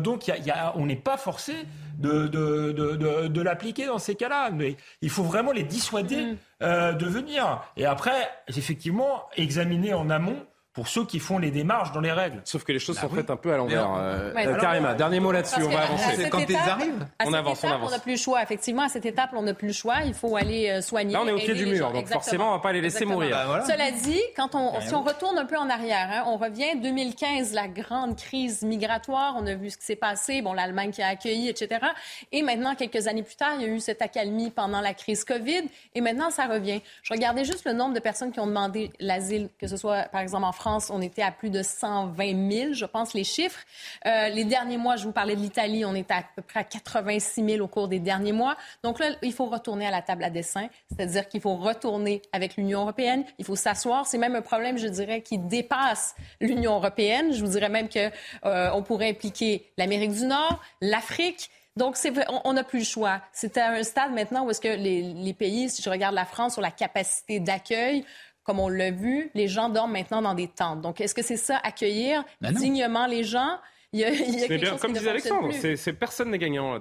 Donc 0.00 0.26
y 0.26 0.32
a, 0.32 0.38
y 0.38 0.50
a, 0.50 0.72
on 0.76 0.86
n'est 0.86 0.96
pas 0.96 1.16
forcé 1.16 1.54
de, 1.98 2.26
de, 2.26 2.72
de, 2.72 3.28
de 3.28 3.40
l'appliquer 3.40 3.86
dans 3.86 3.98
ces 3.98 4.16
cas-là. 4.16 4.50
Mais 4.50 4.76
il 5.00 5.10
faut 5.10 5.22
vraiment 5.22 5.52
les 5.52 5.62
dissuader 5.62 6.36
euh, 6.62 6.92
de 6.92 7.06
venir. 7.06 7.62
Et 7.76 7.86
après, 7.86 8.28
effectivement, 8.48 9.24
examiner 9.36 9.94
en 9.94 10.10
amont 10.10 10.44
pour 10.76 10.88
ceux 10.88 11.06
qui 11.06 11.20
font 11.20 11.38
les 11.38 11.50
démarches 11.50 11.90
dans 11.92 12.02
les 12.02 12.12
règles. 12.12 12.42
Sauf 12.44 12.62
que 12.62 12.70
les 12.70 12.78
choses 12.78 12.96
bah 12.96 13.02
sont 13.02 13.08
oui. 13.08 13.16
faites 13.16 13.30
un 13.30 13.36
peu 13.36 13.50
à 13.50 13.56
l'envers. 13.56 13.94
Euh, 13.96 14.30
ouais. 14.34 14.46
euh, 14.46 14.94
dernier 14.94 15.20
mot 15.20 15.32
là-dessus, 15.32 15.62
on 15.62 15.70
va 15.70 15.84
avancer. 15.84 16.28
Quand 16.28 16.44
ils 16.46 16.54
arrivent, 16.54 17.06
on 17.24 17.32
avance, 17.32 17.60
étape, 17.60 17.70
on 17.70 17.74
avance. 17.76 17.88
On 17.88 17.96
n'a 17.96 17.98
plus 17.98 18.12
le 18.12 18.18
choix, 18.18 18.42
effectivement. 18.42 18.82
À 18.82 18.90
cette 18.90 19.06
étape, 19.06 19.30
on 19.32 19.40
n'a 19.40 19.54
plus 19.54 19.68
le 19.68 19.72
choix. 19.72 20.02
Il 20.04 20.12
faut 20.12 20.36
aller 20.36 20.68
euh, 20.68 20.82
soigner. 20.82 21.14
Là, 21.14 21.22
on 21.22 21.28
est 21.28 21.32
au 21.32 21.38
pied 21.38 21.54
du 21.54 21.64
mur, 21.64 21.86
donc 21.86 22.02
Exactement. 22.02 22.20
forcément, 22.20 22.44
on 22.48 22.50
ne 22.50 22.56
va 22.56 22.62
pas 22.62 22.72
les 22.74 22.82
laisser 22.82 23.04
Exactement. 23.04 23.14
mourir. 23.14 23.36
Bah, 23.36 23.44
voilà. 23.46 23.64
Cela 23.64 23.90
dit, 23.90 24.20
quand 24.36 24.54
on, 24.54 24.78
si 24.82 24.94
on 24.94 25.02
retourne 25.02 25.38
un 25.38 25.46
peu 25.46 25.56
en 25.56 25.70
arrière, 25.70 26.10
hein, 26.12 26.24
on 26.26 26.36
revient 26.36 26.78
2015, 26.78 27.54
la 27.54 27.68
grande 27.68 28.14
crise 28.14 28.60
migratoire. 28.60 29.34
On 29.38 29.46
a 29.46 29.54
vu 29.54 29.70
ce 29.70 29.78
qui 29.78 29.86
s'est 29.86 29.96
passé. 29.96 30.42
Bon, 30.42 30.52
l'Allemagne 30.52 30.90
qui 30.90 31.00
a 31.00 31.08
accueilli, 31.08 31.48
etc. 31.48 31.86
Et 32.32 32.42
maintenant, 32.42 32.74
quelques 32.74 33.06
années 33.06 33.22
plus 33.22 33.36
tard, 33.36 33.54
il 33.58 33.62
y 33.62 33.64
a 33.64 33.68
eu 33.68 33.80
cette 33.80 34.02
accalmie 34.02 34.50
pendant 34.50 34.82
la 34.82 34.92
crise 34.92 35.24
Covid. 35.24 35.70
Et 35.94 36.02
maintenant, 36.02 36.28
ça 36.28 36.44
revient. 36.44 36.82
Je 37.02 37.14
regardais 37.14 37.46
juste 37.46 37.64
le 37.64 37.72
nombre 37.72 37.94
de 37.94 38.00
personnes 38.00 38.30
qui 38.30 38.40
ont 38.40 38.46
demandé 38.46 38.90
l'asile, 39.00 39.48
que 39.58 39.68
ce 39.68 39.78
soit, 39.78 40.02
par 40.12 40.20
exemple, 40.20 40.44
en 40.44 40.52
France, 40.52 40.65
on 40.90 41.00
était 41.00 41.22
à 41.22 41.30
plus 41.30 41.50
de 41.50 41.62
120 41.62 42.50
000, 42.50 42.72
je 42.72 42.84
pense, 42.84 43.14
les 43.14 43.24
chiffres. 43.24 43.60
Euh, 44.06 44.28
les 44.28 44.44
derniers 44.44 44.78
mois, 44.78 44.96
je 44.96 45.04
vous 45.04 45.12
parlais 45.12 45.36
de 45.36 45.40
l'Italie, 45.40 45.84
on 45.84 45.94
est 45.94 46.10
à, 46.10 46.22
peu 46.34 46.42
près 46.42 46.60
à 46.60 46.64
86 46.64 47.44
000 47.44 47.64
au 47.64 47.68
cours 47.68 47.88
des 47.88 47.98
derniers 47.98 48.32
mois. 48.32 48.56
Donc 48.82 48.98
là, 48.98 49.10
il 49.22 49.32
faut 49.32 49.46
retourner 49.46 49.86
à 49.86 49.90
la 49.90 50.02
table 50.02 50.24
à 50.24 50.30
dessin, 50.30 50.68
c'est-à-dire 50.90 51.28
qu'il 51.28 51.40
faut 51.40 51.56
retourner 51.56 52.22
avec 52.32 52.56
l'Union 52.56 52.82
européenne, 52.82 53.24
il 53.38 53.44
faut 53.44 53.56
s'asseour. 53.56 54.06
C'est 54.06 54.18
même 54.18 54.34
un 54.34 54.42
problème, 54.42 54.78
je 54.78 54.88
dirais, 54.88 55.22
qui 55.22 55.38
dépasse 55.38 56.14
l'Union 56.40 56.74
européenne. 56.74 57.32
Je 57.32 57.44
vous 57.44 57.52
dirais 57.52 57.68
même 57.68 57.88
que 57.88 58.10
euh, 58.44 58.70
on 58.74 58.82
pourrait 58.82 59.10
impliquer 59.10 59.70
l'Amérique 59.76 60.12
du 60.12 60.26
Nord, 60.26 60.60
l'Afrique. 60.80 61.50
Donc, 61.76 61.96
on 62.44 62.54
n'a 62.54 62.64
plus 62.64 62.78
le 62.78 62.84
choix. 62.86 63.20
C'est 63.32 63.58
à 63.58 63.72
un 63.72 63.82
stade 63.82 64.12
maintenant 64.12 64.46
où 64.46 64.50
est-ce 64.50 64.62
que 64.62 64.68
les, 64.68 65.02
les, 65.02 65.34
pays, 65.34 65.68
si 65.68 65.82
je 65.82 65.90
regarde 65.90 66.14
la 66.14 66.24
France, 66.24 66.54
sur 66.54 66.62
la 66.62 66.70
capacité 66.70 67.38
d'accueil, 67.38 68.02
comme 68.46 68.60
on 68.60 68.68
l'a 68.68 68.92
vu, 68.92 69.30
les 69.34 69.48
gens 69.48 69.68
dorment 69.68 69.92
maintenant 69.92 70.22
dans 70.22 70.34
des 70.34 70.48
tentes. 70.48 70.80
Donc, 70.80 71.00
est-ce 71.00 71.14
que 71.14 71.22
c'est 71.22 71.36
ça, 71.36 71.58
accueillir 71.62 72.24
ben 72.40 72.52
dignement 72.52 73.06
les 73.06 73.24
gens? 73.24 73.58
Il 73.92 74.00
y 74.00 74.04
a, 74.04 74.10
il 74.10 74.38
y 74.38 74.44
a 74.44 74.48
quelque 74.48 74.60
bien, 74.60 74.70
chose 74.70 74.80
comme 74.80 74.92
qui 74.92 74.98
disait 74.98 75.10
Alexandre, 75.10 75.50
c'est 75.52 75.92
personne 75.92 76.30
n'est 76.30 76.38
gagnant. 76.38 76.78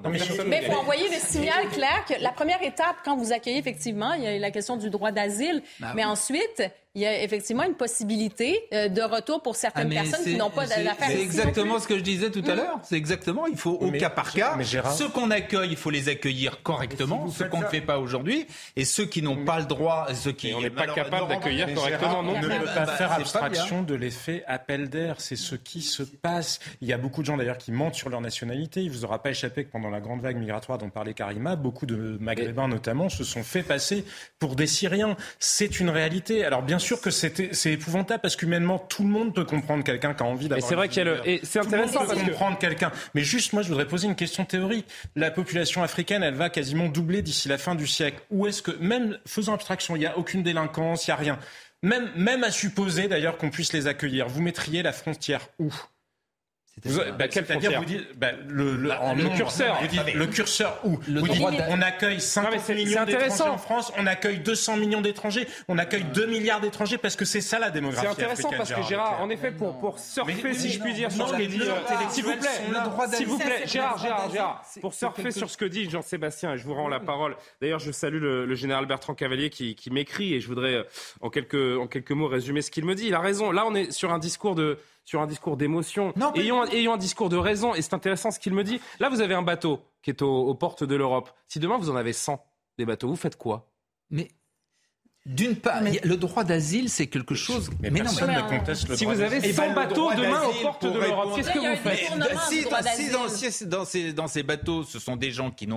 mais 0.47 0.61
il 0.63 0.71
faut 0.71 0.79
envoyer 0.79 1.07
le 1.09 1.19
signal 1.19 1.67
clair 1.69 2.03
que 2.07 2.21
la 2.21 2.31
première 2.31 2.61
étape, 2.61 2.97
quand 3.03 3.15
vous 3.15 3.31
accueillez, 3.31 3.57
effectivement, 3.57 4.13
il 4.13 4.23
y 4.23 4.27
a 4.27 4.37
la 4.37 4.51
question 4.51 4.75
du 4.75 4.89
droit 4.89 5.11
d'asile, 5.11 5.61
bah, 5.79 5.93
mais 5.95 6.03
oui. 6.03 6.11
ensuite, 6.11 6.63
il 6.95 7.01
y 7.01 7.05
a 7.05 7.21
effectivement 7.21 7.63
une 7.63 7.75
possibilité 7.75 8.67
euh, 8.73 8.87
de 8.87 9.01
retour 9.01 9.41
pour 9.41 9.57
certaines 9.57 9.91
ah, 9.91 10.01
personnes 10.01 10.23
qui 10.23 10.37
n'ont 10.37 10.49
pas 10.49 10.65
d'affaires. 10.65 10.95
C'est 11.07 11.21
exactement 11.21 11.77
ce 11.77 11.87
que 11.87 11.97
je 11.97 12.03
disais 12.03 12.31
tout 12.31 12.43
à 12.47 12.53
mmh. 12.53 12.57
l'heure. 12.57 12.79
C'est 12.83 12.95
exactement, 12.95 13.47
il 13.47 13.57
faut 13.57 13.73
au 13.73 13.91
mais, 13.91 13.97
cas 13.97 14.09
par 14.09 14.31
cas. 14.31 14.57
Ceux 14.97 15.09
qu'on 15.09 15.29
accueille, 15.29 15.71
il 15.71 15.75
faut 15.75 15.89
les 15.89 16.07
accueillir 16.07 16.63
correctement, 16.63 17.27
si 17.27 17.35
ceux 17.35 17.49
qu'on 17.49 17.59
ne 17.59 17.65
fait 17.65 17.81
pas 17.81 17.99
aujourd'hui, 17.99 18.47
et 18.77 18.85
ceux 18.85 19.05
qui 19.05 19.21
n'ont 19.21 19.43
pas 19.43 19.59
le 19.59 19.65
droit, 19.65 20.07
ceux 20.13 20.31
qui. 20.31 20.53
on 20.53 20.61
n'est 20.61 20.69
pas 20.69 20.87
capable 20.87 21.27
d'accueillir 21.27 21.73
correctement. 21.73 22.23
Non, 22.23 22.35
on 22.37 22.41
ne 22.41 22.59
peut 22.59 22.65
pas 22.65 22.87
faire 22.87 23.11
abstraction 23.11 23.83
de 23.83 23.93
l'effet 23.93 24.43
appel 24.47 24.89
d'air. 24.89 25.15
C'est 25.19 25.35
ce 25.35 25.55
qui 25.55 25.81
se 25.81 26.03
passe. 26.03 26.59
Il 26.79 26.87
y 26.87 26.93
a 26.93 26.97
beaucoup 26.97 27.21
de 27.21 27.25
gens 27.25 27.35
d'ailleurs 27.35 27.57
qui 27.57 27.73
mentent 27.73 27.95
sur 27.95 28.09
leur 28.09 28.21
nationalité. 28.21 28.81
Il 28.81 28.91
vous 28.91 29.03
aura 29.03 29.21
pas 29.21 29.31
échappé 29.31 29.65
que 29.65 29.71
pendant 29.71 29.89
la 29.89 29.99
grande 29.99 30.21
vague 30.21 30.37
migratoire 30.37 30.77
dont 30.77 30.89
parlait 30.89 31.13
Karima, 31.13 31.57
beaucoup 31.57 31.85
de 31.85 32.17
Maghrébins 32.21 32.69
notamment 32.69 33.09
se 33.09 33.25
sont 33.25 33.43
fait 33.43 33.63
passer 33.63 34.05
pour 34.39 34.55
des 34.55 34.67
Syriens. 34.67 35.17
C'est 35.39 35.81
une 35.81 35.89
réalité. 35.89 36.45
Alors 36.45 36.61
bien 36.61 36.79
sûr 36.79 36.84
que 37.01 37.09
c'était 37.09 37.49
c'est 37.51 37.73
épouvantable 37.73 38.21
parce 38.21 38.35
qu'humainement, 38.35 38.79
tout 38.79 39.03
le 39.03 39.09
monde 39.09 39.33
peut 39.33 39.45
comprendre 39.45 39.83
quelqu'un 39.83 40.13
qui 40.13 40.23
a 40.23 40.25
envie 40.25 40.47
d'avoir. 40.47 40.65
Et 40.65 40.69
c'est 40.69 40.75
vrai 40.75 40.87
qu'il 40.87 40.99
y 40.99 41.01
a 41.01 41.03
le. 41.05 41.27
Et 41.27 41.39
c'est 41.43 41.59
intéressant 41.59 41.99
tout 41.99 42.09
le 42.09 42.15
monde 42.15 42.25
peut 42.25 42.31
comprendre 42.31 42.57
que... 42.57 42.61
quelqu'un. 42.61 42.91
Mais 43.13 43.21
juste, 43.21 43.53
moi, 43.53 43.61
je 43.61 43.69
voudrais 43.69 43.87
poser 43.87 44.07
une 44.07 44.15
question 44.15 44.45
théorique. 44.45 44.85
La 45.15 45.31
population 45.31 45.83
africaine, 45.83 46.23
elle 46.23 46.35
va 46.35 46.49
quasiment 46.49 46.87
doubler 46.87 47.21
d'ici 47.21 47.47
la 47.47 47.57
fin 47.57 47.75
du 47.75 47.87
siècle. 47.87 48.19
Où 48.29 48.47
est-ce 48.47 48.61
que, 48.61 48.71
même 48.79 49.17
faisant 49.25 49.53
abstraction, 49.53 49.95
il 49.95 49.99
n'y 49.99 50.05
a 50.05 50.17
aucune 50.17 50.43
délinquance, 50.43 51.07
il 51.07 51.09
n'y 51.09 51.13
a 51.13 51.17
rien. 51.17 51.39
Même, 51.81 52.09
même 52.15 52.43
à 52.43 52.51
supposer 52.51 53.07
d'ailleurs 53.07 53.37
qu'on 53.37 53.49
puisse 53.49 53.73
les 53.73 53.87
accueillir, 53.87 54.27
vous 54.27 54.41
mettriez 54.41 54.81
la 54.81 54.91
frontière 54.91 55.47
où? 55.59 55.73
Vous, 56.83 56.99
bah, 57.17 57.29
quelle 57.29 57.45
frontière 57.45 57.79
vous 57.79 57.85
dites, 57.85 58.17
bah, 58.17 58.31
le, 58.47 58.75
le, 58.75 58.89
bah, 58.89 59.13
le 59.15 59.23
nombre, 59.23 59.35
curseur. 59.35 59.79
Vous 59.81 59.87
dites, 59.87 60.13
le 60.13 60.27
curseur 60.27 60.79
où 60.83 60.99
le 61.07 61.21
vous 61.21 61.27
dites, 61.27 61.41
on 61.69 61.81
accueille 61.81 62.19
50 62.19 62.69
millions 62.69 63.05
d'étrangers 63.05 63.43
en 63.43 63.57
France, 63.57 63.93
on 63.97 64.05
accueille 64.05 64.39
200 64.39 64.77
millions 64.77 65.01
d'étrangers, 65.01 65.47
on 65.69 65.77
accueille 65.77 66.03
2 66.13 66.25
milliards 66.27 66.59
d'étrangers 66.59 66.97
parce 66.97 67.15
que 67.15 67.23
c'est 67.23 67.39
ça 67.39 67.59
la 67.59 67.69
démographie. 67.69 68.07
C'est 68.07 68.23
intéressant 68.23 68.51
parce 68.51 68.73
que 68.73 68.83
Gérard, 68.83 69.21
en 69.21 69.29
effet, 69.29 69.51
pour, 69.51 69.79
pour 69.79 69.99
surfer, 69.99 70.35
mais, 70.43 70.53
si 70.53 70.69
je 70.69 70.81
puis 70.81 70.93
dire, 70.93 71.11
sur 71.11 71.29
ce 71.29 71.33
que 71.33 71.43
dit, 71.43 71.61
s'il 72.09 72.25
vous 72.25 72.35
plaît, 72.35 72.49
s'il 73.13 73.27
vous 73.27 73.37
plaît, 73.37 73.63
Gérard, 73.65 73.97
Gérard, 73.97 74.29
Gérard, 74.31 74.61
pour 74.81 74.93
surfer 74.93 75.31
sur 75.31 75.49
ce 75.49 75.57
que 75.57 75.65
dit 75.65 75.89
Jean-Sébastien, 75.89 76.53
et 76.53 76.57
je 76.57 76.65
vous 76.65 76.73
rends 76.73 76.89
la 76.89 76.99
parole. 76.99 77.37
D'ailleurs, 77.61 77.79
je 77.79 77.91
salue 77.91 78.21
le, 78.21 78.45
le 78.45 78.55
général 78.55 78.85
Bertrand 78.85 79.13
Cavalier 79.13 79.49
qui, 79.49 79.75
qui 79.75 79.91
m'écrit 79.91 80.33
et 80.33 80.41
je 80.41 80.47
voudrais 80.47 80.85
en 81.21 81.29
quelques, 81.29 81.79
en 81.79 81.87
quelques 81.87 82.11
mots 82.11 82.27
résumer 82.27 82.61
ce 82.61 82.69
qu'il 82.69 82.85
me 82.85 82.95
dit. 82.95 83.07
Il 83.07 83.13
a 83.13 83.19
raison. 83.21 83.51
Là, 83.51 83.65
on 83.65 83.75
est 83.75 83.91
sur 83.91 84.11
un 84.11 84.19
discours 84.19 84.55
de 84.55 84.77
sur 85.05 85.21
un 85.21 85.27
discours 85.27 85.55
d'émotion. 85.55 86.13
Ayons, 86.35 86.65
ayons 86.65 86.93
un 86.93 86.97
discours 86.97 87.29
de 87.29 87.37
raison. 87.37 87.73
Et 87.75 87.81
c'est 87.81 87.93
intéressant 87.93 88.31
ce 88.31 88.39
qu'il 88.39 88.53
me 88.53 88.63
dit. 88.63 88.81
Là, 88.99 89.09
vous 89.09 89.21
avez 89.21 89.35
un 89.35 89.43
bateau 89.43 89.79
qui 90.01 90.09
est 90.09 90.21
aux, 90.21 90.47
aux 90.47 90.55
portes 90.55 90.83
de 90.83 90.95
l'Europe. 90.95 91.31
Si 91.47 91.59
demain 91.59 91.77
vous 91.77 91.89
en 91.89 91.95
avez 91.95 92.11
100 92.13 92.43
des 92.77 92.85
bateaux, 92.85 93.07
vous 93.07 93.15
faites 93.15 93.37
quoi? 93.37 93.71
Mais 94.09 94.29
d'une 95.25 95.55
part, 95.55 95.81
mais... 95.81 95.99
le 96.03 96.17
droit 96.17 96.43
d'asile, 96.43 96.87
c'est 96.87 97.07
quelque 97.07 97.33
chose. 97.33 97.71
Mais, 97.79 97.89
mais 97.89 98.01
personne 98.01 98.27
non, 98.27 98.35
mais... 98.35 98.53
ne 98.53 98.59
conteste 98.59 98.87
le 98.87 98.95
si 98.95 99.05
droit 99.05 99.15
vous 99.15 99.21
avez 99.21 99.53
100 99.53 99.73
bateaux 99.73 100.13
demain 100.13 100.43
aux 100.43 100.61
portes 100.61 100.85
de 100.85 100.99
l'Europe, 100.99 101.35
qu'est-ce 101.35 101.51
que 101.51 101.57
vous 101.57 101.81
faites 101.81 101.99
si, 102.47 103.09
dans, 103.09 103.27
si, 103.27 103.65
dans, 103.65 103.79
dans, 103.79 103.85
ces, 103.85 104.13
dans 104.13 104.27
ces 104.27 104.43
bateaux, 104.43 104.83
ce 104.83 104.99
sont 104.99 105.15
des 105.15 105.31
gens 105.31 105.49
qui, 105.49 105.67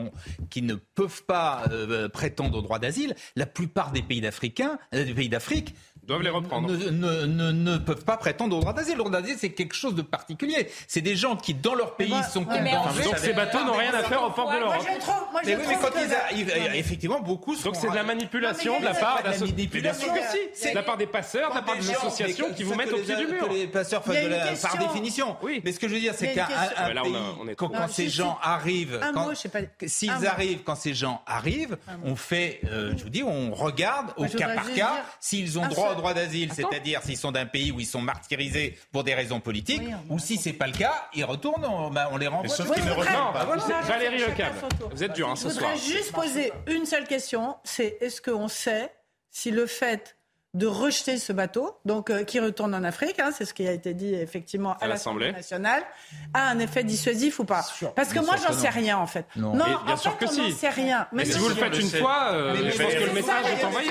qui 0.51 0.61
ne 0.61 0.75
peuvent 0.75 1.25
pas 1.25 1.65
euh, 1.71 2.11
prétendre 2.11 2.59
au 2.59 2.61
droit 2.61 2.79
d'asile, 2.79 3.15
la 3.37 3.47
plupart 3.47 3.91
des 3.91 4.03
pays 4.03 4.21
d'Africains, 4.21 4.79
euh, 4.95 5.05
des 5.05 5.15
pays 5.15 5.31
d'Afrique 5.31 5.75
Doivent 6.09 6.23
les 6.23 6.31
reprendre. 6.31 6.71
Ne, 6.71 6.91
ne, 6.91 7.27
ne, 7.27 7.53
ne 7.53 7.77
peuvent 7.77 8.03
pas 8.03 8.17
prétendre 8.17 8.57
au 8.57 8.61
droit 8.61 8.73
d'asile. 8.73 8.95
Le 8.95 9.05
droit 9.05 9.11
d'asile, 9.11 9.37
c'est 9.39 9.51
quelque 9.51 9.75
chose 9.75 9.95
de 9.95 10.01
particulier. 10.01 10.71
C'est 10.87 11.03
des 11.03 11.17
gens 11.17 11.37
qui, 11.37 11.53
dans 11.53 11.75
leur 11.75 11.97
pays, 11.97 12.15
sont 12.33 12.47
ouais, 12.47 12.63
mais 12.63 12.71
condamnés. 12.71 13.05
Donc 13.05 13.19
ces 13.19 13.35
bateaux 13.35 13.63
n'ont 13.63 13.75
rien 13.75 13.93
à 13.93 14.03
faire 14.03 14.25
au 14.25 14.31
port 14.31 14.51
de 14.51 14.57
l'Europe. 14.57 14.77
Moi, 14.83 14.95
je 14.95 15.01
trouve, 15.01 15.15
moi, 15.31 15.41
je 15.45 15.49
Mais 15.51 15.57
oui, 15.57 15.63
mais 15.69 15.77
quand 15.77 15.91
ils 16.35 16.51
euh, 16.51 16.73
effectivement, 16.73 17.21
beaucoup 17.21 17.55
sont. 17.55 17.65
Donc 17.65 17.77
c'est 17.77 17.91
de 17.91 17.95
la 17.95 18.05
manipulation 18.05 18.81
de 18.81 18.87
la 18.87 18.95
part 18.95 19.23
de 19.23 19.29
la 19.29 19.39
manipulation. 19.39 20.09
De 20.11 20.75
la 20.75 20.83
part 20.83 20.97
des 20.97 21.07
passeurs, 21.07 21.51
de 21.51 21.57
la 21.57 21.63
part 21.63 21.77
des 21.77 21.91
associations 21.91 22.55
qui 22.57 22.63
vous 22.63 22.75
mettent 22.75 22.93
au 22.95 22.99
pied 22.99 23.17
du 23.17 23.27
mur. 23.27 23.47
Que 23.47 23.53
les 23.53 23.67
passeurs 23.67 24.03
par 24.03 24.79
définition. 24.79 25.37
Oui. 25.43 25.61
Mais 25.63 25.73
ce 25.73 25.79
que 25.79 25.89
je 25.89 25.95
veux 25.95 26.01
dire, 26.01 26.15
c'est 26.17 26.33
qu'un 26.33 26.47
pays, 26.47 27.55
quand, 27.59 27.71
ces 27.89 28.09
gens 28.09 28.39
arrivent, 28.43 28.99
s'ils 29.87 30.27
arrivent, 30.27 30.63
quand 30.65 30.75
ces 30.75 30.95
gens 30.95 31.21
arrivent, 31.27 31.77
on 32.03 32.17
fait, 32.17 32.61
euh, 32.65 32.95
je 32.97 33.03
vous 33.03 33.11
dis, 33.11 33.23
on 33.23 33.53
regarde 33.53 34.07
au 34.17 34.25
cas 34.25 34.55
par 34.55 34.73
cas 34.73 35.05
s'ils 35.21 35.59
ont 35.59 35.67
droit 35.67 35.98
droit 35.99 36.15
d'asile, 36.15 36.53
c'est-à-dire 36.55 37.03
s'ils 37.03 37.19
sont 37.19 37.31
d'un 37.33 37.45
pays 37.45 37.71
où 37.71 37.79
ils 37.81 37.87
sont 37.87 38.01
martyrisés 38.01 38.79
pour 38.93 39.05
des 39.05 39.15
raisons 39.15 39.41
politiques, 39.41 39.83
Oui, 39.85 39.93
ou 40.09 40.19
si 40.19 40.39
c'est 40.39 40.55
pas 40.55 40.67
le 40.67 40.73
cas, 40.73 41.09
ils 41.15 41.25
retournent, 41.25 41.65
on, 41.67 41.91
bah, 41.91 42.09
on 42.13 42.17
les 42.17 42.27
renvoie. 42.29 42.49
sauf 42.49 42.73
qu'ils 42.73 42.83
je 42.83 42.89
ne 42.89 42.95
reviennent 42.95 43.15
pas. 43.33 43.47
Je- 43.83 43.87
Valérie 43.89 44.19
Lecable. 44.19 44.57
Vous 44.91 45.05
êtes 45.05 45.13
dur 45.13 45.29
hein, 45.29 45.35
Je 45.37 45.43
ce 45.43 45.51
soir. 45.51 45.71
voudrais 45.73 45.87
juste 45.87 46.13
poser 46.13 46.53
une 46.67 46.87
seule 46.87 47.07
question, 47.07 47.57
c'est 47.65 47.99
est-ce 48.01 48.23
qu'on 48.23 48.49
sait 48.49 48.91
si 49.31 49.51
le 49.51 49.67
fait 49.67 50.17
de 50.59 50.67
rejeter 50.67 51.19
ce 51.19 51.33
bateau, 51.33 51.79
donc 51.85 52.11
euh, 52.11 52.25
qui 52.25 52.41
retourne 52.41 52.75
en 52.75 52.83
Afrique, 52.85 53.19
hein, 53.21 53.31
c'est 53.33 53.45
ce 53.45 53.55
qui 53.55 53.67
a 53.67 53.73
été 53.73 53.95
dit 53.95 54.13
effectivement 54.15 54.73
à, 54.81 54.85
À 54.85 54.89
l'Assemblée. 54.89 55.33
nationale, 55.33 55.83
a 56.35 56.49
un 56.49 56.59
effet 56.59 56.83
dissuasif 56.85 57.39
ou 57.39 57.45
pas? 57.45 57.65
Parce 57.95 58.09
que 58.09 58.15
bien 58.15 58.23
moi, 58.23 58.37
sûr 58.37 58.49
j'en 58.53 58.59
sais 58.59 58.67
non. 58.67 58.73
rien 58.75 58.99
en 58.99 59.07
fait. 59.07 59.25
Non. 59.37 59.53
Bien 59.55 59.81
en 59.87 59.97
sûr 59.97 60.13
fait, 60.19 60.27
que 60.27 60.31
on 60.31 60.35
si. 60.35 60.41
n'en 60.43 60.51
sait 60.57 60.69
rien. 60.69 61.07
Mais 61.13 61.25
si 61.25 61.35
non, 61.35 61.39
vous 61.45 61.49
le 61.51 61.55
faites 61.55 61.79
une 61.79 61.89
fois, 61.89 62.31
euh, 62.33 62.57
Mais- 62.63 62.71
je 62.73 62.83
pense 62.83 62.95
que 62.95 63.05
le 63.05 63.13
message 63.13 63.45
est 63.61 63.65
envoyé. 63.65 63.91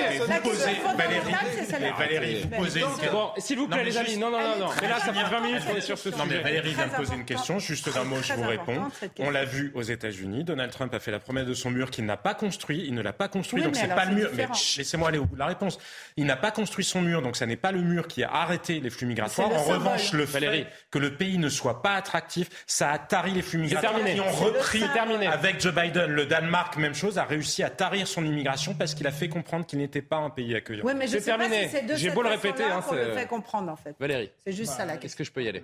Valérie, 1.98 2.42
vous 2.42 2.48
posez 2.56 2.80
une 2.80 2.86
question. 2.86 3.12
Bon, 3.12 3.30
s'il 3.38 3.56
vous 3.58 3.64
Non, 3.66 3.76
plaît, 3.76 3.84
les 3.84 3.96
amis, 3.96 4.16
non, 4.16 4.30
non, 4.30 4.38
non, 4.40 4.58
non. 4.66 4.70
Mais 4.80 4.88
là, 4.88 4.98
ça 5.00 5.12
fait 5.12 5.24
20 5.24 5.40
minutes 5.40 5.64
qu'on 5.66 5.76
est 5.76 5.80
sur 5.80 5.98
ce 5.98 6.08
Non, 6.10 6.16
mais 6.24 6.30
sujet. 6.30 6.42
Valérie 6.42 6.74
vient 6.74 6.86
de 6.86 6.92
poser 6.94 7.14
une 7.14 7.24
question. 7.24 7.58
Juste 7.58 7.92
d'un 7.92 8.04
mot, 8.04 8.16
je 8.22 8.32
vous 8.34 8.48
réponds. 8.48 8.82
On 9.18 9.30
l'a 9.30 9.44
vu 9.44 9.72
aux 9.74 9.82
États-Unis. 9.82 10.44
Donald 10.44 10.70
Trump 10.72 10.92
a 10.94 11.00
fait 11.00 11.10
la 11.10 11.18
promesse 11.18 11.46
de 11.46 11.54
son 11.54 11.70
mur 11.70 11.90
qu'il 11.90 12.04
n'a 12.04 12.16
pas 12.16 12.34
construit. 12.34 12.84
Il 12.86 12.94
ne 12.94 13.02
l'a 13.02 13.12
pas 13.12 13.28
construit, 13.28 13.62
donc 13.62 13.76
c'est 13.76 13.88
pas 13.88 14.04
le 14.04 14.14
mur. 14.14 14.30
Mais 14.34 14.46
laissez-moi 14.76 15.08
aller 15.08 15.18
au 15.18 15.24
bout 15.24 15.34
de 15.34 15.40
la 15.40 15.46
réponse. 15.46 15.78
Il 16.16 16.26
n'a 16.26 16.36
pas 16.36 16.50
construit 16.58 16.84
son 16.84 17.00
mur, 17.02 17.22
donc 17.22 17.36
ça 17.36 17.46
n'est 17.46 17.56
pas 17.56 17.70
le 17.70 17.80
mur 17.80 18.08
qui 18.08 18.24
a 18.24 18.32
arrêté 18.32 18.80
les 18.80 18.90
flux 18.90 19.06
migratoires. 19.06 19.52
En 19.52 19.62
revanche, 19.62 20.12
le 20.12 20.26
fait 20.26 20.40
Valérie. 20.40 20.66
que 20.90 20.98
le 20.98 21.14
pays 21.16 21.38
ne 21.38 21.48
soit 21.48 21.82
pas 21.82 21.92
attractif, 21.94 22.48
ça 22.66 22.90
a 22.90 22.98
tari 22.98 23.30
les 23.30 23.42
flux 23.42 23.58
migratoires 23.60 23.94
terminé. 23.94 24.14
qui 24.16 24.20
ont 24.20 24.30
repris 24.32 24.82
terminé. 24.92 25.28
avec 25.28 25.60
Joe 25.60 25.72
Biden. 25.72 26.10
Le 26.10 26.26
Danemark, 26.26 26.76
même 26.76 26.94
chose, 26.94 27.16
a 27.16 27.22
réussi 27.24 27.62
à 27.62 27.70
tarir 27.70 28.08
son 28.08 28.24
immigration 28.24 28.74
parce 28.74 28.94
qu'il 28.94 29.06
a 29.06 29.12
fait 29.12 29.28
comprendre 29.28 29.66
qu'il 29.66 29.78
n'était 29.78 30.02
pas 30.02 30.16
un 30.16 30.30
pays 30.30 30.54
accueillant. 30.56 30.82
Oui, 30.84 30.94
mais 30.96 31.06
je 31.06 31.12
C'est 31.12 31.20
sais 31.20 31.30
pas 31.30 31.38
terminé. 31.38 31.68
si 31.68 31.76
c'est 31.76 31.82
de 31.86 31.94
J'ai 31.94 32.10
beau 32.10 32.22
le 32.22 32.30
répéter, 32.30 32.64
hein, 32.64 32.82
le 32.90 32.96
c'est- 33.14 33.20
fait 33.20 33.26
comprendre 33.26 33.70
en 33.70 33.76
fait. 33.76 33.94
Valérie, 34.00 34.30
C'est 34.44 34.52
juste 34.52 34.72
ça 34.72 34.84
la 34.84 34.94
est-ce 34.94 35.02
question. 35.02 35.18
que 35.18 35.24
je 35.24 35.30
peux 35.30 35.42
y 35.44 35.48
aller 35.48 35.62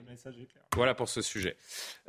Voilà 0.76 0.95
pour 0.95 1.09
ce 1.09 1.22
sujet. 1.22 1.57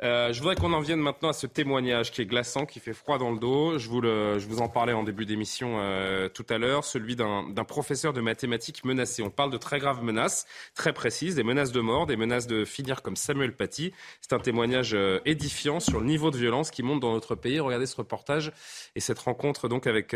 Euh, 0.02 0.30
je 0.32 0.40
voudrais 0.40 0.56
qu'on 0.56 0.74
en 0.74 0.80
vienne 0.80 1.00
maintenant 1.00 1.30
à 1.30 1.32
ce 1.32 1.46
témoignage 1.46 2.10
qui 2.10 2.20
est 2.20 2.26
glaçant, 2.26 2.66
qui 2.66 2.80
fait 2.80 2.92
froid 2.92 3.16
dans 3.16 3.30
le 3.30 3.38
dos. 3.38 3.78
Je 3.78 3.88
vous, 3.88 4.60
en 4.60 4.68
parlais 4.68 4.92
en 4.92 5.02
début 5.02 5.24
d'émission 5.24 5.78
euh, 5.78 6.28
tout 6.28 6.44
à 6.50 6.58
l'heure, 6.58 6.84
celui 6.84 7.16
d'un 7.16 7.64
professeur 7.66 8.12
de 8.12 8.20
mathématiques 8.20 8.84
menacé. 8.84 9.22
On 9.22 9.30
parle 9.30 9.50
de 9.50 9.56
très 9.56 9.78
graves 9.78 10.02
menaces, 10.02 10.46
très 10.74 10.92
précises, 10.92 11.34
des 11.34 11.44
menaces 11.44 11.72
de 11.72 11.80
mort, 11.80 12.06
des 12.06 12.16
menaces 12.16 12.46
de 12.46 12.64
finir 12.64 13.02
comme 13.02 13.16
Samuel 13.16 13.54
Paty. 13.56 13.92
C'est 14.20 14.34
un 14.34 14.38
témoignage 14.38 14.92
euh, 14.94 15.20
édifiant 15.24 15.80
sur 15.80 16.00
le 16.00 16.06
niveau 16.06 16.30
de 16.30 16.36
violence 16.36 16.70
qui 16.70 16.82
monte 16.82 17.00
dans 17.00 17.12
notre 17.12 17.34
pays. 17.34 17.58
Regardez 17.58 17.86
ce 17.86 17.96
reportage 17.96 18.52
et 18.94 19.00
cette 19.00 19.18
rencontre 19.18 19.68
donc 19.68 19.86
avec 19.86 20.14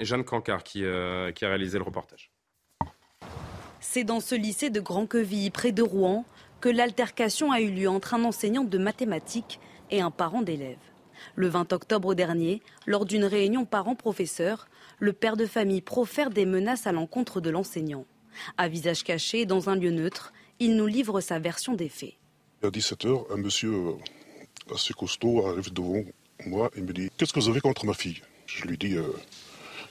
Jeanne 0.00 0.24
Cancard 0.24 0.62
qui, 0.62 0.80
qui 0.80 1.44
a 1.44 1.48
réalisé 1.48 1.78
le 1.78 1.84
reportage. 1.84 2.30
C'est 3.80 4.04
dans 4.04 4.20
ce 4.20 4.34
lycée 4.34 4.70
de 4.70 4.80
Grand-Quevilly, 4.80 5.50
près 5.50 5.72
de 5.72 5.82
Rouen, 5.82 6.24
que 6.64 6.70
l'altercation 6.70 7.52
a 7.52 7.60
eu 7.60 7.70
lieu 7.70 7.90
entre 7.90 8.14
un 8.14 8.24
enseignant 8.24 8.64
de 8.64 8.78
mathématiques 8.78 9.60
et 9.90 10.00
un 10.00 10.10
parent 10.10 10.40
d'élève. 10.40 10.78
Le 11.34 11.46
20 11.46 11.74
octobre 11.74 12.14
dernier, 12.14 12.62
lors 12.86 13.04
d'une 13.04 13.26
réunion 13.26 13.66
parents-professeurs, 13.66 14.66
le 14.98 15.12
père 15.12 15.36
de 15.36 15.44
famille 15.44 15.82
profère 15.82 16.30
des 16.30 16.46
menaces 16.46 16.86
à 16.86 16.92
l'encontre 16.92 17.42
de 17.42 17.50
l'enseignant. 17.50 18.06
À 18.56 18.68
visage 18.68 19.04
caché, 19.04 19.44
dans 19.44 19.68
un 19.68 19.76
lieu 19.76 19.90
neutre, 19.90 20.32
il 20.58 20.74
nous 20.74 20.86
livre 20.86 21.20
sa 21.20 21.38
version 21.38 21.74
des 21.74 21.90
faits. 21.90 22.14
À 22.62 22.68
17h, 22.68 23.30
un 23.30 23.36
monsieur 23.36 23.74
euh, 23.74 24.74
assez 24.74 24.94
costaud 24.94 25.46
arrive 25.46 25.70
devant 25.70 26.02
moi 26.46 26.70
et 26.76 26.80
me 26.80 26.94
dit 26.94 27.10
Qu'est-ce 27.18 27.34
que 27.34 27.40
vous 27.40 27.50
avez 27.50 27.60
contre 27.60 27.84
ma 27.84 27.92
fille? 27.92 28.22
Je 28.46 28.64
lui 28.64 28.78
dis 28.78 28.94
euh, 28.94 29.12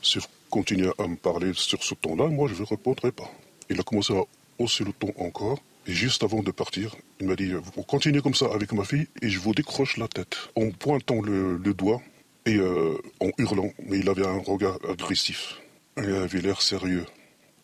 Si 0.01 0.17
vous 0.17 0.25
continuez 0.49 0.89
à 0.97 1.07
me 1.07 1.17
parler 1.17 1.51
sur 1.53 1.83
ce 1.83 1.93
ton-là, 1.93 2.29
moi 2.29 2.49
je 2.51 2.59
ne 2.59 2.65
répondrai 2.65 3.11
pas. 3.11 3.29
Il 3.69 3.79
a 3.79 3.83
commencé 3.83 4.17
à 4.17 4.23
hausser 4.57 4.83
le 4.83 4.91
ton 4.91 5.13
encore. 5.19 5.59
Et 5.85 5.91
juste 5.91 6.23
avant 6.23 6.41
de 6.41 6.51
partir, 6.51 6.95
il 7.19 7.27
m'a 7.27 7.35
dit 7.35 7.51
Vous 7.51 7.83
continuez 7.83 8.21
comme 8.21 8.35
ça 8.35 8.47
avec 8.53 8.71
ma 8.71 8.85
fille 8.85 9.07
et 9.21 9.29
je 9.29 9.39
vous 9.39 9.53
décroche 9.53 9.97
la 9.97 10.07
tête. 10.07 10.37
En 10.55 10.71
pointant 10.71 11.21
le, 11.21 11.57
le 11.57 11.73
doigt 11.73 12.01
et 12.45 12.57
euh, 12.57 12.97
en 13.19 13.29
hurlant. 13.37 13.71
Mais 13.87 13.99
il 13.99 14.09
avait 14.09 14.25
un 14.25 14.39
regard 14.39 14.77
agressif. 14.87 15.61
Il 15.97 16.05
avait 16.05 16.41
l'air 16.41 16.61
sérieux. 16.61 17.05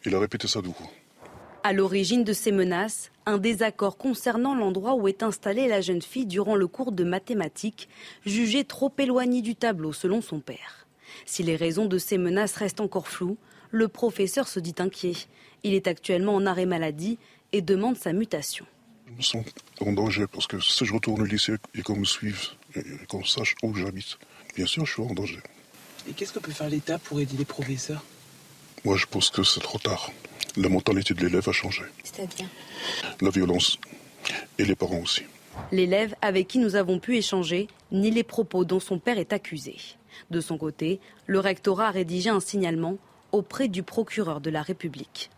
Il 0.06 0.16
a 0.16 0.20
répété 0.20 0.48
ça 0.48 0.62
deux 0.62 0.72
fois. 0.72 0.88
À 1.64 1.74
l'origine 1.74 2.24
de 2.24 2.32
ces 2.32 2.52
menaces, 2.52 3.12
un 3.26 3.38
désaccord 3.38 3.98
concernant 3.98 4.56
l'endroit 4.56 4.96
où 4.96 5.08
est 5.08 5.24
installée 5.24 5.68
la 5.68 5.82
jeune 5.82 6.02
fille 6.02 6.26
durant 6.26 6.56
le 6.56 6.68
cours 6.68 6.94
de 6.94 7.04
mathématiques, 7.04 7.90
jugé 8.26 8.64
trop 8.64 8.94
éloigné 8.98 9.42
du 9.42 9.56
tableau 9.56 9.92
selon 9.92 10.22
son 10.22 10.40
père. 10.40 10.88
Si 11.26 11.44
les 11.44 11.58
raisons 11.58 11.86
de 11.86 11.98
ces 11.98 12.18
menaces 12.18 12.56
restent 12.56 12.80
encore 12.80 13.10
floues, 13.10 13.38
le 13.72 13.88
professeur 13.88 14.48
se 14.48 14.60
dit 14.60 14.76
inquiet. 14.80 15.16
Il 15.64 15.74
est 15.74 15.88
actuellement 15.88 16.36
en 16.36 16.46
arrêt 16.46 16.66
maladie 16.66 17.18
et 17.52 17.62
demande 17.62 17.98
sa 17.98 18.14
mutation. 18.14 18.66
Je 19.08 19.14
me 19.14 19.22
sens 19.22 19.46
en 19.82 19.92
danger 19.92 20.26
parce 20.28 20.48
que 20.48 20.60
si 20.60 20.86
je 20.86 20.94
retourne 20.94 21.22
au 21.22 21.26
lycée 21.26 21.56
et 21.76 21.82
qu'on 21.82 21.96
me 21.96 22.06
suive 22.06 22.50
et 22.76 22.84
qu'on 23.08 23.24
sache 23.24 23.56
où 23.64 23.74
j'habite, 23.74 24.18
bien 24.56 24.66
sûr, 24.66 24.86
je 24.86 24.94
suis 24.94 25.02
en 25.02 25.14
danger. 25.14 25.40
Et 26.08 26.14
qu'est-ce 26.14 26.34
que 26.34 26.40
peut 26.40 26.52
faire 26.52 26.70
l'État 26.70 27.00
pour 27.00 27.20
aider 27.20 27.36
les 27.38 27.46
professeurs? 27.46 28.04
Moi, 28.86 28.98
je 28.98 29.06
pense 29.06 29.30
que 29.30 29.44
c'est 29.44 29.60
trop 29.60 29.80
tard. 29.80 30.12
La 30.56 30.70
mentalité 30.70 31.14
de 31.14 31.22
l'élève 31.26 31.48
a 31.50 31.52
changé. 31.52 31.84
C'est-à-dire? 32.04 32.48
La 33.22 33.30
violence 33.30 33.78
et 34.58 34.66
les 34.66 34.76
parents 34.76 35.00
aussi. 35.00 35.24
L'élève 35.72 36.16
avec 36.22 36.48
qui 36.48 36.60
nous 36.60 36.76
avons 36.76 37.00
pu 37.00 37.18
échanger 37.18 37.68
nie 37.92 38.12
les 38.12 38.24
propos 38.24 38.64
dont 38.64 38.80
son 38.80 39.00
père 39.00 39.18
est 39.18 39.34
accusé. 39.34 39.76
De 40.30 40.40
son 40.40 40.58
côté, 40.58 41.00
le 41.28 41.40
rectorat 41.40 41.88
a 41.88 41.92
rédigé 41.92 42.30
un 42.30 42.40
signalement 42.40 42.98
auprès 43.32 43.68
du 43.68 43.84
procureur 43.84 44.40
de 44.42 44.50
la 44.50 44.62
République. 44.62 45.30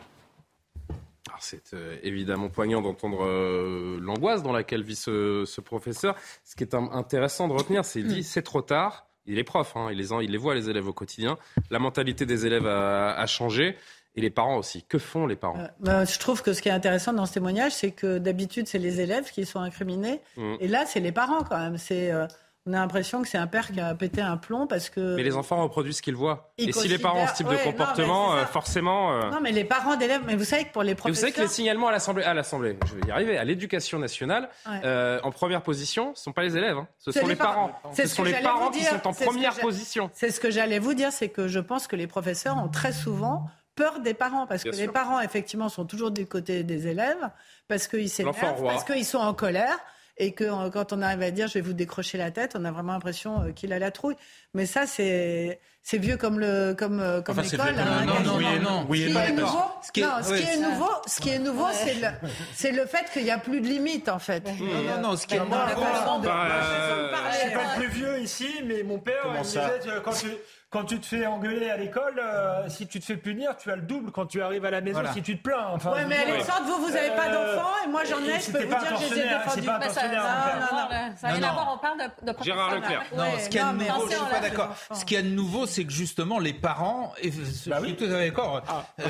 C'est 1.42 1.74
euh, 1.74 1.98
évidemment 2.04 2.50
poignant 2.50 2.82
d'entendre 2.82 3.26
euh, 3.26 4.00
l'angoisse 4.00 4.44
dans 4.44 4.54
laquelle 4.54 4.84
vit 4.84 4.96
ce, 4.96 5.44
ce 5.46 5.60
professeur. 5.60 6.16
Ce 6.46 6.56
qui 6.56 6.64
est 6.64 6.74
intéressant 6.76 7.48
de 7.48 7.54
retenir, 7.54 7.84
c'est 7.84 8.00
qu'il 8.00 8.08
dit 8.08 8.24
c'est 8.24 8.44
trop 8.44 8.62
tard. 8.62 9.08
Il 9.26 9.38
est 9.38 9.44
prof, 9.44 9.74
hein, 9.76 9.90
il, 9.92 9.98
les, 9.98 10.10
il 10.24 10.32
les 10.32 10.38
voit 10.38 10.56
les 10.56 10.70
élèves 10.70 10.88
au 10.88 10.94
quotidien. 10.94 11.38
La 11.70 11.80
mentalité 11.80 12.26
des 12.26 12.46
élèves 12.46 12.68
a, 12.68 13.14
a 13.14 13.26
changé 13.28 13.76
et 14.16 14.22
les 14.22 14.30
parents 14.30 14.58
aussi. 14.58 14.84
Que 14.84 14.98
font 14.98 15.26
les 15.26 15.36
parents? 15.36 15.68
Ben, 15.80 16.06
je 16.06 16.20
trouve 16.20 16.42
que 16.42 16.54
ce 16.54 16.62
qui 16.62 16.70
est 16.70 16.74
intéressant 16.74 17.14
dans 17.14 17.26
ce 17.26 17.34
témoignage, 17.34 17.72
c'est 17.74 17.92
que 17.92 18.18
d'habitude, 18.18 18.68
c'est 18.68 18.80
les 18.80 19.00
élèves 19.00 19.32
qui 19.32 19.46
sont 19.46 19.60
incriminés. 19.60 20.22
Mm. 20.38 20.56
Et 20.60 20.68
là, 20.68 20.86
c'est 20.86 21.00
les 21.00 21.12
parents 21.12 21.44
quand 21.44 21.58
même. 21.58 21.78
C'est, 21.78 22.12
euh, 22.12 22.28
on 22.68 22.74
a 22.74 22.78
l'impression 22.78 23.24
que 23.24 23.28
c'est 23.28 23.40
un 23.40 23.48
père 23.48 23.72
qui 23.72 23.80
a 23.80 23.96
pété 23.96 24.22
un 24.22 24.38
plomb 24.38 24.68
parce 24.68 24.90
que. 24.92 25.16
Mais 25.16 25.24
les 25.24 25.36
enfants 25.36 25.64
reproduisent 25.64 25.98
ce 25.98 26.02
qu'ils 26.04 26.16
voient. 26.16 26.54
Ils 26.60 26.70
et 26.70 26.72
si 26.74 26.88
les 26.88 27.00
parents 27.00 27.24
ont 27.24 27.28
ce 27.28 27.34
type 27.34 27.48
de 27.48 27.54
non, 27.54 27.60
comportement, 27.64 28.36
euh, 28.36 28.46
forcément. 28.46 29.14
euh, 29.14 29.30
Non, 29.32 29.40
mais 29.42 29.52
les 29.52 29.64
parents 29.64 29.96
d'élèves, 29.96 30.22
mais 30.28 30.36
vous 30.36 30.44
savez 30.44 30.66
que 30.66 30.72
pour 30.72 30.84
les 30.84 30.92
Et 30.92 30.94
vous 30.94 30.98
professeurs. 31.00 31.22
savez 31.22 31.32
que 31.32 31.42
les 31.42 31.48
signalements 31.48 31.88
à 31.88 31.92
l'Assemblée, 31.92 32.24
à 32.24 32.34
l'Assemblée, 32.36 32.78
je 32.88 32.96
vais 32.96 33.08
y 33.08 33.12
arriver, 33.12 33.38
à 33.38 33.44
l'éducation 33.44 33.98
nationale, 33.98 34.48
Ouais. 34.70 34.80
euh, 34.86 35.20
en 35.24 35.32
première 35.32 35.64
position, 35.64 36.14
ce 36.14 36.22
ne 36.22 36.24
sont 36.26 36.32
pas 36.34 36.44
les 36.44 36.56
élèves, 36.56 36.78
hein. 36.78 36.88
ce 37.00 37.12
sont 37.12 37.26
les 37.26 37.36
parents. 37.36 37.72
Ce 37.96 38.08
sont 38.08 38.24
les 38.24 38.34
parents 38.34 38.70
qui 38.70 38.84
sont 38.84 39.08
en 39.08 39.14
première 39.14 39.56
position. 39.56 40.12
C'est 40.14 40.30
ce 40.30 40.40
que 40.40 40.52
j'allais 40.52 40.78
vous 40.80 40.94
dire, 40.94 41.12
c'est 41.12 41.30
que 41.30 41.48
je 41.48 41.60
pense 41.60 41.88
que 41.88 41.96
les 41.96 42.08
professeurs 42.08 42.58
ont 42.58 42.70
très 42.70 42.92
souvent 42.94 43.48
peur 43.74 44.02
des 44.02 44.14
parents 44.14 44.46
parce 44.46 44.62
Bien 44.64 44.72
que 44.72 44.78
sûr. 44.78 44.86
les 44.86 44.92
parents 44.92 45.20
effectivement 45.22 45.70
sont 45.70 45.86
toujours 45.86 46.12
du 46.12 46.28
côté 46.28 46.64
des 46.64 46.88
élèves 46.88 47.30
parce 47.68 47.88
qu'ils 47.88 48.10
s'énervent, 48.10 48.64
parce 48.64 48.84
qu'ils 48.84 49.06
sont 49.06 49.18
en 49.18 49.34
colère 49.34 49.80
et 50.18 50.34
que 50.34 50.44
euh, 50.44 50.70
quand 50.70 50.94
on 50.94 51.02
arrive 51.02 51.22
à 51.22 51.32
dire 51.32 51.48
je 51.48 51.56
vais 51.56 51.62
vous 51.62 51.74
décrocher 51.74 52.18
la 52.18 52.32
tête, 52.32 52.56
on 52.58 52.66
a 52.66 52.72
vraiment 52.72 52.94
l'impression 52.94 53.42
euh, 53.42 53.52
qu'il 53.52 53.74
a 53.74 53.80
la 53.80 53.92
trouille. 53.92 54.16
Mais 54.54 54.66
ça 54.66 54.86
c'est 54.86 55.60
c'est 55.84 55.98
vieux 55.98 56.18
comme 56.18 56.40
le 56.40 56.74
comme 56.78 57.00
euh, 57.00 57.22
comme 57.22 57.40
Enfin, 57.40 57.48
c'est 57.48 57.58
l'école. 57.58 57.74
comme- 57.74 57.88
hein, 57.88 58.06
non, 58.06 58.20
non, 58.32 58.38
oui 58.38 58.46
et 58.56 58.60
non. 58.60 58.86
Oui 58.90 59.02
Ce 59.02 59.08
qui 59.08 59.14
non, 59.14 59.20
est 59.22 59.32
d'accord. 59.32 59.52
nouveau, 59.52 59.64
Ce 59.82 59.92
qui 59.92 60.02
est- 60.02 60.04
non, 60.06 60.12
ce 60.22 60.28
qui 60.28 60.34
ouais. 60.46 60.54
est 60.54 60.58
nouveau, 60.58 60.90
ce 61.08 61.22
qui 61.22 61.30
est 61.30 61.40
nouveau, 61.40 61.68
c'est 61.72 61.94
le 61.96 62.08
c'est 62.54 62.72
le 62.72 62.86
fait 62.86 63.10
qu'il 63.14 63.24
n'y 63.24 63.32
a 63.32 63.38
plus 63.38 63.62
de 63.62 63.68
limite 63.68 64.10
en 64.10 64.20
fait. 64.20 64.44
Non, 64.46 64.54
non, 64.56 65.10
non, 65.10 65.16
ce 65.16 65.26
qui 65.26 65.36
est 65.36 65.40
nouveau- 65.40 65.52
de- 65.52 66.28
Bah, 66.28 67.18
Je 67.32 67.38
suis 67.38 67.52
pas 67.52 67.60
le 67.78 67.80
plus 67.80 67.88
vieux 67.90 68.20
ici, 68.20 68.50
mais 68.66 68.84
mon 68.84 69.00
père 69.00 69.22
Comment 69.24 69.36
il 69.36 69.40
me 69.40 69.44
ça 69.44 69.78
disait 69.80 69.90
euh, 69.92 70.02
quand 70.02 70.12
tu, 70.14 70.28
quand 70.70 70.84
tu 70.86 71.00
te 71.00 71.06
fais 71.06 71.26
engueuler 71.26 71.70
à 71.70 71.78
l'école, 71.78 72.20
euh, 72.24 72.68
si 72.70 72.88
tu 72.88 73.00
te 73.00 73.06
fais 73.06 73.18
punir, 73.18 73.56
tu 73.58 73.72
as 73.72 73.76
le 73.76 73.82
double 73.82 74.12
quand 74.12 74.26
tu 74.26 74.42
arrives 74.42 74.64
à 74.66 74.72
la 74.72 74.82
maison 74.82 75.00
Voilà. 75.00 75.14
si 75.14 75.22
tu 75.22 75.38
te 75.38 75.44
plains. 75.44 75.68
Enfin, 75.74 75.92
Ouais, 75.92 76.06
mais 76.06 76.18
Alexandre, 76.18 76.66
vous, 76.68 76.86
vous 76.86 76.92
n'avez 76.92 77.10
pas 77.12 77.28
euh, 77.28 77.56
d'enfants 77.56 77.70
et 77.86 77.88
moi 77.90 78.04
j'en 78.06 78.20
ai, 78.24 78.40
je 78.40 78.52
peux 78.52 78.64
vous 78.64 78.70
pas 78.74 78.80
dire 78.80 78.98
que 78.98 79.04
je 79.10 79.14
les 79.16 79.20
ai 79.22 79.24
défendus. 79.24 79.64
ça, 79.66 79.76
intentionnaire, 79.76 80.22
ça, 80.24 80.30
mon 80.30 80.42
a 80.42 80.46
père. 80.46 80.56
à 80.56 80.70
voir, 80.72 80.90
là. 80.90 81.10
Ça 81.18 81.28
a 81.28 81.32
rien 81.32 81.40
Non, 81.40 81.48
à 81.48 81.50
non. 81.50 81.54
voir, 81.56 81.74
on 81.74 81.78
parle 81.80 81.98
de, 82.00 82.32
de 82.32 82.44
Gérard. 82.44 82.76
Leclerc. 82.76 83.04
Non, 83.16 83.24
ce 83.40 83.46
qu'il 83.50 83.56
y 83.56 83.60
a 83.60 83.64
de 83.66 83.68
non, 83.78 83.84
nouveau, 83.96 84.08
je 84.10 84.16
suis 84.16 84.24
là. 84.24 84.30
pas 84.32 84.40
d'accord. 84.42 84.76
Ce 84.94 85.06
qu'il 85.06 85.16
y 85.16 85.20
a 85.20 85.24
de 85.24 85.30
nouveau, 85.30 85.66
c'est 85.66 85.86
que 85.86 85.92
justement, 85.92 86.40
les 86.40 86.54
parents. 86.54 87.14
Et, 87.22 87.32
bah 87.68 87.80
oui, 87.82 87.96
tout 87.96 88.06
à 88.06 88.08
fait 88.08 88.30
d'accord. 88.30 88.62
Ah. 88.68 88.86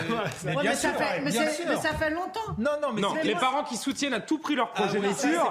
mais, 0.43 0.55
bien 0.57 0.75
sûr, 0.75 0.89
mais, 1.23 1.31
ça 1.31 1.93
fait 1.93 2.09
longtemps. 2.09 2.39
Non, 2.57 2.71
non, 2.81 2.93
mais 2.93 3.01
non, 3.01 3.15
les 3.23 3.35
parents 3.35 3.63
qui 3.63 3.77
soutiennent 3.77 4.13
à 4.13 4.19
tout 4.19 4.39
prix 4.39 4.55
leur 4.55 4.71
ah 4.75 4.81
progéniture, 4.81 5.49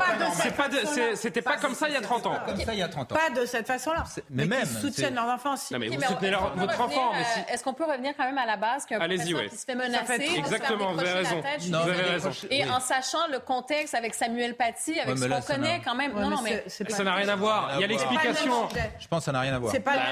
c'était 1.14 1.42
pas 1.42 1.56
comme 1.56 1.74
ça 1.74 1.88
il 1.88 1.94
y 1.94 1.96
a 1.96 2.00
30 2.00 2.26
ans. 2.26 2.38
Comme 2.46 2.60
ça 2.60 2.72
il 2.72 2.78
y 2.78 2.82
a 2.82 2.88
30 2.88 3.12
ans. 3.12 3.14
Pas 3.14 3.30
de 3.30 3.46
cette 3.46 3.66
façon-là. 3.66 4.04
Mais, 4.30 4.46
même. 4.46 4.66
Qui 4.66 4.74
soutiennent 4.74 5.14
leurs 5.14 5.28
enfants. 5.28 5.54
Non, 5.70 5.78
mais 5.78 5.88
vous 5.88 6.00
soutenez 6.00 6.32
votre 6.56 6.80
enfant. 6.80 7.12
Est-ce 7.48 7.64
qu'on 7.64 7.74
peut 7.74 7.84
revenir 7.84 8.14
quand 8.16 8.24
même 8.24 8.38
à 8.38 8.46
la 8.46 8.56
base 8.56 8.86
qu'un 8.86 8.98
professeur 8.98 9.48
qui 9.48 9.56
se 9.56 9.64
fait 9.64 9.74
menacer, 9.74 10.30
exactement, 10.36 10.92
vous 10.92 11.00
avez 11.00 11.12
raison. 11.12 12.30
Et 12.50 12.64
en 12.68 12.80
sachant 12.80 13.26
le 13.30 13.38
contexte 13.38 13.94
avec 13.94 14.14
Samuel 14.14 14.56
Paty, 14.56 14.98
avec 14.98 15.18
ce 15.18 15.26
qu'on 15.26 15.40
connaît 15.40 15.80
quand 15.84 15.94
même. 15.94 16.12
Non, 16.12 16.30
non, 16.30 16.42
mais 16.42 16.64
ça 16.68 17.04
n'a 17.04 17.14
rien 17.14 17.28
à 17.28 17.36
voir. 17.36 17.72
Il 17.76 17.80
y 17.80 17.84
a 17.84 17.86
l'explication. 17.86 18.68
Je 18.98 19.08
pense 19.08 19.20
que 19.20 19.24
ça 19.24 19.32
n'a 19.32 19.40
rien 19.40 19.54
à 19.54 19.58
voir. 19.58 19.69
Pas 19.78 19.94
bah, 19.94 20.02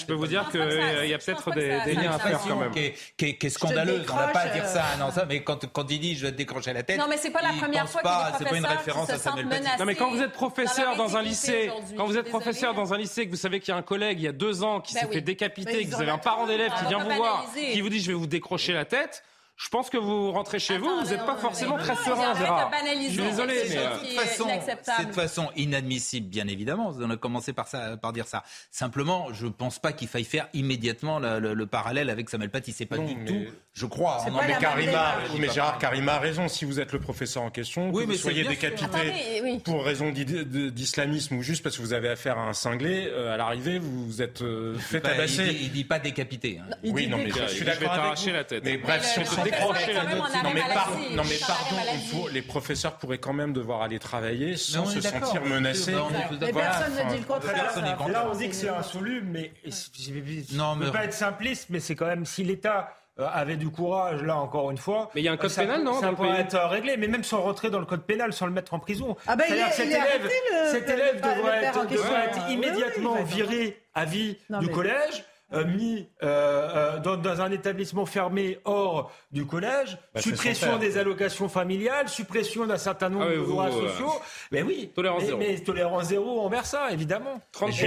je 0.00 0.06
peux 0.06 0.14
vous 0.14 0.26
dire 0.26 0.48
qu'il 0.50 0.60
y 1.08 1.14
a 1.14 1.18
peut-être 1.18 1.52
des 1.52 1.94
liens 1.94 2.12
à 2.12 2.18
faire 2.18 2.40
quand 2.46 2.56
même. 2.56 2.70
Qui 2.72 2.94
est 3.18 3.48
scandaleuse. 3.48 4.06
On 4.10 4.16
n'a 4.16 4.28
pas 4.28 4.40
à 4.40 4.48
dire 4.48 4.66
ça. 4.66 4.84
Non, 4.98 5.10
ça, 5.10 5.26
mais 5.28 5.42
quand 5.42 5.90
il 5.90 6.00
dit 6.00 6.16
je 6.16 6.26
vais 6.26 6.32
te 6.32 6.36
décrocher 6.36 6.72
la 6.72 6.82
tête. 6.82 6.98
Non, 6.98 7.06
mais 7.08 7.16
c'est 7.16 7.30
pas 7.30 7.42
la 7.42 7.52
première 7.52 7.88
fois 7.88 8.00
qu'il 8.02 8.38
C'est 8.38 8.48
pas 8.48 8.56
une 8.56 8.66
référence 8.66 9.10
à 9.10 9.18
Samuel 9.18 9.48
Paty. 9.48 9.68
Non, 9.78 9.84
mais 9.84 9.94
quand 9.94 10.10
vous 10.10 10.22
êtes 10.22 10.32
professeur 10.32 10.96
dans 10.96 11.16
un 11.16 11.22
lycée, 11.22 11.70
quand 11.96 12.06
vous 12.06 12.16
êtes 12.16 12.28
professeur 12.28 12.74
dans 12.74 12.94
un 12.94 12.98
lycée, 12.98 13.26
que 13.26 13.30
vous 13.30 13.36
savez 13.36 13.60
qu'il 13.60 13.72
y 13.72 13.74
a 13.74 13.78
un 13.78 13.82
collègue 13.82 14.18
il 14.20 14.24
y 14.24 14.28
a 14.28 14.32
deux 14.32 14.62
ans 14.62 14.80
qui 14.80 14.94
s'est 14.94 15.06
fait 15.06 15.20
décapiter, 15.20 15.84
que 15.84 15.94
vous 15.94 16.02
avez 16.02 16.10
un 16.10 16.18
parent 16.18 16.46
d'élève 16.46 16.72
qui 16.78 16.86
vient 16.86 16.98
vous 16.98 17.14
voir, 17.14 17.46
qui 17.54 17.80
vous 17.80 17.88
dit 17.88 18.00
je 18.00 18.08
vais 18.08 18.14
vous 18.14 18.26
décrocher 18.26 18.72
la 18.72 18.84
tête. 18.84 19.22
Je 19.56 19.68
pense 19.68 19.88
que 19.88 19.96
vous 19.96 20.32
rentrez 20.32 20.58
chez 20.58 20.78
vous, 20.78 20.90
vous 21.00 21.10
n'êtes 21.10 21.24
pas 21.24 21.36
forcément 21.36 21.78
très 21.78 21.94
serein, 21.94 22.34
Gérard. 22.34 22.72
Je 22.84 23.08
suis 23.08 23.22
désolé, 23.22 23.62
mais 23.68 23.76
euh, 23.76 23.94
de 23.94 23.98
toute 24.00 24.20
façon, 24.20 24.48
c'est 24.82 25.06
de 25.06 25.12
façon 25.12 25.50
inadmissible, 25.54 26.26
bien 26.28 26.48
évidemment. 26.48 26.92
On 26.98 27.10
a 27.10 27.16
commencé 27.16 27.52
par 27.52 27.68
ça, 27.68 27.96
par 27.96 28.12
dire 28.12 28.26
ça. 28.26 28.42
Simplement, 28.72 29.32
je 29.32 29.46
ne 29.46 29.52
pense 29.52 29.78
pas 29.78 29.92
qu'il 29.92 30.08
faille 30.08 30.24
faire 30.24 30.48
immédiatement 30.54 31.20
le, 31.20 31.66
parallèle 31.66 32.10
avec 32.10 32.30
Samuel 32.30 32.50
Paty. 32.50 32.72
C'est 32.72 32.84
pas 32.84 32.98
du 32.98 33.14
tout, 33.24 33.44
je 33.72 33.86
crois. 33.86 34.24
Non, 34.28 34.40
mais 34.46 34.58
Karima, 34.58 35.18
mais 35.38 35.48
Gérard 35.50 35.78
Karima 35.78 36.14
a 36.14 36.18
raison. 36.18 36.48
Si 36.48 36.64
vous 36.64 36.80
êtes 36.80 36.92
le 36.92 36.98
professeur 36.98 37.44
en 37.44 37.50
question, 37.50 37.92
que 37.92 38.04
vous 38.04 38.14
soyez 38.14 38.42
décapité 38.44 39.60
pour 39.64 39.84
raison 39.84 40.10
d'islamisme 40.10 41.36
ou 41.36 41.42
juste 41.42 41.62
parce 41.62 41.76
que 41.76 41.82
vous 41.82 41.92
avez 41.92 42.08
affaire 42.08 42.38
à 42.38 42.48
un 42.48 42.54
cinglé, 42.54 43.06
euh, 43.08 43.34
à 43.34 43.36
l'arrivée, 43.36 43.78
vous 43.78 44.06
vous 44.06 44.20
êtes 44.20 44.42
euh, 44.42 44.76
fait 44.78 45.00
tabasser. 45.00 45.56
Il, 45.60 45.70
dit 45.70 45.84
pas 45.84 46.00
décapité. 46.00 46.58
Hein. 46.60 46.74
Oui, 46.82 47.06
non, 47.06 47.18
mais 47.18 47.30
je 47.30 47.46
suis 47.54 47.64
d'accord 47.64 47.92
avec 47.92 48.26
la 48.26 48.44
tête. 48.44 48.64
Mais 48.64 48.78
bref, 48.78 49.04
si 49.04 49.20
on 49.20 49.43
décrocher 49.44 49.92
la 49.92 50.04
note. 50.04 50.18
Non 50.18 50.50
mais, 50.52 51.16
non 51.16 51.22
mais 51.24 51.38
pardon, 51.46 52.26
les 52.32 52.42
professeurs 52.42 52.96
pourraient 52.96 53.18
quand 53.18 53.32
même 53.32 53.52
devoir 53.52 53.82
aller 53.82 53.98
travailler 53.98 54.56
sans 54.56 54.86
se 54.86 55.00
sentir 55.00 55.44
menacés. 55.44 55.94
Mais 56.40 56.52
personne 56.52 56.94
ne 56.94 57.12
dit 57.12 57.18
le 57.18 57.24
contraire. 57.24 58.08
Là, 58.08 58.28
on 58.30 58.36
dit 58.36 58.48
que 58.48 58.54
c'est 58.54 58.68
insoluble, 58.68 59.26
mais 59.30 59.52
je 59.64 60.12
ne 60.12 60.84
veux 60.84 60.92
pas 60.92 61.04
être 61.04 61.12
simpliste, 61.12 61.66
mais 61.70 61.80
c'est 61.80 61.94
quand 61.94 62.06
même 62.06 62.26
si 62.26 62.44
l'État 62.44 62.90
euh, 63.20 63.28
avait 63.32 63.56
du 63.56 63.70
courage, 63.70 64.22
là 64.24 64.36
encore 64.36 64.72
une 64.72 64.76
fois. 64.76 65.08
Mais 65.14 65.20
il 65.20 65.24
y 65.24 65.28
a 65.28 65.32
un 65.32 65.36
code 65.36 65.54
pénal, 65.54 65.84
non 65.84 66.00
Ça 66.00 66.10
pourrait 66.12 66.40
être 66.40 66.58
réglé, 66.58 66.96
mais 66.96 67.06
même 67.06 67.22
sans 67.22 67.42
rentrer 67.42 67.70
dans 67.70 67.78
le 67.78 67.86
code 67.86 68.02
pénal, 68.02 68.32
sans 68.32 68.46
le 68.46 68.52
mettre 68.52 68.74
en 68.74 68.80
prison. 68.80 69.16
Ah 69.28 69.36
ben, 69.36 69.44
C'est-à-dire 69.46 69.68
que 69.68 69.74
cet 69.74 69.86
élève, 69.86 70.30
cet 70.72 70.90
élève 70.90 71.20
devrait 71.20 71.64
être, 71.64 72.50
immédiatement 72.50 73.22
viré 73.22 73.80
à 73.94 74.04
vie 74.04 74.36
du 74.60 74.68
collège 74.68 75.24
euh, 75.52 75.64
mis 75.66 76.08
euh, 76.22 76.96
euh, 76.96 77.16
dans, 77.16 77.40
un 77.40 77.50
établissement 77.52 78.06
fermé 78.06 78.58
hors 78.64 79.12
du 79.30 79.46
collège, 79.46 79.98
bah, 80.14 80.22
suppression 80.22 80.78
des 80.78 80.96
allocations 80.96 81.48
familiales, 81.48 82.08
suppression 82.08 82.66
d'un 82.66 82.78
certain 82.78 83.10
nombre 83.10 83.26
ah 83.28 83.34
de 83.34 83.40
droits 83.40 83.70
sociaux. 83.70 84.12
Mais 84.50 84.62
oui, 84.62 84.90
tolérance 84.94 85.20
mais, 85.20 85.26
zéro. 85.26 85.38
mais 85.38 85.58
tolérance 85.58 86.04
zéro 86.04 86.40
envers 86.40 86.66
ça, 86.66 86.90
évidemment. 86.90 87.40
30%. 87.52 87.84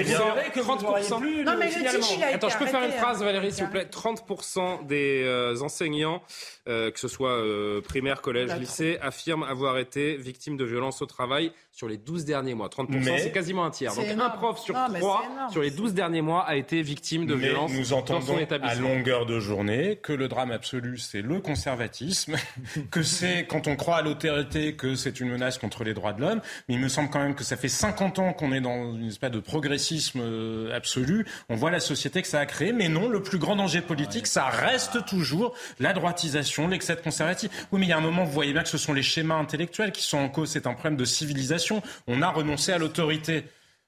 Et 0.47 0.51
que 0.51 0.59
30%. 0.59 1.19
Plus 1.19 1.43
non, 1.43 1.57
mais 1.57 1.69
le 1.69 2.35
Attends, 2.35 2.49
je 2.49 2.57
peux 2.57 2.67
faire 2.67 2.83
une 2.83 2.91
hein. 2.91 3.01
phrase, 3.01 3.23
Valérie, 3.23 3.51
s'il 3.51 3.65
vous 3.65 3.71
plaît. 3.71 3.89
30% 3.91 4.85
des 4.85 5.57
enseignants, 5.61 6.21
que 6.67 6.99
ce 6.99 7.07
soit 7.07 7.41
primaire, 7.83 8.21
collège, 8.21 8.53
lycée, 8.59 8.97
affirment 9.01 9.43
avoir 9.43 9.77
été 9.77 10.17
victimes 10.17 10.57
de 10.57 10.65
violences 10.65 11.01
au 11.01 11.05
travail 11.05 11.51
sur 11.71 11.87
les 11.87 11.97
12 11.97 12.25
derniers 12.25 12.53
mois. 12.53 12.67
30%, 12.67 13.19
c'est 13.19 13.31
quasiment 13.31 13.65
un 13.65 13.71
tiers. 13.71 13.95
Donc 13.95 14.05
un 14.07 14.29
prof 14.29 14.59
sur 14.59 14.75
trois 14.95 15.23
sur 15.51 15.61
les 15.61 15.71
12 15.71 15.93
derniers 15.93 16.21
mois 16.21 16.43
a 16.43 16.55
été 16.55 16.81
victime 16.81 17.25
de 17.25 17.35
violences 17.35 17.71
nous 17.71 17.93
entendons 17.93 18.37
à 18.61 18.75
longueur 18.75 19.25
de 19.25 19.39
journée 19.39 19.97
que 20.01 20.13
le 20.13 20.27
drame 20.27 20.51
absolu, 20.51 20.97
c'est 20.97 21.21
le 21.21 21.39
conservatisme, 21.39 22.35
que 22.91 23.03
c'est 23.03 23.45
quand 23.45 23.67
on 23.67 23.75
croit 23.75 23.97
à 23.97 24.01
l'autorité 24.01 24.75
que 24.75 24.95
c'est 24.95 25.19
une 25.19 25.29
menace 25.29 25.57
contre 25.57 25.83
les 25.83 25.93
droits 25.93 26.13
de 26.13 26.21
l'homme. 26.21 26.41
Mais 26.67 26.75
il 26.75 26.79
me 26.79 26.87
semble 26.87 27.09
quand 27.09 27.19
même 27.19 27.35
que 27.35 27.43
ça 27.43 27.57
fait 27.57 27.67
50 27.67 28.19
ans 28.19 28.33
qu'on 28.33 28.51
est 28.51 28.61
dans 28.61 28.93
une 28.93 29.07
espèce 29.07 29.31
de 29.31 29.39
progressisme 29.39 30.19
euh, 30.21 30.75
absolu. 30.75 31.25
On 31.49 31.55
voit 31.55 31.71
la 31.71 31.79
société 31.79 32.21
que 32.21 32.27
ça 32.27 32.39
a 32.39 32.45
créé, 32.45 32.73
mais 32.73 32.89
non, 32.89 33.09
le 33.09 33.21
plus 33.21 33.37
grand 33.37 33.55
danger 33.55 33.81
politique, 33.81 34.27
ça 34.27 34.45
reste 34.45 35.05
toujours 35.05 35.53
la 35.79 35.93
droitisation, 35.93 36.56
l'excès 36.65 36.95
de 36.95 37.01
conservatisme. 37.01 37.53
Oui, 37.71 37.79
mais 37.79 37.85
il 37.85 37.89
y 37.89 37.93
a 37.93 37.97
un 37.97 38.01
moment, 38.01 38.23
vous 38.23 38.31
voyez 38.31 38.53
bien 38.53 38.63
que 38.63 38.69
ce 38.69 38.77
sont 38.77 38.93
les 38.93 39.03
schémas 39.03 39.35
intellectuels 39.35 39.91
qui 39.91 40.01
sont 40.01 40.17
en 40.17 40.29
cause. 40.29 40.49
C'est 40.49 40.65
un 40.65 40.73
problème 40.73 40.95
de 40.95 41.05
civilisation. 41.05 41.83
On 42.07 42.21
a 42.21 42.29
renoncé 42.29 42.71
à 42.71 42.77
l'autorité. 42.77 43.43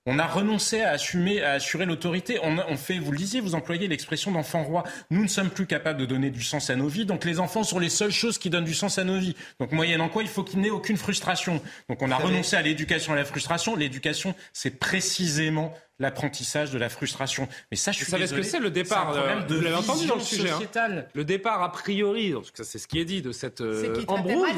On 0.06 0.18
a 0.18 0.26
renoncé 0.26 0.82
à 0.82 0.92
assumer, 0.92 1.44
à 1.44 1.52
assurer 1.52 1.86
l'autorité. 1.86 2.40
On, 2.42 2.78
fait, 2.78 2.98
vous 2.98 3.12
le 3.12 3.18
disiez, 3.18 3.42
vous 3.42 3.54
employez 3.54 3.88
l'expression 3.88 4.32
d'enfant 4.32 4.64
roi. 4.64 4.84
Nous 5.12 5.22
ne 5.22 5.28
sommes 5.28 5.50
plus 5.50 5.68
capables 5.68 6.00
de 6.00 6.06
donner 6.06 6.32
du 6.32 6.42
sens 6.42 6.70
à 6.70 6.76
nos 6.76 6.88
vies. 6.88 7.06
Donc 7.06 7.26
les 7.26 7.40
enfants 7.40 7.64
sont 7.64 7.80
les 7.80 7.90
seules 7.90 8.12
choses 8.12 8.38
qui 8.38 8.50
donnent 8.50 8.66
du 8.66 8.74
sens 8.74 8.98
à 8.98 9.04
nos 9.04 9.20
vies. 9.20 9.36
Donc 9.60 9.72
moyennant 9.72 10.10
quoi, 10.10 10.24
il 10.24 10.30
faut 10.30 10.44
qu'il 10.44 10.62
n'ait 10.62 10.70
aucune 10.70 10.98
frustration. 10.98 11.62
Donc 11.90 12.02
on 12.02 12.12
a 12.12 12.16
renoncé 12.16 12.56
à 12.56 12.62
l'éducation 12.62 13.14
et 13.14 13.18
à 13.18 13.20
la 13.20 13.26
frustration. 13.26 13.76
L'éducation, 13.76 14.34
c'est 14.54 14.80
précisément 14.80 15.74
l'apprentissage 16.00 16.72
de 16.72 16.78
la 16.78 16.90
frustration. 16.90 17.48
Mais 17.72 17.78
ça, 17.78 17.92
je 17.92 17.98
suis 17.98 18.06
Vous 18.06 18.12
savez 18.12 18.28
ce 18.28 18.34
que 18.34 18.42
c'est 18.42 18.60
le 18.60 18.72
départ 18.72 19.14
euh, 19.16 19.36
Vous 19.48 19.62
l'avez 19.62 19.76
entendu 19.76 20.08
dans 20.08 20.16
le 20.16 20.22
sujet. 20.22 20.50
Hein. 20.50 21.04
Le 21.14 21.24
départ 21.24 21.62
a 21.62 21.72
priori, 21.72 22.34
c'est 22.54 22.80
ce 22.80 22.88
qui 22.88 23.00
est 23.00 23.06
dit 23.06 23.22
de 23.22 23.32
cette 23.32 23.62
euh, 23.62 24.04
embrouille. 24.08 24.50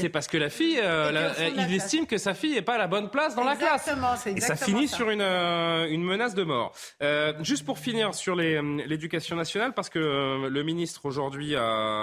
C'est 0.00 0.08
parce 0.08 0.26
que 0.26 0.36
la 0.36 0.48
fille, 0.48 0.78
euh, 0.82 1.32
il 1.56 1.74
estime 1.74 2.06
que 2.06 2.18
sa 2.18 2.34
fille 2.34 2.54
n'est 2.54 2.62
pas 2.62 2.74
à 2.74 2.78
la 2.78 2.86
bonne 2.86 3.10
place 3.10 3.34
dans 3.34 3.44
la 3.44 3.56
classe. 3.56 3.88
Et 4.26 4.40
ça 4.40 4.56
finit 4.56 4.88
sur 4.88 5.10
une, 5.10 5.22
une 5.22 6.02
menace 6.02 6.34
de 6.34 6.44
mort. 6.44 6.72
juste 7.40 7.64
pour 7.64 7.78
finir 7.78 8.14
sur 8.14 8.34
l'éducation 8.34 9.36
nationale, 9.36 9.74
parce 9.74 9.90
que 9.90 10.48
le 10.48 10.62
ministre 10.62 11.04
aujourd'hui, 11.04 11.54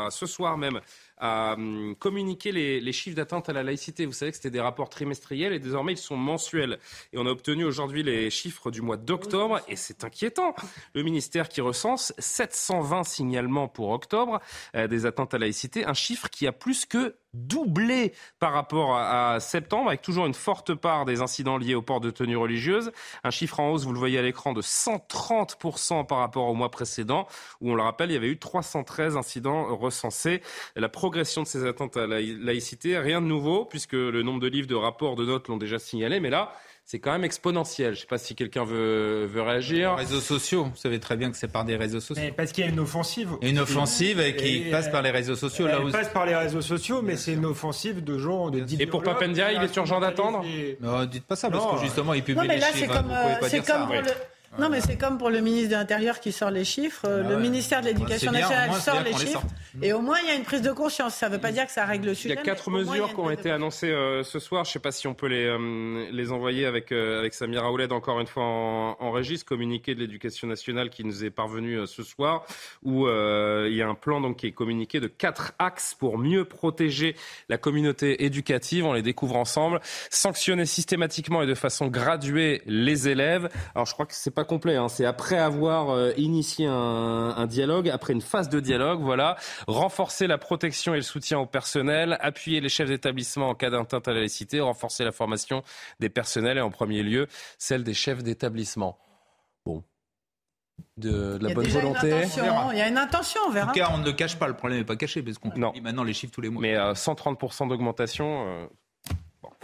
ce 0.10 0.26
soir 0.26 0.58
même, 0.58 0.80
à 1.18 1.54
hum, 1.54 1.96
communiquer 1.98 2.52
les, 2.52 2.94
chiffres 2.94 3.16
d'atteinte 3.16 3.50
à 3.50 3.54
la 3.54 3.64
laïcité. 3.64 4.06
Vous 4.06 4.14
savez 4.14 4.32
que 4.32 4.38
c'était 4.38 4.50
des 4.50 4.62
rapports 4.62 4.90
trimestriels 4.90 5.54
et 5.54 5.60
désormais 5.60 5.94
ils 5.94 5.98
sont 5.98 6.18
mensuels. 6.18 6.80
Et 7.12 7.18
on 7.18 7.26
a 7.26 7.30
obtenu 7.30 7.64
aujourd'hui 7.64 8.04
les 8.04 8.30
chiffres 8.30 8.72
du 8.72 8.82
mois 8.82 8.98
d'octobre 8.98 9.62
et 9.68 9.76
c'est 9.76 10.04
inquiétant. 10.04 10.56
Le 10.94 11.04
ministère 11.04 11.50
qui 11.50 11.62
recense 11.62 12.14
720 12.20 13.04
signalements 13.04 13.68
pour 13.68 13.90
octobre 13.90 14.40
euh, 14.76 14.88
des 14.88 15.06
atteintes 15.06 15.34
à 15.34 15.38
la 15.38 15.44
laïcité, 15.44 15.86
un 15.86 15.94
chiffre 15.94 16.30
qui 16.30 16.48
a 16.48 16.52
plus 16.52 16.86
que 16.86 17.16
doublé 17.34 18.14
par 18.40 18.54
rapport 18.54 18.98
à, 18.98 19.40
septembre, 19.40 19.90
avec 19.90 20.02
toujours 20.02 20.26
une 20.26 20.34
forte 20.34 20.74
part 20.74 21.06
des 21.06 21.22
incidents 21.22 21.58
liés 21.58 21.76
au 21.76 21.82
port 21.82 22.00
de 22.00 22.12
tenue 22.12 22.38
religieuse. 22.38 22.92
Un 23.24 23.32
chiffre 23.32 23.60
en 23.60 23.72
hausse, 23.72 23.84
vous 23.84 23.94
le 23.94 24.00
voyez 24.00 24.20
à 24.20 24.22
l'écran, 24.22 24.54
de 24.54 24.62
130% 24.62 26.06
par 26.06 26.20
rapport 26.20 26.48
au 26.48 26.54
mois 26.54 26.70
précédent, 26.72 27.28
où 27.62 27.72
on 27.72 27.76
le 27.76 27.82
rappelle, 27.82 28.12
il 28.12 28.14
y 28.14 28.18
avait 28.18 28.28
eu 28.28 28.38
313 28.38 29.18
incidents 29.18 29.76
recensés. 29.76 30.42
La 30.76 30.90
progression 30.90 31.44
de 31.44 31.48
ces 31.48 31.66
attentes 31.66 31.98
à 31.98 32.08
la 32.08 32.22
laïcité, 32.22 32.98
rien 32.98 33.22
de 33.22 33.28
nouveau, 33.28 33.66
puisque 33.66 33.94
le 33.94 34.22
nombre 34.24 34.40
de 34.40 34.48
livres, 34.48 34.68
de 34.68 34.76
rapports, 34.76 35.16
de 35.16 35.26
notes 35.26 35.48
l'ont 35.48 35.58
déjà 35.58 35.80
signalé, 35.80 36.20
mais 36.20 36.30
là, 36.30 36.54
c'est 36.86 37.00
quand 37.00 37.12
même 37.12 37.24
exponentiel. 37.24 37.94
Je 37.94 38.00
ne 38.00 38.02
sais 38.02 38.08
pas 38.08 38.18
si 38.18 38.36
quelqu'un 38.36 38.66
veut, 38.66 39.26
veut 39.26 39.42
réagir. 39.42 39.96
Les 39.96 40.04
réseaux 40.04 40.20
sociaux, 40.20 40.66
vous 40.66 40.76
savez 40.76 41.00
très 41.00 41.16
bien 41.16 41.32
que 41.32 41.38
c'est 41.38 41.52
par 41.52 41.66
des 41.66 41.76
réseaux 41.76 42.00
sociaux. 42.00 42.32
parce 42.36 42.52
qu'il 42.52 42.66
y 42.66 42.68
a 42.68 42.70
une 42.70 42.80
offensive. 42.80 43.30
Une 43.42 43.60
offensive 43.60 44.22
qui 44.36 44.66
passe 44.72 44.90
par 44.90 45.02
les 45.02 45.12
réseaux 45.12 45.36
sociaux. 45.36 45.68
Elle 45.68 45.92
passe 45.92 46.10
par 46.10 46.26
les 46.26 46.36
réseaux 46.36 46.62
sociaux, 46.62 47.02
mais 47.02 47.16
c'est 47.16 47.34
une 47.34 47.46
offensive 47.46 48.04
de 48.04 48.18
gens. 48.18 48.50
De 48.50 48.64
Et 48.80 48.86
pour 48.86 49.04
Papendia, 49.04 49.52
il 49.52 49.64
est 49.64 49.76
urgent 49.76 50.00
d'attendre 50.00 50.44
Non, 50.82 51.06
dites 51.06 51.26
pas 51.26 51.36
ça, 51.36 51.50
parce 51.50 51.76
que 51.76 51.86
justement, 51.86 52.14
il 52.14 52.24
publie 52.24 52.42
non, 52.42 52.48
mais 52.48 52.58
là, 52.58 52.68
c'est 52.74 52.88
comme, 52.88 53.12
c'est 53.48 53.66
comme 53.66 53.86
pour 53.88 53.96
le... 53.96 54.12
Non, 54.60 54.70
mais 54.70 54.82
c'est 54.82 54.98
comme 54.98 55.18
pour 55.18 55.30
le 55.32 55.42
ministre 55.42 55.70
de 55.70 55.76
l'Intérieur 55.76 56.20
qui 56.20 56.32
sort 56.32 56.52
les 56.52 56.64
chiffres. 56.64 57.06
Ah 57.06 57.30
le 57.30 57.38
ministère 57.38 57.82
de 57.82 57.88
l'Éducation 57.88 58.32
nationale 58.32 58.72
sort 58.74 59.02
les 59.04 59.14
chiffres. 59.14 59.42
et 59.82 59.94
au 59.94 60.02
moins, 60.02 60.18
il 60.22 60.28
y 60.28 60.32
a 60.32 60.36
une 60.36 60.44
prise 60.44 60.62
de 60.62 60.72
conscience. 60.72 61.16
Ça 61.16 61.28
ne 61.28 61.36
veut 61.36 61.42
pas 61.42 61.52
dire 61.52 61.66
que 61.66 61.72
ça 61.72 61.86
règle 61.86 62.08
le 62.08 62.14
sujet. 62.14 62.36
Il 62.36 62.38
y 62.38 62.40
a 62.40 62.44
quatre 62.44 62.70
mesures 62.70 63.10
qui 63.10 63.20
ont 63.20 63.32
été 63.32 63.50
annoncées 63.50 63.90
euh, 63.90 64.24
ce 64.24 64.40
soir. 64.40 64.64
Je 64.64 64.70
ne 64.70 64.74
sais 64.74 64.80
pas 64.80 64.92
si 64.92 65.08
on 65.08 65.16
peut 65.16 65.28
les, 65.28 65.46
euh, 65.46 66.08
les 66.12 66.32
envoyer 66.32 66.66
avec, 66.66 66.92
euh, 66.92 67.20
avec 67.20 67.34
Samira 67.34 67.72
Ouled 67.72 67.92
encore 67.92 68.20
une 68.20 68.28
fois 68.28 68.44
en, 68.44 68.98
en 69.00 69.12
registre. 69.12 69.46
Communiqué 69.46 69.96
de 69.96 70.00
l'Éducation 70.00 70.48
nationale 70.48 70.90
qui 70.90 71.04
nous 71.04 71.26
est 71.26 71.32
parvenu 71.32 71.86
ce 71.88 72.04
soir, 72.04 72.46
où 72.84 73.08
il 73.08 73.76
y 73.76 73.82
a 73.82 73.88
un 73.88 73.96
plan 73.96 74.22
donc, 74.22 74.38
qui 74.38 74.48
est 74.48 74.52
communiqué 74.52 75.00
de 75.00 75.08
quatre 75.08 75.54
axes 75.60 75.96
pour 75.98 76.18
mieux 76.18 76.46
protéger 76.46 77.16
la 77.50 77.58
communauté 77.58 78.24
éducative. 78.26 78.86
On 78.86 78.94
les 78.94 79.02
découvre 79.02 79.36
ensemble. 79.36 79.80
Sanctionner 80.10 80.66
systématiquement 80.66 81.42
et 81.42 81.48
de 81.48 81.56
façon 81.56 81.88
graduée 81.88 82.62
les 82.66 83.10
élèves. 83.10 83.50
Alors, 83.76 83.86
je 83.86 83.94
crois 83.94 84.06
que 84.06 84.14
c'est 84.14 84.32
pas 84.32 84.43
complet. 84.44 84.76
Hein. 84.76 84.90
C'est 84.90 85.06
après 85.06 85.38
avoir 85.38 85.90
euh, 85.90 86.12
initié 86.18 86.68
un, 86.68 87.46
dialogue, 87.48 87.90
après 87.90 88.14
une 88.14 88.22
phase 88.22 88.50
de 88.50 88.60
dialogue, 88.60 89.02
voilà, 89.02 89.36
renforcer 89.68 90.28
la 90.28 90.38
protection 90.38 90.94
et 90.94 90.98
le 90.98 91.04
soutien 91.04 91.40
au 91.40 91.46
personnel, 91.46 92.18
appuyer 92.22 92.62
les 92.62 92.70
chefs 92.70 92.88
d'établissement 92.88 93.50
en 93.50 93.56
cas 93.56 93.70
d'atteinte 93.70 94.08
à 94.08 94.14
la 94.14 94.20
laïcité, 94.20 94.60
renforcer 94.60 95.04
la 95.04 95.12
formation 95.12 95.64
des 96.00 96.10
personnels 96.10 96.58
et 96.58 96.62
en 96.62 96.72
premier 96.72 97.04
lieu 97.04 97.28
celle 97.58 97.84
des 97.84 97.94
chefs 97.94 98.24
d'établissement. 98.24 98.98
Bon, 99.66 99.84
de, 100.98 101.40
la 101.42 101.54
bonne 101.54 101.68
volonté. 101.68 102.24
Il 102.72 102.78
y 102.78 102.82
a 102.82 102.88
une 102.88 102.98
intention, 102.98 103.42
on 103.46 103.50
En 103.50 103.54
verra. 103.54 103.68
tout 103.68 103.80
cas, 103.80 103.90
on 103.94 103.98
ne 103.98 104.06
le 104.06 104.14
cache 104.14 104.38
pas, 104.38 104.48
le 104.48 104.54
problème 104.54 104.80
n'est 104.80 104.86
pas 104.86 104.96
caché, 104.96 105.22
parce 105.22 105.38
qu'on 105.38 105.50
publie 105.50 105.82
maintenant 105.82 106.04
les 106.04 106.14
chiffres 106.14 106.34
tous 106.34 106.42
les 106.42 106.50
mois. 106.50 106.62
Mais 106.62 106.76
euh, 106.76 106.94
130% 106.94 107.68
d'augmentation. 107.68 108.48
euh, 108.48 108.68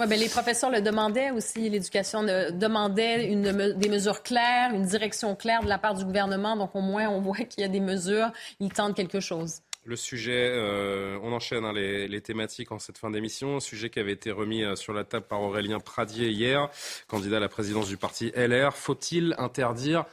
Ben, 0.07 0.17
les 0.17 0.29
professeurs 0.29 0.69
le 0.69 0.81
demandaient 0.81 1.31
aussi, 1.31 1.69
l'éducation 1.69 2.23
demandait 2.23 3.25
une, 3.25 3.73
des 3.73 3.89
mesures 3.89 4.23
claires, 4.23 4.73
une 4.73 4.85
direction 4.85 5.35
claire 5.35 5.61
de 5.61 5.67
la 5.67 5.77
part 5.77 5.93
du 5.93 6.05
gouvernement. 6.05 6.55
Donc 6.55 6.73
au 6.73 6.79
moins, 6.79 7.09
on 7.09 7.19
voit 7.19 7.35
qu'il 7.37 7.61
y 7.61 7.65
a 7.65 7.67
des 7.67 7.81
mesures, 7.81 8.31
ils 8.61 8.71
tentent 8.71 8.95
quelque 8.95 9.19
chose. 9.19 9.61
Le 9.83 9.97
sujet, 9.97 10.51
euh, 10.53 11.17
on 11.21 11.33
enchaîne 11.33 11.65
hein, 11.65 11.73
les, 11.73 12.21
thématiques 12.21 12.71
en 12.71 12.79
cette 12.79 12.97
fin 12.97 13.09
d'émission. 13.09 13.59
Sujet 13.59 13.89
qui 13.89 13.99
avait 13.99 14.13
été 14.13 14.31
remis 14.31 14.63
euh, 14.63 14.75
sur 14.75 14.93
la 14.93 15.03
table 15.03 15.25
par 15.27 15.41
Aurélien 15.41 15.79
Pradier 15.79 16.29
hier, 16.29 16.69
candidat 17.07 17.37
à 17.37 17.39
la 17.41 17.49
présidence 17.49 17.89
du 17.89 17.97
parti 17.97 18.31
LR. 18.35 18.75
Faut-il 18.75 19.35
interdire 19.37 20.05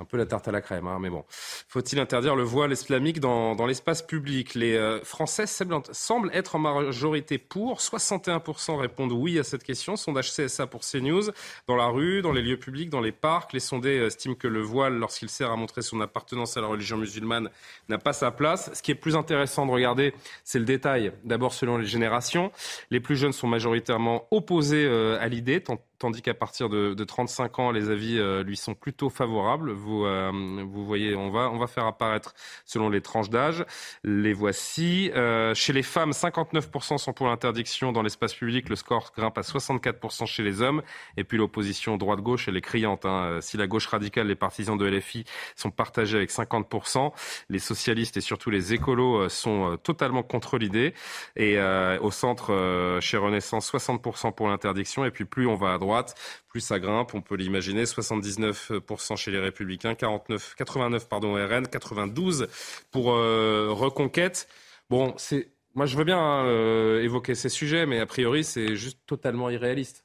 un 0.00 0.04
peu 0.04 0.16
la 0.16 0.26
tarte 0.26 0.48
à 0.48 0.52
la 0.52 0.60
crème, 0.60 0.86
hein, 0.86 0.98
mais 1.00 1.10
bon. 1.10 1.24
Faut-il 1.28 1.98
interdire 2.00 2.34
le 2.34 2.42
voile 2.42 2.72
islamique 2.72 3.20
dans, 3.20 3.54
dans 3.54 3.66
l'espace 3.66 4.02
public? 4.02 4.54
Les 4.54 4.76
euh, 4.76 5.02
Français 5.04 5.46
semblent, 5.46 6.30
être 6.32 6.56
en 6.56 6.58
majorité 6.58 7.38
pour. 7.38 7.78
61% 7.78 8.76
répondent 8.78 9.12
oui 9.12 9.38
à 9.38 9.44
cette 9.44 9.62
question. 9.62 9.96
Sondage 9.96 10.32
CSA 10.32 10.66
pour 10.66 10.80
CNews. 10.80 11.30
Dans 11.68 11.76
la 11.76 11.86
rue, 11.86 12.22
dans 12.22 12.32
les 12.32 12.42
lieux 12.42 12.58
publics, 12.58 12.90
dans 12.90 13.00
les 13.00 13.12
parcs, 13.12 13.52
les 13.52 13.60
sondés 13.60 13.98
euh, 13.98 14.06
estiment 14.06 14.34
que 14.34 14.48
le 14.48 14.60
voile, 14.60 14.94
lorsqu'il 14.94 15.28
sert 15.28 15.50
à 15.50 15.56
montrer 15.56 15.82
son 15.82 16.00
appartenance 16.00 16.56
à 16.56 16.60
la 16.60 16.66
religion 16.66 16.96
musulmane, 16.96 17.50
n'a 17.88 17.98
pas 17.98 18.12
sa 18.12 18.30
place. 18.30 18.70
Ce 18.74 18.82
qui 18.82 18.90
est 18.90 18.96
plus 18.96 19.16
intéressant 19.16 19.66
de 19.66 19.70
regarder, 19.70 20.14
c'est 20.44 20.58
le 20.58 20.64
détail. 20.64 21.12
D'abord, 21.24 21.52
selon 21.52 21.76
les 21.76 21.86
générations, 21.86 22.52
les 22.90 23.00
plus 23.00 23.16
jeunes 23.16 23.32
sont 23.32 23.48
majoritairement 23.48 24.26
opposés 24.30 24.84
euh, 24.84 25.18
à 25.20 25.28
l'idée, 25.28 25.60
tandis 26.00 26.22
qu'à 26.22 26.34
partir 26.34 26.68
de, 26.68 26.94
de 26.94 27.04
35 27.04 27.58
ans, 27.60 27.70
les 27.70 27.90
avis 27.90 28.18
euh, 28.18 28.42
lui 28.42 28.56
sont 28.56 28.74
plutôt 28.74 29.08
favorables. 29.10 29.70
Vous, 29.70 30.04
euh, 30.04 30.32
vous 30.66 30.84
voyez, 30.84 31.14
on 31.14 31.30
va, 31.30 31.48
on 31.50 31.58
va 31.58 31.68
faire 31.68 31.86
apparaître 31.86 32.34
selon 32.64 32.88
les 32.88 33.02
tranches 33.02 33.30
d'âge. 33.30 33.64
Les 34.02 34.32
voici. 34.32 35.12
Euh, 35.14 35.54
chez 35.54 35.72
les 35.72 35.84
femmes, 35.84 36.10
59% 36.10 36.98
sont 36.98 37.12
pour 37.12 37.28
l'interdiction 37.28 37.92
dans 37.92 38.02
l'espace 38.02 38.34
public. 38.34 38.68
Le 38.68 38.76
score 38.76 39.12
grimpe 39.16 39.38
à 39.38 39.42
64% 39.42 40.26
chez 40.26 40.42
les 40.42 40.62
hommes. 40.62 40.82
Et 41.16 41.22
puis 41.22 41.38
l'opposition 41.38 41.96
droite-gauche, 41.98 42.48
elle 42.48 42.56
est 42.56 42.62
criante. 42.62 43.04
hein. 43.04 43.38
Si 43.42 43.56
la 43.58 43.66
gauche 43.66 43.86
radicale, 43.86 44.26
les 44.26 44.34
partisans 44.34 44.76
de 44.78 44.86
LFI 44.86 45.24
sont 45.54 45.70
partagés 45.70 46.16
avec 46.16 46.30
50%, 46.30 47.12
les 47.50 47.58
socialistes 47.58 48.16
et 48.16 48.20
surtout 48.22 48.48
les 48.50 48.72
écolos 48.72 49.18
euh, 49.24 49.28
sont 49.28 49.72
euh, 49.72 49.76
totalement 49.76 50.22
contre 50.22 50.56
l'idée. 50.56 50.94
Et 51.36 51.58
euh, 51.58 51.98
au 52.00 52.10
centre, 52.10 52.54
euh, 52.54 53.00
chez 53.02 53.18
Renaissance, 53.18 53.70
60% 53.70 54.32
pour 54.34 54.48
l'interdiction. 54.48 55.04
Et 55.04 55.10
puis 55.10 55.26
plus 55.26 55.46
on 55.46 55.56
va 55.56 55.74
à 55.74 55.78
droite, 55.78 55.89
plus 56.48 56.60
ça 56.60 56.78
grimpe. 56.78 57.14
On 57.14 57.20
peut 57.20 57.36
l'imaginer. 57.36 57.84
79% 57.84 59.16
chez 59.16 59.30
les 59.30 59.38
Républicains, 59.38 59.94
49, 59.94 60.54
89 60.56 61.08
pardon 61.08 61.34
RN, 61.34 61.66
92 61.66 62.48
pour 62.90 63.12
euh, 63.12 63.68
Reconquête. 63.70 64.48
Bon, 64.88 65.14
moi 65.74 65.86
je 65.86 65.96
veux 65.96 66.04
bien 66.04 66.18
hein, 66.18 66.46
euh, 66.46 67.02
évoquer 67.02 67.34
ces 67.34 67.48
sujets, 67.48 67.86
mais 67.86 68.00
a 68.00 68.06
priori 68.06 68.44
c'est 68.44 68.76
juste 68.76 68.98
totalement 69.06 69.50
irréaliste. 69.50 70.04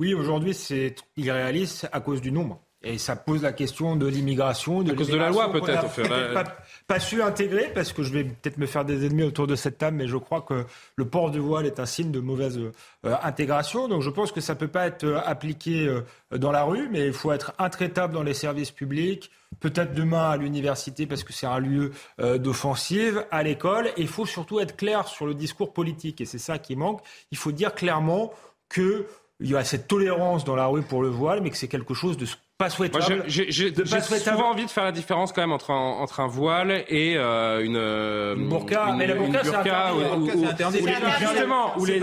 Oui, 0.00 0.12
aujourd'hui, 0.12 0.54
c'est 0.54 0.96
irréaliste 1.16 1.88
à 1.92 2.00
cause 2.00 2.20
du 2.20 2.32
nombre. 2.32 2.63
Et 2.84 2.98
ça 2.98 3.16
pose 3.16 3.42
la 3.42 3.52
question 3.52 3.96
de 3.96 4.06
l'immigration. 4.06 4.86
À 4.86 4.94
cause 4.94 5.08
de 5.08 5.16
la 5.16 5.30
loi, 5.30 5.50
peut-être, 5.50 5.88
fait. 5.88 6.02
peut-être 6.02 6.34
pas, 6.34 6.44
pas 6.86 7.00
su 7.00 7.22
intégrer, 7.22 7.70
parce 7.74 7.92
que 7.92 8.02
je 8.02 8.12
vais 8.12 8.24
peut-être 8.24 8.58
me 8.58 8.66
faire 8.66 8.84
des 8.84 9.06
ennemis 9.06 9.22
autour 9.22 9.46
de 9.46 9.56
cette 9.56 9.78
table, 9.78 9.96
mais 9.96 10.06
je 10.06 10.16
crois 10.16 10.42
que 10.42 10.64
le 10.96 11.04
port 11.06 11.30
du 11.30 11.38
voile 11.38 11.66
est 11.66 11.80
un 11.80 11.86
signe 11.86 12.10
de 12.10 12.20
mauvaise 12.20 12.58
euh, 12.58 13.14
intégration. 13.22 13.88
Donc 13.88 14.02
je 14.02 14.10
pense 14.10 14.32
que 14.32 14.40
ça 14.40 14.54
peut 14.54 14.68
pas 14.68 14.86
être 14.86 15.04
euh, 15.04 15.20
appliqué 15.24 15.86
euh, 15.86 16.02
dans 16.36 16.52
la 16.52 16.64
rue, 16.64 16.88
mais 16.90 17.06
il 17.06 17.12
faut 17.12 17.32
être 17.32 17.52
intraitable 17.58 18.12
dans 18.12 18.22
les 18.22 18.34
services 18.34 18.70
publics, 18.70 19.30
peut-être 19.60 19.94
demain 19.94 20.30
à 20.30 20.36
l'université, 20.36 21.06
parce 21.06 21.24
que 21.24 21.32
c'est 21.32 21.46
un 21.46 21.58
lieu 21.58 21.92
euh, 22.20 22.38
d'offensive, 22.38 23.24
à 23.30 23.42
l'école. 23.42 23.88
Et 23.96 24.02
il 24.02 24.08
faut 24.08 24.26
surtout 24.26 24.60
être 24.60 24.76
clair 24.76 25.08
sur 25.08 25.26
le 25.26 25.34
discours 25.34 25.72
politique, 25.72 26.20
et 26.20 26.26
c'est 26.26 26.38
ça 26.38 26.58
qui 26.58 26.76
manque. 26.76 27.00
Il 27.30 27.38
faut 27.38 27.52
dire 27.52 27.74
clairement 27.74 28.32
que 28.68 29.06
il 29.40 29.50
y 29.50 29.56
a 29.56 29.64
cette 29.64 29.88
tolérance 29.88 30.44
dans 30.44 30.54
la 30.54 30.66
rue 30.66 30.82
pour 30.82 31.02
le 31.02 31.08
voile, 31.08 31.40
mais 31.40 31.50
que 31.50 31.56
c'est 31.56 31.68
quelque 31.68 31.92
chose 31.92 32.16
de 32.16 32.26
pas 32.56 32.70
souhaitable. 32.70 33.24
j'ai- 33.26 33.50
souvent 33.50 34.50
envie 34.50 34.64
de 34.64 34.70
faire 34.70 34.84
la 34.84 34.92
différence 34.92 35.32
quand 35.32 35.40
même 35.40 35.50
entre 35.52 35.72
un, 35.72 35.74
entre 35.76 36.20
un 36.20 36.28
voile 36.28 36.84
et 36.88 37.14
euh, 37.16 37.64
une, 37.64 37.76
euh, 37.76 38.36
Une 38.36 38.48
burqa, 38.48 38.94
mais 38.96 39.08
la 39.08 39.14
burqa, 39.16 39.40
c'est 39.42 39.54
interdit. 39.56 40.78
justement, 41.18 41.76
ou 41.78 41.84
les, 41.84 42.00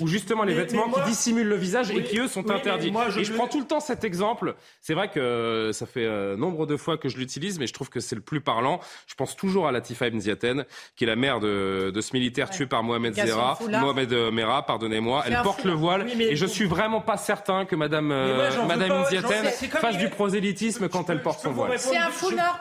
ou 0.00 0.08
justement 0.08 0.42
les 0.42 0.54
Mais- 0.54 0.60
vêtements 0.62 0.84
mais 0.86 0.90
moi- 0.92 1.02
qui 1.04 1.10
dissimulent 1.10 1.48
le 1.48 1.56
visage 1.56 1.90
Oui, 1.90 1.98
et 2.00 2.02
qui 2.02 2.18
eux 2.18 2.26
sont 2.26 2.44
oui, 2.44 2.52
interdits. 2.54 2.90
moi, 2.90 3.10
je 3.10 3.20
et 3.20 3.24
je 3.24 3.30
le- 3.30 3.36
prends 3.38 3.46
tout 3.46 3.60
le 3.60 3.66
temps 3.66 3.78
cet 3.80 4.02
exemple. 4.02 4.54
C'est 4.80 4.94
vrai 4.94 5.08
que 5.08 5.70
ça 5.72 5.86
fait 5.86 6.04
euh, 6.04 6.36
nombre 6.36 6.66
de 6.66 6.76
fois 6.76 6.98
que 6.98 7.08
je 7.08 7.16
l'utilise, 7.16 7.58
mais 7.60 7.66
je 7.68 7.72
trouve 7.72 7.88
que 7.88 8.00
c'est 8.00 8.16
le 8.16 8.22
plus 8.22 8.40
parlant. 8.40 8.80
Je 9.06 9.14
pense 9.14 9.36
toujours 9.36 9.68
à 9.68 9.72
Latifa 9.72 10.08
Ibn 10.08 10.18
Ziaten, 10.18 10.64
qui 10.96 11.04
est 11.04 11.06
la 11.06 11.16
mère 11.16 11.38
de, 11.38 11.92
de 11.94 12.00
ce 12.00 12.12
militaire 12.12 12.50
tué 12.50 12.66
par 12.66 12.82
Mohamed 12.82 13.14
Zera. 13.14 13.56
Mohamed 13.70 14.12
euh, 14.12 14.30
Merah, 14.32 14.66
pardonnez-moi. 14.66 15.22
Elle 15.26 15.40
porte 15.42 15.62
le 15.64 15.72
voile 15.72 16.06
et 16.20 16.34
je 16.34 16.46
suis 16.46 16.66
vraiment 16.66 17.00
pas 17.00 17.16
certain 17.16 17.64
que 17.66 17.76
Madame, 17.76 18.10
euh, 18.10 18.50
Madame 18.66 18.90
Ibn 18.90 19.04
Ziaten 19.10 19.46
fasse 19.76 19.98
du 19.98 20.08
prosélytisme 20.08 20.88
quand 20.88 21.08
elle 21.10 21.22
porte 21.22 21.40
son 21.40 21.52
voile. 21.52 21.78
C'est 21.78 21.96
un 21.96 22.10
foulard 22.10 22.58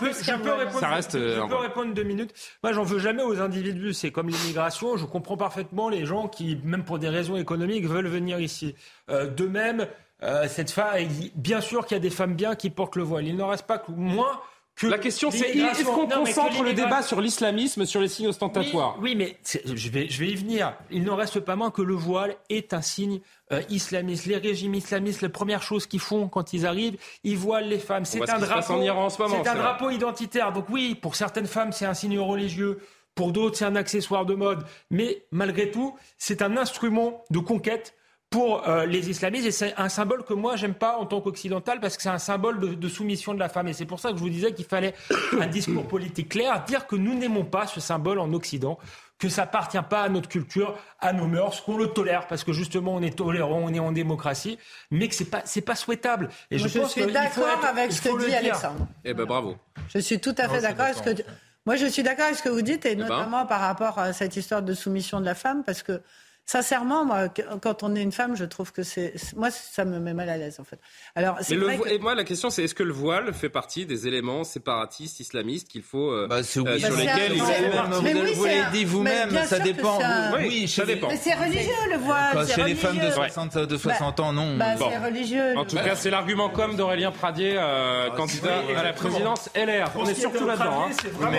Ça 0.71 0.89
reste, 0.89 1.15
euh, 1.15 1.35
je 1.35 1.41
un 1.41 1.47
peux 1.47 1.55
répondre 1.55 1.93
deux 1.93 2.03
minutes. 2.03 2.33
Moi, 2.63 2.73
j'en 2.73 2.83
veux 2.83 2.99
jamais 2.99 3.23
aux 3.23 3.41
individus. 3.41 3.93
C'est 3.93 4.11
comme 4.11 4.29
l'immigration. 4.29 4.97
Je 4.97 5.05
comprends 5.05 5.37
parfaitement 5.37 5.89
les 5.89 6.05
gens 6.05 6.27
qui, 6.27 6.59
même 6.63 6.83
pour 6.83 6.99
des 6.99 7.09
raisons 7.09 7.35
économiques, 7.35 7.85
veulent 7.85 8.07
venir 8.07 8.39
ici. 8.39 8.75
Euh, 9.09 9.27
de 9.27 9.45
même, 9.45 9.87
euh, 10.23 10.47
cette 10.47 10.71
femme, 10.71 10.95
bien 11.35 11.61
sûr 11.61 11.85
qu'il 11.85 11.95
y 11.95 11.99
a 11.99 12.01
des 12.01 12.09
femmes 12.09 12.35
bien 12.35 12.55
qui 12.55 12.69
portent 12.69 12.95
le 12.95 13.03
voile. 13.03 13.27
Il 13.27 13.35
n'en 13.35 13.47
reste 13.47 13.67
pas 13.67 13.77
que 13.77 13.91
moins 13.91 14.39
que 14.75 14.87
La 14.87 14.97
question 14.97 15.31
c'est 15.31 15.49
est-ce 15.51 15.85
qu'on 15.85 16.07
concentre 16.07 16.63
le 16.63 16.73
débat 16.73 17.01
sur 17.01 17.21
l'islamisme, 17.21 17.85
sur 17.85 18.01
les 18.01 18.09
signes 18.09 18.27
ostentatoires 18.27 18.97
oui, 18.99 19.11
oui, 19.11 19.15
mais 19.15 19.37
je 19.73 19.89
vais, 19.89 20.09
je 20.09 20.19
vais 20.19 20.27
y 20.27 20.35
venir. 20.35 20.73
Il 20.91 21.03
n'en 21.03 21.15
reste 21.15 21.39
pas 21.39 21.55
moins 21.55 21.71
que 21.71 21.81
le 21.81 21.93
voile 21.93 22.35
est 22.49 22.73
un 22.73 22.81
signe 22.81 23.21
euh, 23.51 23.61
islamiste. 23.69 24.25
Les 24.25 24.37
régimes 24.37 24.75
islamistes, 24.75 25.21
les 25.21 25.29
premières 25.29 25.61
choses 25.61 25.87
qu'ils 25.87 26.01
font 26.01 26.27
quand 26.27 26.51
ils 26.53 26.65
arrivent, 26.65 26.97
ils 27.23 27.37
voilent 27.37 27.69
les 27.69 27.79
femmes. 27.79 28.03
C'est 28.05 28.19
ce 28.19 28.29
un 28.29 28.39
drapeau. 28.39 28.73
en 28.73 28.81
Iran 28.81 29.05
en 29.05 29.09
ce 29.09 29.21
moment, 29.21 29.41
C'est 29.43 29.49
un 29.49 29.55
drapeau 29.55 29.89
identitaire. 29.91 30.51
Donc 30.51 30.65
oui, 30.69 30.95
pour 30.95 31.15
certaines 31.15 31.47
femmes, 31.47 31.71
c'est 31.71 31.85
un 31.85 31.93
signe 31.93 32.19
religieux. 32.19 32.79
Pour 33.13 33.31
d'autres, 33.31 33.57
c'est 33.57 33.65
un 33.65 33.77
accessoire 33.77 34.25
de 34.25 34.35
mode. 34.35 34.65
Mais 34.91 35.23
malgré 35.31 35.71
tout, 35.71 35.95
c'est 36.17 36.41
un 36.41 36.57
instrument 36.57 37.23
de 37.29 37.39
conquête 37.39 37.95
pour 38.35 38.67
euh, 38.67 38.85
les 38.85 39.09
islamistes 39.09 39.47
et 39.47 39.51
c'est 39.51 39.73
un 39.77 39.87
symbole 39.87 40.25
que 40.25 40.33
moi 40.33 40.57
j'aime 40.57 40.73
pas 40.73 40.97
en 40.97 41.05
tant 41.05 41.21
qu'occidental 41.21 41.79
parce 41.79 41.95
que 41.95 42.03
c'est 42.03 42.09
un 42.09 42.19
symbole 42.19 42.59
de, 42.59 42.73
de 42.73 42.89
soumission 42.89 43.33
de 43.33 43.39
la 43.39 43.47
femme 43.47 43.69
et 43.69 43.73
c'est 43.73 43.85
pour 43.85 44.01
ça 44.01 44.11
que 44.11 44.17
je 44.17 44.21
vous 44.21 44.29
disais 44.29 44.51
qu'il 44.51 44.65
fallait 44.65 44.93
un 45.39 45.47
discours 45.47 45.87
politique 45.87 46.27
clair, 46.27 46.65
dire 46.65 46.85
que 46.85 46.97
nous 46.97 47.15
n'aimons 47.17 47.45
pas 47.45 47.65
ce 47.65 47.79
symbole 47.79 48.19
en 48.19 48.33
Occident, 48.33 48.77
que 49.19 49.29
ça 49.29 49.43
appartient 49.43 49.81
pas 49.89 50.01
à 50.01 50.09
notre 50.09 50.27
culture, 50.27 50.77
à 50.99 51.13
nos 51.13 51.27
mœurs, 51.27 51.61
qu'on 51.61 51.77
le 51.77 51.87
tolère 51.87 52.27
parce 52.27 52.43
que 52.43 52.51
justement 52.51 52.93
on 52.95 53.01
est 53.01 53.17
tolérant, 53.17 53.61
on 53.63 53.73
est 53.73 53.79
en 53.79 53.93
démocratie, 53.93 54.59
mais 54.91 55.07
que 55.07 55.15
c'est 55.15 55.31
pas 55.31 55.43
c'est 55.45 55.61
pas 55.61 55.75
souhaitable. 55.75 56.27
Et 56.51 56.57
je, 56.57 56.67
je 56.67 56.79
pense 56.79 56.91
suis 56.91 57.05
d'accord 57.05 57.63
avec 57.63 57.93
ce 57.93 58.01
que 58.01 58.19
dit 58.19 58.25
dire. 58.25 58.37
Alexandre. 58.39 58.85
Eh 59.05 59.13
ben 59.13 59.23
bravo. 59.23 59.55
Je 59.93 59.99
suis 59.99 60.19
tout 60.19 60.35
à 60.37 60.49
fait 60.49 60.59
d'accord 60.59 60.87
avec 60.87 60.97
ce 60.97 61.03
que. 61.03 61.21
Moi, 61.65 61.77
je 61.77 61.85
suis 61.85 62.03
d'accord 62.03 62.25
avec 62.25 62.35
ce 62.35 62.43
que 62.43 62.49
vous 62.49 62.61
dites, 62.61 62.85
et 62.85 62.95
ben. 62.95 63.07
notamment 63.07 63.45
par 63.45 63.61
rapport 63.61 63.97
à 63.97 64.11
cette 64.11 64.35
histoire 64.35 64.61
de 64.61 64.73
soumission 64.73 65.21
de 65.21 65.25
la 65.25 65.35
femme, 65.35 65.63
parce 65.63 65.81
que 65.83 66.01
sincèrement, 66.45 67.05
moi, 67.05 67.27
quand 67.61 67.83
on 67.83 67.95
est 67.95 68.01
une 68.01 68.11
femme, 68.11 68.35
je 68.35 68.45
trouve 68.45 68.71
que 68.71 68.83
c'est. 68.83 69.13
Moi, 69.35 69.49
ça 69.51 69.83
me 69.85 69.99
met 69.99 70.13
mal 70.13 70.29
à 70.29 70.37
l'aise, 70.37 70.59
en 70.59 70.63
fait. 70.63 70.79
Alors, 71.15 71.37
c'est 71.41 71.55
Mais 71.55 71.59
le 71.59 71.65
vrai 71.65 71.77
vo- 71.77 71.83
que- 71.83 71.89
Et 71.89 71.99
moi, 71.99 72.15
la 72.15 72.23
question, 72.23 72.49
c'est 72.49 72.63
est-ce 72.63 72.75
que 72.75 72.83
le 72.83 72.93
voile 72.93 73.33
fait 73.33 73.49
partie 73.49 73.85
des 73.85 74.07
éléments 74.07 74.43
séparatistes 74.43 75.19
islamistes 75.19 75.67
qu'il 75.67 75.81
faut 75.81 76.11
euh, 76.11 76.27
Bah, 76.27 76.43
c'est 76.43 76.59
euh, 76.59 76.77
sur 76.79 76.89
Bah, 76.89 76.97
lesquels 76.97 77.33
il 77.33 77.39
faut. 77.39 78.01
Mais 78.03 78.13
vous 78.13 78.21
oui, 78.21 78.33
vous 78.35 78.45
l'avez 78.45 78.59
un- 78.59 78.71
dit 78.71 78.85
vous-même, 78.85 79.29
ça 79.45 79.59
dépend. 79.59 79.99
un- 80.01 80.33
Oui, 80.37 80.45
Oui, 80.47 80.67
ça 80.67 80.85
dépend. 80.85 81.07
Mais 81.09 81.17
c'est 81.17 81.33
religieux, 81.33 81.71
le 81.91 81.97
voile. 81.97 82.47
Chez 82.47 82.63
les 82.63 82.75
femmes 82.75 82.95
de 82.97 83.01
religieux. 83.01 83.15
60, 83.15 83.57
de 83.57 83.77
60 83.77 84.19
ans, 84.19 84.31
non. 84.33 84.57
Bah, 84.57 84.75
Bon. 84.77 84.89
c'est 84.91 84.97
religieux. 85.05 85.57
En 85.57 85.65
tout 85.65 85.75
cas, 85.77 85.95
c'est 85.95 86.09
l'argument 86.09 86.49
comme 86.49 86.75
d'Aurélien 86.75 87.11
Pradier, 87.11 87.55
euh, 87.57 88.09
candidat 88.11 88.61
oui, 88.67 88.75
à 88.75 88.83
la 88.83 88.93
présidence 88.93 89.49
LR. 89.55 89.91
On 89.95 90.05
est 90.05 90.13
surtout 90.13 90.45
là-dedans. 90.45 90.87
Hein. 90.89 91.29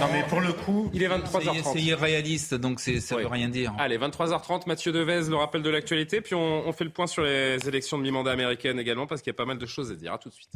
Non, 0.00 0.06
mais 0.12 0.22
pour 0.28 0.40
le 0.40 0.52
coup, 0.52 0.90
Il 0.92 1.02
est 1.02 1.06
C'est 1.08 1.12
23h30. 1.14 1.72
c'est 1.72 1.80
irréaliste, 1.82 2.54
donc 2.54 2.80
ça 2.80 2.92
veut 3.16 3.26
rien 3.26 3.48
dire. 3.48 3.72
Allez, 3.78 3.98
23h30, 4.08 4.66
Mathieu 4.66 4.92
Devez, 4.92 5.28
le 5.28 5.36
rappel 5.36 5.62
de 5.62 5.70
l'actualité, 5.70 6.20
puis 6.20 6.34
on, 6.34 6.72
fait 6.72 6.84
le 6.84 6.90
point 6.90 7.06
sur 7.06 7.22
les 7.22 7.68
élections 7.68 7.98
de 7.98 8.02
mi-mandat 8.02 8.32
américaines 8.32 8.78
également, 8.78 9.06
parce 9.06 9.22
qu'il 9.22 9.30
y 9.30 9.34
a 9.34 9.36
pas 9.36 9.44
mal 9.44 9.58
de 9.58 9.66
choses 9.66 9.90
à 9.90 9.94
dire. 9.94 10.12
À 10.12 10.18
tout 10.18 10.28
de 10.28 10.34
suite. 10.34 10.52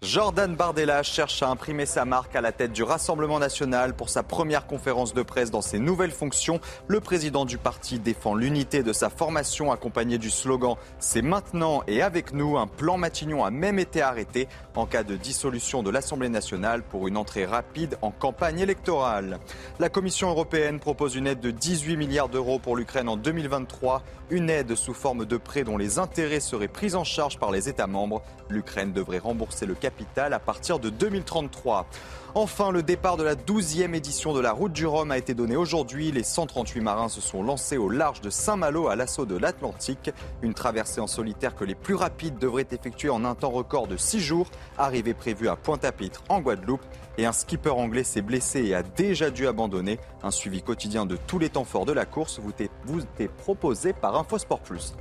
Jordan 0.00 0.54
Bardella 0.54 1.02
cherche 1.02 1.42
à 1.42 1.48
imprimer 1.48 1.84
sa 1.84 2.04
marque 2.04 2.36
à 2.36 2.40
la 2.40 2.52
tête 2.52 2.72
du 2.72 2.84
Rassemblement 2.84 3.40
national 3.40 3.96
pour 3.96 4.10
sa 4.10 4.22
première 4.22 4.64
conférence 4.64 5.12
de 5.12 5.22
presse 5.22 5.50
dans 5.50 5.60
ses 5.60 5.80
nouvelles 5.80 6.12
fonctions. 6.12 6.60
Le 6.86 7.00
président 7.00 7.44
du 7.44 7.58
parti 7.58 7.98
défend 7.98 8.36
l'unité 8.36 8.84
de 8.84 8.92
sa 8.92 9.10
formation 9.10 9.72
accompagné 9.72 10.16
du 10.16 10.30
slogan 10.30 10.76
C'est 11.00 11.20
maintenant 11.20 11.82
et 11.88 12.00
avec 12.00 12.32
nous. 12.32 12.56
Un 12.56 12.68
plan 12.68 12.96
Matignon 12.96 13.44
a 13.44 13.50
même 13.50 13.80
été 13.80 14.00
arrêté 14.00 14.46
en 14.76 14.86
cas 14.86 15.02
de 15.02 15.16
dissolution 15.16 15.82
de 15.82 15.90
l'Assemblée 15.90 16.28
nationale 16.28 16.84
pour 16.84 17.08
une 17.08 17.16
entrée 17.16 17.44
rapide 17.44 17.98
en 18.00 18.12
campagne 18.12 18.60
électorale. 18.60 19.40
La 19.80 19.88
Commission 19.88 20.30
européenne 20.30 20.78
propose 20.78 21.16
une 21.16 21.26
aide 21.26 21.40
de 21.40 21.50
18 21.50 21.96
milliards 21.96 22.28
d'euros 22.28 22.60
pour 22.60 22.76
l'Ukraine 22.76 23.08
en 23.08 23.16
2023, 23.16 24.04
une 24.30 24.48
aide 24.48 24.76
sous 24.76 24.94
forme 24.94 25.24
de 25.24 25.36
prêt 25.36 25.64
dont 25.64 25.76
les 25.76 25.98
intérêts 25.98 26.38
seraient 26.38 26.68
pris 26.68 26.94
en 26.94 27.02
charge 27.02 27.40
par 27.40 27.50
les 27.50 27.68
États 27.68 27.88
membres. 27.88 28.22
L'Ukraine 28.48 28.92
devrait 28.92 29.18
rembourser 29.18 29.66
le 29.66 29.74
à 30.16 30.38
partir 30.38 30.78
de 30.78 30.90
2033. 30.90 31.86
Enfin, 32.34 32.70
le 32.70 32.82
départ 32.82 33.16
de 33.16 33.24
la 33.24 33.34
12e 33.34 33.94
édition 33.94 34.34
de 34.34 34.40
la 34.40 34.52
Route 34.52 34.72
du 34.72 34.86
Rhum 34.86 35.10
a 35.10 35.18
été 35.18 35.34
donné 35.34 35.56
aujourd'hui. 35.56 36.12
Les 36.12 36.22
138 36.22 36.80
marins 36.80 37.08
se 37.08 37.20
sont 37.20 37.42
lancés 37.42 37.78
au 37.78 37.88
large 37.88 38.20
de 38.20 38.30
Saint-Malo 38.30 38.88
à 38.88 38.96
l'assaut 38.96 39.24
de 39.24 39.36
l'Atlantique. 39.36 40.10
Une 40.42 40.54
traversée 40.54 41.00
en 41.00 41.06
solitaire 41.06 41.54
que 41.54 41.64
les 41.64 41.74
plus 41.74 41.94
rapides 41.94 42.38
devraient 42.38 42.68
effectuer 42.70 43.08
en 43.08 43.24
un 43.24 43.34
temps 43.34 43.50
record 43.50 43.88
de 43.88 43.96
6 43.96 44.20
jours. 44.20 44.50
Arrivée 44.76 45.14
prévue 45.14 45.48
à 45.48 45.56
Pointe-à-Pitre 45.56 46.22
en 46.28 46.40
Guadeloupe. 46.40 46.84
Et 47.16 47.26
un 47.26 47.32
skipper 47.32 47.74
anglais 47.74 48.04
s'est 48.04 48.22
blessé 48.22 48.62
et 48.62 48.74
a 48.74 48.82
déjà 48.82 49.30
dû 49.30 49.48
abandonner. 49.48 49.98
Un 50.22 50.30
suivi 50.30 50.62
quotidien 50.62 51.06
de 51.06 51.16
tous 51.16 51.38
les 51.38 51.48
temps 51.48 51.64
forts 51.64 51.86
de 51.86 51.92
la 51.92 52.04
course 52.04 52.40
vous 52.40 52.52
est 53.18 53.28
proposé 53.28 53.92
par 53.92 54.16
Infosport 54.16 54.60
Plus. 54.60 54.94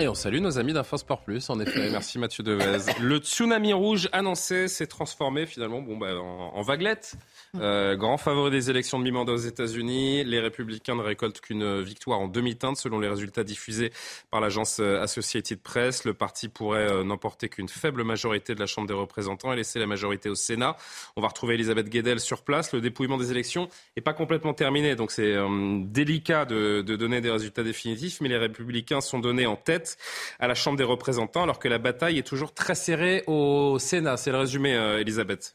Et 0.00 0.08
on 0.08 0.14
salue 0.14 0.40
nos 0.40 0.58
amis 0.58 0.72
d'InfoSport 0.72 1.20
Plus, 1.20 1.48
en 1.50 1.60
effet. 1.60 1.88
Merci 1.92 2.18
Mathieu 2.18 2.42
Devez. 2.42 2.78
Le 3.00 3.18
tsunami 3.18 3.72
rouge 3.72 4.08
annoncé 4.12 4.66
s'est 4.66 4.88
transformé 4.88 5.46
finalement 5.46 5.80
bon, 5.82 5.96
bah, 5.96 6.16
en, 6.16 6.52
en 6.54 6.62
vaguelette. 6.62 7.14
Euh, 7.60 7.94
grand 7.94 8.18
favori 8.18 8.50
des 8.50 8.68
élections 8.68 8.98
de 8.98 9.04
mi-mandat 9.04 9.32
aux 9.32 9.36
États-Unis, 9.36 10.24
les 10.24 10.40
républicains 10.40 10.96
ne 10.96 11.02
récoltent 11.02 11.40
qu'une 11.40 11.80
victoire 11.80 12.18
en 12.18 12.26
demi-teinte 12.26 12.76
selon 12.76 12.98
les 12.98 13.08
résultats 13.08 13.44
diffusés 13.44 13.92
par 14.30 14.40
l'agence 14.40 14.80
euh, 14.80 15.00
Associated 15.00 15.60
Press. 15.60 16.04
Le 16.04 16.14
parti 16.14 16.48
pourrait 16.48 16.90
euh, 16.90 17.04
n'emporter 17.04 17.48
qu'une 17.48 17.68
faible 17.68 18.02
majorité 18.02 18.54
de 18.54 18.60
la 18.60 18.66
Chambre 18.66 18.88
des 18.88 18.94
représentants 18.94 19.52
et 19.52 19.56
laisser 19.56 19.78
la 19.78 19.86
majorité 19.86 20.28
au 20.28 20.34
Sénat. 20.34 20.76
On 21.16 21.20
va 21.20 21.28
retrouver 21.28 21.54
Elisabeth 21.54 21.88
Guedel 21.88 22.18
sur 22.18 22.42
place. 22.42 22.72
Le 22.72 22.80
dépouillement 22.80 23.18
des 23.18 23.30
élections 23.30 23.68
n'est 23.96 24.02
pas 24.02 24.14
complètement 24.14 24.54
terminé, 24.54 24.96
donc 24.96 25.12
c'est 25.12 25.34
euh, 25.34 25.78
délicat 25.84 26.46
de, 26.46 26.82
de 26.82 26.96
donner 26.96 27.20
des 27.20 27.30
résultats 27.30 27.62
définitifs, 27.62 28.20
mais 28.20 28.28
les 28.28 28.38
républicains 28.38 29.00
sont 29.00 29.20
donnés 29.20 29.46
en 29.46 29.56
tête 29.56 29.96
à 30.40 30.48
la 30.48 30.54
Chambre 30.54 30.76
des 30.76 30.84
représentants 30.84 31.44
alors 31.44 31.60
que 31.60 31.68
la 31.68 31.78
bataille 31.78 32.18
est 32.18 32.26
toujours 32.26 32.52
très 32.52 32.74
serrée 32.74 33.22
au 33.26 33.78
Sénat. 33.78 34.16
C'est 34.16 34.32
le 34.32 34.38
résumé, 34.38 34.72
Elisabeth. 35.00 35.54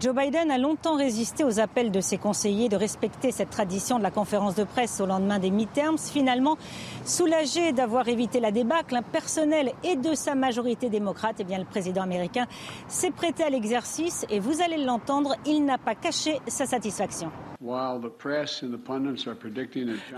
Joe 0.00 0.14
Biden 0.14 0.50
a 0.50 0.58
longtemps 0.58 0.96
résisté 0.96 1.44
aux 1.44 1.60
appels 1.60 1.90
de 1.90 2.00
ses 2.00 2.18
conseillers 2.18 2.68
de 2.68 2.76
respecter 2.76 3.30
cette 3.30 3.50
tradition 3.50 3.98
de 3.98 4.02
la 4.02 4.10
conférence 4.10 4.54
de 4.54 4.64
presse 4.64 5.00
au 5.00 5.06
lendemain 5.06 5.38
des 5.38 5.50
midterms. 5.50 5.98
Finalement, 5.98 6.56
soulagé 7.04 7.72
d'avoir 7.72 8.08
évité 8.08 8.40
la 8.40 8.50
débâcle 8.50 8.98
personnelle 9.12 9.72
et 9.84 9.96
de 9.96 10.14
sa 10.14 10.34
majorité 10.34 10.88
démocrate, 10.88 11.36
eh 11.38 11.44
bien, 11.44 11.58
le 11.58 11.64
président 11.64 12.02
américain 12.02 12.46
s'est 12.88 13.10
prêté 13.10 13.44
à 13.44 13.50
l'exercice 13.50 14.26
et 14.30 14.40
vous 14.40 14.62
allez 14.62 14.82
l'entendre, 14.82 15.36
il 15.46 15.64
n'a 15.64 15.78
pas 15.78 15.94
caché 15.94 16.40
sa 16.48 16.66
satisfaction. 16.66 17.30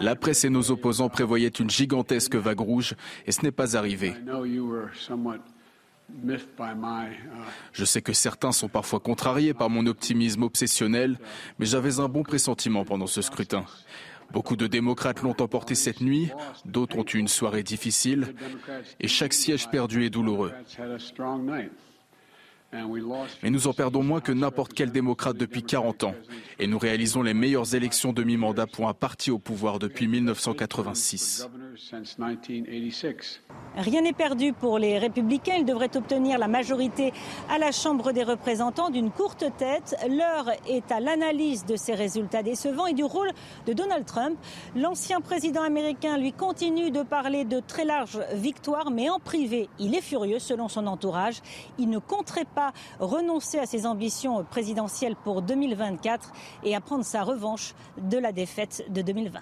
La 0.01 0.17
presse 0.17 0.45
et 0.45 0.51
nos 0.51 0.71
opposants 0.71 1.09
prévoyaient 1.09 1.49
une 1.49 1.71
gigantesque 1.71 2.35
vague 2.35 2.61
rouge 2.61 2.95
et 3.27 3.33
ce 3.33 3.43
n'est 3.43 3.53
pas 3.53 3.77
arrivé. 3.77 4.15
Je 7.73 7.85
sais 7.85 8.03
que 8.03 8.13
certains 8.13 8.53
sont 8.53 8.69
parfois 8.69 9.01
contrariés 9.01 9.55
par 9.55 9.71
mon 9.71 9.87
optimisme 9.87 10.43
obsessionnel, 10.43 11.19
mais 11.59 11.67
j'avais 11.67 12.01
un 12.01 12.09
bon 12.09 12.23
pressentiment 12.23 12.85
pendant 12.85 13.07
ce 13.07 13.23
scrutin. 13.23 13.65
Beaucoup 14.33 14.57
de 14.57 14.67
démocrates 14.67 15.23
l'ont 15.23 15.37
emporté 15.41 15.75
cette 15.75 16.01
nuit, 16.01 16.31
d'autres 16.65 16.99
ont 16.99 17.05
eu 17.05 17.19
une 17.19 17.29
soirée 17.29 17.63
difficile, 17.63 18.35
et 19.01 19.09
chaque 19.09 19.33
siège 19.33 19.69
perdu 19.69 20.05
est 20.05 20.11
douloureux. 20.11 20.53
Mais 23.43 23.51
nous 23.51 23.69
en 23.69 23.73
perdons 23.73 24.03
moins 24.03 24.21
que 24.21 24.33
n'importe 24.33 24.73
quel 24.75 24.91
démocrate 24.91 25.37
depuis 25.37 25.63
40 25.63 26.05
ans. 26.05 26.15
Et 26.59 26.67
nous 26.67 26.79
réalisons 26.79 27.23
les 27.23 27.35
meilleures 27.35 27.75
élections 27.75 28.13
de 28.13 28.23
mi-mandat 28.23 28.67
pour 28.67 28.89
un 28.89 28.95
parti 28.95 29.31
au 29.31 29.39
pouvoir 29.39 29.79
depuis 29.79 30.09
1986. 30.09 31.49
Rien 33.77 34.01
n'est 34.01 34.13
perdu 34.13 34.53
pour 34.53 34.79
les 34.79 34.99
républicains. 34.99 35.57
Ils 35.59 35.65
devraient 35.65 35.95
obtenir 35.97 36.39
la 36.39 36.49
majorité 36.49 37.13
à 37.51 37.59
la 37.59 37.73
Chambre 37.73 38.13
des 38.13 38.25
représentants 38.25 38.89
d'une 38.89 39.11
courte 39.11 39.45
tête. 39.59 39.95
L'heure 40.09 40.51
est 40.67 40.91
à 40.91 41.01
l'analyse 41.01 41.67
de 41.67 41.77
ces 41.77 41.95
résultats 41.95 42.43
décevants 42.43 42.87
et 42.87 42.95
du 42.95 43.05
rôle 43.05 43.31
de 43.67 43.73
Donald 43.73 44.07
Trump. 44.07 44.39
L'ancien 44.75 45.21
président 45.21 45.63
américain 45.63 46.17
lui 46.17 46.33
continue 46.33 46.91
de 46.91 47.03
parler 47.03 47.45
de 47.45 47.61
très 47.61 47.85
larges 47.85 48.21
victoires, 48.33 48.91
mais 48.91 49.11
en 49.11 49.19
privé, 49.19 49.69
il 49.79 49.95
est 49.95 50.01
furieux 50.01 50.39
selon 50.39 50.69
son 50.69 50.87
entourage. 50.87 51.43
Il 51.79 51.91
ne 51.91 51.99
compterait 51.99 52.47
pas 52.47 52.73
renoncer 53.01 53.59
à 53.59 53.67
ses 53.67 53.87
ambitions 53.87 54.45
présidentielles 54.45 55.17
pour 55.17 55.43
2024 55.43 56.33
et 56.65 56.75
à 56.75 56.81
prendre 56.81 57.05
sa 57.05 57.23
revanche 57.23 57.75
de 57.99 58.17
la 58.17 58.33
défaite 58.33 58.87
de 58.89 59.03
2020. 59.03 59.41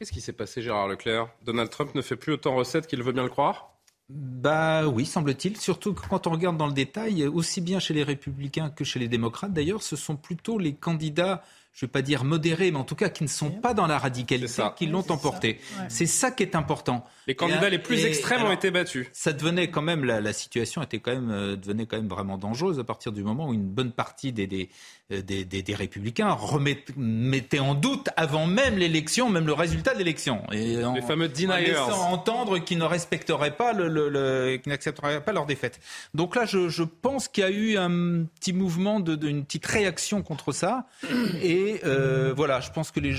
Qu'est-ce 0.00 0.12
qui 0.12 0.22
s'est 0.22 0.32
passé, 0.32 0.62
Gérard 0.62 0.88
Leclerc? 0.88 1.28
Donald 1.44 1.68
Trump 1.68 1.94
ne 1.94 2.00
fait 2.00 2.16
plus 2.16 2.32
autant 2.32 2.54
recette 2.54 2.86
qu'il 2.86 3.02
veut 3.02 3.12
bien 3.12 3.22
le 3.22 3.28
croire? 3.28 3.74
Bah 4.08 4.88
oui, 4.88 5.04
semble-t-il. 5.04 5.58
Surtout 5.58 5.92
que 5.92 6.08
quand 6.08 6.26
on 6.26 6.30
regarde 6.30 6.56
dans 6.56 6.68
le 6.68 6.72
détail, 6.72 7.26
aussi 7.26 7.60
bien 7.60 7.80
chez 7.80 7.92
les 7.92 8.02
républicains 8.02 8.70
que 8.70 8.82
chez 8.82 8.98
les 8.98 9.08
démocrates, 9.08 9.52
d'ailleurs, 9.52 9.82
ce 9.82 9.96
sont 9.96 10.16
plutôt 10.16 10.58
les 10.58 10.74
candidats 10.74 11.44
je 11.72 11.84
ne 11.84 11.88
vais 11.88 11.92
pas 11.92 12.02
dire 12.02 12.24
modérés, 12.24 12.70
mais 12.70 12.78
en 12.78 12.84
tout 12.84 12.96
cas 12.96 13.08
qui 13.08 13.22
ne 13.22 13.28
sont 13.28 13.50
pas 13.50 13.74
dans 13.74 13.86
la 13.86 13.98
radicalité, 13.98 14.62
qui 14.76 14.86
l'ont 14.86 15.08
emporté. 15.08 15.60
C'est 15.88 16.06
ça 16.06 16.30
qui 16.30 16.42
est 16.42 16.56
important. 16.56 17.06
Les 17.26 17.34
candidats 17.34 17.68
les 17.68 17.78
plus 17.78 18.04
extrêmes 18.04 18.42
ont 18.42 18.52
été 18.52 18.70
battus. 18.70 19.06
Ça 19.12 19.32
devenait 19.32 19.70
quand 19.70 19.82
même 19.82 20.04
la, 20.04 20.32
situation 20.32 20.82
était 20.82 20.98
quand 20.98 21.12
même 21.12 21.30
euh, 21.30 21.56
devenait 21.56 21.86
quand 21.86 21.96
même 21.96 22.08
vraiment 22.08 22.38
dangereuse 22.38 22.78
à 22.78 22.84
partir 22.84 23.12
du 23.12 23.22
moment 23.22 23.48
où 23.48 23.54
une 23.54 23.68
bonne 23.68 23.92
partie 23.92 24.32
des, 24.32 24.46
des, 24.46 24.68
euh, 25.12 25.22
des, 25.22 25.74
républicains 25.74 26.30
remettaient 26.32 27.58
en 27.58 27.74
doute 27.74 28.08
avant 28.16 28.46
même 28.46 28.76
l'élection, 28.76 29.30
même 29.30 29.46
le 29.46 29.52
résultat 29.52 29.94
de 29.94 29.98
l'élection. 29.98 30.42
Les 30.50 31.02
fameux 31.06 31.28
deniers. 31.28 31.52
En 31.52 31.56
laissant 31.56 32.12
entendre 32.12 32.58
qu'ils 32.58 32.78
ne 32.78 32.84
respecteraient 32.84 33.56
pas 33.56 33.72
le, 33.72 33.88
le, 33.88 34.56
qu'ils 34.56 34.70
n'accepteraient 34.70 35.22
pas 35.22 35.32
leur 35.32 35.46
défaite. 35.46 35.80
Donc 36.14 36.36
là, 36.36 36.44
je, 36.46 36.68
je 36.68 36.82
pense 36.82 37.28
qu'il 37.28 37.44
y 37.44 37.46
a 37.46 37.50
eu 37.50 37.76
un 37.76 38.24
petit 38.24 38.52
mouvement, 38.52 39.00
de, 39.00 39.14
de, 39.14 39.28
une 39.28 39.44
petite 39.44 39.66
réaction 39.66 40.22
contre 40.22 40.52
ça. 40.52 40.86
Et 41.42 41.80
euh, 41.84 42.32
voilà, 42.34 42.60
je 42.60 42.70
pense 42.70 42.90
que 42.90 43.00
les, 43.00 43.14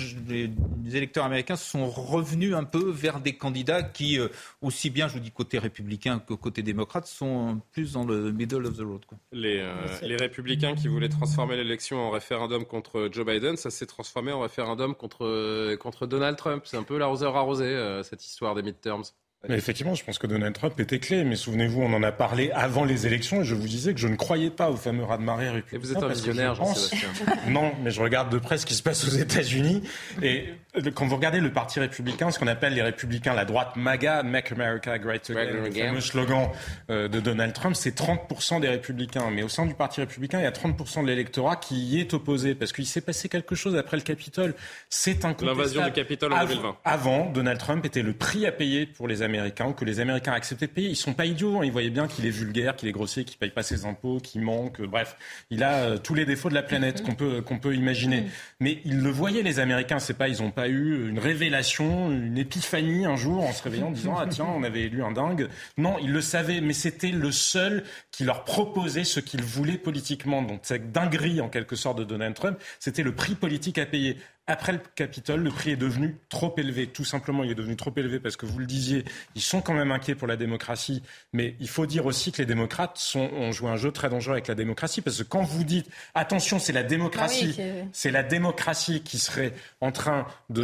électeurs 0.94 1.26
américains 1.26 1.56
sont 1.56 1.90
revenus 1.90 2.54
un 2.54 2.64
peu 2.64 2.90
vers 2.90 3.20
des 3.20 3.34
candidats 3.34 3.84
qui, 3.84 4.20
euh, 4.20 4.28
aussi 4.62 4.90
bien, 4.90 5.08
je 5.08 5.14
vous 5.14 5.20
dis, 5.20 5.32
côté 5.32 5.60
républicain 5.60 6.20
que 6.20 6.34
côté 6.34 6.62
démocrate, 6.62 7.08
sont 7.08 7.62
plus 7.72 7.94
dans 7.94 8.06
le 8.06 8.32
middle 8.32 8.66
of 8.66 8.78
the 8.78 8.82
road. 8.82 9.02
Euh, 9.34 9.88
les, 10.02 10.16
républicains 10.16 10.76
qui 10.76 10.88
voulaient 10.88 11.10
transformer 11.10 11.56
l'élection 11.56 11.81
en 11.92 12.10
référendum 12.10 12.66
contre 12.66 13.10
Joe 13.12 13.26
Biden, 13.26 13.58
ça 13.58 13.70
s'est 13.70 13.86
transformé 13.86 14.32
en 14.32 14.42
référendum 14.42 14.96
contre, 14.96 15.76
contre 15.76 16.06
Donald 16.08 16.38
Trump. 16.38 16.64
C'est 16.66 16.78
un 16.78 16.84
peu 16.84 16.98
l'arroseur 16.98 17.36
arrosé, 17.36 18.02
cette 18.04 18.26
histoire 18.26 18.56
des 18.56 18.64
midterms. 18.64 19.04
Mais 19.50 19.58
effectivement, 19.58 19.96
je 19.96 20.04
pense 20.04 20.20
que 20.20 20.28
Donald 20.28 20.54
Trump 20.54 20.80
était 20.80 21.00
clé. 21.00 21.24
Mais 21.24 21.36
souvenez-vous, 21.36 21.82
on 21.82 21.94
en 21.94 22.04
a 22.04 22.12
parlé 22.12 22.52
avant 22.52 22.86
les 22.86 23.08
élections 23.08 23.42
et 23.42 23.44
je 23.44 23.56
vous 23.56 23.68
disais 23.68 23.94
que 23.94 24.00
je 24.00 24.08
ne 24.08 24.16
croyais 24.16 24.52
pas 24.52 24.70
au 24.70 24.76
fameux 24.76 25.04
raz-de-marée 25.04 25.50
républicain. 25.50 25.78
Et 25.78 25.80
vous 25.80 25.92
êtes 25.92 26.04
un 26.04 26.08
visionnaire, 26.08 26.56
Jean-Sébastien. 26.56 27.10
non, 27.48 27.72
mais 27.84 27.90
je 27.90 28.02
regarde 28.02 28.32
de 28.32 28.38
près 28.38 28.60
ce 28.60 28.68
qui 28.68 28.76
se 28.76 28.84
passe 28.84 29.04
aux 29.04 29.12
États-Unis. 29.18 29.82
Et 30.22 30.46
quand 30.94 31.08
vous 31.08 31.16
regardez 31.16 31.40
le 31.40 31.52
parti 31.52 31.80
républicain, 31.80 32.30
ce 32.30 32.38
qu'on 32.38 32.48
appelle 32.48 32.76
les 32.76 32.84
républicains, 32.84 33.34
la 33.34 33.46
droite 33.46 33.76
MAGA, 33.76 34.22
Make 34.22 34.52
America 34.52 34.98
Great 35.00 35.30
Again, 35.30 35.64
le 35.66 35.72
fameux 35.72 36.02
slogan 36.02 36.50
euh, 36.90 37.08
de 37.08 37.20
Donald 37.20 37.54
Trump, 37.54 37.76
c'est 37.76 37.98
30% 37.98 38.62
des 38.62 38.70
républicains. 38.70 39.32
Mais 39.32 39.42
au 39.42 39.50
sein 39.50 39.66
du 39.66 39.74
parti 39.74 40.02
républicain, 40.02 40.40
il 40.40 40.44
y 40.44 40.48
a 40.48 40.52
30% 40.52 41.02
de 41.02 41.08
l'électorat 41.08 41.56
qui 41.56 41.76
y 41.76 42.00
est 42.00 42.14
opposé 42.14 42.54
parce 42.54 42.74
qu'il 42.74 42.86
s'est 42.86 43.02
passé 43.02 43.28
quelque 43.28 43.56
chose 43.56 43.76
après 43.76 43.98
le 43.98 44.04
Capitole. 44.04 44.54
C'est 44.90 45.26
un 45.26 45.36
L'invasion 45.42 45.84
du 45.84 45.92
Capitole 45.92 46.34
en 46.34 46.46
2020. 46.46 46.78
Avant, 46.86 47.30
Donald 47.32 47.58
Trump 47.58 47.84
était 47.86 48.04
le 48.04 48.14
prix 48.14 48.46
à 48.46 48.52
payer 48.52 48.86
pour 48.86 49.08
les 49.08 49.24
Américains, 49.24 49.31
que 49.76 49.86
les 49.86 50.00
Américains 50.00 50.34
acceptaient 50.34 50.68
de 50.68 50.72
payer. 50.72 50.90
Ils 50.90 50.96
sont 50.96 51.14
pas 51.14 51.26
idiots. 51.26 51.60
Hein. 51.60 51.66
Ils 51.66 51.72
voyaient 51.72 51.90
bien 51.90 52.08
qu'il 52.08 52.26
est 52.26 52.32
vulgaire, 52.32 52.76
qu'il 52.76 52.90
est 52.90 52.92
grossier, 52.92 53.24
qu'il 53.24 53.38
paye 53.38 53.50
pas 53.50 53.64
ses 53.64 53.86
impôts, 53.86 54.20
qu'il 54.20 54.42
manque. 54.42 54.82
bref, 54.82 55.16
il 55.50 55.64
a 55.64 55.74
euh, 55.76 55.98
tous 55.98 56.14
les 56.14 56.26
défauts 56.26 56.50
de 56.50 56.54
la 56.54 56.64
planète 56.64 57.04
qu'on 57.04 57.16
peut 57.16 57.42
qu'on 57.42 57.60
peut 57.60 57.76
imaginer. 57.76 58.26
Mais 58.60 58.80
ils 58.86 59.02
le 59.02 59.10
voyaient 59.10 59.44
les 59.44 59.60
Américains. 59.60 60.00
C'est 60.00 60.18
pas 60.18 60.28
ils 60.28 60.42
ont 60.42 60.52
pas 60.52 60.68
eu 60.68 61.10
une 61.10 61.20
révélation, 61.20 62.12
une 62.12 62.38
épiphanie 62.38 63.06
un 63.06 63.16
jour 63.16 63.44
en 63.44 63.52
se 63.52 63.64
réveillant 63.64 63.88
en 63.88 63.92
disant 63.92 64.16
ah 64.18 64.28
tiens 64.28 64.48
on 64.56 64.64
avait 64.64 64.84
élu 64.84 65.04
un 65.04 65.12
dingue. 65.12 65.48
Non, 65.78 65.98
ils 66.02 66.12
le 66.12 66.22
savaient, 66.22 66.62
mais 66.62 66.74
c'était 66.74 67.12
le 67.12 67.32
seul 67.32 67.84
qui 68.12 68.24
leur 68.24 68.44
proposait 68.44 69.04
ce 69.04 69.20
qu'ils 69.20 69.44
voulaient 69.44 69.78
politiquement. 69.78 70.42
Donc 70.42 70.62
cette 70.64 70.92
dinguerie 70.92 71.42
en 71.42 71.50
quelque 71.50 71.76
sorte 71.76 71.98
de 71.98 72.04
Donald 72.04 72.36
Trump, 72.36 72.58
c'était 72.80 73.04
le 73.04 73.14
prix 73.14 73.36
politique 73.36 73.78
à 73.78 73.86
payer 73.86 74.18
après 74.52 74.74
le 74.74 74.80
Capitole, 74.96 75.42
le 75.42 75.50
prix 75.50 75.72
est 75.72 75.76
devenu 75.76 76.18
trop 76.30 76.54
élevé. 76.58 76.88
Tout 76.88 77.04
simplement, 77.06 77.44
il 77.44 77.52
est 77.52 77.56
devenu 77.56 77.76
trop 77.76 77.94
élevé 77.96 78.20
parce 78.20 78.36
que 78.36 78.46
vous 78.46 78.60
le 78.60 78.66
disiez, 78.66 79.06
ils 79.36 79.42
sont 79.42 79.62
quand 79.62 79.74
même 79.74 79.92
inquiets 79.92 80.16
pour 80.16 80.28
la 80.28 80.36
démocratie. 80.36 81.02
Mais 81.34 81.56
il 81.60 81.68
faut 81.70 81.86
dire 81.86 82.06
aussi 82.06 82.32
que 82.32 82.38
les 82.40 82.46
démocrates 82.46 82.98
sont, 82.98 83.30
ont 83.34 83.52
joué 83.52 83.70
un 83.70 83.78
jeu 83.78 83.92
très 83.92 84.10
dangereux 84.10 84.34
avec 84.34 84.48
la 84.48 84.56
démocratie 84.56 85.02
parce 85.02 85.18
que 85.18 85.24
quand 85.24 85.42
vous 85.44 85.64
dites 85.64 85.90
attention, 86.14 86.60
c'est 86.60 86.74
la 86.74 86.84
démocratie, 86.84 87.56
Ah 87.58 87.62
oui, 87.62 87.90
c'est 87.94 88.12
la 88.12 88.24
démocratie 88.24 89.02
qui 89.02 89.18
serait 89.18 89.54
en 89.80 89.92
train 89.92 90.28
de, 90.50 90.62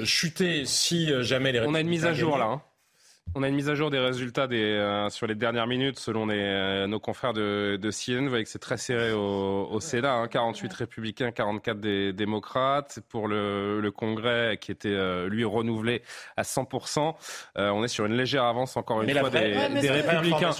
de 0.00 0.04
chuter 0.04 0.64
si 0.66 1.12
euh, 1.12 1.22
jamais 1.22 1.52
les 1.52 1.60
On 1.60 1.74
a 1.74 1.80
une 1.80 1.88
mise 1.88 2.04
à 2.06 2.12
jour 2.14 2.36
là. 2.38 2.46
hein. 2.46 2.62
On 3.36 3.44
a 3.44 3.48
une 3.48 3.54
mise 3.54 3.68
à 3.68 3.76
jour 3.76 3.90
des 3.90 4.00
résultats 4.00 4.48
des, 4.48 4.56
euh, 4.60 5.08
sur 5.08 5.28
les 5.28 5.36
dernières 5.36 5.68
minutes 5.68 6.00
selon 6.00 6.26
les, 6.26 6.34
euh, 6.36 6.88
nos 6.88 6.98
confrères 6.98 7.32
de, 7.32 7.78
de 7.80 7.90
CNN. 7.92 8.24
Vous 8.24 8.28
voyez 8.28 8.42
que 8.42 8.50
c'est 8.50 8.58
très 8.58 8.76
serré 8.76 9.12
au, 9.12 9.68
au 9.70 9.78
Sénat. 9.78 10.14
hein. 10.14 10.26
48 10.26 10.72
républicains, 10.72 11.30
44 11.30 11.78
des 11.78 12.12
démocrates. 12.12 12.98
Pour 13.08 13.28
le, 13.28 13.80
le 13.80 13.90
Congrès 13.92 14.58
qui 14.60 14.72
était 14.72 14.88
euh, 14.88 15.28
lui 15.28 15.44
renouvelé 15.44 16.02
à 16.36 16.42
100%, 16.42 17.14
euh, 17.56 17.70
on 17.70 17.84
est 17.84 17.88
sur 17.88 18.04
une 18.04 18.14
légère 18.16 18.42
avance 18.42 18.76
encore 18.76 19.00
une 19.02 19.06
Mais 19.06 19.18
fois 19.20 19.28
vraie- 19.28 19.70
des, 19.80 19.88
Ouais, 19.88 19.90
républicains. 20.02 20.50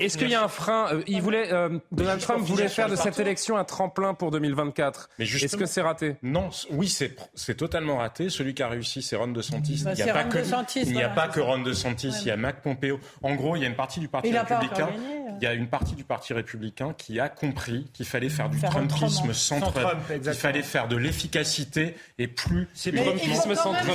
Est-ce 0.00 0.16
qu'il 0.16 0.30
y 0.30 0.34
a 0.36 0.44
un 0.44 0.48
frein 0.48 0.86
euh, 0.92 1.02
Il 1.08 1.20
voulait, 1.22 1.52
euh, 1.52 1.80
Donald 1.90 2.20
Juste 2.20 2.30
Trump 2.30 2.44
voulait 2.46 2.68
faire 2.68 2.88
de 2.88 2.94
cette 2.94 3.06
partout. 3.06 3.20
élection 3.22 3.56
un 3.56 3.64
tremplin 3.64 4.14
pour 4.14 4.30
2024. 4.30 5.08
Mais 5.18 5.24
Est-ce 5.24 5.56
que 5.56 5.66
c'est 5.66 5.82
raté? 5.82 6.14
Non, 6.22 6.50
oui, 6.70 6.88
c'est 7.34 7.56
totalement 7.56 7.96
raté. 7.96 8.28
Celui 8.28 8.54
qui 8.54 8.62
a 8.62 8.68
réussi, 8.68 9.02
c'est 9.02 9.16
Ron 9.16 9.28
DeSantis. 9.32 9.82
Bah, 9.84 9.94
il 9.98 10.04
n'y 10.04 10.08
a 10.08 10.14
pas 10.14 10.22
Ron 10.22 10.28
que, 10.28 10.38
DeSantis, 10.38 10.82
il 10.82 10.92
n'y 10.92 11.02
a 11.02 11.08
voilà, 11.08 11.14
pas 11.14 11.22
c'est 11.22 11.28
que 11.34 11.40
ça. 11.40 11.46
Ron 11.46 11.58
DeSantis, 11.62 12.19
il 12.22 12.28
y 12.28 12.30
a 12.30 12.36
Mac 12.36 12.62
Pompeo. 12.62 12.98
En 13.22 13.34
gros, 13.34 13.56
il 13.56 13.62
y 13.62 13.64
a 13.64 13.68
une 13.68 13.74
partie 13.76 14.00
du 14.00 14.08
Parti 14.08 14.28
Il 14.28 14.36
a 14.36 14.44
pas 14.44 14.56
encore 14.56 14.68
républicain. 14.70 14.88
euh. 14.98 15.30
Il 15.40 15.44
y 15.44 15.46
a 15.46 15.54
une 15.54 15.68
partie 15.68 15.94
du 15.94 16.04
Parti 16.04 16.34
républicain 16.34 16.92
qui 16.98 17.18
a 17.18 17.28
compris 17.30 17.88
qu'il 17.94 18.04
fallait 18.06 18.28
faire 18.28 18.50
du 18.50 18.58
Faire 18.58 18.70
Trumpisme 18.70 19.16
Trump. 19.22 19.32
sans 19.34 19.60
Trump. 19.60 19.74
Trump, 19.74 20.22
qu'il 20.22 20.32
fallait 20.34 20.62
faire 20.62 20.86
de 20.88 20.96
l'efficacité 20.96 21.94
et 22.18 22.26
plus 22.26 22.68
C'est 22.74 22.92
Trumpisme 22.92 23.54
sans 23.54 23.72
Trump. 23.72 23.88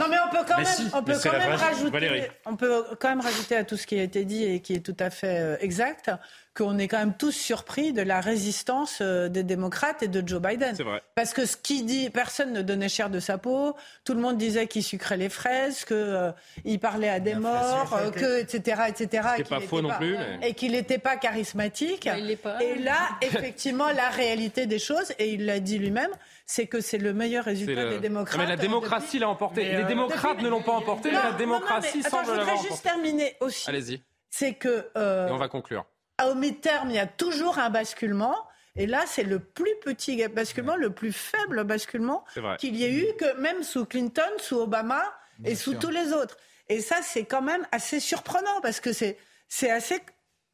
Non 0.00 0.06
mais 0.10 0.16
on 0.26 0.30
peut 0.30 0.44
quand 0.46 0.56
Mais 0.58 0.64
même, 0.64 0.72
si, 0.72 0.86
on 0.94 1.02
peut 1.02 1.14
quand 1.22 1.32
même 1.32 1.52
rajouter, 1.54 1.90
Valérie. 1.90 2.22
on 2.46 2.56
peut 2.56 2.84
quand 3.00 3.08
même 3.10 3.20
rajouter 3.20 3.56
à 3.56 3.64
tout 3.64 3.76
ce 3.76 3.86
qui 3.86 3.98
a 3.98 4.02
été 4.02 4.24
dit 4.24 4.44
et 4.44 4.60
qui 4.60 4.74
est 4.74 4.80
tout 4.80 4.96
à 4.98 5.10
fait 5.10 5.38
euh, 5.38 5.56
exact, 5.60 6.10
qu'on 6.56 6.78
est 6.78 6.86
quand 6.86 6.98
même 6.98 7.16
tous 7.16 7.32
surpris 7.32 7.92
de 7.92 8.00
la 8.02 8.20
résistance 8.20 8.98
euh, 9.00 9.28
des 9.28 9.42
démocrates 9.42 10.02
et 10.04 10.08
de 10.08 10.22
Joe 10.26 10.40
Biden. 10.40 10.74
C'est 10.76 10.84
vrai. 10.84 11.02
Parce 11.16 11.32
que 11.32 11.46
ce 11.46 11.56
qu'il 11.56 11.84
dit, 11.84 12.10
personne 12.10 12.52
ne 12.52 12.62
donnait 12.62 12.88
cher 12.88 13.10
de 13.10 13.18
sa 13.18 13.38
peau. 13.38 13.74
Tout 14.04 14.14
le 14.14 14.20
monde 14.20 14.36
disait 14.38 14.68
qu'il 14.68 14.84
sucrait 14.84 15.16
les 15.16 15.28
fraises, 15.28 15.84
que 15.84 15.94
euh, 15.94 16.30
il 16.64 16.78
parlait 16.78 17.08
à 17.08 17.18
des 17.18 17.34
morts, 17.34 17.92
euh, 17.94 18.10
que 18.10 18.40
etc 18.40 18.82
etc. 18.88 19.28
Qui 19.36 19.40
et 19.42 19.44
pas 19.44 19.58
qu'il 19.58 19.66
faux 19.68 19.82
non 19.82 19.90
plus, 19.98 20.16
mais- 20.16 20.48
Et 20.50 20.54
qu'il 20.54 20.72
n'était 20.72 20.98
pas 20.98 21.16
charismatique. 21.16 22.08
il 22.16 22.26
l'est 22.26 22.36
pas. 22.36 22.62
Et 22.62 22.76
là, 22.76 22.98
effectivement, 23.20 23.88
la 23.90 24.08
réalité 24.10 24.66
des 24.66 24.78
choses, 24.78 25.12
et 25.18 25.30
il 25.32 25.46
l'a 25.46 25.58
dit 25.60 25.78
lui-même, 25.78 26.10
c'est 26.46 26.66
que 26.66 26.80
c'est 26.80 26.98
le 26.98 27.12
meilleur 27.12 27.44
résultat 27.46 27.84
le- 27.84 27.90
des 27.90 27.98
démocrates. 27.98 28.36
Non, 28.38 28.44
mais 28.44 28.48
la 28.50 28.56
depuis- 28.56 28.68
démocratie 28.68 29.18
l'a 29.18 29.28
emporté. 29.28 29.64
Les 29.64 29.74
euh, 29.82 29.84
démocrates 29.84 30.32
depuis- 30.32 30.44
ne 30.44 30.48
l'ont 30.50 30.62
pas 30.62 30.72
emporté, 30.72 31.08
mais 31.10 31.14
Non, 31.16 31.20
la 31.20 31.24
non, 31.26 31.32
non, 31.32 31.38
démocratie 31.38 31.98
mais 31.98 32.06
attends, 32.06 32.10
semble 32.18 32.26
je 32.26 32.30
voudrais 32.30 32.44
l'avoir 32.46 32.62
juste 32.62 32.72
emporté. 32.86 32.88
terminer 32.90 33.36
aussi. 33.40 33.68
Allez-y, 33.68 34.02
C'est 34.30 34.54
que 34.54 34.88
euh, 34.96 35.28
et 35.28 35.32
on 35.32 35.36
va 35.36 35.48
conclure. 35.48 35.84
Au 36.22 36.34
mi-terme, 36.34 36.90
il 36.90 36.96
y 36.96 37.00
a 37.00 37.06
toujours 37.06 37.58
un 37.58 37.70
basculement. 37.70 38.36
Et 38.76 38.86
là, 38.86 39.04
c'est 39.06 39.22
le 39.22 39.38
plus 39.38 39.74
petit 39.82 40.26
basculement, 40.28 40.76
le 40.76 40.90
plus 40.90 41.12
faible 41.12 41.64
basculement 41.64 42.24
qu'il 42.58 42.76
y 42.76 42.84
ait 42.84 42.92
eu, 42.92 43.06
que 43.18 43.36
même 43.40 43.62
sous 43.62 43.84
Clinton, 43.84 44.22
sous 44.38 44.56
Obama 44.56 45.02
et 45.44 45.54
sous 45.54 45.74
tous 45.74 45.90
les 45.90 46.12
autres. 46.12 46.36
Et 46.68 46.80
ça, 46.80 46.96
c'est 47.02 47.24
quand 47.24 47.42
même 47.42 47.66
assez 47.72 48.00
surprenant 48.00 48.60
parce 48.62 48.80
que 48.80 48.92
c'est 48.92 49.18
c'est 49.48 49.70
assez 49.70 50.00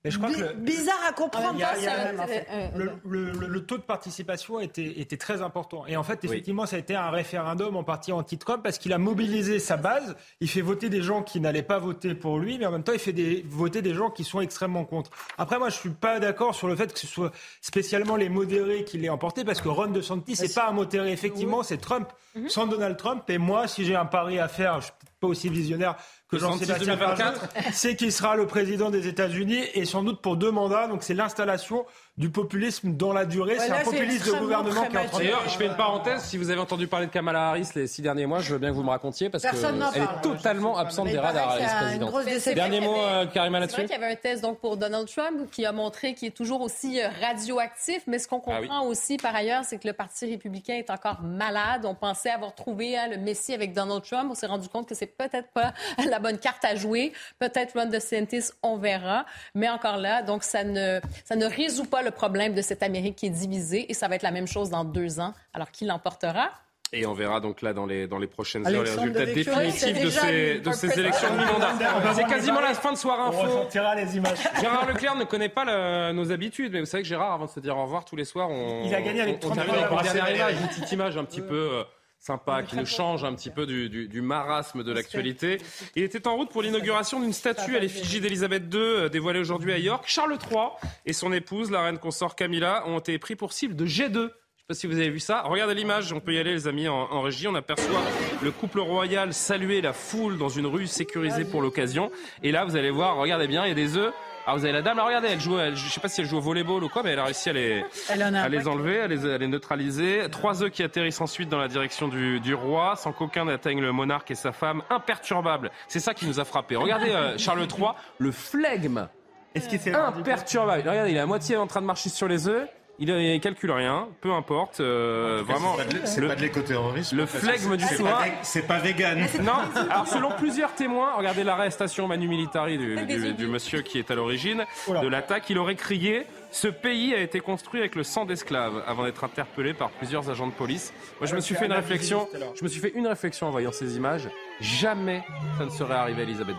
Mais 0.04 0.10
je 0.10 0.16
crois 0.18 0.30
que 0.32 0.40
le- 0.40 0.52
bizarre 0.54 0.98
à 1.06 1.12
comprendre. 1.12 1.52
Il 1.54 1.60
y 1.60 1.62
a- 1.62 1.76
il 1.76 1.84
y 1.84 1.86
a- 1.86 1.94
quand 1.96 2.04
même, 2.04 2.20
en 2.20 2.26
fait. 2.26 2.46
le, 2.74 2.92
le- 3.06 3.32
le- 3.32 3.46
le 3.48 3.66
taux 3.66 3.76
de 3.76 3.82
participation 3.82 4.58
était, 4.58 4.98
était 4.98 5.18
très 5.18 5.42
important. 5.42 5.84
Et 5.86 5.96
en 5.96 6.02
fait, 6.02 6.24
effectivement, 6.24 6.64
ça 6.64 6.76
a 6.76 6.78
été 6.78 6.94
un 6.94 7.10
référendum 7.10 7.76
en 7.76 7.84
partie 7.84 8.10
anti-Trump 8.10 8.62
parce 8.62 8.78
qu'il 8.78 8.94
a 8.94 8.98
mobilisé 8.98 9.58
sa 9.58 9.76
base. 9.76 10.16
Il 10.40 10.48
fait 10.48 10.62
voter 10.62 10.88
des 10.88 11.02
gens 11.02 11.22
qui 11.22 11.38
n'allaient 11.38 11.62
pas 11.62 11.78
voter 11.78 12.14
pour 12.14 12.38
lui, 12.38 12.56
mais 12.58 12.64
en 12.64 12.70
même 12.70 12.82
temps, 12.82 12.94
il 12.94 12.98
fait 12.98 13.12
des, 13.12 13.44
voter 13.46 13.82
des 13.82 13.92
gens 13.92 14.08
qui 14.10 14.24
sont 14.24 14.40
extrêmement 14.40 14.84
contre. 14.86 15.10
Après, 15.36 15.58
moi, 15.58 15.68
je 15.68 15.76
suis 15.76 15.90
pas 15.90 16.18
d'accord 16.18 16.54
sur 16.54 16.66
le 16.68 16.76
fait 16.76 16.90
que 16.92 16.98
ce 16.98 17.06
soit 17.06 17.30
spécialement 17.60 18.16
les 18.16 18.30
modérés 18.30 18.84
qui 18.84 18.96
l'aient 18.96 19.10
emporté 19.10 19.44
parce 19.44 19.60
que 19.60 19.68
Ron 19.68 19.88
DeSantis, 19.88 20.34
c'est 20.36 20.54
pas 20.54 20.68
un 20.68 20.72
modéré. 20.72 21.12
Effectivement, 21.12 21.62
c'est 21.62 21.76
Trump 21.78 22.08
sans 22.48 22.66
Donald 22.66 22.96
Trump. 22.96 23.22
Et 23.28 23.36
moi, 23.38 23.68
si 23.68 23.84
j'ai 23.84 23.96
un 23.96 24.06
pari 24.06 24.38
à 24.38 24.48
faire, 24.48 24.80
je 24.80 24.86
suis 24.86 24.94
pas 25.20 25.26
aussi 25.26 25.50
visionnaire 25.50 25.96
que 26.30 26.38
Jean-Sébastien 26.38 26.96
2024. 26.96 27.50
Ferjeux, 27.52 27.70
c'est 27.72 27.96
qu'il 27.96 28.12
sera 28.12 28.36
le 28.36 28.46
président 28.46 28.90
des 28.90 29.08
États-Unis 29.08 29.62
et 29.74 29.84
sans 29.84 30.02
doute 30.02 30.20
pour 30.22 30.36
deux 30.36 30.50
mandats. 30.50 30.86
Donc 30.86 31.02
c'est 31.02 31.14
l'installation 31.14 31.84
du 32.20 32.28
populisme 32.28 32.92
dans 32.96 33.14
la 33.14 33.24
durée. 33.24 33.54
Ouais, 33.54 33.64
c'est 33.66 33.72
un 33.72 33.78
c'est 33.78 33.84
populisme 33.84 34.34
de 34.34 34.38
gouvernement 34.40 34.84
qui 34.84 34.94
est 34.94 34.98
en 34.98 35.06
train. 35.06 35.18
D'ailleurs, 35.20 35.42
je 35.48 35.56
fais 35.56 35.66
une 35.66 35.74
parenthèse. 35.74 36.20
Si 36.20 36.36
vous 36.36 36.50
avez 36.50 36.60
entendu 36.60 36.86
parler 36.86 37.06
de 37.06 37.10
Kamala 37.10 37.48
Harris 37.48 37.68
les 37.74 37.86
six 37.86 38.02
derniers 38.02 38.26
mois, 38.26 38.40
je 38.40 38.52
veux 38.52 38.58
bien 38.58 38.68
que 38.68 38.74
vous 38.74 38.82
me 38.82 38.90
racontiez 38.90 39.30
parce 39.30 39.42
qu'elle 39.42 39.54
est 39.54 40.22
totalement 40.22 40.76
absente 40.76 41.08
des 41.08 41.18
radars, 41.18 41.56
c'est 41.56 41.98
grosse 41.98 42.26
déception. 42.26 42.54
Dernier 42.54 42.80
mot, 42.82 42.94
euh, 42.94 43.24
Karima, 43.24 43.56
C'est 43.56 43.60
là-dessus 43.60 43.76
vrai 43.76 43.84
qu'il 43.86 44.00
y 44.00 44.04
avait 44.04 44.12
un 44.12 44.16
test 44.16 44.42
donc 44.42 44.58
pour 44.58 44.76
Donald 44.76 45.08
Trump 45.08 45.50
qui 45.50 45.64
a 45.64 45.72
montré 45.72 46.12
qu'il 46.12 46.28
est 46.28 46.32
toujours 46.32 46.60
aussi 46.60 47.00
euh, 47.00 47.08
radioactif, 47.22 48.02
mais 48.06 48.18
ce 48.18 48.28
qu'on 48.28 48.42
Ah 48.46 48.60
comprend 48.60 48.84
aussi 48.84 49.16
par 49.16 49.34
ailleurs, 49.34 49.64
c'est 49.64 49.78
que 49.78 49.88
le 49.88 49.94
Parti 49.94 50.26
républicain 50.26 50.74
est 50.74 50.90
encore 50.90 51.22
malade. 51.22 51.86
On 51.86 51.94
pensait 51.94 52.30
avoir 52.30 52.54
trouvé 52.54 52.98
hein, 52.98 53.08
le 53.10 53.16
Messie 53.16 53.54
avec 53.54 53.72
Donald 53.72 54.02
Trump. 54.02 54.28
On 54.30 54.34
s'est 54.34 54.46
rendu 54.46 54.68
compte 54.68 54.86
que 54.86 54.94
c'est 54.94 55.06
peut-être 55.06 55.48
pas 55.54 55.72
la 56.06 56.18
bonne 56.18 56.38
carte 56.38 56.66
à 56.66 56.74
jouer. 56.74 57.14
Peut-être 57.38 57.78
Ron 57.78 57.86
DeSantis, 57.86 58.50
on 58.62 58.76
verra. 58.76 59.24
Mais 59.54 59.70
encore 59.70 59.96
là, 59.96 60.22
donc 60.22 60.42
ça 60.42 60.64
ne, 60.64 61.00
ça 61.24 61.34
ne 61.36 61.46
résout 61.46 61.86
pas 61.86 62.02
le 62.02 62.09
problème 62.10 62.54
de 62.54 62.62
cette 62.62 62.82
Amérique 62.82 63.16
qui 63.16 63.26
est 63.26 63.30
divisée 63.30 63.90
et 63.90 63.94
ça 63.94 64.08
va 64.08 64.14
être 64.16 64.22
la 64.22 64.30
même 64.30 64.46
chose 64.46 64.70
dans 64.70 64.84
deux 64.84 65.20
ans. 65.20 65.34
Alors 65.54 65.70
qui 65.70 65.84
l'emportera? 65.84 66.50
Et 66.92 67.06
on 67.06 67.12
verra 67.14 67.38
donc 67.38 67.62
là 67.62 67.72
dans 67.72 67.86
les, 67.86 68.08
dans 68.08 68.18
les 68.18 68.26
prochaines 68.26 68.66
heures 68.66 68.82
les 68.82 68.90
résultats 68.90 69.24
définitifs 69.24 70.02
de 70.02 70.10
ces, 70.10 70.58
de 70.58 70.72
ces 70.72 70.98
élections 70.98 71.28
de 71.32 71.36
mi-mandat. 71.38 72.14
C'est 72.14 72.24
quasiment 72.26 72.60
la 72.60 72.74
fin 72.74 72.90
de 72.92 72.96
Soir 72.98 73.16
On 73.20 73.28
Info. 73.28 73.42
ressentira 73.42 73.94
les 73.94 74.16
images. 74.16 74.38
Gérard 74.60 74.88
Leclerc 74.88 75.14
ne 75.14 75.22
connaît 75.22 75.48
pas 75.48 75.64
le- 75.64 76.12
nos 76.12 76.32
habitudes, 76.32 76.72
mais 76.72 76.80
vous 76.80 76.86
savez 76.86 77.04
que 77.04 77.08
Gérard, 77.08 77.32
avant 77.32 77.44
de 77.44 77.50
se 77.50 77.60
dire 77.60 77.76
au 77.78 77.82
revoir 77.84 78.04
tous 78.04 78.16
les 78.16 78.24
soirs, 78.24 78.50
on, 78.50 78.82
Il 78.86 78.92
a 78.94 79.00
gagné 79.02 79.20
avec 79.20 79.34
on, 79.34 79.46
on 79.46 79.50
30 79.52 79.54
termine 79.54 79.74
avec 79.84 79.90
une 79.92 80.12
dernière 80.12 80.30
image, 80.34 80.60
une 80.62 80.66
petite 80.68 80.90
image 80.92 81.16
un 81.16 81.24
petit 81.24 81.42
peu 81.42 81.54
euh, 81.74 81.84
sympa 82.20 82.62
qui 82.62 82.76
nous 82.76 82.84
change 82.86 83.24
un 83.24 83.34
petit 83.34 83.48
peu 83.50 83.64
du, 83.66 83.88
du- 83.88 84.06
du 84.06 84.20
marasme 84.20 84.84
de 84.84 84.92
l'actualité. 84.92 85.58
Il 85.96 86.02
était 86.04 86.28
en 86.28 86.36
route 86.36 86.50
pour 86.50 86.60
l'inauguration 86.62 87.18
d'une 87.20 87.32
statue 87.32 87.76
à 87.76 87.80
l'effigie 87.80 88.20
d'Elisabeth 88.20 88.64
II 88.72 88.78
euh, 88.78 89.08
dévoilée 89.08 89.40
aujourd'hui 89.40 89.72
à 89.72 89.78
York. 89.78 90.04
Charles 90.06 90.36
III 90.50 90.68
et 91.06 91.12
son 91.14 91.32
épouse, 91.32 91.70
la 91.70 91.82
reine 91.82 91.98
consort 91.98 92.36
Camilla, 92.36 92.84
ont 92.86 92.98
été 92.98 93.18
pris 93.18 93.36
pour 93.36 93.52
cible 93.54 93.74
de 93.74 93.86
G2. 93.86 94.12
Je 94.12 94.18
sais 94.28 94.28
pas 94.68 94.74
si 94.74 94.86
vous 94.86 94.98
avez 94.98 95.08
vu 95.10 95.18
ça. 95.18 95.42
Regardez 95.46 95.74
l'image, 95.74 96.12
on 96.12 96.20
peut 96.20 96.34
y 96.34 96.38
aller 96.38 96.52
les 96.52 96.68
amis 96.68 96.86
en, 96.88 96.94
en 96.94 97.22
régie. 97.22 97.48
On 97.48 97.54
aperçoit 97.54 98.02
le 98.42 98.50
couple 98.52 98.80
royal 98.80 99.32
saluer 99.32 99.80
la 99.80 99.92
foule 99.94 100.36
dans 100.36 100.50
une 100.50 100.66
rue 100.66 100.86
sécurisée 100.86 101.44
pour 101.46 101.62
l'occasion. 101.62 102.10
Et 102.42 102.52
là, 102.52 102.64
vous 102.66 102.76
allez 102.76 102.90
voir, 102.90 103.16
regardez 103.16 103.48
bien, 103.48 103.64
il 103.64 103.68
y 103.68 103.72
a 103.72 103.74
des 103.74 103.96
œufs. 103.96 104.12
Alors 104.46 104.58
vous 104.58 104.64
avez 104.64 104.72
la 104.72 104.82
dame, 104.82 104.96
là, 104.96 105.04
regardez, 105.04 105.28
elle 105.28 105.40
joue, 105.40 105.58
elle- 105.58 105.76
je 105.76 105.88
sais 105.88 106.00
pas 106.00 106.08
si 106.08 106.22
elle 106.22 106.26
joue 106.26 106.38
au 106.38 106.40
volleyball 106.40 106.82
ou 106.82 106.88
quoi, 106.88 107.02
mais 107.02 107.10
elle 107.10 107.18
a 107.18 107.24
réussi 107.24 107.50
à 107.50 107.52
les, 107.52 107.84
Elle 108.08 108.24
en 108.24 108.34
a 108.34 108.40
à 108.40 108.48
les 108.48 108.66
enlever, 108.66 109.00
à 109.00 109.06
les, 109.06 109.24
à 109.30 109.38
les 109.38 109.46
neutraliser. 109.46 110.22
Trois 110.30 110.62
œufs 110.62 110.70
qui 110.70 110.82
atterrissent 110.82 111.20
ensuite 111.20 111.48
dans 111.48 111.58
la 111.58 111.68
direction 111.68 112.08
du, 112.08 112.40
du 112.40 112.54
roi, 112.54 112.96
sans 112.96 113.12
qu'aucun 113.12 113.44
n'atteigne 113.44 113.80
le 113.80 113.92
monarque 113.92 114.30
et 114.30 114.34
sa 114.34 114.52
femme, 114.52 114.82
imperturbable. 114.90 115.70
C'est 115.88 116.00
ça 116.00 116.14
qui 116.14 116.26
nous 116.26 116.40
a 116.40 116.44
frappé. 116.44 116.74
Regardez 116.76 117.10
euh, 117.10 117.36
Charles 117.38 117.60
III, 117.60 117.88
le 118.18 118.32
flegme 118.32 119.08
Est-ce 119.54 119.68
qu'il 119.68 119.78
s'est 119.78 119.94
imperturbable. 119.94 120.88
Regardez, 120.88 121.10
il 121.10 121.16
est 121.16 121.20
à 121.20 121.26
moitié 121.26 121.56
en 121.56 121.66
train 121.66 121.80
de 121.82 121.86
marcher 121.86 122.08
sur 122.08 122.26
les 122.26 122.48
œufs. 122.48 122.66
Il, 123.02 123.08
il 123.08 123.40
calcule 123.40 123.70
rien, 123.70 124.08
peu 124.20 124.30
importe. 124.30 124.80
euh, 124.80 125.42
vraiment, 125.46 125.74
C'est 126.04 126.20
pas 126.20 126.34
de- 126.34 126.34
le- 126.36 126.42
l'écoterrorisme. 126.42 127.16
le 127.16 127.22
que 127.24 127.28
flegme 127.38 127.76
du 127.78 127.84
soir. 127.86 128.22
C'est 128.42 128.66
pas 128.66 128.78
vegan. 128.78 129.18
non, 129.42 129.52
alors 129.90 130.06
selon 130.06 130.30
plusieurs 130.32 130.74
témoins, 130.74 131.14
regardez 131.16 131.42
l'arrestation 131.42 132.06
manu 132.06 132.28
militari 132.28 132.76
du, 132.76 133.46
monsieur 133.46 133.80
qui 133.80 133.98
est 133.98 134.10
à 134.10 134.14
l'origine 134.14 134.64
de 134.88 135.08
l'attaque, 135.08 135.48
il 135.48 135.58
aurait 135.58 135.76
crié 135.76 136.26
Ce 136.52 136.68
pays 136.68 137.14
a 137.14 137.20
été 137.20 137.40
construit 137.40 137.80
avec 137.80 137.94
le 137.94 138.02
sang 138.02 138.26
d'esclaves 138.26 138.82
avant 138.86 139.04
d'être 139.04 139.22
interpellé 139.24 139.72
par 139.72 139.88
plusieurs 139.90 140.28
agents 140.28 140.48
de 140.48 140.52
police. 140.52 140.92
Moi, 141.20 141.26
je 141.28 141.34
me 141.36 141.40
suis 141.40 141.54
fait 141.54 141.66
une 141.66 141.72
réflexion. 141.72 142.28
Je 142.56 142.62
me 142.64 142.68
suis 142.68 142.80
fait 142.80 142.92
une 142.94 143.06
réflexion 143.06 143.46
en 143.46 143.50
voyant 143.50 143.72
ces 143.72 143.96
images. 143.96 144.28
Jamais 144.60 145.22
ça 145.58 145.64
ne 145.64 145.70
serait 145.70 145.94
arrivé 145.94 146.20
à 146.22 146.24
Elisabeth 146.24 146.56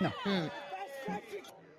II. 0.00 0.06
Non. 0.06 0.48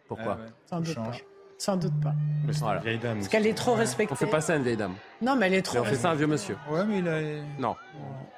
Pourquoi 0.08 0.38
Sans 0.70 0.82
doute 0.82 0.96
pas. 0.96 1.12
Sans 1.60 1.76
doute 1.76 1.94
pas. 2.02 2.14
Mais 2.48 2.54
c'est 2.54 2.64
une 2.64 2.80
vieille 2.80 2.98
dame. 2.98 3.18
Parce 3.18 3.28
qu'elle 3.28 3.46
est 3.46 3.54
trop 3.54 3.74
respectée. 3.76 4.14
On 4.14 4.16
fait 4.16 4.26
pas 4.28 4.40
ça 4.42 4.54
à 4.54 4.56
une 4.56 4.64
vieille 4.64 4.78
dame. 4.78 4.96
Non, 5.22 5.36
mais 5.36 5.48
elle 5.48 5.54
est 5.54 5.58
Mais 5.58 5.62
trop 5.62 5.80
on 5.80 5.84
fait 5.84 5.96
ça 5.96 6.10
à 6.10 6.12
un 6.14 6.16
vieux 6.16 6.26
monsieur. 6.26 6.56
Ouais, 6.72 6.86
mais 6.86 7.00
il 7.00 7.08
a. 7.08 7.20
Non. 7.60 7.76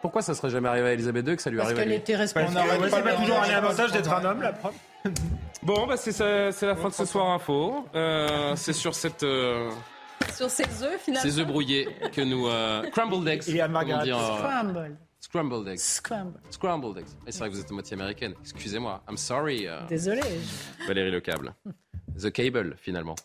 Pourquoi 0.01 0.21
ça 0.23 0.33
serait 0.33 0.49
jamais 0.49 0.67
arrivé 0.67 0.87
à 0.87 0.93
Elisabeth 0.93 1.27
II 1.27 1.35
que 1.35 1.41
ça 1.41 1.51
lui 1.51 1.57
Parce 1.57 1.69
arrive 1.69 1.79
à 1.79 1.83
qu'elle 1.83 1.93
était 1.93 2.13
Parce 2.13 2.33
respectée. 2.33 2.55
ouais, 2.57 2.89
c'est 2.89 3.03
pas 3.03 3.13
toujours 3.13 3.39
un 3.39 3.49
avantage 3.49 3.91
d'être 3.91 4.11
un 4.11 4.25
homme, 4.25 4.41
la 4.41 4.53
preuve. 4.53 4.73
Bon, 5.63 5.85
bah 5.85 5.95
c'est 5.95 6.17
la 6.19 6.75
fin 6.75 6.89
de 6.89 6.93
ce 6.93 7.05
soir 7.05 7.29
info. 7.29 7.85
Euh, 7.93 8.55
c'est 8.55 8.73
sur 8.73 8.95
cette 8.95 9.21
euh, 9.21 9.69
Sur 10.33 10.49
ces 10.49 10.63
œufs, 10.81 10.99
finalement. 10.99 11.21
ces 11.29 11.37
œufs 11.39 11.45
brouillés 11.45 11.87
que 12.11 12.21
nous 12.21 12.47
euh, 12.47 12.81
crumbled 12.89 13.27
eggs. 13.27 13.47
Et 13.47 13.61
on 13.63 13.69
Margaret. 13.69 14.03
dit 14.05 14.11
en- 14.11 14.37
Scramble. 14.39 14.97
Scrambled 15.19 15.67
eggs. 15.67 15.77
Scramble. 15.77 16.39
Scrambled 16.49 16.97
eggs. 16.97 17.05
Et 17.27 17.31
c'est 17.31 17.37
vrai 17.41 17.49
que 17.49 17.53
vous 17.53 17.61
êtes 17.61 17.69
moitié 17.69 17.93
américaine. 17.93 18.33
Excusez-moi. 18.41 19.03
I'm 19.07 19.17
sorry. 19.17 19.67
euh, 19.67 19.81
Désolé. 19.87 20.21
Valérie 20.87 21.11
Le 21.11 21.21
Câble. 21.21 21.53
The 22.19 22.31
Cable, 22.31 22.75
finalement. 22.79 23.15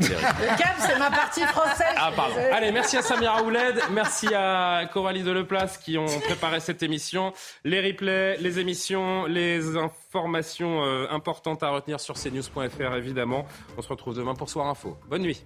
Le 0.00 0.58
cap, 0.58 0.76
c'est 0.78 0.98
ma 0.98 1.10
partie 1.10 1.42
française. 1.42 1.94
Ah, 1.96 2.10
pardon. 2.14 2.36
Allez, 2.52 2.72
merci 2.72 2.96
à 2.96 3.02
Samira 3.02 3.42
Ouled, 3.42 3.80
merci 3.92 4.28
à 4.34 4.88
Coralie 4.92 5.22
Deleplace 5.22 5.78
qui 5.78 5.96
ont 5.96 6.20
préparé 6.20 6.60
cette 6.60 6.82
émission. 6.82 7.32
Les 7.64 7.80
replays, 7.80 8.36
les 8.38 8.58
émissions, 8.58 9.26
les 9.26 9.76
informations 9.76 10.84
euh, 10.84 11.06
importantes 11.10 11.62
à 11.62 11.70
retenir 11.70 12.00
sur 12.00 12.16
cnews.fr, 12.16 12.94
évidemment. 12.96 13.46
On 13.76 13.82
se 13.82 13.88
retrouve 13.88 14.16
demain 14.16 14.34
pour 14.34 14.50
Soir 14.50 14.66
Info. 14.66 14.98
Bonne 15.08 15.22
nuit. 15.22 15.44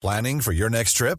Planning 0.00 0.40
for 0.40 0.52
your 0.52 0.70
next 0.70 0.96
trip? 0.96 1.18